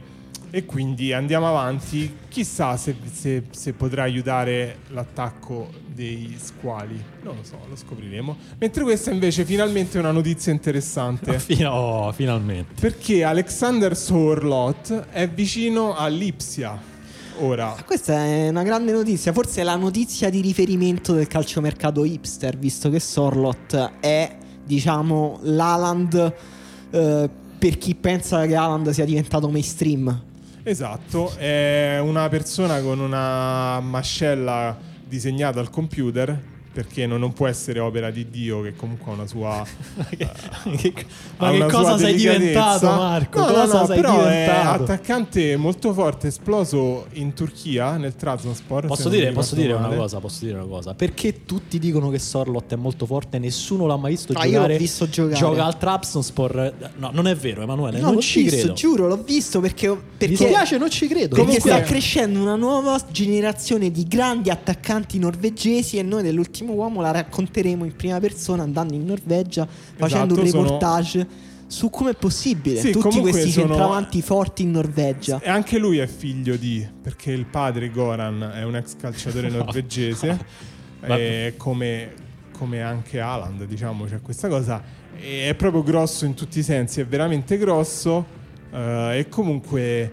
e 0.56 0.66
quindi 0.66 1.12
andiamo 1.14 1.48
avanti. 1.48 2.16
Chissà 2.30 2.78
se, 2.78 2.96
se- 3.12 3.46
se 3.50 3.74
potrà 3.74 4.04
aiutare 4.04 4.82
l'attacco 4.90 5.72
dei 5.88 6.38
squali. 6.40 7.04
Non 7.24 7.38
lo 7.38 7.44
so, 7.44 7.58
lo 7.68 7.76
scopriremo. 7.76 8.38
Mentre 8.60 8.84
questa 8.84 9.10
invece 9.10 9.46
finalmente 9.46 9.98
è 9.98 10.00
una 10.00 10.12
notizia 10.12 10.52
interessante. 10.52 11.40
Fino- 11.42 11.72
oh, 11.72 12.12
finalmente. 12.12 12.76
perché 12.80 13.24
Alexander 13.24 13.98
Sorlot 13.98 15.08
è 15.10 15.28
vicino 15.28 15.96
all'Ipsia. 15.96 16.80
Ora, 17.40 17.76
Questa 17.84 18.14
è 18.14 18.50
una 18.50 18.62
grande 18.62 18.92
notizia, 18.92 19.34
forse 19.34 19.62
è 19.62 19.64
la 19.64 19.76
notizia 19.76 20.30
di 20.30 20.40
riferimento 20.40 21.14
del 21.14 21.26
calciomercato 21.26 22.06
hipster, 22.06 22.56
visto 22.60 22.92
che 22.92 23.00
Sorlot 23.00 23.94
è, 24.02 24.38
diciamo, 24.64 25.40
l'Aland 25.42 26.34
eh, 26.92 27.30
per 27.58 27.78
chi 27.80 27.96
pensa 27.96 28.46
che 28.46 28.56
Aland 28.56 28.92
sia 28.92 29.04
diventato 29.04 29.50
mainstream. 29.50 30.32
Esatto, 30.66 31.36
è 31.36 32.00
una 32.02 32.30
persona 32.30 32.80
con 32.80 33.00
una 33.00 33.82
mascella 33.82 34.78
disegnata 35.06 35.60
al 35.60 35.70
computer 35.70 36.53
perché 36.74 37.06
non, 37.06 37.20
non 37.20 37.34
può 37.34 37.48
essere 37.48 37.80
opera 37.80 38.10
di 38.10 38.30
Dio 38.30 38.62
che 38.62 38.76
comunque 38.76 39.12
ha 39.12 39.16
una 39.16 39.28
sua 39.28 39.64
Che- 40.10 40.26
ha 41.38 41.52
ma 41.52 41.66
che 41.68 41.72
cosa 41.72 41.98
sei 41.98 42.16
diventato, 42.16 42.86
Marco? 42.88 43.40
No, 43.40 43.46
no, 43.48 43.54
cosa 43.54 43.80
no, 43.82 43.86
sei 43.86 43.96
però 44.02 44.18
diventato? 44.24 44.32
è 44.32 44.84
attaccante 44.84 45.56
molto 45.56 45.94
forte, 45.94 46.28
esploso 46.28 47.08
in 47.14 47.34
Turchia 47.34 47.98
nel 47.98 48.16
Trabzonspor. 48.16 48.88
Posso 48.88 49.10
dire, 49.10 49.28
mi 49.28 49.34
posso 49.34 49.56
dire 49.56 49.74
una 49.74 49.90
cosa, 49.90 50.20
posso 50.20 50.44
dire 50.46 50.58
una 50.58 50.68
cosa. 50.68 50.94
Perché 50.94 51.46
tutti 51.46 51.78
dicono 51.80 52.10
che 52.10 52.20
Sorlot 52.20 52.74
è 52.74 52.76
molto 52.76 53.06
forte, 53.06 53.38
nessuno 53.40 53.86
l'ha 53.86 53.98
mai 53.98 54.12
visto 54.12 54.34
Ah, 54.34 54.46
io 54.46 54.52
giocare. 54.54 54.74
l'ho 54.74 54.80
visto 54.80 55.10
giocare. 55.10 55.36
Gioca 55.36 55.66
al 55.66 55.78
Trabzonspor. 55.78 56.74
No, 56.98 57.10
non 57.14 57.28
è 57.28 57.36
vero, 57.36 57.62
Emanuele, 57.62 58.00
No, 58.00 58.12
non 58.12 58.20
ci 58.22 58.44
visto, 58.44 58.58
credo. 58.58 58.74
giuro, 58.74 59.08
l'ho 59.08 59.22
visto 59.24 59.60
perché... 59.60 59.88
Mi 59.90 59.98
perché 60.18 60.36
spiace, 60.36 60.78
non 60.78 60.90
ci 60.90 61.08
credo. 61.08 61.36
Perché 61.36 61.44
Comunque- 61.60 61.70
sta 61.72 61.82
crescendo 61.82 62.40
una 62.40 62.56
nuova 62.56 63.00
generazione 63.12 63.92
di 63.92 64.06
grandi 64.08 64.50
attaccanti 64.50 65.20
norvegesi 65.20 65.98
e 65.98 66.04
noi 66.04 66.24
dell'ultimo 66.64 66.74
uomo 66.74 67.02
la 67.02 67.12
racconteremo 67.12 67.84
in 67.86 67.96
prima 67.96 68.20
persona 68.20 68.64
andando 68.64 68.94
in 68.94 69.06
Norvegia 69.06 69.68
facendo 69.96 70.34
un 70.34 70.40
Esatto, 70.42 70.58
sono- 70.58 70.64
reportage 70.64 71.28
su 71.68 71.90
come 71.90 72.12
è 72.12 72.16
possibile 72.16 72.80
Sì, 72.80 72.92
tutti 72.92 73.20
questi 73.20 73.50
sono- 73.50 73.68
centravanti 73.68 74.22
forti 74.22 74.62
in 74.64 74.72
Norvegia. 74.72 75.40
E 75.42 75.50
anche 75.50 75.80
lui 75.80 75.98
è 75.98 76.06
figlio 76.08 76.56
di, 76.56 76.86
perché 77.02 77.32
il 77.32 77.46
padre 77.46 77.90
Goran 77.90 78.52
è 78.56 78.64
un 78.64 78.76
ex 78.76 78.96
calciatore 78.96 79.50
norvegese, 79.50 80.38
e 81.02 81.54
come, 81.58 82.12
come 82.56 82.82
anche 82.82 83.20
Haaland, 83.20 83.66
diciamo, 83.66 84.06
c'è 84.06 84.22
questa 84.22 84.48
cosa. 84.50 84.82
È 85.18 85.54
proprio 85.56 85.82
grosso 85.82 86.26
in 86.26 86.36
tutti 86.36 86.60
i 86.60 86.64
sensi, 86.64 87.00
è 87.02 87.06
veramente 87.08 87.58
grosso. 87.58 88.24
eh, 88.72 89.18
e 89.20 89.30
comunque 89.30 90.12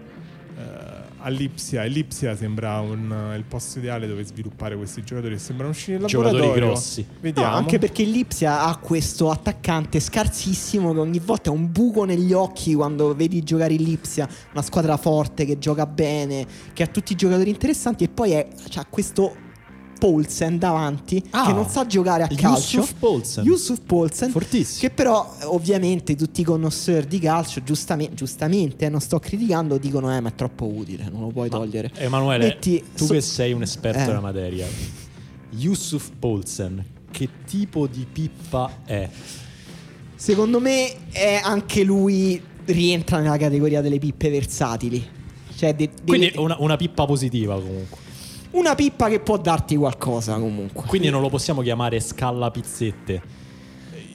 eh, 1.21 1.27
all'Ipsia, 1.27 1.83
l'Ipsia 1.83 2.35
sembra 2.35 2.79
un- 2.79 3.33
il 3.35 3.43
posto 3.43 3.79
ideale 3.79 4.07
dove 4.07 4.23
sviluppare 4.23 4.75
questi 4.75 5.03
giocatori 5.03 5.33
che 5.35 5.39
sembrano 5.39 5.71
uscire 5.71 5.97
dal 5.97 6.07
Giocatori 6.07 6.37
laboratorio. 6.39 6.67
grossi. 6.73 7.05
No, 7.07 7.15
Vediamo. 7.21 7.55
anche 7.55 7.77
perché 7.79 8.03
l'Ipsia 8.03 8.63
ha 8.63 8.77
questo 8.77 9.29
attaccante 9.29 9.99
scarsissimo 9.99 10.93
che 10.93 10.99
ogni 10.99 11.19
volta 11.19 11.49
è 11.49 11.53
un 11.53 11.71
buco 11.71 12.03
negli 12.05 12.33
occhi 12.33 12.73
quando 12.73 13.13
vedi 13.15 13.43
giocare 13.43 13.75
l'Ipsia, 13.75 14.27
una 14.53 14.61
squadra 14.61 14.97
forte 14.97 15.45
che 15.45 15.57
gioca 15.57 15.85
bene, 15.85 16.45
che 16.73 16.83
ha 16.83 16.87
tutti 16.87 17.13
i 17.13 17.15
giocatori 17.15 17.49
interessanti 17.49 18.03
e 18.03 18.09
poi 18.09 18.31
è, 18.31 18.47
ha 18.75 18.85
questo 18.89 19.49
Poulsen 20.01 20.57
davanti 20.57 21.23
Ah, 21.29 21.45
che 21.45 21.53
non 21.53 21.69
sa 21.69 21.85
giocare 21.85 22.23
a 22.23 22.27
calcio. 22.27 22.77
Yusuf 22.79 22.93
Poulsen. 22.97 23.45
Yusuf 23.45 23.79
Poulsen. 23.85 24.31
Fortissimo. 24.31 24.79
Che 24.79 24.89
però 24.89 25.31
ovviamente 25.43 26.15
tutti 26.15 26.41
i 26.41 26.43
connoisseur 26.43 27.05
di 27.05 27.19
calcio 27.19 27.61
giustamente, 27.61 28.15
giustamente 28.15 28.85
eh, 28.85 28.89
non 28.89 28.99
sto 28.99 29.19
criticando, 29.19 29.77
dicono 29.77 30.11
eh 30.15 30.19
ma 30.19 30.29
è 30.29 30.33
troppo 30.35 30.65
utile, 30.65 31.07
non 31.11 31.21
lo 31.21 31.27
puoi 31.27 31.49
Ma, 31.49 31.57
togliere. 31.57 31.91
Emanuele, 31.97 32.45
Metti 32.47 32.83
tu 32.95 33.05
so- 33.05 33.13
che 33.13 33.21
sei 33.21 33.53
un 33.53 33.61
esperto 33.61 33.99
Eh. 34.01 34.05
della 34.05 34.19
materia, 34.21 34.65
Yusuf 35.51 36.09
Poulsen, 36.17 36.83
che 37.11 37.29
tipo 37.45 37.85
di 37.85 38.07
pippa 38.11 38.79
è? 38.85 39.07
Secondo 40.15 40.59
me 40.59 41.09
è 41.11 41.39
anche 41.43 41.83
lui 41.83 42.41
rientra 42.65 43.19
nella 43.19 43.37
categoria 43.37 43.81
delle 43.81 43.99
pippe 43.99 44.29
versatili. 44.31 45.19
Cioè 45.55 45.75
de- 45.75 45.89
de- 45.93 46.01
Quindi 46.05 46.31
una, 46.37 46.55
una 46.59 46.75
pippa 46.75 47.05
positiva 47.05 47.53
comunque. 47.55 48.00
Una 48.51 48.75
pippa 48.75 49.07
che 49.07 49.19
può 49.19 49.37
darti 49.37 49.75
qualcosa 49.75 50.37
comunque. 50.37 50.83
Quindi 50.87 51.09
non 51.09 51.21
lo 51.21 51.29
possiamo 51.29 51.61
chiamare 51.61 51.99
scalla 51.99 52.51
pizzette. 52.51 53.21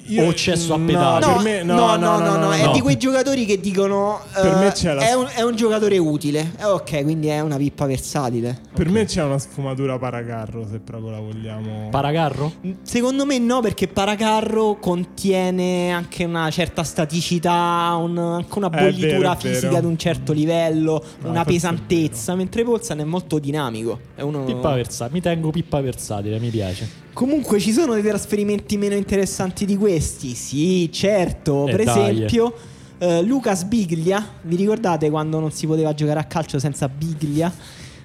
Io- 0.08 0.26
O 0.26 0.34
cesso 0.34 0.74
a 0.74 0.76
no, 0.76 0.84
pedali. 0.86 1.24
No, 1.26 1.32
per 1.34 1.42
me, 1.42 1.62
no, 1.62 1.74
no, 1.74 1.96
no, 1.96 2.18
no, 2.18 2.36
no, 2.36 2.52
è 2.52 2.64
no. 2.64 2.72
di 2.72 2.80
quei 2.80 2.96
giocatori 2.96 3.44
che 3.44 3.58
dicono 3.60 4.20
Per 4.32 4.46
eh, 4.46 4.54
me 4.56 4.72
c'è 4.72 4.94
la- 4.94 5.08
è, 5.08 5.12
un, 5.14 5.26
è 5.34 5.42
un 5.42 5.56
giocatore 5.56 5.98
utile. 5.98 6.52
Eh, 6.58 6.64
ok, 6.64 7.02
quindi 7.02 7.26
è 7.28 7.40
una 7.40 7.56
pippa 7.56 7.86
versatile. 7.86 8.60
Per 8.74 8.88
me 8.88 9.04
c'è 9.04 9.22
una 9.22 9.38
sfumatura 9.38 9.98
paracarro, 9.98 10.66
se 10.70 10.78
proprio 10.78 11.10
la 11.10 11.18
vogliamo. 11.20 11.88
Paracarro? 11.90 12.52
Secondo 12.82 13.24
me 13.26 13.38
no, 13.38 13.60
perché 13.60 13.88
Paracarro 13.88 14.76
contiene 14.80 15.90
anche 15.92 16.24
una 16.24 16.50
certa 16.50 16.82
staticità, 16.84 17.96
un- 17.98 18.18
anche 18.18 18.58
una 18.58 18.70
È 18.70 18.80
bollitura 18.82 19.34
fisica 19.36 19.78
ad 19.78 19.84
un 19.84 19.96
certo 19.96 20.32
livello, 20.32 21.02
No, 21.22 21.30
una 21.30 21.44
pesantezza, 21.44 22.34
mentre 22.34 22.62
Polsan 22.64 23.00
è 23.00 23.04
molto 23.04 23.38
dinamico. 23.38 23.98
È 24.14 24.22
uno... 24.22 24.44
Pippa 24.44 24.74
versatile. 24.74 25.14
Mi 25.16 25.20
tengo 25.20 25.50
pippa 25.50 25.80
versatile, 25.80 26.38
mi 26.38 26.50
piace. 26.50 27.04
Comunque 27.16 27.58
ci 27.60 27.72
sono 27.72 27.94
dei 27.94 28.02
trasferimenti 28.02 28.76
meno 28.76 28.94
interessanti 28.94 29.64
di 29.64 29.74
questi? 29.78 30.34
Sì, 30.34 30.92
certo. 30.92 31.66
Eh, 31.66 31.74
per 31.74 31.84
dai. 31.84 32.10
esempio, 32.10 32.54
eh, 32.98 33.22
Lucas 33.22 33.64
Biglia. 33.64 34.22
Vi 34.42 34.54
ricordate 34.54 35.08
quando 35.08 35.40
non 35.40 35.50
si 35.50 35.66
poteva 35.66 35.94
giocare 35.94 36.20
a 36.20 36.24
calcio 36.24 36.58
senza 36.58 36.90
Biglia? 36.90 37.50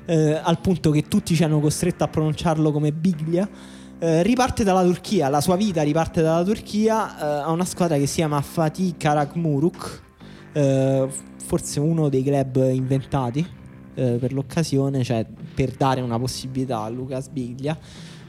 Eh, 0.05 0.39
al 0.41 0.61
punto 0.61 0.91
che 0.91 1.09
tutti 1.09 1.35
ci 1.35 1.43
hanno 1.43 1.59
costretto 1.59 2.05
a 2.05 2.07
pronunciarlo 2.07 2.71
come 2.71 2.93
Biglia. 2.93 3.45
Eh, 3.99 4.23
riparte 4.23 4.63
dalla 4.63 4.81
Turchia, 4.81 5.27
la 5.27 5.41
sua 5.41 5.57
vita 5.57 5.81
riparte 5.81 6.21
dalla 6.21 6.45
Turchia 6.45 7.17
eh, 7.19 7.43
a 7.43 7.51
una 7.51 7.65
squadra 7.65 7.97
che 7.97 8.07
si 8.07 8.15
chiama 8.15 8.39
Fatih 8.39 8.95
Karagmuruk, 8.95 10.01
eh, 10.53 11.07
forse 11.45 11.81
uno 11.81 12.07
dei 12.07 12.23
club 12.23 12.65
inventati 12.71 13.45
per 13.93 14.31
l'occasione, 14.31 15.03
cioè 15.03 15.25
per 15.53 15.71
dare 15.71 15.99
una 15.99 16.17
possibilità 16.17 16.79
a 16.79 16.89
Lucas 16.89 17.27
Biglia. 17.27 17.77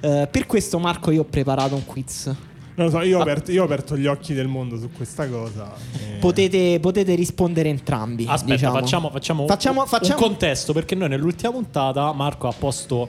Eh, 0.02 0.28
per 0.30 0.46
questo, 0.46 0.78
Marco, 0.78 1.10
io 1.10 1.20
ho 1.22 1.24
preparato 1.24 1.74
un 1.74 1.84
quiz. 1.84 2.26
Non 2.74 2.86
lo 2.86 2.90
so, 2.90 3.02
io 3.02 3.16
ho, 3.16 3.20
Ah. 3.20 3.22
aperto, 3.22 3.52
io 3.52 3.60
ho 3.62 3.64
aperto 3.66 3.96
gli 3.96 4.06
occhi 4.06 4.32
del 4.34 4.48
mondo 4.48 4.78
su 4.78 4.90
questa 4.90 5.28
cosa. 5.28 5.72
e- 5.98 6.18
Potete, 6.18 6.78
potete 6.80 7.14
rispondere 7.14 7.68
entrambi. 7.68 8.24
Aspetta, 8.26 8.54
diciamo. 8.54 8.74
facciamo, 8.78 9.10
facciamo, 9.10 9.46
Facciamo- 9.46 9.80
un, 9.82 9.86
facciamo- 9.86 10.18
un 10.20 10.26
contesto 10.28 10.72
perché 10.72 10.94
noi 10.94 11.08
nell'ultima 11.10 11.52
puntata 11.52 12.12
Marco 12.12 12.48
ha 12.48 12.52
posto, 12.58 13.08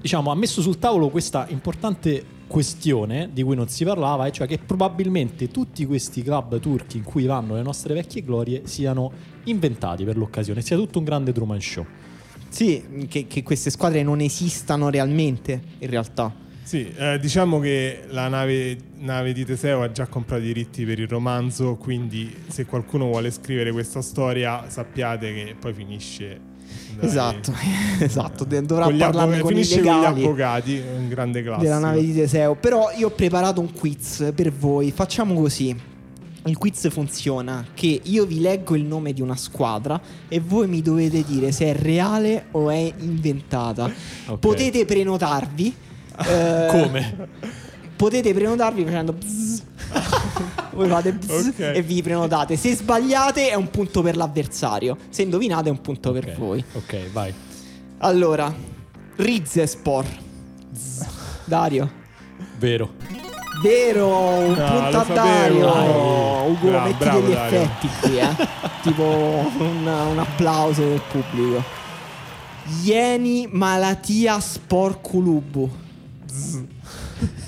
diciamo, 0.00 0.30
ha 0.30 0.34
messo 0.34 0.62
sul 0.62 0.78
tavolo 0.78 1.08
questa 1.10 1.46
importante 1.50 2.24
questione 2.46 3.30
di 3.32 3.42
cui 3.42 3.56
non 3.56 3.68
si 3.68 3.84
parlava, 3.84 4.26
e 4.26 4.30
cioè 4.32 4.46
che 4.46 4.58
probabilmente 4.58 5.48
tutti 5.48 5.84
questi 5.86 6.22
club 6.22 6.60
turchi 6.60 6.98
in 6.98 7.02
cui 7.02 7.24
vanno 7.24 7.54
le 7.54 7.62
nostre 7.62 7.94
vecchie 7.94 8.22
glorie 8.22 8.62
siano 8.66 9.10
inventati 9.44 10.04
per 10.04 10.16
l'occasione, 10.16 10.60
sia 10.60 10.76
tutto 10.76 10.98
un 10.98 11.04
grande 11.04 11.32
Truman 11.32 11.60
Show. 11.60 11.84
Sì, 12.54 13.06
che, 13.08 13.26
che 13.26 13.42
queste 13.42 13.68
squadre 13.68 14.04
non 14.04 14.20
esistano 14.20 14.88
realmente, 14.88 15.60
in 15.80 15.90
realtà. 15.90 16.32
Sì, 16.62 16.88
eh, 16.96 17.18
diciamo 17.18 17.58
che 17.58 18.04
la 18.10 18.28
nave, 18.28 18.78
nave 18.98 19.32
di 19.32 19.44
Teseo 19.44 19.82
ha 19.82 19.90
già 19.90 20.06
comprato 20.06 20.42
i 20.42 20.46
diritti 20.46 20.84
per 20.84 21.00
il 21.00 21.08
romanzo, 21.08 21.74
quindi 21.74 22.32
se 22.46 22.64
qualcuno 22.64 23.06
vuole 23.06 23.32
scrivere 23.32 23.72
questa 23.72 24.02
storia 24.02 24.66
sappiate 24.68 25.34
che 25.34 25.56
poi 25.58 25.74
finisce... 25.74 26.38
dai- 26.96 27.08
Esatto, 27.08 27.52
esatto. 27.98 28.44
de- 28.44 28.62
Dovrà 28.62 28.84
con 28.84 28.98
parlarne 28.98 29.40
con 29.40 29.56
i 29.58 29.66
con 29.66 29.82
gli 29.82 29.88
avvocati, 29.88 30.76
è 30.78 30.96
un 30.96 31.08
grande 31.08 31.42
classico. 31.42 31.64
della 31.64 31.78
nave 31.80 32.02
di 32.02 32.14
Teseo. 32.14 32.54
Però 32.54 32.92
io 32.96 33.08
ho 33.08 33.10
preparato 33.10 33.60
un 33.60 33.72
quiz 33.72 34.30
per 34.32 34.52
voi. 34.52 34.92
Facciamo 34.92 35.34
così. 35.34 35.92
Il 36.46 36.58
quiz 36.58 36.90
funziona 36.90 37.64
che 37.72 38.00
io 38.04 38.26
vi 38.26 38.40
leggo 38.40 38.74
il 38.76 38.84
nome 38.84 39.12
di 39.14 39.22
una 39.22 39.36
squadra 39.36 39.98
e 40.28 40.40
voi 40.40 40.68
mi 40.68 40.82
dovete 40.82 41.24
dire 41.24 41.52
se 41.52 41.66
è 41.66 41.74
reale 41.74 42.46
o 42.50 42.68
è 42.70 42.92
inventata. 42.98 43.90
Ok. 44.26 44.38
Potete 44.38 44.84
prenotarvi. 44.84 45.74
eh, 46.26 46.66
Come? 46.70 47.28
Potete 47.96 48.34
prenotarvi 48.34 48.84
facendo 48.84 49.12
bzz. 49.12 49.62
Voi 50.74 50.88
fate 50.88 51.12
bzz 51.14 51.46
Ok. 51.48 51.58
e 51.60 51.82
vi 51.82 52.02
prenotate. 52.02 52.56
Se 52.56 52.74
sbagliate 52.74 53.48
è 53.48 53.54
un 53.54 53.70
punto 53.70 54.02
per 54.02 54.16
l'avversario. 54.16 54.96
Se 55.08 55.22
indovinate 55.22 55.68
è 55.68 55.70
un 55.70 55.80
punto 55.80 56.10
per 56.12 56.28
Ok, 56.30 56.34
voi. 56.36 56.64
Ok, 56.72 57.10
vai. 57.12 57.32
Allora, 57.98 58.52
Rizespor. 59.16 60.04
Dario. 61.44 61.90
Vero. 62.58 62.90
Vero, 63.64 64.08
un 64.08 64.52
No, 64.52 64.66
punto 64.66 64.90
lo 64.90 64.98
a. 65.00 65.04
Dario. 65.04 65.72
Dai. 65.72 65.88
Ugo, 66.50 66.68
Bravo, 66.68 66.84
metti 66.86 66.96
bravo, 66.98 67.20
degli 67.20 67.32
Dario. 67.32 67.58
effetti 67.60 67.88
qui, 68.00 68.18
eh. 68.18 68.48
tipo 68.82 69.02
un, 69.02 69.86
un 69.86 70.18
applauso 70.18 70.82
del 70.82 71.00
pubblico. 71.10 71.64
Ieni 72.82 73.48
Malatia 73.50 74.38
Sporculubu. 74.38 75.70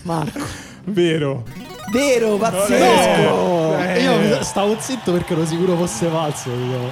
Marco. 0.03 0.41
Vero. 0.85 1.45
Vero, 1.93 2.37
pazzesco. 2.37 3.79
Eh. 3.79 4.03
Io 4.03 4.43
stavo 4.43 4.77
zitto 4.81 5.13
perché 5.13 5.35
ero 5.35 5.45
sicuro 5.45 5.77
fosse 5.77 6.07
falso. 6.09 6.49
diciamo. 6.51 6.91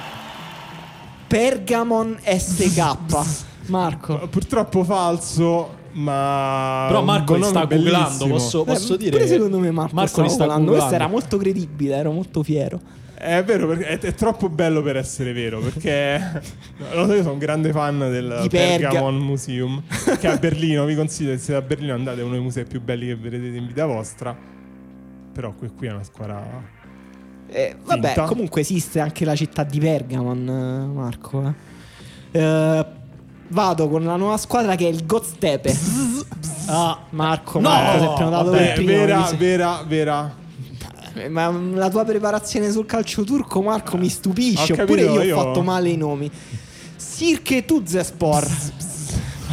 Pergamon 1.27 2.19
SK. 2.23 3.43
Marco. 3.67 4.27
Purtroppo 4.27 4.83
falso, 4.83 5.69
ma... 5.95 6.85
Però 6.87 7.03
Marco 7.03 7.35
li 7.35 7.43
sta 7.43 7.65
googlando, 7.65 7.91
bellissimo. 7.99 8.29
posso, 8.33 8.63
posso 8.63 8.93
Eh, 8.93 8.97
dire? 8.97 9.11
Pure 9.11 9.27
secondo 9.27 9.59
me 9.59 9.71
Marco, 9.71 9.95
Marco 9.95 10.21
li 10.21 10.29
sta 10.29 10.45
googlando. 10.45 10.71
Questo 10.71 10.93
era 10.93 11.07
molto 11.07 11.37
credibile, 11.37 11.95
ero 11.95 12.11
molto 12.11 12.43
fiero. 12.43 12.79
È 13.17 13.41
vero, 13.43 13.67
perché 13.67 13.85
è, 13.87 13.97
è 13.99 14.13
troppo 14.13 14.49
bello 14.49 14.81
per 14.81 14.97
essere 14.97 15.31
vero. 15.33 15.59
Perché 15.59 16.41
no, 16.77 16.85
lo 16.93 17.05
so, 17.07 17.13
io 17.13 17.21
sono 17.21 17.33
un 17.33 17.39
grande 17.39 17.71
fan 17.71 17.97
del. 17.97 18.47
Pergamon 18.49 19.17
Museum. 19.17 19.81
Che 19.87 20.27
è 20.27 20.31
a 20.31 20.35
Berlino. 20.37 20.83
Vi 20.85 20.95
consiglio, 20.95 21.31
se 21.31 21.37
siete 21.39 21.59
a 21.59 21.61
Berlino, 21.61 21.93
andate, 21.93 22.19
è 22.19 22.23
uno 22.23 22.33
dei 22.33 22.41
musei 22.41 22.65
più 22.65 22.81
belli 22.81 23.07
che 23.07 23.15
vedrete 23.15 23.57
in 23.57 23.65
vita 23.67 23.85
vostra. 23.85 24.35
Però 25.33 25.53
qui, 25.53 25.69
qui 25.75 25.87
è 25.87 25.91
una 25.91 26.03
squadra. 26.03 26.43
Eh, 27.47 27.75
vabbè, 27.83 28.07
Finta. 28.07 28.23
comunque 28.25 28.61
esiste 28.61 28.99
anche 28.99 29.23
la 29.23 29.35
città 29.35 29.63
di 29.63 29.79
Pergamon, 29.79 30.47
eh, 30.49 30.93
Marco. 30.93 31.53
eh. 32.31 32.39
Eh, 32.39 32.85
vado 33.49 33.87
con 33.89 34.03
la 34.03 34.15
nuova 34.15 34.37
squadra 34.37 34.75
che 34.75 34.85
è 34.85 34.89
il 34.89 35.05
Godstepe. 35.05 35.77
Ah, 36.67 36.97
Marco, 37.11 37.59
No, 37.59 37.69
Marco, 37.69 37.99
si 37.99 38.05
è 38.05 38.13
prenotato 38.13 38.49
per 38.49 38.59
Vabbè, 38.59 38.73
primo. 38.73 38.89
vera, 38.91 39.17
mi 39.19 39.25
se- 39.27 39.35
vera, 39.37 39.83
vera. 39.87 40.35
Eh, 41.13 41.29
Ma 41.29 41.49
la 41.49 41.89
tua 41.89 42.03
preparazione 42.03 42.71
sul 42.71 42.85
calcio 42.85 43.23
turco, 43.23 43.61
Marco, 43.61 43.97
mi 43.97 44.09
stupisce. 44.09 44.73
Ho 44.73 44.81
Oppure 44.81 45.05
capito, 45.05 45.21
io 45.23 45.37
ho 45.37 45.43
fatto 45.43 45.61
male 45.61 45.89
i 45.89 45.97
nomi. 45.97 46.29
Sirke 46.95 47.63
Tuzespor. 47.65 48.45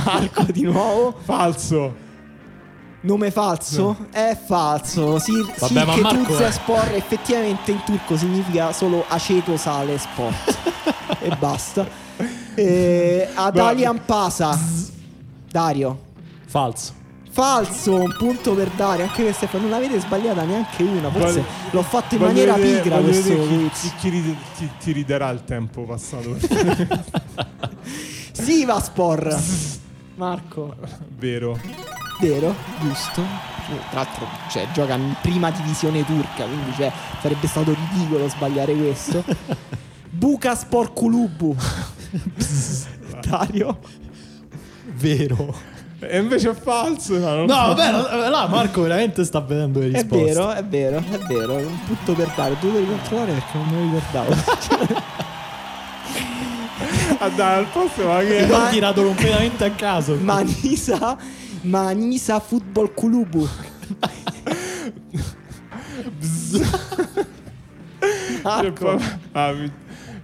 Marco 0.05 0.43
di 0.45 0.63
nuovo. 0.63 1.15
Falso. 1.23 1.95
Nome 3.03 3.31
falso? 3.31 4.07
È 4.11 4.37
falso. 4.47 5.19
Sir, 5.19 5.45
Vabbè, 5.59 5.73
Sirke 5.85 6.01
Marco- 6.01 6.25
Tuzespor 6.33 6.89
effettivamente 6.95 7.71
in 7.73 7.83
turco 7.85 8.17
significa 8.17 8.73
solo 8.73 9.05
aceto 9.07 9.57
sale 9.57 9.99
sport. 9.99 10.59
e 11.21 11.37
basta. 11.37 11.87
Eh, 12.55 13.29
Adalian 13.35 14.05
Pasa. 14.05 14.59
Dario. 15.51 15.99
falso. 16.47 17.01
Falso, 17.31 17.95
un 17.95 18.15
punto 18.19 18.55
per 18.55 18.69
Dario. 18.77 19.05
Anche 19.05 19.23
questa 19.23 19.49
non 19.53 19.71
l'avete 19.71 19.99
sbagliata 20.01 20.43
neanche 20.45 20.83
una. 20.83 21.11
Forse 21.11 21.41
Voglio- 21.41 21.45
l'ho 21.71 21.83
fatto 21.83 22.15
in 22.17 22.21
maniera 22.21 22.53
vedere- 22.55 22.81
pigra 22.83 22.99
questo 22.99 23.35
chi, 23.47 23.71
chi- 23.99 24.37
chi 24.57 24.71
ti 24.79 24.93
ridarà 24.93 25.31
il 25.31 25.43
tempo 25.45 25.83
passato. 25.85 26.37
Sivaspor. 28.33 29.39
Marco. 30.17 30.75
Vero. 31.19 31.59
Vero, 32.21 32.55
giusto. 32.81 33.23
Tra 33.91 34.03
l'altro, 34.03 34.27
cioè, 34.51 34.67
gioca 34.73 34.95
in 34.95 35.15
prima 35.23 35.51
divisione 35.51 36.05
turca, 36.05 36.45
quindi 36.45 36.73
cioè, 36.77 36.93
sarebbe 37.21 37.47
stato 37.47 37.75
ridicolo 37.75 38.29
sbagliare 38.29 38.75
questo. 38.75 39.25
Bukaspor 40.11 40.93
Kulubu. 40.93 41.57
Dario. 43.27 43.79
Vero. 44.97 45.55
E 46.01 46.19
invece 46.19 46.51
è 46.51 46.55
falso. 46.55 47.17
No, 47.19 47.35
non 47.37 47.45
No, 47.47 47.55
so. 47.55 47.75
vabbè, 47.75 47.91
là- 47.93 48.29
là 48.29 48.49
Marco 48.49 48.83
veramente 48.83 49.25
sta 49.25 49.41
vedendo 49.41 49.79
le 49.79 49.87
È 49.87 49.93
risposte. 49.93 50.25
vero, 50.25 50.51
è 50.51 50.65
vero, 50.65 50.99
è 50.99 51.19
vero. 51.29 51.55
Un 51.57 51.79
punto 51.87 52.13
per 52.15 52.33
Dario. 52.35 52.57
Tu 52.57 52.73
devi 52.73 52.87
controllare 52.87 53.33
perché 53.33 53.57
non 53.59 53.69
me 53.69 53.77
lo 53.77 53.93
ricordavo. 53.95 54.35
A 57.19 57.29
dare 57.29 57.57
al 57.61 57.67
posto, 57.67 58.05
ma 58.07 58.19
che. 58.21 58.47
L'ho 58.47 58.69
tirato 58.71 59.05
completamente 59.05 59.65
a 59.65 59.71
caso. 59.71 60.17
Manisa 60.21 61.17
Manisa 61.63 62.41
Football 62.41 62.93
Club. 62.95 63.49
Marco. 68.43 68.99
Ah, 69.33 69.53
mi- 69.53 69.71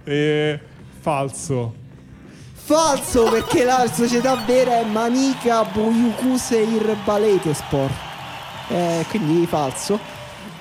eh, 0.03 0.59
falso. 0.99 1.73
Falso 2.69 3.23
perché 3.23 3.63
la 3.63 3.89
società 3.91 4.35
vera 4.45 4.81
è 4.81 4.85
Manica 4.85 5.63
Boyukuseir 5.63 6.97
Balete 7.03 7.51
Sport. 7.55 7.91
Eh, 8.67 9.03
quindi 9.09 9.47
falso. 9.47 9.99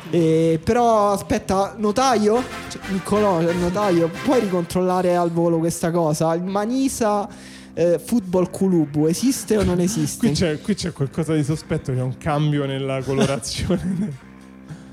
Eh, 0.09 0.59
però 0.65 1.13
aspetta, 1.13 1.75
notaio? 1.77 2.43
Cioè, 2.71 2.81
Niccolò, 2.93 3.43
notaio, 3.53 4.11
puoi 4.25 4.41
ricontrollare 4.41 5.17
al 5.17 5.31
volo 5.31 5.59
questa 5.59 5.91
cosa? 5.91 6.33
Il 6.33 6.45
Manisa 6.45 7.29
eh, 7.75 8.01
Football 8.03 8.51
Club 8.51 9.05
esiste 9.07 9.59
o 9.59 9.63
non 9.63 9.79
esiste? 9.79 10.29
Qui 10.29 10.35
c'è, 10.35 10.63
qui 10.63 10.75
c'è 10.75 10.93
qualcosa 10.95 11.35
di 11.35 11.45
sospetto, 11.45 11.93
c'è 11.93 12.01
un 12.01 12.17
cambio 12.17 12.65
nella 12.65 13.03
colorazione. 13.03 14.27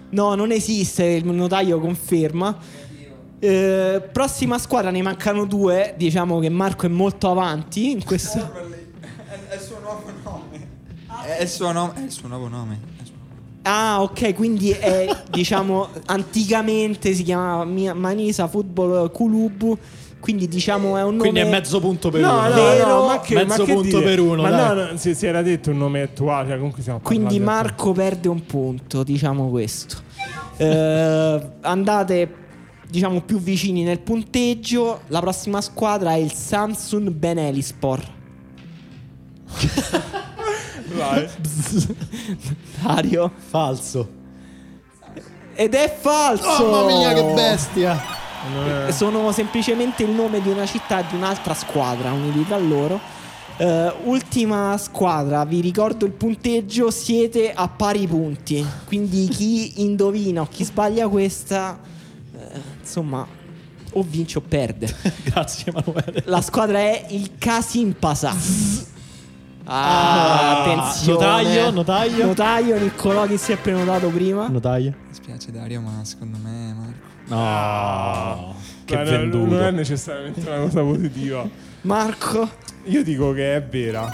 No, 0.08 0.34
non 0.34 0.52
esiste, 0.52 1.04
il 1.04 1.26
notaio 1.26 1.78
conferma. 1.80 2.58
Eh, 3.48 4.02
prossima 4.12 4.58
squadra 4.58 4.90
ne 4.92 5.02
mancano 5.02 5.46
due. 5.46 5.94
Diciamo 5.98 6.40
che 6.40 6.50
Marco 6.50 6.86
è 6.86 6.90
molto 6.90 7.30
avanti 7.30 7.92
in 7.92 8.04
questo. 8.04 8.40
È 9.48 9.56
il 9.56 9.62
suo 9.62 9.80
nuovo 9.82 10.04
nome. 10.24 10.68
È 11.38 11.42
il 11.42 11.48
suo, 11.48 11.72
nome. 11.72 11.94
È 11.96 12.02
il 12.02 12.12
suo 12.12 12.28
nuovo 12.28 12.48
nome. 12.48 12.80
Ah, 13.64 14.02
ok, 14.02 14.34
quindi 14.36 14.70
è 14.72 15.08
diciamo 15.30 15.88
anticamente 16.06 17.14
si 17.14 17.24
chiamava 17.24 17.64
Manisa 17.66 18.48
Football 18.48 19.12
Club. 19.12 19.78
Quindi 20.20 20.48
diciamo 20.48 20.98
è 20.98 21.04
un 21.04 21.16
nome. 21.18 21.30
Quindi 21.30 21.40
è 21.40 21.50
mezzo 21.50 21.80
punto 21.80 22.10
per 22.10 22.22
No, 22.22 22.34
uno. 22.34 22.48
no. 22.50 22.56
Vero? 22.56 22.88
no, 22.88 23.06
ma 23.08 23.20
che, 23.20 23.36
Mezzo 23.36 23.48
ma 23.48 23.56
che 23.66 23.74
punto 23.74 24.00
dire? 24.00 24.04
per 24.04 24.20
uno, 24.20 24.42
Ma 24.42 24.50
dai. 24.50 24.76
no, 24.76 24.92
no, 24.92 24.98
si, 24.98 25.14
si 25.16 25.26
era 25.28 25.42
detto 25.42 25.70
un 25.70 25.78
nome 25.78 26.02
attuale, 26.02 26.48
cioè 26.48 26.58
comunque 26.58 26.82
siamo 26.82 27.00
Quindi 27.02 27.40
Marco 27.40 27.92
perde 27.92 28.28
un 28.28 28.44
punto, 28.46 29.04
diciamo 29.04 29.50
questo. 29.50 29.98
Eh, 30.58 31.42
andate, 31.62 32.34
diciamo, 32.96 33.22
più 33.22 33.40
vicini 33.40 33.84
nel 33.84 34.00
punteggio. 34.00 35.02
La 35.08 35.20
prossima 35.20 35.62
squadra 35.62 36.12
è 36.12 36.18
il 36.18 36.32
Samsung 36.32 37.10
Benelispor. 37.10 38.14
Vai. 40.96 41.28
Dario. 42.82 43.32
Falso. 43.50 44.10
Ed 45.54 45.74
è 45.74 45.98
falso! 46.02 46.70
Mamma 46.70 46.86
mia, 46.86 47.14
che 47.14 47.24
bestia! 47.34 48.02
È- 48.88 48.92
Sono 48.92 49.32
semplicemente 49.32 50.04
il 50.04 50.10
nome 50.12 50.42
di 50.42 50.50
una 50.50 50.66
città 50.66 51.00
e 51.00 51.06
di 51.10 51.16
un'altra 51.16 51.54
squadra 51.54 52.12
uniti 52.12 52.46
tra 52.46 52.58
loro. 52.58 53.00
Eh, 53.58 53.94
ultima 54.04 54.78
squadra, 54.78 55.46
vi 55.46 55.62
ricordo 55.62 56.06
il 56.06 56.12
punteggio, 56.12 56.92
siete 56.92 57.54
a 57.54 57.70
pari 57.70 58.06
punti. 58.06 58.66
Quindi 58.86 59.28
chi 59.30 59.82
indovina 59.82 60.42
o 60.42 60.48
chi 60.50 60.66
sbaglia 60.66 61.08
questa, 61.08 61.80
eh, 62.38 62.60
insomma, 62.86 63.26
o 63.94 64.04
vince 64.08 64.38
o 64.38 64.42
perde. 64.42 64.94
Grazie 65.26 65.72
Emanuele. 65.74 66.22
La 66.26 66.42
squadra 66.42 66.78
è 66.80 67.06
il 67.10 67.32
Casim 67.38 67.94
Pasa. 67.94 68.30
Ah, 69.68 69.74
Ah, 70.48 70.62
attenzione. 70.62 71.14
notaio, 71.26 71.72
notaio. 71.72 72.26
Notaio, 72.28 72.80
Niccolò 72.80 73.26
che 73.26 73.38
si 73.38 73.52
è 73.52 73.58
prenotato 73.58 74.10
prima. 74.10 74.48
Notaio? 74.48 74.94
Mi 75.08 75.14
spiace 75.14 75.52
Dario, 75.52 75.82
ma 75.82 76.04
secondo 76.04 76.38
me 76.38 76.74
Marco. 76.74 77.04
No. 77.28 78.56
Che 78.86 78.96
no, 78.96 79.04
venduto. 79.04 79.56
Non 79.56 79.64
è 79.64 79.72
necessariamente 79.72 80.42
una 80.48 80.60
cosa 80.60 80.82
positiva. 80.82 81.50
Marco. 81.82 82.48
Io 82.86 83.04
dico 83.04 83.32
che 83.34 83.56
è 83.56 83.64
vera. 83.64 84.08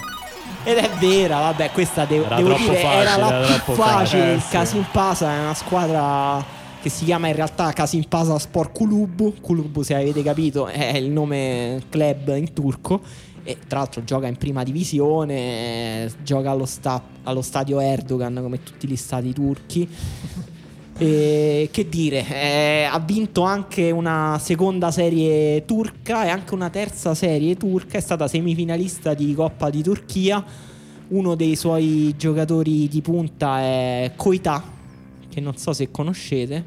Ed 0.64 0.77
è 0.77 0.89
vera, 0.99 1.39
vabbè, 1.39 1.72
questa 1.72 2.06
devo, 2.06 2.26
Era 2.26 2.35
devo 2.38 2.53
dire 2.53 2.76
facile, 2.76 3.02
era 3.02 3.18
la 3.18 3.34
era 3.43 3.60
più 3.60 3.73
facile. 3.73 3.84
facile. 3.84 4.31
il 4.31 4.38
Eh, 4.38 4.39
sì. 4.41 4.49
Casim 4.52 4.85
Pasa 4.91 5.34
è 5.34 5.39
una 5.39 5.53
squadra 5.53 6.45
che 6.82 6.90
si 6.90 7.06
chiama 7.06 7.28
in 7.28 7.36
realtà 7.36 7.72
Casim 7.74 8.03
Pasa 8.08 8.38
Sport 8.40 8.72
Kulub. 8.74 9.40
Kulub, 9.40 9.82
se 9.82 9.94
avete 9.94 10.24
capito, 10.24 10.68
è 10.68 10.98
il 10.98 11.12
nome 11.12 11.84
club 11.90 12.36
in 12.36 12.53
turco. 12.53 13.02
E 13.44 13.58
tra 13.68 13.80
l'altro 13.80 14.03
gioca 14.03 14.28
in 14.28 14.36
prima 14.36 14.64
divisione, 14.64 16.12
gioca 16.24 16.52
allo, 16.52 16.66
sta- 16.66 17.03
allo 17.24 17.41
stadio 17.41 17.80
Erdogan 17.80 18.40
come 18.41 18.64
tutti 18.64 18.88
gli 18.88 18.95
stati 18.95 19.32
turchi. 19.32 19.88
E 20.98 21.70
che 21.72 21.90
dire, 21.90 22.26
eh, 22.28 22.84
ha 22.91 22.99
vinto 22.99 23.41
anche 23.44 23.90
una 23.90 24.40
seconda 24.40 24.91
serie 24.91 25.66
turca 25.66 26.26
e 26.26 26.30
anche 26.30 26.53
una 26.53 26.70
terza 26.70 27.16
serie 27.16 27.56
turca, 27.58 27.98
è 27.98 28.02
stata 28.02 28.28
semifinalista 28.28 29.14
di 29.14 29.34
Coppa 29.34 29.70
di 29.70 29.82
Turchia. 29.84 30.44
Uno 31.10 31.36
dei 31.36 31.56
suoi 31.56 32.16
giocatori 32.18 32.88
di 32.88 33.02
punta 33.02 33.60
è 33.60 34.12
Koita, 34.16 34.80
che 35.32 35.40
non 35.40 35.56
so 35.56 35.72
se 35.74 35.90
conoscete, 35.90 36.64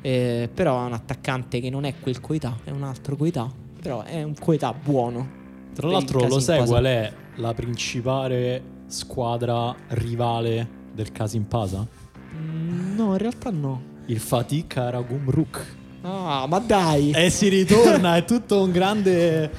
eh, 0.00 0.48
però 0.52 0.82
è 0.82 0.86
un 0.86 0.92
attaccante 0.92 1.60
che 1.60 1.68
non 1.68 1.84
è 1.84 1.94
quel 2.00 2.20
Koita, 2.20 2.58
è 2.64 2.70
un 2.70 2.84
altro 2.84 3.16
Koita, 3.16 3.50
però 3.82 4.02
è 4.04 4.22
un 4.22 4.34
Koita 4.38 4.72
buono. 4.72 5.36
Tra 5.74 5.88
l'altro, 5.88 6.26
lo 6.26 6.38
sai 6.38 6.64
qual 6.64 6.84
è 6.84 7.12
la 7.36 7.52
principale 7.54 8.62
squadra 8.86 9.74
rivale 9.88 10.68
del 10.94 11.10
Kasim 11.12 11.42
Pasa? 11.44 11.86
Mm, 12.34 12.96
No, 12.96 13.12
in 13.12 13.18
realtà 13.18 13.50
no. 13.50 13.82
Il 14.06 14.18
Fatih 14.20 14.66
Karagumruk. 14.66 15.76
Ah, 16.02 16.46
ma 16.48 16.58
dai! 16.60 17.10
E 17.10 17.28
si 17.30 17.48
ritorna, 17.48 18.16
è 18.16 18.24
tutto 18.24 18.62
un 18.62 18.70
grande. 18.70 19.50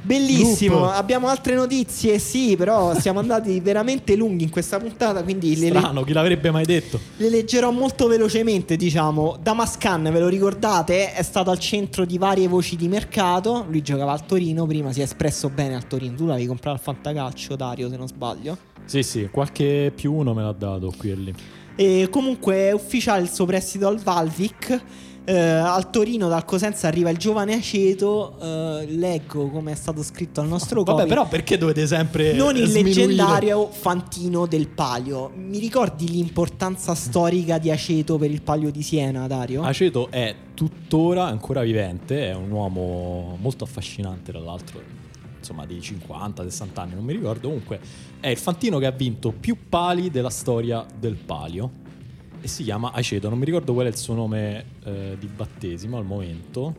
Bellissimo, 0.00 0.80
Loop. 0.80 0.92
abbiamo 0.94 1.28
altre 1.28 1.54
notizie, 1.54 2.18
sì, 2.18 2.56
però 2.56 2.98
siamo 2.98 3.18
andati 3.18 3.58
veramente 3.60 4.16
lunghi 4.16 4.44
in 4.44 4.50
questa 4.50 4.78
puntata, 4.78 5.22
quindi 5.22 5.56
le, 5.58 5.70
le- 5.70 5.78
Strano, 5.78 6.02
chi 6.04 6.12
l'avrebbe 6.12 6.50
mai 6.50 6.64
detto? 6.64 6.98
le 7.16 7.28
leggerò 7.28 7.70
molto 7.70 8.06
velocemente, 8.06 8.76
diciamo. 8.76 9.36
Damascan, 9.42 10.02
ve 10.12 10.20
lo 10.20 10.28
ricordate, 10.28 11.12
è 11.12 11.22
stato 11.22 11.50
al 11.50 11.58
centro 11.58 12.04
di 12.04 12.16
varie 12.18 12.48
voci 12.48 12.76
di 12.76 12.88
mercato, 12.88 13.66
lui 13.68 13.82
giocava 13.82 14.12
al 14.12 14.24
Torino, 14.24 14.66
prima 14.66 14.92
si 14.92 15.00
è 15.00 15.02
espresso 15.02 15.48
bene 15.50 15.74
al 15.74 15.86
Torino, 15.86 16.14
tu 16.14 16.26
l'avevi 16.26 16.46
comprato 16.46 16.76
al 16.76 16.82
Fantacalcio, 16.82 17.56
Dario, 17.56 17.88
se 17.90 17.96
non 17.96 18.06
sbaglio. 18.08 18.56
Sì, 18.84 19.02
sì, 19.02 19.28
qualche 19.30 19.92
più 19.94 20.14
uno 20.14 20.32
me 20.32 20.42
l'ha 20.42 20.52
dato 20.52 20.92
qui 20.96 21.10
e 21.10 21.14
lì. 21.14 21.34
E 21.76 22.08
comunque 22.10 22.54
è 22.54 22.72
ufficiale 22.72 23.22
il 23.22 23.30
suo 23.30 23.44
prestito 23.44 23.86
al 23.86 23.98
Valvic. 23.98 24.82
Eh, 25.28 25.36
al 25.36 25.90
Torino 25.90 26.26
dal 26.28 26.46
Cosenza 26.46 26.86
arriva 26.88 27.10
il 27.10 27.18
giovane 27.18 27.52
Aceto. 27.52 28.38
eh, 28.40 28.86
leggo 28.88 29.50
come 29.50 29.72
è 29.72 29.74
stato 29.74 30.02
scritto 30.02 30.40
al 30.40 30.48
nostro 30.48 30.82
Vabbè, 30.82 31.00
comic. 31.02 31.08
però 31.08 31.28
perché 31.28 31.58
dovete 31.58 31.86
sempre. 31.86 32.32
Non 32.32 32.56
il 32.56 32.66
sminuire? 32.66 33.04
leggendario 33.06 33.68
Fantino 33.70 34.46
del 34.46 34.68
Palio. 34.68 35.30
Mi 35.34 35.58
ricordi 35.58 36.08
l'importanza 36.08 36.94
storica 36.94 37.58
di 37.58 37.70
Aceto 37.70 38.16
per 38.16 38.30
il 38.30 38.40
Palio 38.40 38.70
di 38.70 38.80
Siena, 38.82 39.26
Dario? 39.26 39.62
Aceto 39.64 40.10
è 40.10 40.34
tuttora 40.54 41.26
ancora 41.26 41.60
vivente, 41.60 42.30
è 42.30 42.34
un 42.34 42.50
uomo 42.50 43.36
molto 43.38 43.64
affascinante, 43.64 44.32
tra 44.32 44.40
l'altro, 44.40 44.80
insomma, 45.38 45.66
di 45.66 45.78
50-60 45.78 46.80
anni, 46.80 46.94
non 46.94 47.04
mi 47.04 47.12
ricordo. 47.12 47.48
Comunque, 47.48 47.80
è 48.18 48.28
il 48.28 48.38
fantino 48.38 48.78
che 48.78 48.86
ha 48.86 48.92
vinto 48.92 49.34
più 49.38 49.58
pali 49.68 50.10
della 50.10 50.30
storia 50.30 50.86
del 50.98 51.16
palio. 51.16 51.84
E 52.40 52.46
si 52.48 52.62
chiama 52.62 52.92
Aceto, 52.92 53.28
non 53.28 53.38
mi 53.38 53.44
ricordo 53.44 53.72
qual 53.72 53.86
è 53.86 53.88
il 53.88 53.96
suo 53.96 54.14
nome 54.14 54.64
eh, 54.84 55.16
di 55.18 55.26
battesimo 55.34 55.96
al 55.98 56.04
momento. 56.04 56.74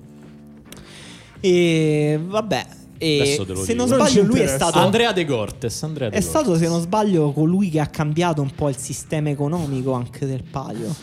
E 1.39 2.19
vabbè. 2.21 2.65
E 3.01 3.35
se 3.37 3.45
dico. 3.45 3.73
non 3.75 3.87
sbaglio, 3.87 4.23
lui 4.23 4.39
è 4.41 4.47
stato. 4.47 4.77
Andrea 4.79 5.13
De 5.13 5.25
Cortes. 5.25 5.83
Andrea 5.83 6.09
De 6.09 6.17
È 6.17 6.21
Cortes. 6.21 6.41
stato, 6.43 6.57
se 6.57 6.67
non 6.67 6.81
sbaglio, 6.81 7.31
colui 7.31 7.69
che 7.69 7.79
ha 7.79 7.87
cambiato 7.87 8.41
un 8.41 8.51
po' 8.53 8.67
il 8.69 8.75
sistema 8.77 9.29
economico 9.29 9.93
anche 9.93 10.25
del 10.25 10.43
Palio. 10.43 10.93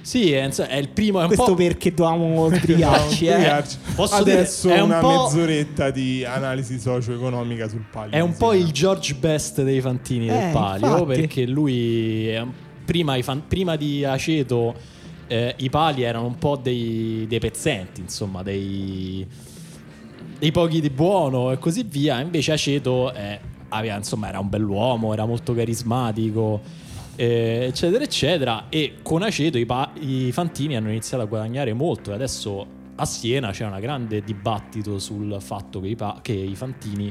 Sì, 0.00 0.32
è, 0.32 0.48
è 0.48 0.76
il 0.76 0.88
primo. 0.88 1.18
È 1.18 1.22
un 1.22 1.26
Questo 1.28 1.44
po'. 1.44 1.54
perché 1.54 1.92
dovevamo 1.92 2.48
sbrigarci, 2.54 3.26
eh. 3.26 3.62
Posso 3.94 4.14
Adesso 4.14 4.66
dire, 4.68 4.78
è 4.78 4.82
un 4.82 4.90
una 4.90 4.98
po'- 5.00 5.24
mezz'oretta 5.30 5.90
di 5.90 6.24
analisi 6.24 6.80
socio-economica 6.80 7.68
sul 7.68 7.84
palio. 7.90 8.12
È 8.16 8.20
un 8.20 8.34
po' 8.34 8.54
il 8.54 8.70
George 8.72 9.14
Best 9.14 9.62
dei 9.62 9.80
fantini 9.82 10.28
Eh, 10.28 10.32
del 10.32 10.52
palio 10.52 10.86
infatti. 10.86 11.04
perché 11.20 11.46
lui 11.46 12.26
è 12.28 12.40
un- 12.40 12.52
prima, 12.92 13.20
fan- 13.22 13.46
prima 13.48 13.76
di 13.76 14.04
Aceto 14.04 14.74
eh, 15.26 15.54
i 15.58 15.70
pali 15.70 16.02
erano 16.02 16.26
un 16.26 16.36
po' 16.36 16.56
dei, 16.56 17.24
dei 17.26 17.38
pezzenti, 17.38 18.02
insomma, 18.02 18.42
dei, 18.42 19.26
dei 20.38 20.52
pochi 20.52 20.82
di 20.82 20.90
buono 20.90 21.52
e 21.52 21.58
così 21.58 21.84
via. 21.84 22.20
Invece 22.20 22.52
Aceto 22.52 23.10
è- 23.14 23.40
aveva, 23.70 23.96
insomma, 23.96 24.28
era 24.28 24.40
un 24.40 24.50
bell'uomo, 24.50 25.14
era 25.14 25.24
molto 25.24 25.54
carismatico, 25.54 26.60
eh, 27.16 27.64
eccetera, 27.68 28.04
eccetera. 28.04 28.64
E 28.68 28.96
con 29.00 29.22
Aceto 29.22 29.56
i, 29.56 29.64
pa- 29.64 29.92
i 29.98 30.30
fantini 30.30 30.76
hanno 30.76 30.90
iniziato 30.90 31.22
a 31.22 31.26
guadagnare 31.26 31.72
molto 31.72 32.10
e 32.10 32.14
adesso 32.14 32.66
a 32.94 33.06
Siena 33.06 33.52
c'è 33.52 33.64
un 33.64 33.78
grande 33.80 34.22
dibattito 34.22 34.98
sul 34.98 35.34
fatto 35.40 35.80
che 35.80 35.88
i, 35.88 35.96
pa- 35.96 36.18
che 36.20 36.34
i 36.34 36.54
fantini 36.54 37.10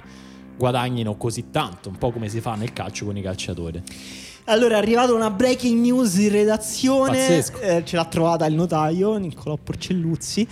guadagnino 0.55 1.15
così 1.15 1.49
tanto, 1.49 1.89
un 1.89 1.97
po' 1.97 2.11
come 2.11 2.29
si 2.29 2.39
fa 2.39 2.53
nel 2.53 2.71
calcio 2.71 3.05
con 3.05 3.17
i 3.17 3.21
calciatori. 3.23 3.81
Allora 4.51 4.75
è 4.75 4.77
arrivata 4.79 5.13
una 5.13 5.29
breaking 5.29 5.79
news 5.79 6.17
in 6.17 6.29
redazione. 6.29 7.37
Eh, 7.61 7.83
ce 7.85 7.95
l'ha 7.95 8.03
trovata 8.03 8.45
il 8.45 8.53
notaio 8.53 9.15
Niccolò 9.15 9.57
Porcelluzzi. 9.57 10.45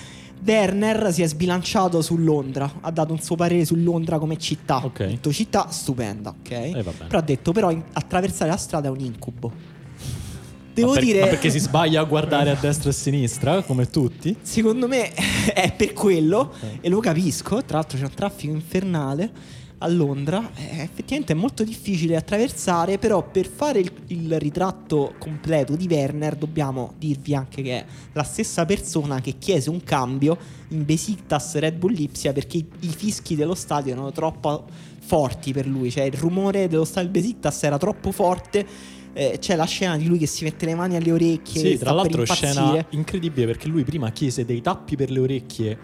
Werner 0.46 1.12
si 1.12 1.22
è 1.22 1.28
sbilanciato 1.28 2.02
su 2.02 2.16
Londra, 2.16 2.76
ha 2.80 2.92
dato 2.92 3.12
un 3.12 3.20
suo 3.20 3.36
parere 3.36 3.66
su 3.66 3.76
Londra 3.76 4.18
come 4.18 4.38
città. 4.38 4.78
Ok. 4.86 5.02
Ha 5.02 5.06
detto 5.06 5.34
città 5.34 5.68
stupenda, 5.70 6.30
ok? 6.30 6.52
Eh. 6.52 6.86
Però 7.08 7.20
ha 7.20 7.22
detto 7.22 7.52
però 7.52 7.72
in- 7.72 7.84
attraversare 7.92 8.50
la 8.50 8.56
strada 8.56 8.88
è 8.88 8.90
un 8.92 9.02
incubo. 9.02 9.52
Devo 10.74 10.88
ma 10.88 10.94
per- 10.94 11.04
dire 11.04 11.20
ma 11.20 11.28
perché 11.28 11.50
si 11.50 11.60
sbaglia 11.60 12.00
a 12.00 12.06
guardare 12.06 12.52
a 12.52 12.56
destra 12.58 12.90
e 12.90 12.94
a 12.94 12.96
sinistra, 12.96 13.64
come 13.64 13.90
tutti? 13.90 14.34
Secondo 14.42 14.88
me 14.88 15.12
è 15.54 15.74
per 15.74 15.92
quello 15.92 16.54
e 16.80 16.88
lo 16.88 17.02
capisco. 17.02 17.62
Tra 17.66 17.80
l'altro 17.80 17.98
c'è 17.98 18.06
un 18.06 18.14
traffico 18.14 18.54
infernale 18.54 19.58
a 19.80 19.88
Londra. 19.88 20.52
Eh, 20.56 20.82
effettivamente 20.82 21.34
è 21.34 21.36
molto 21.36 21.64
difficile 21.64 22.16
attraversare, 22.16 22.98
però 22.98 23.24
per 23.28 23.48
fare 23.48 23.80
il, 23.80 23.92
il 24.08 24.40
ritratto 24.40 25.16
completo 25.18 25.76
di 25.76 25.88
Werner 25.90 26.36
dobbiamo 26.36 26.94
dirvi 26.98 27.36
anche 27.36 27.62
che 27.62 27.80
è 27.80 27.86
la 28.14 28.24
stessa 28.24 28.66
persona 28.66 29.22
che 29.22 29.36
chiese 29.38 29.70
un 29.70 29.84
cambio 29.84 30.38
in 30.70 30.86
Besiktas 30.86 31.56
Red 31.56 31.78
Bull 31.78 31.94
Lipsia 31.94 32.34
perché 32.34 32.58
i, 32.58 32.66
i 32.82 32.90
fischi 32.90 33.36
dello 33.36 33.56
stadio 33.56 33.94
erano 33.94 34.12
troppo 34.12 34.66
forti 35.00 35.54
per 35.54 35.66
lui, 35.66 35.90
cioè 35.90 36.04
il 36.04 36.14
rumore 36.14 36.68
dello 36.68 36.86
stadio 36.86 37.10
Besiktas 37.10 37.64
era 37.64 37.78
troppo 37.78 38.12
forte. 38.12 38.66
Eh, 39.12 39.38
c'è 39.40 39.56
la 39.56 39.66
scena 39.66 39.98
di 39.98 40.06
lui 40.06 40.20
che 40.20 40.28
si 40.28 40.44
mette 40.44 40.68
le 40.68 40.76
mani 40.76 40.96
alle 40.96 41.12
orecchie. 41.12 41.62
Sì, 41.62 41.78
tra 41.80 41.92
l'altro 41.92 42.26
scena 42.26 42.86
incredibile 42.92 43.48
perché 43.48 43.68
lui 43.68 43.84
prima 43.84 44.12
chiese 44.12 44.46
dei 44.46 44.62
tappi 44.62 44.96
per 44.96 45.10
le 45.10 45.20
orecchie 45.20 45.78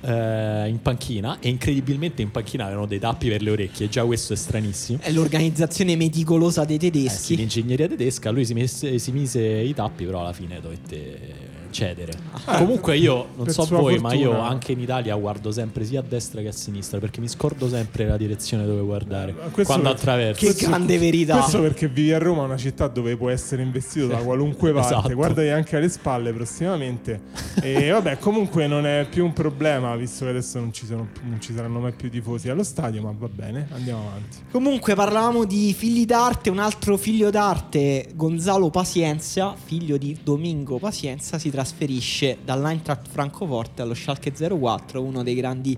eh, 0.00 0.68
in 0.68 0.80
panchina 0.82 1.38
e 1.40 1.48
incredibilmente 1.48 2.22
in 2.22 2.30
panchina 2.30 2.64
avevano 2.66 2.86
dei 2.86 2.98
tappi 2.98 3.28
per 3.28 3.42
le 3.42 3.50
orecchie, 3.50 3.88
già 3.88 4.04
questo 4.04 4.32
è 4.32 4.36
stranissimo. 4.36 4.98
È 5.02 5.10
l'organizzazione 5.10 5.96
meticolosa 5.96 6.64
dei 6.64 6.76
Eh 6.76 6.80
sì, 6.80 6.90
tedeschi. 6.90 7.36
l'ingegneria 7.36 7.88
tedesca, 7.88 8.30
lui 8.30 8.44
si, 8.44 8.54
messe- 8.54 8.98
si 8.98 9.10
mise 9.12 9.40
i 9.42 9.74
tappi, 9.74 10.04
però 10.04 10.20
alla 10.20 10.32
fine 10.32 10.60
dovette 10.60 11.56
cedere. 11.70 12.12
Ah, 12.44 12.58
Comunque 12.58 12.96
io, 12.96 13.28
non 13.36 13.48
so 13.48 13.64
voi, 13.64 13.98
ma 13.98 14.12
io 14.14 14.30
fortuna. 14.30 14.48
anche 14.48 14.72
in 14.72 14.80
Italia 14.80 15.14
guardo 15.16 15.50
sempre 15.52 15.84
sia 15.84 16.00
a 16.00 16.04
destra 16.06 16.40
che 16.40 16.48
a 16.48 16.52
sinistra 16.52 16.98
perché 16.98 17.20
mi 17.20 17.28
scordo 17.28 17.68
sempre 17.68 18.06
la 18.06 18.16
direzione 18.16 18.64
dove 18.66 18.80
guardare 18.82 19.30
Eh, 19.32 19.50
questo 19.50 19.64
quando 19.72 19.90
per- 19.90 19.98
attraverso. 19.98 20.46
Che 20.46 20.54
grande 20.66 20.98
verità. 20.98 21.38
Questo 21.38 21.60
perché 21.60 21.88
vivi 21.88 22.12
a 22.12 22.18
Roma, 22.18 22.42
una 22.42 22.56
città 22.56 22.88
dove 22.88 23.16
puoi 23.16 23.32
essere 23.32 23.62
investito 23.62 24.06
da 24.06 24.16
qualunque 24.18 24.72
parte. 24.72 24.94
Esatto. 24.94 25.14
Guardati 25.14 25.48
anche 25.48 25.76
alle 25.76 25.88
spalle 25.88 26.32
prossimamente. 26.32 27.20
e 27.62 27.90
vabbè, 27.90 28.18
comunque 28.18 28.66
non 28.66 28.86
è 28.86 29.06
più 29.10 29.24
un 29.24 29.32
problema, 29.32 29.94
visto 29.96 30.24
che 30.24 30.30
adesso 30.30 30.58
non 30.58 30.72
ci, 30.72 30.86
sono, 30.86 31.08
non 31.22 31.40
ci 31.40 31.54
saranno 31.54 31.80
mai 31.80 31.92
più 31.92 32.10
tifosi 32.10 32.48
allo 32.48 32.62
stadio, 32.64 33.02
ma 33.02 33.14
va 33.16 33.28
bene, 33.28 33.68
andiamo 33.72 34.00
avanti. 34.08 34.38
Comunque 34.50 34.94
parlavamo 34.94 35.44
di 35.44 35.74
figli 35.76 36.04
d'arte, 36.04 36.50
un 36.50 36.58
altro 36.58 36.96
figlio 36.96 37.30
d'arte, 37.30 38.08
Gonzalo 38.14 38.70
Pazienza, 38.70 39.54
figlio 39.62 39.96
di 39.96 40.16
Domingo 40.22 40.78
Pazienza, 40.78 41.38
si 41.38 41.50
trasferisce 41.62 42.38
dall'Eintracht 42.44 43.08
Francoforte 43.10 43.82
allo 43.82 43.92
Schalke 43.94 44.32
04, 44.32 45.02
uno 45.02 45.24
dei 45.24 45.34
grandi 45.34 45.76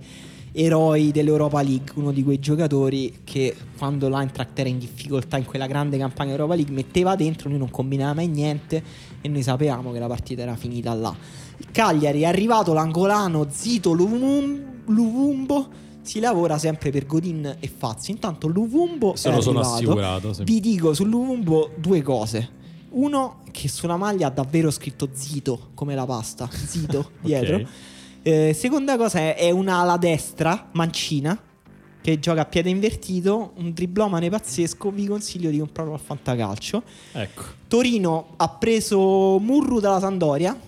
eroi 0.52 1.10
dell'Europa 1.10 1.62
League, 1.62 1.92
uno 1.94 2.12
di 2.12 2.22
quei 2.22 2.38
giocatori 2.38 3.20
che 3.24 3.56
quando 3.78 4.10
l'Eintracht 4.10 4.58
era 4.58 4.68
in 4.68 4.78
difficoltà 4.78 5.38
in 5.38 5.46
quella 5.46 5.66
grande 5.66 5.96
campagna 5.96 6.32
Europa 6.32 6.54
League 6.54 6.74
metteva 6.74 7.16
dentro, 7.16 7.48
lui 7.48 7.56
non 7.56 7.70
combinava 7.70 8.12
mai 8.12 8.26
niente 8.28 8.82
e 9.22 9.28
noi 9.28 9.42
sapevamo 9.42 9.90
che 9.90 9.98
la 9.98 10.06
partita 10.06 10.42
era 10.42 10.54
finita 10.54 10.92
là. 10.92 11.16
Il 11.56 11.68
Cagliari 11.72 12.22
è 12.22 12.26
arrivato 12.26 12.74
l'angolano 12.74 13.46
Zito 13.50 13.92
Luvum- 13.92 14.82
Luvumbo. 14.86 15.68
Si 16.02 16.18
lavora 16.20 16.58
sempre 16.58 16.90
per 16.90 17.06
Godin 17.06 17.56
e 17.58 17.68
Fazzi. 17.74 18.10
Intanto 18.10 18.48
Luvumbo 18.48 19.14
Se 19.16 19.30
è 19.30 19.34
lo 19.34 19.40
sono 19.40 19.60
arrivato. 19.60 19.76
assicurato. 19.76 20.32
sì. 20.34 20.44
Vi 20.44 20.60
dico 20.60 20.92
su 20.92 21.04
Luvumbo 21.04 21.70
due 21.76 22.02
cose. 22.02 22.58
Uno, 22.90 23.42
che 23.50 23.68
sulla 23.68 23.96
maglia 23.96 24.28
ha 24.28 24.30
davvero 24.30 24.70
scritto 24.70 25.08
Zito, 25.12 25.70
come 25.74 25.94
la 25.94 26.04
pasta, 26.06 26.48
Zito 26.50 27.12
dietro. 27.20 27.66
Eh, 28.22 28.52
seconda 28.54 28.96
cosa 28.96 29.18
è, 29.20 29.36
è 29.36 29.50
una 29.50 29.80
ala 29.80 29.96
destra, 29.96 30.68
mancina, 30.72 31.38
che 32.02 32.18
gioca 32.18 32.42
a 32.42 32.44
piede 32.46 32.70
invertito, 32.70 33.52
un 33.56 33.72
driblomane 33.72 34.28
pazzesco, 34.30 34.90
vi 34.90 35.06
consiglio 35.06 35.50
di 35.50 35.58
comprarlo 35.58 35.92
al 35.92 36.00
fantacalcio. 36.00 36.82
Ecco. 37.12 37.42
Torino 37.68 38.34
ha 38.36 38.48
preso 38.48 39.38
Murru 39.38 39.80
dalla 39.80 40.00
Sandoria. 40.00 40.58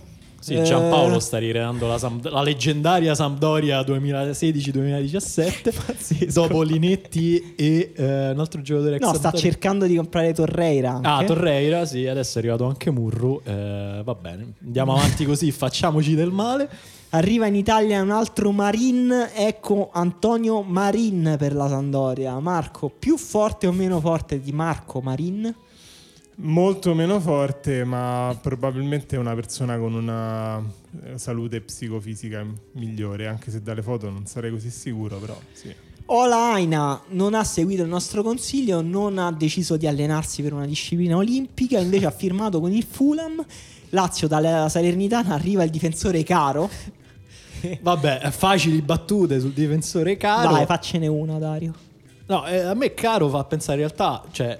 Sì, 0.42 0.54
Eh, 0.54 0.62
Giampaolo 0.64 1.20
sta 1.20 1.38
rireando 1.38 1.86
la, 1.86 1.98
Samp- 1.98 2.26
la 2.26 2.42
leggendaria 2.42 3.14
Sampdoria 3.14 3.80
2016-2017 3.82 6.26
dopo 6.32 6.62
Linetti 6.62 7.54
e 7.56 7.92
eh, 7.94 8.30
un 8.30 8.38
altro 8.40 8.60
giocatore 8.60 8.98
No, 8.98 9.08
sta 9.10 9.20
Sampdoria. 9.20 9.50
cercando 9.50 9.86
di 9.86 9.96
comprare 9.96 10.32
Torreira. 10.32 11.00
Ah, 11.02 11.14
anche. 11.16 11.26
Torreira, 11.26 11.84
sì, 11.84 12.06
adesso 12.06 12.38
è 12.38 12.40
arrivato 12.40 12.64
anche 12.66 12.90
Murru. 12.90 13.40
eh, 13.44 14.00
va 14.04 14.14
bene, 14.14 14.52
andiamo 14.64 14.94
avanti 14.96 15.24
così, 15.24 15.50
facciamoci 15.52 16.14
del 16.14 16.30
male. 16.30 16.68
Arriva 17.10 17.46
in 17.46 17.56
Italia 17.56 18.00
un 18.00 18.10
altro 18.10 18.52
Marin, 18.52 19.12
ecco 19.34 19.90
Antonio 19.92 20.62
Marin 20.62 21.36
per 21.38 21.54
la 21.54 21.68
Sandoria. 21.68 22.38
Marco, 22.40 22.88
più 22.90 23.18
forte 23.18 23.66
o 23.66 23.72
meno 23.72 24.00
forte 24.00 24.40
di 24.40 24.52
Marco 24.52 25.00
Marin? 25.00 25.54
Molto 26.36 26.94
meno 26.94 27.20
forte, 27.20 27.84
ma 27.84 28.36
probabilmente 28.40 29.16
una 29.16 29.34
persona 29.34 29.78
con 29.78 29.94
una 29.94 30.58
eh, 31.04 31.18
salute 31.18 31.60
psicofisica 31.60 32.44
migliore, 32.72 33.26
anche 33.26 33.50
se 33.50 33.62
dalle 33.62 33.82
foto 33.82 34.08
non 34.08 34.26
sarei 34.26 34.50
così 34.50 34.70
sicuro, 34.70 35.18
però 35.18 35.38
sì. 35.52 35.74
Ola 36.06 36.52
Aina 36.52 37.00
non 37.08 37.34
ha 37.34 37.44
seguito 37.44 37.82
il 37.82 37.88
nostro 37.88 38.22
consiglio, 38.22 38.80
non 38.80 39.18
ha 39.18 39.30
deciso 39.30 39.76
di 39.76 39.86
allenarsi 39.86 40.42
per 40.42 40.52
una 40.52 40.66
disciplina 40.66 41.16
olimpica, 41.16 41.78
invece 41.78 42.06
ha 42.06 42.10
firmato 42.10 42.60
con 42.60 42.72
il 42.72 42.84
Fulham. 42.84 43.44
Lazio 43.90 44.26
dalla 44.26 44.68
Salernitana 44.68 45.34
arriva 45.34 45.62
il 45.62 45.70
difensore 45.70 46.22
Caro. 46.22 46.68
Vabbè, 47.80 48.30
facili 48.30 48.80
battute 48.82 49.38
sul 49.38 49.52
difensore 49.52 50.16
caro. 50.16 50.50
Vai, 50.50 50.66
faccene 50.66 51.06
una, 51.06 51.38
Dario. 51.38 51.72
No, 52.26 52.46
eh, 52.46 52.58
a 52.58 52.74
me 52.74 52.94
caro 52.94 53.28
fa 53.28 53.44
pensare 53.44 53.82
in 53.82 53.86
realtà, 53.86 54.24
cioè, 54.32 54.58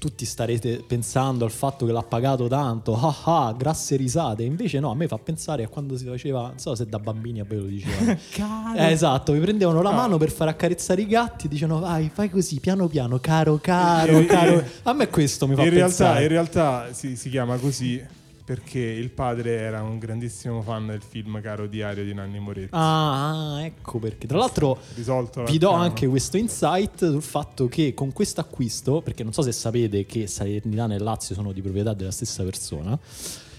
tutti 0.00 0.24
starete 0.24 0.82
pensando 0.86 1.44
al 1.44 1.50
fatto 1.50 1.84
che 1.84 1.92
l'ha 1.92 2.02
pagato 2.02 2.48
tanto, 2.48 2.96
ah 2.96 3.48
ah, 3.48 3.52
grasse 3.52 3.96
risate. 3.96 4.42
Invece 4.42 4.80
no, 4.80 4.90
a 4.90 4.94
me 4.94 5.06
fa 5.06 5.18
pensare 5.18 5.62
a 5.62 5.68
quando 5.68 5.98
si 5.98 6.06
faceva, 6.06 6.48
non 6.48 6.58
so 6.58 6.74
se 6.74 6.86
da 6.86 6.98
bambini 6.98 7.40
a 7.40 7.44
voi 7.44 7.58
lo 7.58 7.66
dicevano. 7.66 8.18
Eh, 8.80 8.92
esatto, 8.92 9.32
vi 9.32 9.40
prendevano 9.40 9.82
la 9.82 9.90
mano 9.90 10.16
per 10.16 10.30
far 10.30 10.48
accarezzare 10.48 11.02
i 11.02 11.06
gatti, 11.06 11.48
dicevano 11.48 11.80
vai, 11.80 12.10
fai 12.12 12.30
così, 12.30 12.60
piano 12.60 12.86
piano, 12.86 13.18
caro, 13.18 13.58
caro, 13.58 14.24
caro. 14.24 14.64
A 14.84 14.92
me 14.94 15.08
questo 15.08 15.46
mi 15.46 15.54
fa 15.54 15.62
in 15.64 15.70
realtà, 15.70 16.04
pensare. 16.04 16.22
in 16.22 16.28
realtà 16.28 16.92
si, 16.92 17.16
si 17.16 17.28
chiama 17.28 17.56
così 17.56 18.02
perché 18.50 18.80
il 18.80 19.10
padre 19.10 19.58
era 19.58 19.80
un 19.80 20.00
grandissimo 20.00 20.60
fan 20.60 20.88
del 20.88 21.02
film 21.02 21.40
Caro 21.40 21.68
Diario 21.68 22.02
di 22.02 22.12
Nanni 22.12 22.40
Moretti. 22.40 22.70
Ah, 22.72 23.54
ah, 23.54 23.64
ecco 23.64 24.00
perché. 24.00 24.26
Tra 24.26 24.38
l'altro 24.38 24.76
Risolto 24.96 25.44
vi 25.44 25.56
do 25.56 25.70
anche 25.70 26.08
questo 26.08 26.36
insight 26.36 26.98
sul 26.98 27.22
fatto 27.22 27.68
che 27.68 27.94
con 27.94 28.12
questo 28.12 28.40
acquisto, 28.40 29.02
perché 29.02 29.22
non 29.22 29.32
so 29.32 29.42
se 29.42 29.52
sapete 29.52 30.04
che 30.04 30.26
Salernitana 30.26 30.96
e 30.96 30.98
Lazio 30.98 31.36
sono 31.36 31.52
di 31.52 31.62
proprietà 31.62 31.94
della 31.94 32.10
stessa 32.10 32.42
persona. 32.42 32.98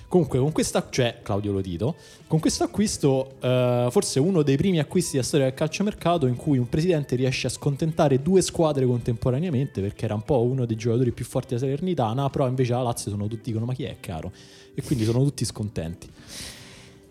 Comunque, 0.09 0.39
con 0.39 0.51
questa, 0.51 0.85
cioè 0.89 1.19
Claudio 1.23 1.53
Lotito, 1.53 1.95
con 2.27 2.41
questo 2.41 2.65
acquisto, 2.65 3.35
eh, 3.39 3.87
forse 3.91 4.19
uno 4.19 4.41
dei 4.41 4.57
primi 4.57 4.79
acquisti 4.79 5.11
della 5.11 5.23
storia 5.23 5.45
del 5.45 5.55
calciomercato 5.55 6.27
in 6.27 6.35
cui 6.35 6.57
un 6.57 6.67
presidente 6.67 7.15
riesce 7.15 7.47
a 7.47 7.49
scontentare 7.49 8.21
due 8.21 8.41
squadre 8.41 8.85
contemporaneamente, 8.85 9.79
perché 9.79 10.03
era 10.03 10.15
un 10.15 10.23
po' 10.23 10.41
uno 10.41 10.65
dei 10.65 10.75
giocatori 10.75 11.13
più 11.13 11.23
forti 11.23 11.55
della 11.55 11.61
Salernitana, 11.61 12.29
però 12.29 12.45
invece 12.49 12.73
la 12.73 12.81
Lazio 12.81 13.09
sono 13.09 13.27
tutti 13.27 13.43
dicono 13.51 13.63
ma 13.63 13.73
chi 13.73 13.85
è 13.85 13.95
caro? 14.01 14.33
E 14.73 14.81
quindi 14.83 15.03
sono 15.03 15.23
tutti 15.23 15.45
scontenti. 15.45 16.09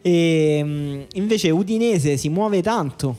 E 0.02 0.60
mm, 0.62 1.00
invece 1.14 1.50
Udinese 1.50 2.16
si 2.16 2.28
muove 2.28 2.62
tanto, 2.62 3.16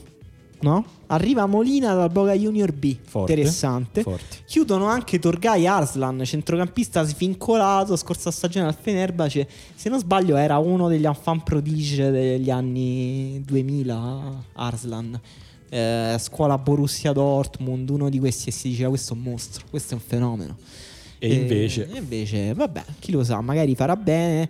no? 0.60 0.84
Arriva 1.06 1.46
Molina 1.46 1.94
dal 1.94 2.10
Boca 2.10 2.32
Junior 2.32 2.72
B. 2.72 2.96
Forte. 3.02 3.32
Interessante. 3.32 4.02
Forti. 4.02 4.38
Chiudono 4.46 4.86
anche 4.86 5.18
Torgai 5.18 5.66
Arslan, 5.66 6.22
centrocampista 6.24 7.02
svincolato, 7.04 7.96
scorsa 7.96 8.30
stagione 8.30 8.66
al 8.66 8.76
Fenerbahce. 8.78 9.46
Se 9.74 9.88
non 9.88 9.98
sbaglio 9.98 10.36
era 10.36 10.58
uno 10.58 10.88
degli 10.88 11.04
enfant 11.04 11.42
prodige 11.42 12.10
degli 12.10 12.50
anni 12.50 13.42
2000, 13.44 14.44
Arslan. 14.54 15.20
Eh, 15.68 16.16
scuola 16.18 16.58
Borussia 16.58 17.12
Dortmund, 17.12 17.88
uno 17.90 18.08
di 18.08 18.18
questi 18.18 18.48
e 18.48 18.52
si 18.52 18.68
diceva 18.70 18.90
questo 18.90 19.14
è 19.14 19.16
un 19.16 19.22
mostro, 19.22 19.64
questo 19.70 19.94
è 19.94 19.96
un 19.96 20.02
fenomeno. 20.04 20.56
E 21.24 21.34
invece... 21.34 21.88
e 21.88 21.98
invece, 21.98 22.52
vabbè, 22.52 22.82
chi 22.98 23.12
lo 23.12 23.22
sa, 23.22 23.40
magari 23.40 23.76
farà 23.76 23.94
bene. 23.94 24.48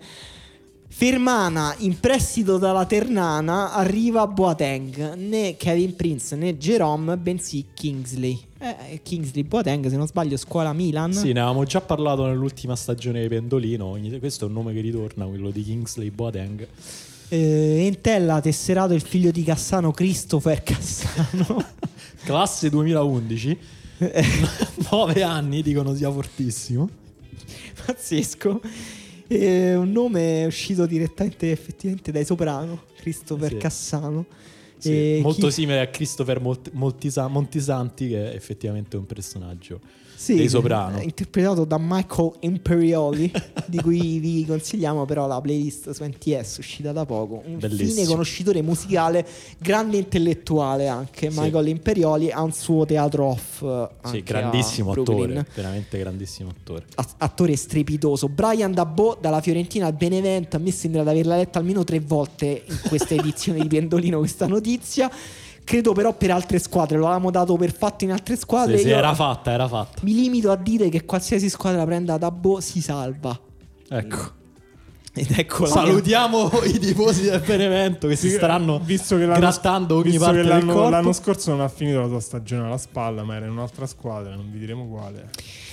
Fermana 0.87 1.75
in 1.79 1.99
prestito 1.99 2.57
dalla 2.57 2.85
Ternana 2.85 3.73
arriva 3.73 4.25
Boateng, 4.25 5.13
né 5.13 5.55
Kevin 5.55 5.95
Prince 5.95 6.35
né 6.35 6.57
Jerome, 6.57 7.15
bensì 7.17 7.65
Kingsley. 7.75 8.39
Eh, 8.59 9.01
Kingsley 9.03 9.43
Boateng, 9.43 9.87
se 9.87 9.95
non 9.95 10.07
sbaglio, 10.07 10.35
scuola 10.35 10.73
Milan. 10.73 11.13
Sì, 11.13 11.31
ne 11.31 11.41
avevamo 11.41 11.63
già 11.63 11.81
parlato 11.81 12.25
nell'ultima 12.25 12.75
stagione 12.75 13.21
di 13.21 13.27
Pendolino. 13.27 13.95
Questo 14.17 14.45
è 14.45 14.47
un 14.47 14.53
nome 14.53 14.73
che 14.73 14.81
ritorna, 14.81 15.25
quello 15.25 15.51
di 15.51 15.63
Kingsley 15.63 16.09
Boateng. 16.09 16.67
Eh, 17.29 17.85
Entella 17.85 18.35
ha 18.35 18.41
tesserato 18.41 18.93
il 18.93 19.01
figlio 19.01 19.29
di 19.29 19.43
Cassano, 19.43 19.91
Christopher 19.91 20.63
Cassano. 20.63 21.63
Classe 22.23 22.69
2011. 22.69 23.57
9 24.91 25.23
anni, 25.23 25.61
dicono 25.61 25.93
sia 25.95 26.11
fortissimo. 26.11 26.89
Pazzesco. 27.85 28.61
E 29.27 29.75
un 29.75 29.91
nome 29.91 30.45
uscito 30.45 30.85
direttamente 30.85 31.51
effettivamente 31.51 32.11
dai 32.11 32.25
Soprano, 32.25 32.83
Christopher 32.97 33.51
Sì. 33.51 33.57
Cassano. 33.57 34.25
Sì, 34.77 35.19
molto 35.21 35.47
chi- 35.47 35.53
simile 35.53 35.79
a 35.79 35.87
Christopher 35.87 36.41
Molt- 36.41 36.71
Moltisa- 36.73 37.27
Montisanti, 37.27 38.09
che 38.09 38.31
è 38.31 38.35
effettivamente 38.35 38.97
un 38.97 39.05
personaggio 39.05 39.79
Sì, 40.23 40.35
dei 40.35 40.47
Soprano. 40.47 40.99
eh, 40.99 41.03
interpretato 41.03 41.65
da 41.65 41.77
Michael 41.77 42.31
Imperioli, 42.39 43.29
di 43.67 43.81
cui 43.81 44.19
vi 44.19 44.45
consigliamo 44.45 45.03
però 45.03 45.27
la 45.27 45.41
playlist 45.41 45.89
su 45.91 46.01
NTS 46.05 46.57
uscita 46.59 46.93
da 46.93 47.05
poco. 47.05 47.41
Un 47.45 47.59
Bellissimo. 47.59 47.89
fine 47.91 48.05
conoscitore 48.07 48.61
musicale, 48.61 49.27
grande 49.57 49.97
intellettuale 49.97 50.87
anche. 50.87 51.29
Sì. 51.29 51.39
Michael 51.39 51.67
Imperioli 51.67 52.31
ha 52.31 52.41
un 52.41 52.53
suo 52.53 52.85
teatro 52.85 53.25
off. 53.25 53.61
eh, 53.63 53.89
Sì, 54.05 54.23
grandissimo 54.23 54.91
attore, 54.93 55.45
veramente 55.53 55.97
grandissimo 55.97 56.51
attore. 56.51 56.85
A- 56.95 57.07
attore 57.17 57.55
strepitoso. 57.57 58.29
Brian 58.29 58.71
Dabbo 58.71 59.17
dalla 59.19 59.41
Fiorentina 59.41 59.87
al 59.87 59.93
Benevento. 59.93 60.55
A 60.55 60.59
me 60.59 60.71
sembra 60.71 61.03
di 61.03 61.09
averla 61.09 61.35
letta 61.35 61.59
almeno 61.59 61.83
tre 61.83 61.99
volte 61.99 62.63
in 62.65 62.79
questa 62.87 63.13
edizione 63.15 63.59
di 63.59 63.67
Pendolino 63.67 64.19
questa 64.19 64.47
notizia. 64.47 65.11
Credo 65.63 65.93
però 65.93 66.13
per 66.13 66.31
altre 66.31 66.59
squadre. 66.59 66.97
Lo 66.97 67.05
avevamo 67.05 67.31
dato 67.31 67.55
per 67.55 67.73
fatto 67.73 68.03
in 68.03 68.11
altre 68.11 68.35
squadre. 68.35 68.77
Sì, 68.77 68.83
sì, 68.83 68.89
era 68.89 69.13
fatta, 69.13 69.51
era 69.51 69.67
fatta. 69.67 70.01
Mi 70.03 70.13
limito 70.13 70.51
a 70.51 70.55
dire 70.55 70.89
che 70.89 71.05
qualsiasi 71.05 71.49
squadra 71.49 71.85
prenda 71.85 72.17
Dabbo 72.17 72.59
si 72.59 72.81
salva. 72.81 73.37
Ecco. 73.89 74.41
Ed 75.15 75.29
ecco 75.37 75.67
Salutiamo 75.67 76.49
i 76.65 76.79
tifosi 76.79 77.23
del 77.29 77.39
Benevento 77.45 78.07
che 78.07 78.15
si 78.15 78.29
Sì, 78.29 78.35
staranno 78.35 78.79
visto 78.79 79.15
che 79.15 79.25
l'anno, 79.27 79.39
grattando 79.39 79.95
ogni 79.97 80.09
visto 80.09 80.19
parte 80.25 80.37
che 80.41 80.47
del 80.47 80.57
l'anno, 80.57 80.73
corpo. 80.73 80.89
l'anno 80.89 81.13
scorso 81.13 81.51
non 81.51 81.61
ha 81.61 81.69
finito 81.69 81.99
la 82.01 82.07
sua 82.07 82.19
stagione 82.19 82.65
alla 82.65 82.79
spalla, 82.79 83.21
ma 83.23 83.35
era 83.35 83.45
in 83.45 83.51
un'altra 83.51 83.85
squadra, 83.85 84.33
non 84.33 84.49
vi 84.51 84.57
diremo 84.57 84.87
quale. 84.87 85.29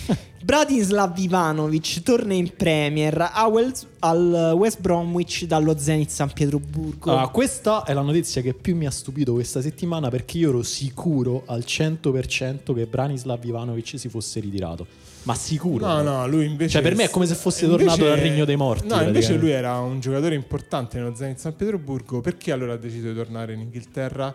Bratislav 0.43 1.17
Ivanovic 1.17 2.03
torna 2.03 2.35
in 2.35 2.53
Premier 2.55 3.31
a 3.33 3.47
Wells- 3.47 3.87
al 4.01 4.53
West 4.57 4.81
Bromwich 4.81 5.45
dallo 5.45 5.79
Zenit 5.79 6.11
San 6.11 6.31
Pietroburgo. 6.33 7.11
Allora, 7.11 7.29
questa 7.29 7.85
è 7.85 7.95
la 7.95 8.01
notizia 8.03 8.43
che 8.43 8.53
più 8.53 8.77
mi 8.77 8.87
ha 8.87 8.91
stupito 8.91 9.33
questa 9.33 9.63
settimana 9.63 10.11
perché 10.11 10.37
io 10.37 10.51
ero 10.51 10.63
sicuro 10.63 11.45
al 11.47 11.65
100% 11.67 12.75
che 12.75 12.87
Branislav 12.87 13.43
Ivanovic 13.43 13.99
si 13.99 14.09
fosse 14.11 14.41
ritirato. 14.41 14.87
Ma 15.25 15.35
sicuro. 15.35 15.87
No, 15.87 16.03
no, 16.03 16.27
lui 16.27 16.47
invece. 16.47 16.71
Cioè, 16.73 16.83
per 16.83 16.95
me 16.95 17.05
è 17.05 17.11
come 17.11 17.27
se 17.27 17.35
fosse 17.35 17.67
invece- 17.67 17.85
tornato 17.85 18.09
dal 18.09 18.17
Regno 18.19 18.45
dei 18.45 18.57
Morti, 18.57 18.87
No, 18.89 19.03
invece 19.03 19.35
lui 19.37 19.51
era 19.51 19.79
un 19.81 20.01
giocatore 20.01 20.35
importante 20.35 20.99
nello 20.99 21.15
Zenit 21.15 21.39
San 21.39 21.55
Pietroburgo. 21.55 22.21
Perché 22.21 22.53
allora 22.53 22.73
ha 22.73 22.77
deciso 22.77 23.09
di 23.09 23.15
tornare 23.15 23.53
in 23.53 23.61
Inghilterra? 23.61 24.35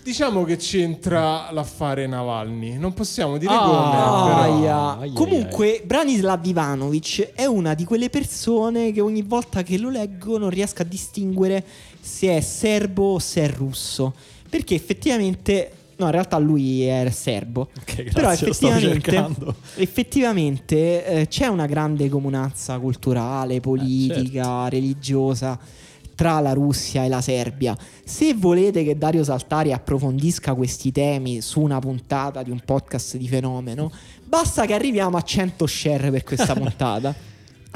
Diciamo 0.00 0.44
che 0.44 0.56
c'entra 0.56 1.50
l'affare 1.50 2.06
Navalny. 2.06 2.78
Non 2.78 2.94
possiamo 2.94 3.36
dire 3.36 3.52
Ah, 3.52 3.58
come, 3.58 3.90
però. 3.90 4.36
Aia. 4.36 4.98
Ai, 4.98 5.08
ai, 5.08 5.12
Comunque, 5.12 5.82
Branislav 5.84 6.46
Ivanovic 6.46 7.32
è 7.34 7.44
una 7.44 7.74
di 7.74 7.84
quelle 7.84 8.08
persone 8.08 8.92
che 8.92 9.00
ogni 9.02 9.20
volta 9.22 9.62
che 9.62 9.76
lo 9.76 9.90
leggo 9.90 10.38
non 10.38 10.48
riesco 10.48 10.80
a 10.80 10.84
distinguere 10.86 11.62
se 12.00 12.34
è 12.36 12.40
serbo 12.40 13.14
o 13.14 13.18
se 13.18 13.42
è 13.42 13.50
russo. 13.50 14.14
Perché 14.48 14.74
effettivamente. 14.76 15.72
No, 15.98 16.06
in 16.06 16.12
realtà 16.12 16.38
lui 16.38 16.84
è 16.84 17.10
serbo. 17.10 17.70
Ok, 17.76 18.04
grazie, 18.04 18.12
Però 18.12 18.30
effettivamente, 18.30 19.54
effettivamente 19.76 21.04
eh, 21.04 21.28
c'è 21.28 21.46
una 21.46 21.66
grande 21.66 22.08
comunanza 22.08 22.78
culturale, 22.78 23.58
politica, 23.60 24.44
certo. 24.44 24.68
religiosa 24.68 25.58
tra 26.14 26.38
la 26.40 26.52
Russia 26.52 27.04
e 27.04 27.08
la 27.08 27.20
Serbia. 27.20 27.76
Se 28.04 28.34
volete 28.34 28.84
che 28.84 28.96
Dario 28.96 29.24
Saltari 29.24 29.72
approfondisca 29.72 30.54
questi 30.54 30.92
temi 30.92 31.40
su 31.40 31.60
una 31.60 31.80
puntata 31.80 32.42
di 32.42 32.50
un 32.50 32.60
podcast 32.64 33.16
di 33.16 33.28
fenomeno, 33.28 33.90
basta 34.24 34.66
che 34.66 34.74
arriviamo 34.74 35.16
a 35.16 35.22
100 35.22 35.66
share 35.66 36.10
per 36.10 36.22
questa 36.22 36.54
puntata. 36.58 37.14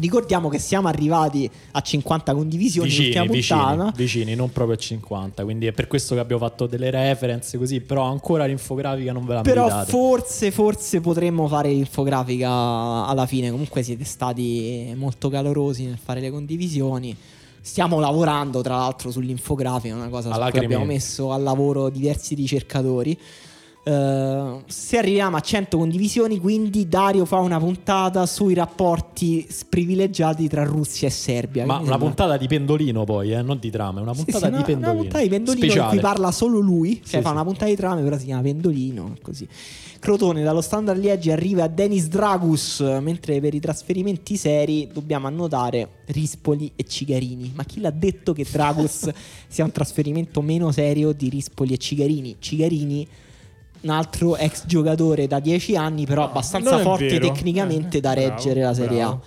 Ricordiamo 0.02 0.48
che 0.48 0.58
siamo 0.58 0.88
arrivati 0.88 1.48
a 1.70 1.80
50 1.80 2.34
condivisioni 2.34 2.88
Vicini, 2.88 3.28
vicini, 3.28 3.90
vicini, 3.94 4.34
non 4.34 4.50
proprio 4.50 4.74
a 4.76 4.78
50. 4.78 5.44
Quindi 5.44 5.66
è 5.66 5.72
per 5.72 5.86
questo 5.86 6.14
che 6.14 6.20
abbiamo 6.20 6.42
fatto 6.44 6.66
delle 6.66 6.90
reference 6.90 7.56
così. 7.56 7.80
Però 7.80 8.02
ancora 8.02 8.44
l'infografica 8.46 9.12
non 9.12 9.24
ve 9.24 9.34
la 9.34 9.40
Però 9.42 9.62
meritate. 9.62 9.90
forse, 9.90 10.50
forse 10.50 11.00
potremmo 11.00 11.46
fare 11.46 11.68
l'infografica 11.70 12.48
alla 13.06 13.26
fine. 13.26 13.50
Comunque 13.50 13.82
siete 13.82 14.04
stati 14.04 14.92
molto 14.96 15.28
calorosi 15.28 15.84
nel 15.84 15.98
fare 16.02 16.20
le 16.20 16.30
condivisioni. 16.30 17.16
Stiamo 17.60 18.00
lavorando 18.00 18.60
tra 18.60 18.76
l'altro 18.76 19.12
sull'infografica, 19.12 19.94
una 19.94 20.08
cosa 20.08 20.30
A 20.30 20.32
su 20.32 20.38
cui 20.38 20.44
lacrime. 20.46 20.64
abbiamo 20.64 20.84
messo 20.84 21.30
al 21.32 21.42
lavoro 21.44 21.90
diversi 21.90 22.34
ricercatori. 22.34 23.16
Eh, 23.84 24.62
se 24.66 24.96
arriviamo 24.98 25.36
a 25.36 25.40
100 25.40 25.76
condivisioni, 25.76 26.38
quindi 26.38 26.88
Dario 26.88 27.24
fa 27.24 27.38
una 27.38 27.58
puntata 27.58 28.26
sui 28.26 28.54
rapporti 28.54 29.44
privilegiati 29.68 30.46
tra 30.48 30.62
Russia 30.64 31.08
e 31.08 31.10
Serbia. 31.10 31.64
Ma 31.66 31.74
una 31.74 31.80
sembra- 31.88 31.98
puntata 31.98 32.36
di 32.36 32.46
pendolino 32.46 33.02
poi, 33.04 33.32
eh, 33.32 33.42
non 33.42 33.58
di 33.58 33.70
trama, 33.70 33.98
è 33.98 34.02
una 34.02 34.14
sì, 34.14 34.22
puntata 34.24 34.44
sì, 34.46 34.50
di 34.50 34.56
una, 34.56 34.64
pendolino. 34.64 34.92
una 34.92 35.00
puntata 35.02 35.22
di 35.24 35.28
pendolino 35.28 35.64
in 35.64 35.70
Speciale. 35.70 35.90
cui 35.92 36.00
parla 36.00 36.30
solo 36.30 36.58
lui. 36.60 36.94
Cioè, 36.96 37.04
Sì, 37.06 37.20
fa 37.20 37.28
sì. 37.28 37.34
una 37.34 37.44
puntata 37.44 37.66
di 37.66 37.76
trame, 37.76 38.02
però 38.02 38.16
si 38.18 38.24
chiama 38.26 38.42
pendolino. 38.42 39.14
Così. 39.20 39.48
Crotone 39.98 40.42
dallo 40.42 40.60
standard 40.60 40.98
Liegi 41.00 41.30
arriva 41.30 41.64
a 41.64 41.68
Denis 41.68 42.06
Dragus. 42.08 42.80
Mentre 43.00 43.40
per 43.40 43.54
i 43.54 43.60
trasferimenti 43.60 44.36
seri 44.36 44.88
dobbiamo 44.92 45.26
annotare 45.26 45.88
Rispoli 46.06 46.70
e 46.76 46.84
Cigarini. 46.84 47.52
Ma 47.54 47.64
chi 47.64 47.80
l'ha 47.80 47.90
detto 47.90 48.32
che 48.32 48.44
Dragus 48.48 49.08
sia 49.48 49.64
un 49.64 49.70
trasferimento 49.72 50.40
meno 50.40 50.70
serio 50.72 51.12
di 51.12 51.28
Rispoli 51.28 51.72
e 51.74 51.78
Cigarini? 51.78 52.36
Cigarini. 52.38 53.08
Un 53.82 53.90
altro 53.90 54.36
ex 54.36 54.64
giocatore 54.66 55.26
da 55.26 55.40
10 55.40 55.76
anni, 55.76 56.06
però 56.06 56.24
abbastanza 56.24 56.78
forte 56.78 57.08
vero. 57.08 57.26
tecnicamente 57.32 57.98
Eh, 57.98 58.00
da 58.00 58.12
bravo, 58.12 58.28
reggere 58.28 58.60
la 58.62 58.74
Serie 58.74 59.02
A. 59.02 59.06
bravo. 59.06 59.22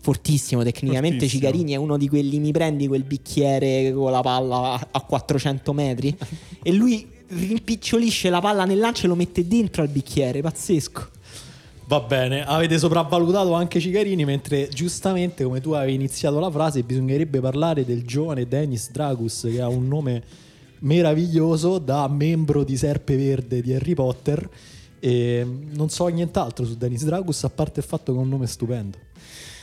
Fortissimo 0.00 0.62
tecnicamente. 0.62 1.18
Fortissimo. 1.20 1.40
Cigarini 1.50 1.72
è 1.72 1.76
uno 1.76 1.96
di 1.96 2.08
quelli. 2.08 2.38
Mi 2.38 2.52
prendi 2.52 2.86
quel 2.86 3.02
bicchiere 3.04 3.92
con 3.92 4.10
la 4.10 4.20
palla 4.20 4.56
a- 4.74 4.88
a 4.92 5.00
400 5.00 5.72
metri 5.72 6.16
e 6.62 6.72
lui 6.72 7.06
rimpicciolisce 7.28 8.30
la 8.30 8.40
palla 8.40 8.64
nel 8.64 8.78
lancio 8.78 9.06
e 9.06 9.08
lo 9.08 9.14
mette 9.16 9.46
dentro 9.48 9.82
al 9.82 9.88
bicchiere. 9.88 10.40
Pazzesco. 10.42 11.08
Va 11.88 12.00
bene, 12.00 12.44
avete 12.44 12.78
sopravvalutato 12.78 13.52
anche 13.52 13.78
Cicarini, 13.78 14.24
mentre 14.24 14.68
giustamente, 14.68 15.44
come 15.44 15.60
tu 15.60 15.70
avevi 15.72 15.94
iniziato 15.94 16.40
la 16.40 16.50
frase, 16.50 16.82
bisognerebbe 16.82 17.38
parlare 17.40 17.84
del 17.84 18.04
giovane 18.04 18.46
Dennis 18.48 18.90
Dragus, 18.90 19.46
che 19.48 19.60
ha 19.60 19.68
un 19.68 19.86
nome 19.86 20.22
meraviglioso 20.86 21.78
da 21.78 22.08
membro 22.08 22.62
di 22.62 22.76
Serpe 22.76 23.16
Verde 23.16 23.60
di 23.60 23.74
Harry 23.74 23.94
Potter. 23.94 24.48
E 24.98 25.46
non 25.72 25.90
so 25.90 26.06
nient'altro 26.06 26.64
su 26.64 26.76
Dennis 26.76 27.04
Dragus, 27.04 27.44
a 27.44 27.50
parte 27.50 27.80
il 27.80 27.86
fatto 27.86 28.12
che 28.12 28.18
è 28.18 28.22
un 28.22 28.28
nome 28.28 28.46
stupendo. 28.46 28.96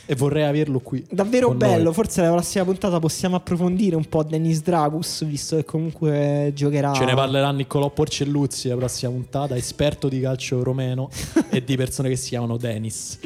E 0.06 0.14
vorrei 0.14 0.44
averlo 0.44 0.80
qui. 0.80 1.04
Davvero 1.10 1.54
bello. 1.54 1.84
noi. 1.84 1.94
Forse 1.94 2.20
la 2.20 2.30
prossima 2.30 2.64
puntata 2.64 2.98
possiamo 2.98 3.36
approfondire 3.36 3.96
un 3.96 4.04
po' 4.04 4.22
Dennis 4.22 4.62
Dragus, 4.62 5.24
visto 5.24 5.56
che 5.56 5.64
comunque 5.64 6.52
giocherà. 6.54 6.92
Ce 6.92 7.06
ne 7.06 7.14
parlerà 7.14 7.50
Niccolò 7.52 7.88
Porcelluzzi 7.88 8.68
la 8.68 8.76
prossima 8.76 9.10
puntata, 9.10 9.56
esperto 9.56 10.08
di 10.08 10.20
calcio 10.20 10.62
romeno 10.62 11.08
e 11.48 11.64
di 11.64 11.76
persone 11.76 12.10
che 12.10 12.16
si 12.16 12.28
chiamano 12.28 12.58
Dennis. 12.58 13.18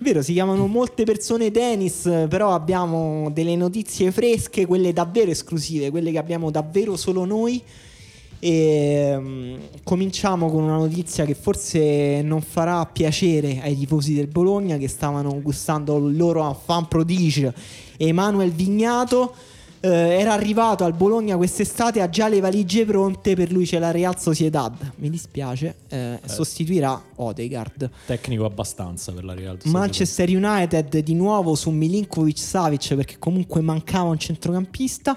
Vero, 0.00 0.22
si 0.22 0.32
chiamano 0.32 0.68
molte 0.68 1.02
persone 1.02 1.50
Dennis, 1.50 2.02
però 2.28 2.54
abbiamo 2.54 3.30
delle 3.32 3.56
notizie 3.56 4.12
fresche, 4.12 4.64
quelle 4.64 4.92
davvero 4.92 5.32
esclusive, 5.32 5.90
quelle 5.90 6.12
che 6.12 6.18
abbiamo 6.18 6.52
davvero 6.52 6.96
solo 6.96 7.24
noi. 7.24 7.60
E 8.38 9.16
mm, 9.18 9.56
cominciamo 9.82 10.48
con 10.50 10.62
una 10.62 10.76
notizia 10.76 11.24
che 11.24 11.34
forse 11.34 12.22
non 12.22 12.42
farà 12.42 12.86
piacere 12.86 13.60
ai 13.60 13.76
tifosi 13.76 14.14
del 14.14 14.28
Bologna 14.28 14.76
che 14.76 14.86
stavano 14.86 15.42
gustando 15.42 15.96
il 16.06 16.16
loro 16.16 16.56
fan 16.64 16.86
prodigio 16.86 17.52
Emanuel 17.96 18.52
Vignato. 18.52 19.34
Eh, 19.80 19.88
era 19.88 20.32
arrivato 20.32 20.84
al 20.84 20.92
Bologna 20.92 21.36
quest'estate, 21.36 22.00
ha 22.00 22.08
già 22.08 22.28
le 22.28 22.40
valigie 22.40 22.84
pronte, 22.84 23.34
per 23.34 23.52
lui 23.52 23.64
c'è 23.64 23.78
la 23.78 23.90
Real 23.90 24.18
Sociedad. 24.18 24.74
Mi 24.96 25.08
dispiace, 25.08 25.74
eh, 25.88 26.18
sostituirà 26.24 27.00
Odegaard. 27.16 27.90
Tecnico 28.06 28.44
abbastanza 28.44 29.12
per 29.12 29.24
la 29.24 29.34
Real 29.34 29.56
Sociedad. 29.56 29.80
Manchester 29.80 30.28
United 30.28 30.98
di 30.98 31.14
nuovo 31.14 31.54
su 31.54 31.70
Milinkovic 31.70 32.38
Savic 32.38 32.94
perché 32.94 33.16
comunque 33.18 33.60
mancava 33.60 34.10
un 34.10 34.18
centrocampista. 34.18 35.16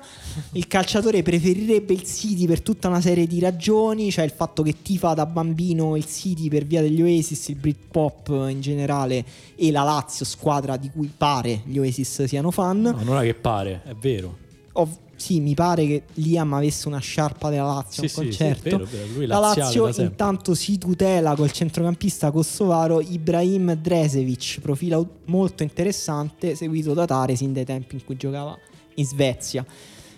Il 0.53 0.67
calciatore 0.67 1.23
preferirebbe 1.23 1.93
il 1.93 2.03
City 2.03 2.45
per 2.45 2.61
tutta 2.61 2.87
una 2.87 3.01
serie 3.01 3.25
di 3.25 3.39
ragioni, 3.39 4.11
cioè 4.11 4.25
il 4.25 4.31
fatto 4.31 4.61
che 4.61 4.81
tifa 4.81 5.13
da 5.13 5.25
bambino 5.25 5.95
il 5.95 6.05
City 6.05 6.49
per 6.49 6.65
via 6.65 6.81
degli 6.81 7.01
Oasis, 7.01 7.47
il 7.47 7.55
Britpop 7.55 8.47
in 8.49 8.61
generale 8.61 9.25
e 9.55 9.71
la 9.71 9.83
Lazio, 9.83 10.25
squadra 10.25 10.77
di 10.77 10.89
cui 10.89 11.11
pare 11.15 11.61
gli 11.65 11.77
Oasis 11.77 12.25
siano 12.25 12.51
fan. 12.51 12.81
No, 12.81 13.03
non 13.03 13.17
è 13.17 13.23
che 13.23 13.33
pare, 13.33 13.81
è 13.85 13.93
vero. 13.93 14.37
Ov- 14.73 14.97
sì, 15.15 15.39
mi 15.39 15.53
pare 15.53 15.85
che 15.85 16.03
Liam 16.15 16.51
avesse 16.53 16.87
una 16.87 16.97
sciarpa 16.97 17.49
della 17.51 17.65
Lazio 17.65 18.07
Sì, 18.07 18.19
un 18.19 18.25
sì, 18.25 18.31
sì, 18.31 18.37
concerto. 18.37 18.77
vero, 18.77 18.85
vero. 19.15 19.27
La 19.27 19.39
Lazio 19.39 19.87
intanto 20.01 20.55
si 20.55 20.79
tutela 20.79 21.35
col 21.35 21.51
centrocampista 21.51 22.31
kosovaro 22.31 23.01
Ibrahim 23.01 23.75
Dresevic, 23.75 24.59
profilo 24.61 25.17
molto 25.25 25.61
interessante, 25.61 26.55
seguito 26.55 26.93
da 26.93 27.05
Taresin 27.05 27.53
dai 27.53 27.65
tempi 27.65 27.95
in 27.95 28.03
cui 28.03 28.15
giocava 28.17 28.57
in 28.95 29.05
Svezia. 29.05 29.63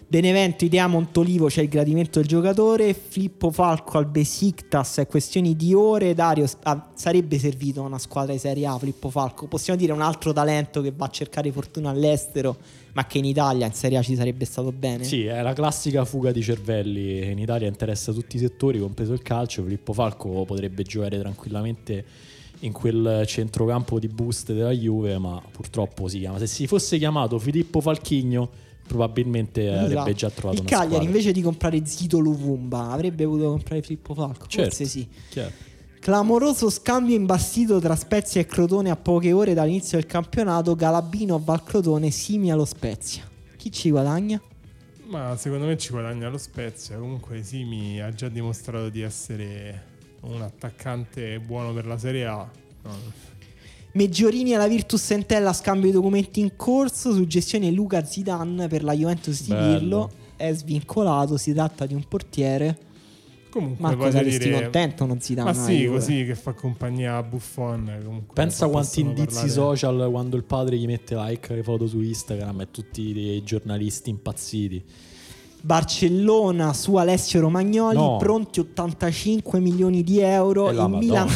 Benevento, 0.08 0.64
idea 0.64 0.86
Montolivo, 0.88 1.48
c'è 1.48 1.64
il 1.64 1.70
gradimento 1.70 2.20
del 2.20 2.28
giocatore. 2.28 2.94
Filippo 2.94 3.50
Falco 3.52 3.98
al 3.98 4.06
Besiktas, 4.06 4.98
è 4.98 5.08
questioni 5.08 5.56
di 5.56 5.74
ore. 5.74 6.14
Dario 6.14 6.46
ah, 6.64 6.92
sarebbe 6.94 7.40
servito 7.40 7.82
a 7.82 7.88
una 7.88 7.98
squadra 7.98 8.32
di 8.32 8.38
Serie 8.38 8.68
A. 8.68 8.78
Filippo 8.78 9.10
Falco, 9.10 9.48
possiamo 9.48 9.80
dire 9.80 9.92
un 9.92 10.02
altro 10.02 10.32
talento 10.32 10.82
che 10.82 10.94
va 10.96 11.06
a 11.06 11.10
cercare 11.10 11.52
fortuna 11.52 11.90
all'estero, 11.90 12.56
ma 12.94 13.06
che 13.06 13.18
in 13.18 13.26
Italia, 13.26 13.66
in 13.66 13.74
Serie 13.74 13.98
A, 13.98 14.02
ci 14.02 14.16
sarebbe 14.16 14.46
stato 14.46 14.72
bene. 14.72 15.04
Sì, 15.04 15.26
è 15.26 15.42
la 15.42 15.54
classica 15.54 16.06
fuga 16.06 16.32
di 16.32 16.42
cervelli. 16.42 17.30
In 17.32 17.40
Italia 17.40 17.68
interessa 17.68 18.12
tutti 18.12 18.36
i 18.36 18.40
settori, 18.40 18.80
compreso 18.80 19.14
il 19.14 19.22
calcio. 19.22 19.64
Filippo 19.64 19.94
Falco 19.94 20.46
potrebbe 20.46 20.84
giocare 20.84 21.20
tranquillamente 21.20 22.06
in 22.60 22.72
quel 22.72 23.24
centrocampo 23.26 24.00
di 24.00 24.08
boost 24.08 24.54
della 24.54 24.72
Juve, 24.72 25.18
ma 25.18 25.42
purtroppo 25.52 26.08
si 26.08 26.20
chiama. 26.20 26.38
Se 26.40 26.48
si 26.48 26.66
fosse 26.68 26.98
chiamato 26.98 27.38
Filippo 27.40 27.82
Falchigno, 27.82 28.50
probabilmente 28.88 29.70
Esatto. 29.70 29.86
avrebbe 29.86 30.14
già 30.14 30.30
trovato 30.30 30.62
Il 30.62 30.68
Cagliari 30.68 30.88
squadra. 30.90 31.08
invece 31.08 31.32
di 31.32 31.42
comprare 31.42 31.86
Zito 31.86 32.20
Luvumba 32.20 32.92
avrebbe 32.92 33.26
voluto 33.26 33.50
comprare 33.50 33.82
Filippo 33.82 34.14
Falco. 34.14 34.46
Certo. 34.48 34.70
Forse 34.76 34.86
sì. 34.86 35.08
Chiaro. 35.30 35.52
Clamoroso 36.04 36.70
scambio 36.70 37.16
imbastito 37.16 37.80
tra 37.80 37.96
Spezia 37.96 38.42
e 38.42 38.46
Crotone 38.46 38.90
a 38.90 38.98
poche 38.98 39.32
ore 39.32 39.54
dall'inizio 39.54 39.98
del 39.98 40.06
campionato. 40.06 40.76
Galabino 40.76 41.42
va 41.42 41.54
al 41.54 41.64
Crotone, 41.64 42.12
Simi 42.12 42.52
allo 42.52 42.66
Spezia. 42.66 43.24
Chi 43.56 43.72
ci 43.72 43.90
guadagna? 43.90 44.42
Ma 45.06 45.38
secondo 45.38 45.66
me 45.66 45.78
ci 45.78 45.92
guadagna 45.92 46.28
lo 46.28 46.38
Spezia. 46.38 46.98
Comunque 46.98 47.42
Simi 47.42 48.02
ha 48.02 48.12
già 48.14 48.28
dimostrato 48.28 48.90
di 48.90 49.00
essere 49.00 49.82
un 50.24 50.42
attaccante 50.42 51.40
buono 51.40 51.72
per 51.72 51.86
la 51.86 51.98
Serie 51.98 52.26
A. 52.26 52.50
No, 52.82 52.92
Meggiorini 53.94 54.56
alla 54.56 54.68
Virtus 54.68 55.10
Entella, 55.12 55.54
scambio 55.54 55.88
di 55.88 55.96
documenti 55.96 56.42
in 56.42 56.58
corso. 56.58 57.14
Suggestione 57.14 57.72
Luca 57.72 58.04
Zidane 58.04 58.68
per 58.68 58.84
la 58.84 58.92
Juventus 58.92 59.42
di 59.42 59.52
Bello. 59.52 59.78
Pirlo. 59.78 60.12
È 60.36 60.54
svincolato, 60.54 61.38
si 61.38 61.54
tratta 61.54 61.86
di 61.86 61.94
un 61.94 62.06
portiere. 62.06 62.92
Comunque 63.54 63.82
Marco 63.82 63.98
voglio 64.00 64.12
saresti 64.12 64.44
dire... 64.50 64.62
contento 64.64 65.04
uno 65.04 65.18
Zidane? 65.20 65.52
Ma 65.52 65.56
alla 65.58 65.66
sì, 65.68 65.86
così 65.86 66.26
che 66.26 66.36
fa 66.36 66.54
compagnia 66.54 67.18
a 67.18 67.24
Buffon. 67.24 68.00
Comunque 68.04 68.34
Pensa 68.34 68.68
quanti 68.68 69.02
indizi 69.02 69.26
parlare- 69.28 69.50
social 69.50 70.08
quando 70.10 70.36
il 70.36 70.44
padre 70.44 70.78
gli 70.78 70.86
mette 70.88 71.16
like 71.16 71.54
alle 71.54 71.64
foto 71.64 71.86
su 71.88 72.02
Instagram 72.02 72.62
e 72.62 72.68
tutti 72.72 73.02
i 73.18 73.44
giornalisti 73.44 74.10
impazziti. 74.10 74.84
Barcellona 75.62 76.74
su 76.74 76.96
Alessio 76.96 77.40
Romagnoli, 77.40 77.96
No. 77.96 78.18
pronti 78.18 78.60
85 78.60 79.60
milioni 79.60 80.04
di 80.04 80.20
euro. 80.20 80.70
E 80.70 80.74
la 80.74 80.84
Il 80.86 80.90
Milan. 80.90 81.28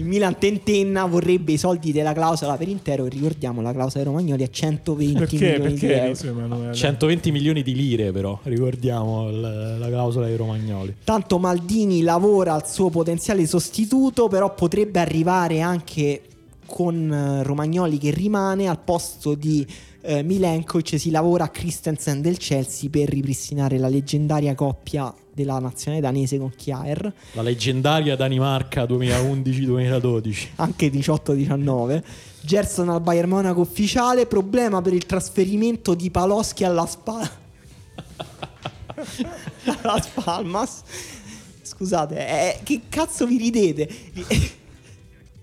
Il 0.00 0.06
Milan 0.06 0.38
tentenna 0.38 1.04
vorrebbe 1.04 1.52
i 1.52 1.58
soldi 1.58 1.92
della 1.92 2.14
clausola 2.14 2.56
per 2.56 2.68
intero. 2.68 3.04
E 3.04 3.10
ricordiamo 3.10 3.60
la 3.60 3.72
clausola 3.72 4.02
di 4.02 4.08
Romagnoli 4.08 4.42
è 4.42 4.48
120 4.48 5.18
Perché? 5.18 5.36
milioni 5.36 5.60
Perché 5.60 5.86
di 5.86 5.92
euro. 5.92 6.40
Emanuele? 6.40 6.74
120 6.74 7.30
milioni 7.30 7.62
di 7.62 7.74
lire 7.74 8.10
però, 8.10 8.38
ricordiamo 8.44 9.28
l- 9.28 9.78
la 9.78 9.88
clausola 9.88 10.26
dei 10.26 10.36
Romagnoli. 10.36 10.94
Tanto 11.04 11.38
Maldini 11.38 12.00
lavora 12.00 12.54
al 12.54 12.66
suo 12.66 12.88
potenziale 12.88 13.46
sostituto, 13.46 14.28
però 14.28 14.54
potrebbe 14.54 15.00
arrivare 15.00 15.60
anche 15.60 16.22
con 16.64 17.12
eh, 17.12 17.42
Romagnoli 17.42 17.98
che 17.98 18.10
rimane 18.10 18.68
al 18.68 18.78
posto 18.78 19.34
di 19.34 19.66
eh, 20.00 20.22
Milenkovic. 20.22 20.98
Si 20.98 21.10
lavora 21.10 21.44
a 21.44 21.48
Christensen 21.48 22.22
del 22.22 22.38
Chelsea 22.38 22.88
per 22.88 23.08
ripristinare 23.10 23.76
la 23.76 23.88
leggendaria 23.88 24.54
coppia 24.54 25.12
della 25.32 25.58
nazionale 25.58 26.02
danese 26.02 26.38
con 26.38 26.50
Kjaer, 26.50 27.12
La 27.32 27.42
leggendaria 27.42 28.16
Danimarca 28.16 28.84
2011-2012. 28.84 30.48
anche 30.56 30.90
18-19. 30.90 32.02
Gerson 32.42 32.88
al 32.88 33.00
Bayern 33.00 33.28
Monaco 33.28 33.60
ufficiale. 33.60 34.26
Problema 34.26 34.80
per 34.82 34.92
il 34.94 35.06
trasferimento 35.06 35.94
di 35.94 36.10
Paloschi 36.10 36.64
alla 36.64 36.86
Spal. 36.86 37.28
alla 39.82 40.00
Spalmas. 40.00 40.82
Scusate, 41.62 42.26
eh, 42.26 42.60
che 42.62 42.82
cazzo 42.88 43.26
vi 43.26 43.36
ridete? 43.36 43.88
Gli- 44.12 44.24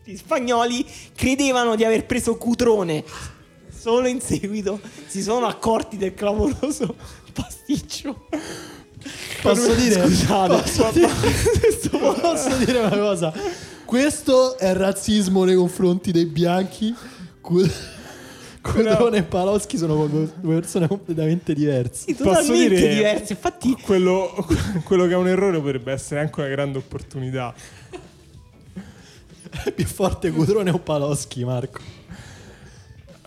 Gli 0.04 0.16
spagnoli 0.16 0.86
credevano 1.16 1.76
di 1.76 1.84
aver 1.84 2.06
preso 2.06 2.36
Cutrone. 2.38 3.04
Solo 3.70 4.08
in 4.08 4.22
seguito 4.22 4.80
si 5.06 5.22
sono 5.22 5.48
accorti 5.48 5.98
del 5.98 6.14
clamoroso 6.14 6.96
pasticcio. 7.34 8.28
Posso 9.42 9.74
dire, 9.74 10.02
Scusate, 10.06 10.62
posso, 10.62 10.90
dire, 10.94 11.08
posso 12.22 12.56
dire 12.64 12.80
una 12.80 12.98
cosa? 12.98 13.34
Questo 13.86 14.58
è 14.58 14.74
razzismo 14.74 15.44
nei 15.44 15.56
confronti 15.56 16.12
dei 16.12 16.26
bianchi. 16.26 16.94
Cudrone 18.62 19.18
e 19.20 19.24
Paloschi 19.24 19.78
sono 19.78 20.08
due 20.08 20.56
persone 20.60 20.88
completamente 20.88 21.54
diverse. 21.54 22.04
Sì, 22.08 22.14
Posso 22.16 22.24
totalmente 22.42 22.76
dire- 22.76 22.94
diversi. 22.96 23.32
Infatti, 23.32 23.72
Quello, 23.82 24.46
quello 24.84 25.06
che 25.06 25.14
è 25.14 25.16
un 25.16 25.28
errore 25.28 25.60
potrebbe 25.62 25.94
essere 25.94 26.20
anche 26.20 26.40
una 26.42 26.50
grande 26.50 26.78
opportunità. 26.80 27.54
È 29.64 29.72
più 29.72 29.86
forte 29.86 30.32
Cudrone 30.32 30.70
o 30.72 30.80
Paloschi, 30.80 31.46
Marco? 31.46 31.80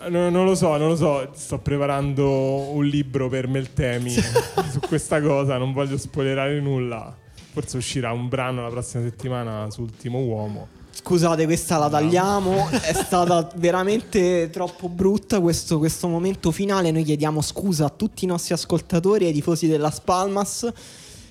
No, 0.09 0.29
non 0.29 0.45
lo 0.45 0.55
so, 0.55 0.77
non 0.77 0.89
lo 0.89 0.95
so. 0.95 1.29
Sto 1.33 1.59
preparando 1.59 2.71
un 2.71 2.85
libro 2.85 3.29
per 3.29 3.47
Meltemi 3.47 4.09
su 4.09 4.79
questa 4.87 5.21
cosa. 5.21 5.57
Non 5.57 5.73
voglio 5.73 5.97
spoilerare 5.97 6.59
nulla. 6.59 7.15
Forse 7.53 7.77
uscirà 7.77 8.11
un 8.11 8.27
brano 8.27 8.61
la 8.61 8.69
prossima 8.69 9.03
settimana 9.03 9.69
su 9.69 9.81
Ultimo 9.81 10.19
Uomo. 10.19 10.67
Scusate, 10.91 11.45
questa 11.45 11.77
la 11.77 11.89
tagliamo. 11.89 12.69
È 12.69 12.93
stata 12.93 13.49
veramente 13.55 14.49
troppo 14.51 14.89
brutta 14.89 15.39
questo, 15.39 15.77
questo 15.77 16.07
momento 16.07 16.51
finale. 16.51 16.91
Noi 16.91 17.03
chiediamo 17.03 17.41
scusa 17.41 17.85
a 17.85 17.89
tutti 17.89 18.25
i 18.25 18.27
nostri 18.27 18.53
ascoltatori, 18.53 19.25
ai 19.25 19.33
tifosi 19.33 19.67
della 19.67 19.91
Spalmas 19.91 20.71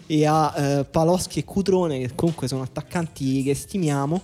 e 0.06 0.26
a 0.26 0.54
eh, 0.56 0.84
Paloschi 0.84 1.38
e 1.38 1.44
Cutrone, 1.44 1.98
che 1.98 2.14
comunque 2.14 2.48
sono 2.48 2.62
attaccanti 2.62 3.42
che 3.42 3.54
stimiamo. 3.54 4.20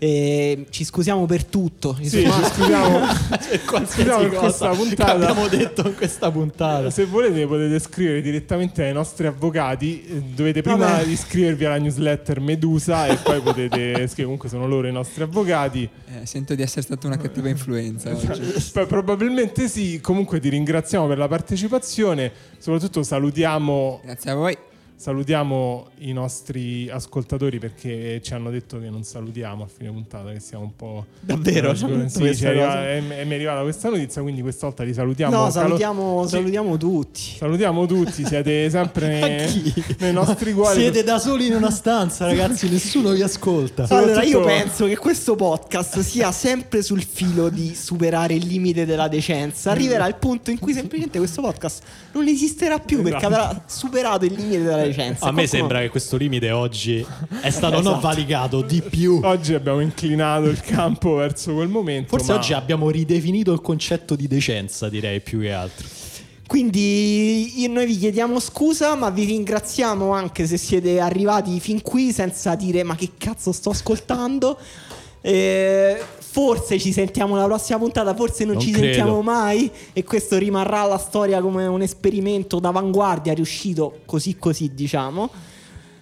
E 0.00 0.66
ci 0.70 0.84
scusiamo 0.84 1.26
per 1.26 1.44
tutto. 1.44 1.96
Sì, 2.00 2.08
ci 2.22 2.30
scusiamo. 2.52 3.00
Cioè, 3.48 3.60
qualsiasi 3.64 4.02
Scusiamo 4.10 4.28
cosa 4.28 4.38
questa 4.40 4.68
puntata. 4.70 5.12
abbiamo 5.12 5.48
detto 5.48 5.86
in 5.88 5.94
questa 5.96 6.30
puntata. 6.30 6.90
Se 6.90 7.04
volete 7.06 7.46
potete 7.46 7.78
scrivere 7.78 8.20
direttamente 8.20 8.84
ai 8.84 8.92
nostri 8.92 9.26
avvocati. 9.26 10.04
Eh, 10.04 10.22
Dovete 10.34 10.62
prima 10.62 10.76
Vabbè. 10.86 11.06
iscrivervi 11.06 11.64
alla 11.64 11.78
newsletter 11.78 12.40
Medusa 12.40 13.06
e 13.06 13.16
poi 13.16 13.40
potete 13.40 13.92
scrivere. 14.06 14.22
Comunque 14.22 14.48
sono 14.48 14.66
loro 14.68 14.86
i 14.86 14.92
nostri 14.92 15.22
avvocati. 15.22 15.88
Eh, 16.20 16.26
sento 16.26 16.54
di 16.54 16.62
essere 16.62 16.82
stata 16.82 17.06
una 17.06 17.16
cattiva 17.16 17.48
influenza 17.48 18.10
oggi. 18.10 18.26
Poi 18.72 18.86
probabilmente 18.86 19.68
sì. 19.68 20.00
Comunque 20.00 20.38
ti 20.40 20.48
ringraziamo 20.48 21.06
per 21.06 21.18
la 21.18 21.28
partecipazione. 21.28 22.30
Soprattutto 22.58 23.02
salutiamo 23.02 24.00
Grazie 24.04 24.30
a 24.30 24.34
voi. 24.34 24.56
Salutiamo 25.00 25.90
i 25.98 26.12
nostri 26.12 26.90
ascoltatori 26.90 27.60
perché 27.60 28.20
ci 28.20 28.34
hanno 28.34 28.50
detto 28.50 28.80
che 28.80 28.90
non 28.90 29.04
salutiamo 29.04 29.62
a 29.62 29.66
fine 29.68 29.90
puntata, 29.90 30.32
che 30.32 30.40
siamo 30.40 30.64
un 30.64 30.74
po'... 30.74 31.06
Davvero? 31.20 31.72
Sì, 31.76 31.84
è, 31.84 32.46
arriva- 32.48 32.64
cosa? 32.66 32.84
è- 32.84 32.96
è- 32.96 33.24
mi 33.24 33.30
è 33.30 33.34
arrivata 33.36 33.62
questa 33.62 33.90
notizia, 33.90 34.22
quindi 34.22 34.42
questa 34.42 34.66
volta 34.66 34.82
li 34.82 34.92
salutiamo. 34.92 35.30
no, 35.32 35.38
calo- 35.42 35.50
salutiamo, 35.52 36.24
sì, 36.24 36.30
salutiamo 36.30 36.76
tutti. 36.76 37.20
salutiamo 37.38 37.86
tutti, 37.86 38.26
siete 38.26 38.68
sempre 38.70 39.06
nei, 39.06 39.84
nei 40.00 40.12
nostri 40.12 40.52
cuori. 40.52 40.80
Siete 40.80 41.04
da 41.04 41.20
soli 41.20 41.46
in 41.46 41.54
una 41.54 41.70
stanza, 41.70 42.24
ragazzi, 42.26 42.68
nessuno 42.68 43.12
vi 43.12 43.22
ascolta. 43.22 43.86
Allora, 43.90 44.24
io 44.24 44.40
penso 44.40 44.86
che 44.86 44.96
questo 44.96 45.36
podcast 45.36 46.00
sia 46.00 46.32
sempre 46.32 46.82
sul 46.82 47.04
filo 47.04 47.50
di 47.50 47.72
superare 47.72 48.34
il 48.34 48.44
limite 48.44 48.84
della 48.84 49.06
decenza. 49.06 49.70
Arriverà 49.70 50.08
il 50.08 50.16
punto 50.16 50.50
in 50.50 50.58
cui 50.58 50.72
semplicemente 50.72 51.18
questo 51.18 51.40
podcast 51.40 51.84
non 52.14 52.26
esisterà 52.26 52.80
più 52.80 53.00
perché 53.02 53.18
Esatto. 53.26 53.34
avrà 53.34 53.62
superato 53.68 54.24
il 54.24 54.32
limite 54.32 54.56
della 54.58 54.70
decenza. 54.70 54.86
A 54.90 55.02
me 55.04 55.16
Qualcuno- 55.18 55.46
sembra 55.46 55.80
che 55.80 55.88
questo 55.88 56.16
limite 56.16 56.50
oggi 56.50 57.04
è 57.40 57.50
stato 57.50 57.74
non 57.80 57.92
Esatto. 57.92 58.00
valicato 58.00 58.62
di 58.62 58.80
più. 58.82 59.20
Oggi 59.22 59.54
abbiamo 59.54 59.80
inclinato 59.80 60.46
il 60.48 60.60
campo 60.60 61.14
verso 61.14 61.54
quel 61.54 61.68
momento. 61.68 62.08
Forse 62.16 62.32
ma- 62.32 62.38
oggi 62.38 62.52
abbiamo 62.52 62.90
ridefinito 62.90 63.52
il 63.52 63.60
concetto 63.60 64.14
di 64.16 64.26
decenza, 64.28 64.88
direi 64.88 65.20
più 65.20 65.40
che 65.40 65.52
altro. 65.52 65.86
Quindi 66.46 67.66
noi 67.68 67.84
vi 67.84 67.98
chiediamo 67.98 68.40
scusa, 68.40 68.94
ma 68.94 69.10
vi 69.10 69.24
ringraziamo 69.24 70.12
anche 70.12 70.46
se 70.46 70.56
siete 70.56 70.98
arrivati 70.98 71.60
fin 71.60 71.82
qui 71.82 72.10
senza 72.10 72.54
dire 72.54 72.82
ma 72.82 72.94
che 72.96 73.10
cazzo 73.18 73.52
sto 73.52 73.70
ascoltando. 73.70 74.58
Eh, 75.20 75.96
forse 76.18 76.78
ci 76.78 76.92
sentiamo 76.92 77.34
la 77.36 77.44
prossima 77.44 77.78
puntata, 77.78 78.14
forse 78.14 78.44
non, 78.44 78.54
Non 78.54 78.62
ci 78.62 78.70
credo. 78.70 78.86
sentiamo 78.86 79.22
mai 79.22 79.70
e 79.92 80.04
questo 80.04 80.36
rimarrà 80.38 80.84
la 80.84 80.98
storia 80.98 81.40
come 81.40 81.66
un 81.66 81.82
esperimento 81.82 82.58
d'avanguardia 82.60 83.32
riuscito 83.34 84.00
così 84.04 84.36
così 84.36 84.72
diciamo. 84.74 85.28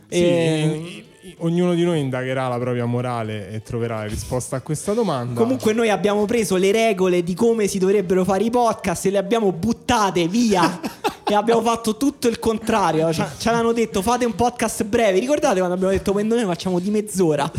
Sì, 0.09 0.17
Eh, 0.23 0.83
i- 1.23 1.35
ognuno 1.39 1.75
di 1.75 1.83
noi 1.85 1.99
indagherà 2.01 2.47
la 2.49 2.59
propria 2.59 2.85
morale 2.85 3.51
e 3.51 3.63
troverà 3.63 3.97
la 3.99 4.05
risposta 4.07 4.57
a 4.57 4.61
questa 4.61 4.93
domanda. 4.93 5.41
Comunque 5.41 5.73
noi 5.73 5.91
abbiamo 5.91 6.25
preso 6.27 6.57
le 6.57 6.71
regole 6.71 7.23
di 7.25 7.35
come 7.35 7.67
si 7.67 7.79
dovrebbero 7.79 8.25
fare 8.25 8.45
i 8.45 8.51
podcast 8.51 9.07
e 9.07 9.11
le 9.11 9.19
abbiamo 9.19 9.51
buttate 9.53 10.29
via 10.29 10.79
e 11.29 11.35
abbiamo 11.35 11.61
fatto 11.63 11.97
tutto 11.97 12.29
il 12.29 12.39
contrario. 12.39 13.13
Ci, 13.13 13.23
ci 13.39 13.49
avevano 13.49 13.73
detto 13.73 14.01
fate 14.03 14.25
un 14.25 14.35
podcast 14.35 14.85
breve. 14.85 15.19
Ricordate 15.19 15.57
quando 15.57 15.75
abbiamo 15.75 15.93
detto 15.93 16.13
quando 16.13 16.35
noi 16.37 16.45
facciamo 16.45 16.79
di 16.79 16.91
mezz'ora? 16.91 17.51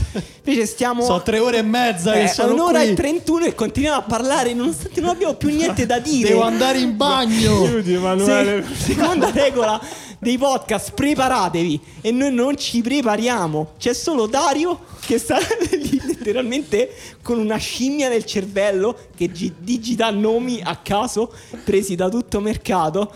Invece 0.43 0.65
stiamo. 0.65 1.03
Sono 1.03 1.21
tre 1.21 1.39
ore 1.39 1.57
e 1.57 1.61
mezza 1.63 2.13
che 2.13 2.23
Eh, 2.23 2.27
sono 2.27 2.53
un'ora 2.53 2.79
qui. 2.79 2.89
e 2.89 2.93
31 2.93 3.45
e 3.45 3.55
continuiamo 3.55 3.97
a 3.97 4.01
parlare 4.03 4.53
nonostante 4.53 5.01
non 5.01 5.09
abbiamo 5.09 5.33
più 5.33 5.49
niente 5.49 5.85
da 5.85 5.99
dire. 5.99 6.29
Devo 6.29 6.43
andare 6.43 6.79
in 6.79 6.95
bagno. 6.95 7.63
Chiudi, 7.67 7.93
Emanuele. 7.93 8.63
Se- 8.63 8.93
seconda 8.93 9.29
regola 9.31 9.79
dei 10.19 10.37
podcast, 10.37 10.93
preparatevi. 10.93 11.79
E 12.01 12.11
noi 12.11 12.33
non 12.33 12.55
ci 12.57 12.81
prepariamo. 12.81 13.73
C'è 13.77 13.93
solo 13.93 14.25
Dario 14.27 14.79
che 15.01 15.19
sta 15.19 15.37
lì 15.71 16.01
letteralmente 16.05 16.89
con 17.21 17.37
una 17.37 17.57
scimmia 17.57 18.07
nel 18.09 18.23
cervello 18.25 18.95
che 19.15 19.29
gi- 19.31 19.53
digita 19.59 20.09
nomi 20.09 20.61
a 20.63 20.77
caso 20.77 21.31
presi 21.65 21.95
da 21.95 22.07
tutto 22.09 22.39
mercato. 22.39 23.11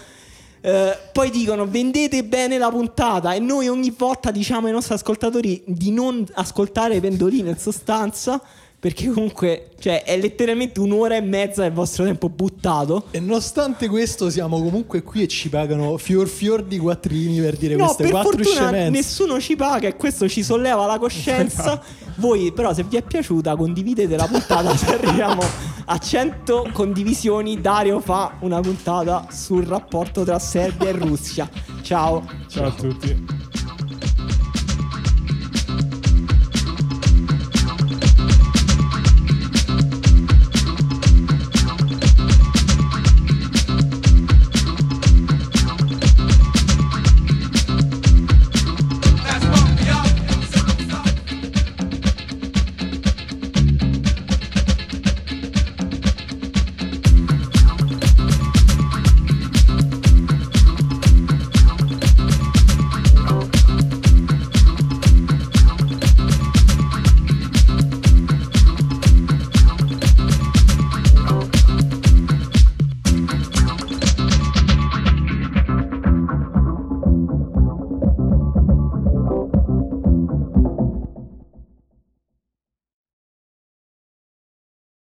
Eh, 0.61 0.97
poi 1.11 1.31
dicono 1.31 1.67
vendete 1.67 2.23
bene 2.23 2.57
la 2.57 2.69
puntata. 2.69 3.33
E 3.33 3.39
noi 3.39 3.67
ogni 3.67 3.93
volta 3.97 4.31
diciamo 4.31 4.67
ai 4.67 4.73
nostri 4.73 4.93
ascoltatori 4.93 5.63
di 5.65 5.91
non 5.91 6.25
ascoltare 6.33 6.99
Pendolino 6.99 7.49
in 7.49 7.57
sostanza 7.57 8.41
perché 8.81 9.11
comunque 9.11 9.69
cioè, 9.79 10.03
è 10.03 10.17
letteralmente 10.17 10.79
un'ora 10.79 11.15
e 11.15 11.21
mezza 11.21 11.61
del 11.61 11.71
vostro 11.71 12.03
tempo 12.03 12.29
buttato 12.29 13.05
E 13.11 13.19
nonostante 13.19 13.87
questo 13.87 14.31
siamo 14.31 14.59
comunque 14.59 15.03
qui 15.03 15.21
e 15.21 15.27
ci 15.27 15.49
pagano 15.49 15.97
fior 15.97 16.27
fior 16.27 16.63
di 16.63 16.79
quattrini 16.79 17.39
per 17.39 17.57
dire 17.57 17.75
No, 17.75 17.85
queste 17.85 18.03
per 18.03 18.11
quattro 18.11 18.31
fortuna 18.31 18.55
scemenze. 18.55 18.89
nessuno 18.89 19.39
ci 19.39 19.55
paga 19.55 19.87
e 19.87 19.95
questo 19.95 20.27
ci 20.27 20.41
solleva 20.41 20.87
la 20.87 20.97
coscienza. 20.97 21.79
Voi, 22.17 22.51
però, 22.51 22.73
se 22.73 22.83
vi 22.83 22.97
è 22.97 23.03
piaciuta, 23.03 23.55
condividete 23.55 24.15
la 24.15 24.27
puntata. 24.27 24.75
Se 24.75 24.93
arriviamo 24.93 25.41
a 25.85 25.97
100 25.97 26.69
condivisioni, 26.73 27.61
Dario 27.61 27.99
fa 27.99 28.37
una 28.41 28.59
puntata 28.59 29.27
sul 29.31 29.63
rapporto 29.63 30.23
tra 30.23 30.39
Serbia 30.39 30.89
e 30.89 30.93
Russia. 30.93 31.49
Ciao. 31.83 32.27
Ciao 32.47 32.65
a 32.65 32.71
tutti. 32.71 33.60